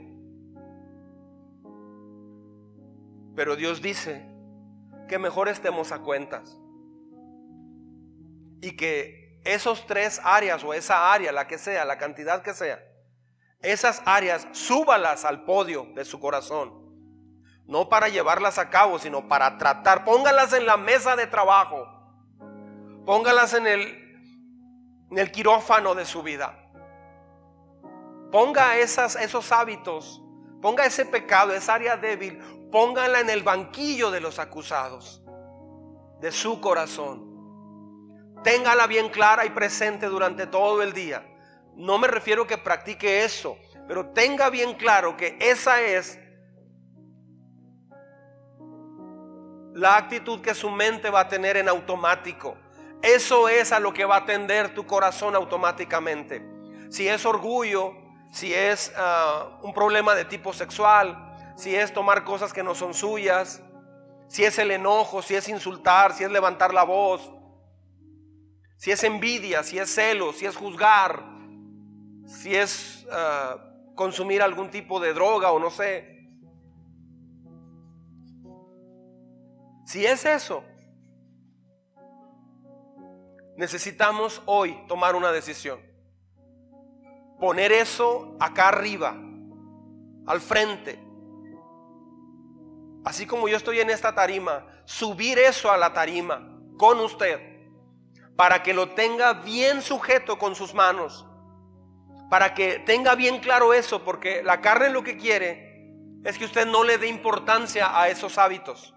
Pero 3.36 3.58
Dios 3.58 3.82
dice 3.82 4.26
que 5.10 5.20
mejor 5.20 5.50
estemos 5.50 5.92
a 5.92 6.00
cuentas. 6.00 6.58
Y 8.62 8.78
que 8.78 9.38
esos 9.44 9.86
tres 9.86 10.22
áreas 10.24 10.64
o 10.64 10.74
esa 10.74 11.12
área, 11.12 11.34
la 11.34 11.48
que 11.48 11.58
sea, 11.58 11.84
la 11.84 11.98
cantidad 11.98 12.42
que 12.42 12.54
sea, 12.54 12.82
esas 13.60 14.02
áreas 14.06 14.48
súbalas 14.54 15.26
al 15.26 15.44
podio 15.44 15.88
de 15.94 16.06
su 16.06 16.22
corazón. 16.22 16.81
No 17.72 17.90
para 17.90 18.10
llevarlas 18.10 18.60
a 18.60 18.70
cabo, 18.70 19.00
sino 19.00 19.28
para 19.28 19.58
tratar, 19.58 20.04
póngalas 20.04 20.54
en 20.54 20.68
la 20.68 20.78
mesa 20.78 21.16
de 21.16 21.26
trabajo 21.26 21.88
Póngalas 23.06 23.56
en 23.56 23.66
el, 23.66 23.82
en 25.10 25.18
el 25.18 25.32
quirófano 25.32 25.96
de 25.96 26.06
su 26.06 26.22
vida. 26.22 26.56
Ponga 28.32 28.78
esas, 28.78 29.16
esos 29.16 29.52
hábitos, 29.52 30.22
ponga 30.62 30.86
ese 30.86 31.06
pecado, 31.06 31.52
esa 31.52 31.74
área 31.74 31.98
débil, 31.98 32.38
póngala 32.72 33.20
en 33.20 33.30
el 33.30 33.42
banquillo 33.42 34.12
de 34.12 34.22
los 34.22 34.38
acusados, 34.38 35.24
de 36.20 36.32
su 36.32 36.62
corazón. 36.62 37.32
Téngala 38.44 38.86
bien 38.86 39.10
clara 39.10 39.46
y 39.46 39.50
presente 39.50 40.06
durante 40.06 40.46
todo 40.46 40.84
el 40.84 40.94
día. 40.94 41.28
No 41.76 41.98
me 41.98 42.08
refiero 42.08 42.46
que 42.46 42.58
practique 42.60 43.24
eso, 43.24 43.58
pero 43.88 44.12
tenga 44.12 44.50
bien 44.52 44.76
claro 44.76 45.18
que 45.18 45.38
esa 45.42 45.82
es 45.82 46.20
la 49.74 49.98
actitud 49.98 50.42
que 50.42 50.54
su 50.54 50.70
mente 50.70 51.10
va 51.10 51.22
a 51.22 51.28
tener 51.28 51.58
en 51.58 51.70
automático. 51.70 52.58
Eso 53.02 53.50
es 53.50 53.72
a 53.72 53.80
lo 53.80 53.94
que 53.94 54.06
va 54.06 54.16
a 54.16 54.20
atender 54.20 54.74
tu 54.74 54.86
corazón 54.86 55.36
automáticamente. 55.36 56.46
Si 56.90 57.08
es 57.08 57.26
orgullo, 57.26 57.94
si 58.32 58.54
es 58.54 58.92
ah, 58.96 59.60
un 59.64 59.74
problema 59.74 60.14
de 60.14 60.26
tipo 60.26 60.54
sexual, 60.54 61.18
si 61.56 61.76
es 61.76 61.94
tomar 61.94 62.24
cosas 62.24 62.54
que 62.54 62.64
no 62.64 62.76
son 62.76 62.94
suyas, 62.94 63.62
si 64.28 64.44
es 64.44 64.58
el 64.60 64.72
enojo, 64.72 65.22
si 65.22 65.36
es 65.36 65.50
insultar, 65.50 66.14
si 66.14 66.24
es 66.24 66.32
levantar 66.32 66.74
la 66.74 66.84
voz, 66.84 67.32
si 68.78 68.92
es 68.92 69.04
envidia, 69.04 69.64
si 69.64 69.78
es 69.78 69.94
celo, 69.94 70.34
si 70.34 70.46
es 70.46 70.56
juzgar, 70.56 71.24
si 72.26 72.56
es 72.56 73.06
ah, 73.12 73.58
consumir 73.96 74.42
algún 74.42 74.70
tipo 74.70 75.00
de 75.00 75.14
droga 75.14 75.52
o 75.52 75.60
no 75.60 75.70
sé. 75.70 76.21
Si 79.92 80.06
es 80.06 80.24
eso, 80.24 80.64
necesitamos 83.58 84.42
hoy 84.46 84.86
tomar 84.88 85.18
una 85.18 85.34
decisión. 85.34 85.82
Poner 87.42 87.74
eso 87.74 88.38
acá 88.40 88.70
arriba, 88.70 89.18
al 90.28 90.40
frente. 90.40 90.98
Así 93.04 93.26
como 93.26 93.50
yo 93.50 93.58
estoy 93.58 93.82
en 93.82 93.90
esta 93.90 94.16
tarima, 94.16 94.66
subir 94.86 95.38
eso 95.38 95.70
a 95.70 95.76
la 95.76 95.92
tarima 95.92 96.58
con 96.78 97.02
usted 97.02 97.42
para 98.38 98.64
que 98.64 98.74
lo 98.74 98.92
tenga 98.92 99.34
bien 99.34 99.82
sujeto 99.82 100.38
con 100.38 100.56
sus 100.56 100.74
manos. 100.74 101.28
Para 102.30 102.54
que 102.54 102.80
tenga 102.80 103.16
bien 103.16 103.40
claro 103.42 103.74
eso, 103.74 104.06
porque 104.06 104.42
la 104.42 104.62
carne 104.62 104.90
lo 104.90 105.04
que 105.04 105.18
quiere 105.18 105.92
es 106.24 106.38
que 106.38 106.46
usted 106.46 106.66
no 106.66 106.86
le 106.86 106.98
dé 106.98 107.08
importancia 107.08 108.00
a 108.00 108.08
esos 108.08 108.38
hábitos. 108.38 108.96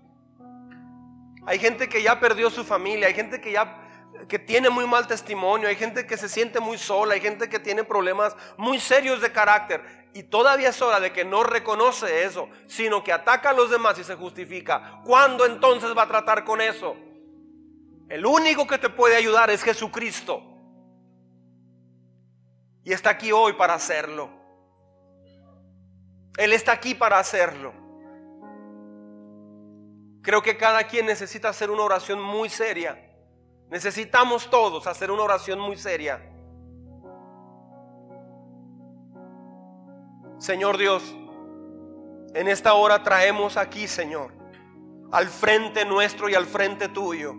Hay 1.46 1.58
gente 1.58 1.88
que 1.88 2.02
ya 2.02 2.18
perdió 2.18 2.50
su 2.50 2.64
familia, 2.64 3.08
hay 3.08 3.14
gente 3.14 3.40
que 3.40 3.52
ya 3.52 3.80
que 4.28 4.38
tiene 4.38 4.70
muy 4.70 4.86
mal 4.86 5.06
testimonio, 5.06 5.68
hay 5.68 5.76
gente 5.76 6.06
que 6.06 6.16
se 6.16 6.28
siente 6.28 6.60
muy 6.60 6.78
sola, 6.78 7.14
hay 7.14 7.20
gente 7.20 7.48
que 7.48 7.58
tiene 7.58 7.84
problemas 7.84 8.36
muy 8.56 8.78
serios 8.78 9.20
de 9.20 9.32
carácter. 9.32 9.82
Y 10.14 10.22
todavía 10.22 10.68
es 10.68 10.80
hora 10.80 11.00
de 11.00 11.12
que 11.12 11.24
no 11.24 11.42
reconoce 11.42 12.24
eso, 12.24 12.48
sino 12.68 13.02
que 13.02 13.12
ataca 13.12 13.50
a 13.50 13.52
los 13.52 13.70
demás 13.70 13.98
y 13.98 14.04
se 14.04 14.14
justifica. 14.14 15.00
¿Cuándo 15.04 15.44
entonces 15.44 15.96
va 15.96 16.02
a 16.02 16.08
tratar 16.08 16.44
con 16.44 16.60
eso? 16.60 16.96
El 18.08 18.24
único 18.24 18.66
que 18.66 18.78
te 18.78 18.88
puede 18.88 19.16
ayudar 19.16 19.50
es 19.50 19.62
Jesucristo. 19.62 20.42
Y 22.84 22.92
está 22.92 23.10
aquí 23.10 23.32
hoy 23.32 23.54
para 23.54 23.74
hacerlo. 23.74 24.30
Él 26.36 26.52
está 26.52 26.72
aquí 26.72 26.94
para 26.94 27.18
hacerlo. 27.18 27.83
Creo 30.24 30.42
que 30.42 30.56
cada 30.56 30.82
quien 30.84 31.06
necesita 31.06 31.50
hacer 31.50 31.70
una 31.70 31.84
oración 31.84 32.20
muy 32.20 32.48
seria 32.48 33.14
Necesitamos 33.74 34.48
todos 34.50 34.86
hacer 34.86 35.10
una 35.10 35.24
oración 35.24 35.58
muy 35.58 35.76
seria. 35.76 36.20
Señor 40.38 40.78
Dios, 40.78 41.02
en 42.34 42.46
esta 42.46 42.74
hora 42.74 43.02
traemos 43.02 43.56
aquí, 43.56 43.88
Señor, 43.88 44.32
al 45.10 45.26
frente 45.26 45.84
nuestro 45.84 46.28
y 46.28 46.36
al 46.36 46.46
frente 46.46 46.88
tuyo, 46.88 47.34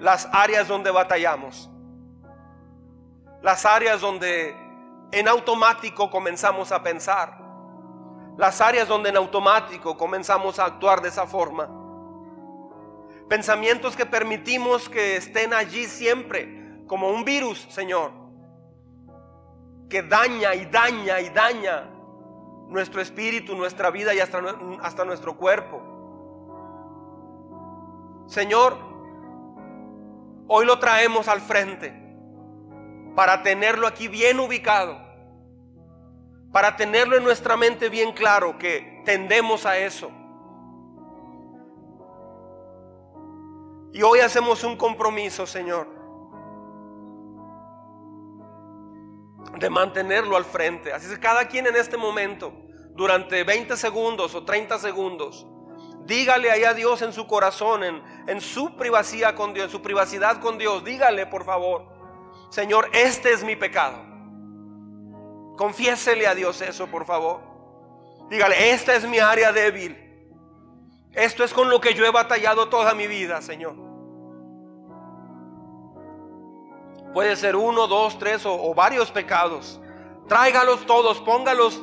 las 0.00 0.26
áreas 0.32 0.68
donde 0.68 0.90
batallamos, 0.90 1.68
las 3.42 3.66
áreas 3.66 4.00
donde 4.00 4.56
en 5.12 5.28
automático 5.28 6.10
comenzamos 6.10 6.72
a 6.72 6.82
pensar. 6.82 7.43
Las 8.36 8.60
áreas 8.60 8.88
donde 8.88 9.10
en 9.10 9.16
automático 9.16 9.96
comenzamos 9.96 10.58
a 10.58 10.64
actuar 10.64 11.00
de 11.00 11.08
esa 11.08 11.26
forma. 11.26 11.68
Pensamientos 13.28 13.96
que 13.96 14.06
permitimos 14.06 14.88
que 14.88 15.16
estén 15.16 15.54
allí 15.54 15.86
siempre, 15.86 16.84
como 16.86 17.10
un 17.10 17.24
virus, 17.24 17.66
Señor, 17.70 18.12
que 19.88 20.02
daña 20.02 20.54
y 20.54 20.66
daña 20.66 21.20
y 21.20 21.30
daña 21.30 21.90
nuestro 22.68 23.00
espíritu, 23.00 23.54
nuestra 23.54 23.90
vida 23.90 24.14
y 24.14 24.20
hasta, 24.20 24.42
hasta 24.82 25.04
nuestro 25.04 25.36
cuerpo. 25.36 25.80
Señor, 28.26 28.76
hoy 30.48 30.66
lo 30.66 30.78
traemos 30.78 31.28
al 31.28 31.40
frente 31.40 32.04
para 33.14 33.42
tenerlo 33.42 33.86
aquí 33.86 34.08
bien 34.08 34.40
ubicado, 34.40 34.98
para 36.54 36.76
tenerlo 36.76 37.16
en 37.16 37.24
nuestra 37.24 37.56
mente 37.56 37.88
bien 37.88 38.12
claro 38.12 38.56
que 38.56 39.02
tendemos 39.04 39.66
a 39.66 39.76
eso. 39.76 40.08
Y 43.92 44.00
hoy 44.04 44.20
hacemos 44.20 44.62
un 44.62 44.76
compromiso, 44.76 45.48
Señor, 45.48 45.88
de 49.58 49.68
mantenerlo 49.68 50.36
al 50.36 50.44
frente. 50.44 50.92
Así 50.92 51.08
que 51.08 51.18
cada 51.18 51.48
quien 51.48 51.66
en 51.66 51.74
este 51.74 51.96
momento, 51.96 52.52
durante 52.90 53.42
20 53.42 53.76
segundos 53.76 54.36
o 54.36 54.44
30 54.44 54.78
segundos, 54.78 55.48
dígale 56.04 56.52
ahí 56.52 56.62
a 56.62 56.72
Dios 56.72 57.02
en 57.02 57.12
su 57.12 57.26
corazón, 57.26 57.82
en, 57.82 58.00
en 58.28 58.40
su 58.40 58.76
privacidad 58.76 59.34
con 59.34 59.54
Dios, 59.54 59.64
en 59.64 59.72
su 59.72 59.82
privacidad 59.82 60.40
con 60.40 60.56
Dios, 60.56 60.84
dígale 60.84 61.26
por 61.26 61.44
favor, 61.44 61.88
Señor, 62.48 62.90
este 62.92 63.32
es 63.32 63.42
mi 63.42 63.56
pecado. 63.56 64.13
Confiésele 65.56 66.26
a 66.26 66.34
Dios 66.34 66.60
eso, 66.60 66.86
por 66.88 67.04
favor. 67.04 67.40
Dígale, 68.28 68.72
esta 68.72 68.94
es 68.94 69.06
mi 69.06 69.18
área 69.18 69.52
débil. 69.52 69.96
Esto 71.12 71.44
es 71.44 71.54
con 71.54 71.70
lo 71.70 71.80
que 71.80 71.94
yo 71.94 72.04
he 72.04 72.10
batallado 72.10 72.68
toda 72.68 72.94
mi 72.94 73.06
vida, 73.06 73.40
Señor. 73.40 73.76
Puede 77.12 77.36
ser 77.36 77.54
uno, 77.54 77.86
dos, 77.86 78.18
tres 78.18 78.44
o, 78.44 78.74
varios 78.74 79.12
pecados. 79.12 79.80
Tráigalos 80.26 80.84
todos, 80.84 81.20
póngalos, 81.20 81.80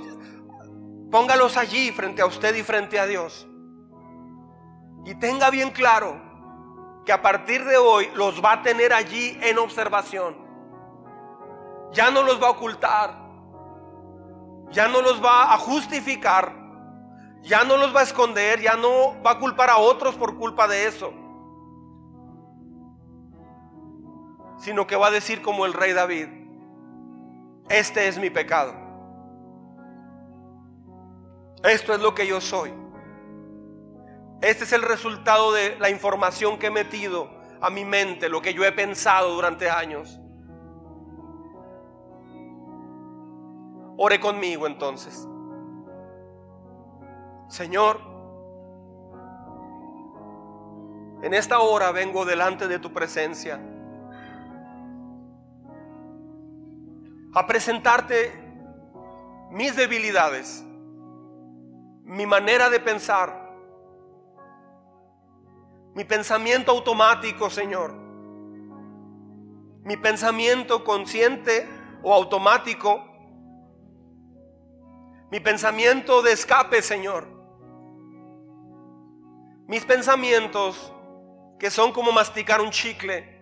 póngalos 1.10 1.56
allí 1.56 1.92
frente 1.92 2.22
a 2.22 2.26
usted 2.26 2.54
y 2.56 2.64
frente 2.64 3.00
a 3.00 3.06
Dios. 3.06 3.48
Y 5.06 5.16
tenga 5.16 5.50
bien 5.50 5.72
claro 5.72 6.22
que 7.06 7.14
a 7.14 7.22
partir 7.22 7.64
de 7.64 7.78
hoy 7.78 8.12
los 8.14 8.44
va 8.44 8.54
a 8.54 8.62
tener 8.62 8.92
allí 8.94 9.40
en 9.42 9.58
observación. 9.58 10.36
Ya 11.94 12.12
no 12.12 12.24
los 12.24 12.42
va 12.44 12.48
a 12.48 12.52
ocultar. 12.52 13.21
Ya 14.72 14.88
no 14.88 15.02
los 15.02 15.24
va 15.24 15.54
a 15.54 15.58
justificar. 15.58 16.54
Ya 17.44 17.64
no 17.64 17.78
los 17.78 17.96
va 17.96 18.02
a 18.02 18.04
esconder. 18.04 18.62
Ya 18.62 18.76
no 18.76 19.22
va 19.24 19.32
a 19.32 19.40
culpar 19.40 19.70
a 19.70 19.78
otros 19.78 20.16
por 20.16 20.38
culpa 20.38 20.68
de 20.68 20.88
eso. 20.88 21.14
sino 24.62 24.86
que 24.86 24.96
va 24.96 25.08
a 25.08 25.12
decir 25.12 25.42
como 25.42 25.66
el 25.66 25.74
rey 25.74 25.92
David, 25.92 26.28
este 27.68 28.08
es 28.08 28.20
mi 28.20 28.30
pecado. 28.30 28.76
Esto 31.64 31.94
es 31.94 32.00
lo 32.00 32.14
que 32.14 32.28
yo 32.28 32.40
soy. 32.40 32.72
Este 34.42 34.64
es 34.64 34.74
el 34.74 34.84
resultado 34.84 35.52
de 35.52 35.78
la 35.80 35.90
información 35.90 36.60
que 36.60 36.68
he 36.68 36.72
metido 36.72 37.30
a 37.60 37.70
mi 37.72 37.86
mente, 37.86 38.30
lo 38.30 38.42
que 38.42 38.54
yo 38.54 38.64
he 38.64 38.72
pensado 38.72 39.34
durante 39.34 39.70
años. 39.70 40.21
Ore 44.04 44.20
conmigo 44.20 44.66
entonces. 44.66 45.28
Señor, 47.50 48.00
en 51.22 51.36
esta 51.36 51.60
hora 51.60 51.92
vengo 51.92 52.26
delante 52.26 52.68
de 52.68 52.80
tu 52.80 52.92
presencia 52.92 53.62
a 57.36 57.46
presentarte 57.46 58.32
mis 59.52 59.76
debilidades, 59.76 60.66
mi 62.04 62.26
manera 62.26 62.72
de 62.72 62.80
pensar, 62.80 63.54
mi 65.94 66.06
pensamiento 66.06 66.72
automático, 66.72 67.52
Señor, 67.52 67.94
mi 69.84 69.96
pensamiento 69.96 70.84
consciente 70.84 71.70
o 72.02 72.16
automático, 72.16 73.11
mi 75.32 75.40
pensamiento 75.40 76.22
de 76.22 76.34
escape, 76.34 76.82
Señor, 76.82 77.26
mis 79.68 79.86
pensamientos 79.86 80.94
que 81.58 81.72
son 81.72 81.94
como 81.94 82.12
masticar 82.12 82.62
un 82.62 82.70
chicle, 82.70 83.42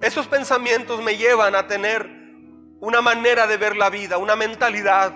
Esos 0.00 0.26
pensamientos 0.26 1.02
me 1.02 1.16
llevan 1.16 1.54
a 1.54 1.66
tener 1.66 2.08
una 2.80 3.02
manera 3.02 3.46
de 3.46 3.58
ver 3.58 3.76
la 3.76 3.90
vida, 3.90 4.16
una 4.16 4.34
mentalidad. 4.34 5.12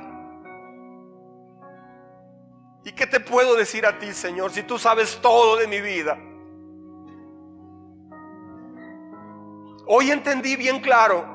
¿Y 2.84 2.92
qué 2.92 3.06
te 3.06 3.18
puedo 3.18 3.54
decir 3.54 3.86
a 3.86 3.98
ti, 3.98 4.12
Señor, 4.12 4.50
si 4.50 4.62
tú 4.62 4.78
sabes 4.78 5.18
todo 5.22 5.56
de 5.56 5.66
mi 5.66 5.80
vida? 5.80 6.18
Hoy 9.86 10.10
entendí 10.10 10.56
bien 10.56 10.80
claro 10.80 11.33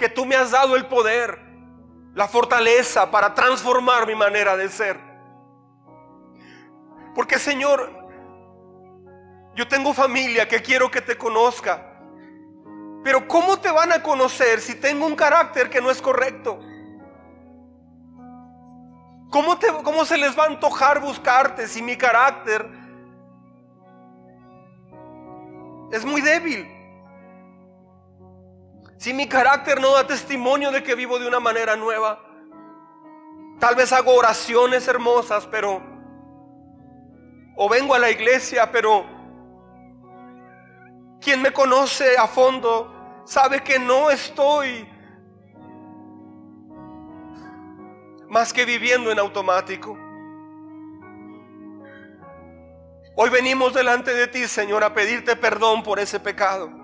que 0.00 0.08
tú 0.08 0.24
me 0.24 0.34
has 0.34 0.50
dado 0.50 0.76
el 0.76 0.86
poder, 0.86 1.38
la 2.14 2.26
fortaleza 2.26 3.10
para 3.10 3.34
transformar 3.34 4.06
mi 4.06 4.14
manera 4.14 4.56
de 4.56 4.70
ser. 4.70 4.98
Porque 7.14 7.38
Señor, 7.38 7.92
yo 9.54 9.68
tengo 9.68 9.92
familia 9.92 10.48
que 10.48 10.62
quiero 10.62 10.90
que 10.90 11.02
te 11.02 11.18
conozca. 11.18 11.86
Pero 13.04 13.28
¿cómo 13.28 13.60
te 13.60 13.70
van 13.70 13.92
a 13.92 14.02
conocer 14.02 14.62
si 14.62 14.74
tengo 14.74 15.04
un 15.04 15.14
carácter 15.14 15.68
que 15.68 15.82
no 15.82 15.90
es 15.90 16.00
correcto? 16.00 16.58
¿Cómo, 19.30 19.58
¿Cómo 19.84 20.06
se 20.06 20.16
les 20.16 20.36
va 20.36 20.44
a 20.44 20.46
antojar 20.46 20.98
buscarte 21.00 21.68
si 21.68 21.82
mi 21.82 21.94
carácter 21.96 22.66
es 25.92 26.06
muy 26.06 26.22
débil? 26.22 26.79
Si 29.00 29.14
mi 29.14 29.26
carácter 29.26 29.80
no 29.80 29.94
da 29.94 30.06
testimonio 30.06 30.70
de 30.70 30.82
que 30.82 30.94
vivo 30.94 31.18
de 31.18 31.26
una 31.26 31.40
manera 31.40 31.74
nueva. 31.74 32.22
Tal 33.58 33.74
vez 33.74 33.94
hago 33.94 34.12
oraciones 34.12 34.86
hermosas, 34.86 35.46
pero... 35.46 35.80
O 37.56 37.66
vengo 37.66 37.94
a 37.94 37.98
la 37.98 38.10
iglesia, 38.10 38.70
pero 38.70 39.06
quien 41.18 41.40
me 41.40 41.50
conoce 41.50 42.18
a 42.18 42.26
fondo 42.26 43.22
sabe 43.24 43.62
que 43.62 43.78
no 43.78 44.10
estoy 44.10 44.86
más 48.28 48.52
que 48.52 48.66
viviendo 48.66 49.10
en 49.10 49.18
automático. 49.18 49.96
Hoy 53.16 53.30
venimos 53.30 53.72
delante 53.72 54.12
de 54.12 54.26
ti, 54.26 54.46
Señor, 54.46 54.84
a 54.84 54.92
pedirte 54.92 55.36
perdón 55.36 55.82
por 55.82 55.98
ese 55.98 56.20
pecado. 56.20 56.79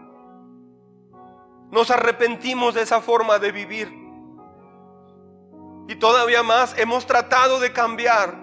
Nos 1.71 1.91
arrepentimos 1.91 2.75
de 2.75 2.83
esa 2.83 3.01
forma 3.01 3.39
de 3.39 3.53
vivir. 3.53 3.93
Y 5.89 5.97
todavía 5.97 6.43
más 6.43 6.77
hemos 6.79 7.07
tratado 7.07 7.61
de 7.61 7.73
cambiar 7.73 8.35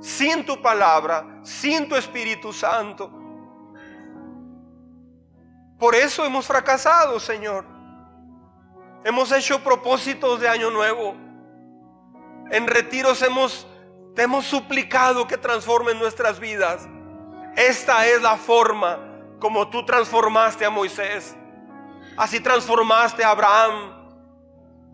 sin 0.00 0.44
tu 0.44 0.60
palabra, 0.60 1.40
sin 1.42 1.88
tu 1.88 1.96
Espíritu 1.96 2.52
Santo. 2.52 3.10
Por 5.78 5.94
eso 5.94 6.24
hemos 6.24 6.46
fracasado, 6.46 7.18
Señor. 7.18 7.64
Hemos 9.04 9.32
hecho 9.32 9.62
propósitos 9.64 10.40
de 10.40 10.48
año 10.48 10.70
nuevo. 10.70 11.14
En 12.50 12.66
retiros 12.66 13.22
hemos, 13.22 13.66
te 14.14 14.22
hemos 14.22 14.44
suplicado 14.44 15.26
que 15.26 15.38
transformen 15.38 15.98
nuestras 15.98 16.38
vidas. 16.38 16.86
Esta 17.56 18.06
es 18.06 18.20
la 18.20 18.36
forma 18.36 18.98
como 19.38 19.68
tú 19.70 19.84
transformaste 19.84 20.64
a 20.64 20.70
Moisés. 20.70 21.36
Así 22.20 22.38
transformaste 22.38 23.24
a 23.24 23.30
Abraham. 23.30 23.94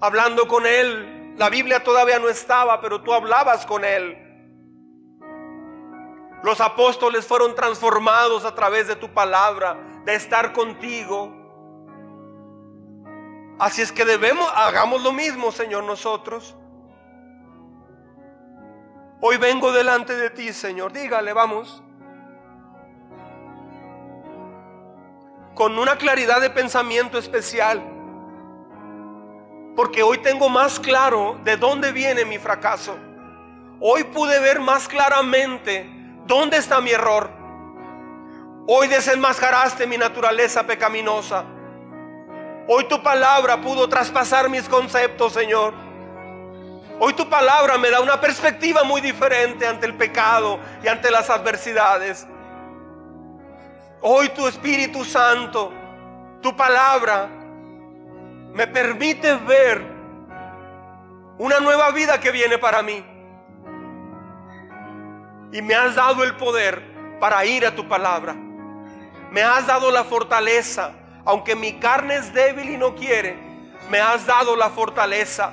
Hablando 0.00 0.46
con 0.46 0.64
él. 0.64 1.34
La 1.36 1.50
Biblia 1.50 1.82
todavía 1.82 2.20
no 2.20 2.28
estaba, 2.28 2.80
pero 2.80 3.02
tú 3.02 3.12
hablabas 3.12 3.66
con 3.66 3.84
él. 3.84 4.16
Los 6.44 6.60
apóstoles 6.60 7.26
fueron 7.26 7.56
transformados 7.56 8.44
a 8.44 8.54
través 8.54 8.86
de 8.86 8.94
tu 8.94 9.12
palabra 9.12 9.76
de 10.04 10.14
estar 10.14 10.52
contigo. 10.52 11.34
Así 13.58 13.82
es 13.82 13.90
que 13.90 14.04
debemos, 14.04 14.48
hagamos 14.54 15.02
lo 15.02 15.10
mismo, 15.10 15.50
Señor, 15.50 15.82
nosotros. 15.82 16.54
Hoy 19.20 19.36
vengo 19.38 19.72
delante 19.72 20.14
de 20.14 20.30
ti, 20.30 20.52
Señor. 20.52 20.92
Dígale, 20.92 21.32
vamos. 21.32 21.82
Con 25.56 25.78
una 25.78 25.96
claridad 25.96 26.42
de 26.42 26.50
pensamiento 26.50 27.16
especial. 27.16 27.82
Porque 29.74 30.02
hoy 30.02 30.18
tengo 30.18 30.50
más 30.50 30.78
claro 30.78 31.40
de 31.44 31.56
dónde 31.56 31.92
viene 31.92 32.26
mi 32.26 32.36
fracaso. 32.36 32.94
Hoy 33.80 34.04
pude 34.04 34.38
ver 34.38 34.60
más 34.60 34.86
claramente 34.86 35.90
dónde 36.26 36.58
está 36.58 36.82
mi 36.82 36.90
error. 36.90 37.30
Hoy 38.68 38.86
desenmascaraste 38.88 39.86
mi 39.86 39.96
naturaleza 39.96 40.66
pecaminosa. 40.66 41.44
Hoy 42.68 42.84
tu 42.84 43.02
palabra 43.02 43.58
pudo 43.62 43.88
traspasar 43.88 44.50
mis 44.50 44.68
conceptos, 44.68 45.32
Señor. 45.32 45.72
Hoy 47.00 47.14
tu 47.14 47.30
palabra 47.30 47.78
me 47.78 47.88
da 47.88 48.00
una 48.00 48.20
perspectiva 48.20 48.84
muy 48.84 49.00
diferente 49.00 49.66
ante 49.66 49.86
el 49.86 49.94
pecado 49.94 50.58
y 50.84 50.88
ante 50.88 51.10
las 51.10 51.30
adversidades. 51.30 52.26
Hoy 54.02 54.28
tu 54.30 54.46
Espíritu 54.46 55.04
Santo, 55.04 55.72
tu 56.42 56.54
palabra, 56.54 57.28
me 58.52 58.66
permite 58.66 59.34
ver 59.36 59.82
una 61.38 61.60
nueva 61.60 61.90
vida 61.90 62.20
que 62.20 62.30
viene 62.30 62.58
para 62.58 62.82
mí. 62.82 63.04
Y 65.52 65.62
me 65.62 65.74
has 65.74 65.94
dado 65.94 66.24
el 66.24 66.34
poder 66.36 66.82
para 67.20 67.44
ir 67.46 67.66
a 67.66 67.74
tu 67.74 67.88
palabra. 67.88 68.34
Me 69.30 69.42
has 69.42 69.66
dado 69.66 69.90
la 69.90 70.04
fortaleza, 70.04 70.92
aunque 71.24 71.56
mi 71.56 71.74
carne 71.74 72.16
es 72.16 72.32
débil 72.32 72.70
y 72.70 72.76
no 72.76 72.94
quiere, 72.94 73.36
me 73.90 73.98
has 73.98 74.26
dado 74.26 74.56
la 74.56 74.70
fortaleza 74.70 75.52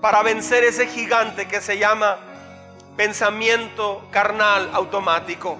para 0.00 0.22
vencer 0.22 0.64
ese 0.64 0.86
gigante 0.86 1.46
que 1.46 1.60
se 1.60 1.78
llama 1.78 2.18
pensamiento 2.96 4.06
carnal 4.10 4.70
automático. 4.74 5.56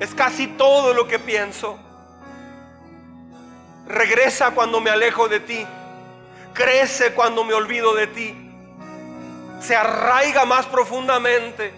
Es 0.00 0.14
casi 0.14 0.46
todo 0.46 0.94
lo 0.94 1.08
que 1.08 1.18
pienso. 1.18 1.78
Regresa 3.86 4.52
cuando 4.52 4.80
me 4.80 4.90
alejo 4.90 5.28
de 5.28 5.40
ti. 5.40 5.66
Crece 6.54 7.14
cuando 7.14 7.44
me 7.44 7.54
olvido 7.54 7.94
de 7.94 8.06
ti 8.08 8.48
se 9.60 9.74
arraiga 9.74 10.44
más 10.44 10.66
profundamente 10.66 11.72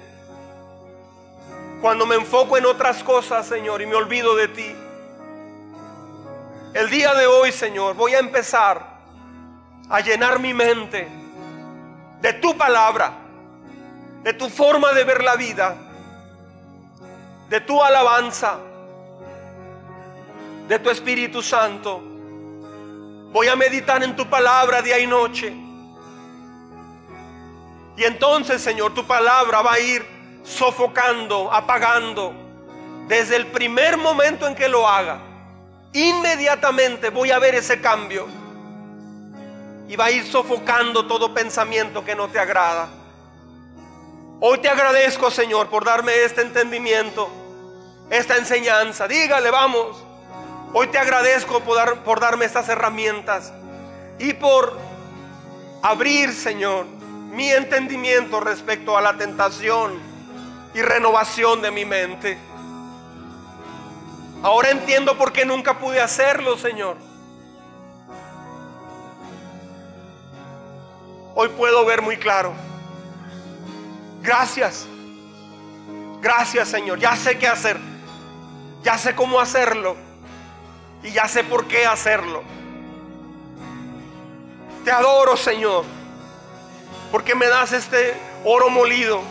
cuando 1.81 2.05
me 2.05 2.17
enfoco 2.17 2.59
en 2.59 2.67
otras 2.67 3.03
cosas, 3.03 3.47
Señor, 3.47 3.81
y 3.81 3.87
me 3.87 3.95
olvido 3.95 4.37
de 4.37 4.49
ti. 4.49 4.77
El 6.75 6.91
día 6.91 7.15
de 7.15 7.27
hoy, 7.27 7.53
Señor, 7.53 7.95
voy 7.95 8.15
a 8.15 8.19
empezar 8.19 8.99
a 9.89 10.01
llenar 10.01 10.39
mi 10.39 10.53
mente 10.53 11.09
de 12.21 12.35
tu 12.35 12.57
palabra, 12.57 13.13
de 14.23 14.35
tu 14.35 14.51
forma 14.51 14.93
de 14.93 15.05
ver 15.05 15.25
la 15.25 15.37
vida, 15.37 15.75
de 17.51 17.61
tu 17.61 17.83
alabanza, 17.83 18.61
de 20.69 20.79
tu 20.79 20.89
Espíritu 20.89 21.43
Santo. 21.43 22.01
Voy 23.33 23.49
a 23.49 23.57
meditar 23.57 24.05
en 24.05 24.15
tu 24.15 24.25
palabra 24.31 24.81
día 24.81 25.01
y 25.01 25.07
noche. 25.07 25.53
Y 27.97 28.05
entonces, 28.05 28.63
Señor, 28.63 28.95
tu 28.95 29.05
palabra 29.05 29.63
va 29.63 29.73
a 29.73 29.81
ir 29.81 30.07
sofocando, 30.45 31.53
apagando. 31.53 32.33
Desde 33.09 33.35
el 33.35 33.49
primer 33.49 33.97
momento 33.97 34.47
en 34.47 34.55
que 34.55 34.69
lo 34.69 34.87
haga, 34.87 35.19
inmediatamente 35.93 37.11
voy 37.11 37.33
a 37.33 37.41
ver 37.41 37.57
ese 37.57 37.81
cambio. 37.81 38.29
Y 39.89 39.97
va 39.97 40.05
a 40.05 40.11
ir 40.13 40.25
sofocando 40.25 41.05
todo 41.05 41.35
pensamiento 41.35 42.05
que 42.05 42.15
no 42.15 42.29
te 42.29 42.39
agrada. 42.39 43.00
Hoy 44.43 44.57
te 44.57 44.71
agradezco, 44.71 45.31
Señor, 45.31 45.69
por 45.69 45.85
darme 45.85 46.25
este 46.25 46.41
entendimiento, 46.41 47.29
esta 48.09 48.39
enseñanza. 48.39 49.07
Dígale, 49.07 49.51
vamos. 49.51 50.03
Hoy 50.73 50.87
te 50.87 50.97
agradezco 50.97 51.61
por, 51.61 51.99
por 51.99 52.21
darme 52.21 52.47
estas 52.47 52.67
herramientas 52.71 53.53
y 54.19 54.33
por 54.33 54.79
abrir, 55.83 56.33
Señor, 56.33 56.87
mi 56.87 57.51
entendimiento 57.51 58.41
respecto 58.41 58.97
a 58.97 59.03
la 59.03 59.13
tentación 59.19 60.01
y 60.73 60.81
renovación 60.81 61.61
de 61.61 61.71
mi 61.71 61.85
mente. 61.85 62.39
Ahora 64.43 64.71
entiendo 64.71 65.19
por 65.19 65.33
qué 65.33 65.45
nunca 65.45 65.79
pude 65.79 66.01
hacerlo, 66.01 66.57
Señor. 66.57 66.97
Hoy 71.35 71.51
puedo 71.51 71.85
ver 71.85 72.01
muy 72.01 72.17
claro. 72.17 72.70
Gracias. 74.23 74.87
Gracias, 76.21 76.69
Señor. 76.69 76.99
Ya 76.99 77.17
sé 77.17 77.39
qué 77.39 77.49
hacer. 77.49 77.79
Ya 78.83 78.99
sé 78.99 79.15
cómo 79.15 79.41
hacerlo. 79.41 79.97
Y 81.03 81.11
ya 81.13 81.29
sé 81.29 81.45
por 81.45 81.67
qué 81.67 81.87
hacerlo. 81.87 82.43
Te 84.85 84.91
adoro, 84.91 85.37
Señor 85.37 85.85
porque 87.11 87.35
me 87.35 87.47
das 87.47 87.73
este 87.73 88.15
oro 88.45 88.71
molido. 88.71 89.23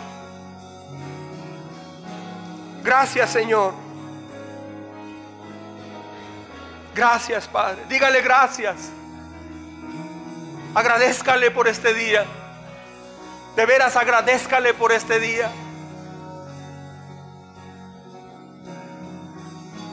Gracias 2.84 3.30
Señor. 3.30 3.74
Gracias 6.94 7.48
Padre. 7.48 7.84
Dígale 7.88 8.22
gracias. 8.22 8.90
Agradezcale 10.76 11.52
por 11.52 11.68
este 11.68 11.94
día. 11.94 12.26
De 13.56 13.66
veras 13.66 13.96
agradezcale 13.96 14.74
por 14.74 14.92
este 14.92 15.20
día. 15.20 15.52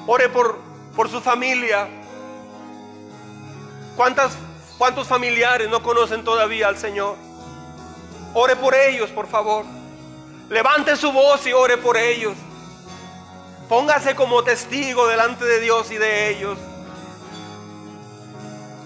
Ore 0.07 0.29
por, 0.29 0.59
por 0.95 1.09
su 1.11 1.21
familia. 1.21 1.89
¿Cuántas, 3.97 4.37
¿Cuántos 4.79 5.09
familiares 5.09 5.69
no 5.69 5.83
conocen 5.83 6.23
todavía 6.23 6.69
al 6.69 6.77
Señor? 6.77 7.17
Ore 8.35 8.55
por 8.57 8.75
ellos, 8.75 9.11
por 9.11 9.27
favor. 9.27 9.65
Levante 10.49 10.97
su 10.97 11.11
voz 11.11 11.47
y 11.47 11.53
ore 11.53 11.77
por 11.77 11.97
ellos. 11.97 12.35
Póngase 13.69 14.15
como 14.15 14.45
testigo 14.45 15.09
delante 15.09 15.45
de 15.45 15.61
Dios 15.61 15.91
y 15.91 15.97
de 15.97 16.29
ellos. 16.29 16.59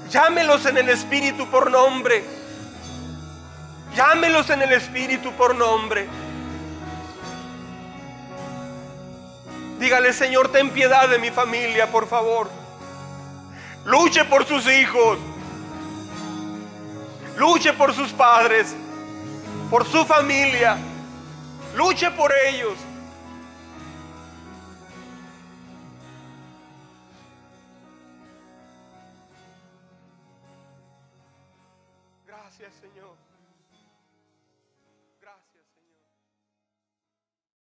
Llámelos 0.08 0.64
en 0.66 0.78
el 0.78 0.88
Espíritu 0.88 1.46
por 1.50 1.70
nombre. 1.70 2.39
Llámelos 3.94 4.50
en 4.50 4.62
el 4.62 4.72
Espíritu 4.72 5.32
por 5.32 5.54
nombre. 5.54 6.08
Dígale, 9.78 10.12
Señor, 10.12 10.52
ten 10.52 10.70
piedad 10.70 11.08
de 11.08 11.18
mi 11.18 11.30
familia, 11.30 11.90
por 11.90 12.08
favor. 12.08 12.50
Luche 13.84 14.24
por 14.24 14.46
sus 14.46 14.66
hijos. 14.66 15.18
Luche 17.36 17.72
por 17.72 17.94
sus 17.94 18.12
padres 18.12 18.74
por 19.70 19.86
su 19.86 20.04
familia. 20.04 20.76
Luche 21.76 22.10
por 22.10 22.32
ellos. 22.48 22.74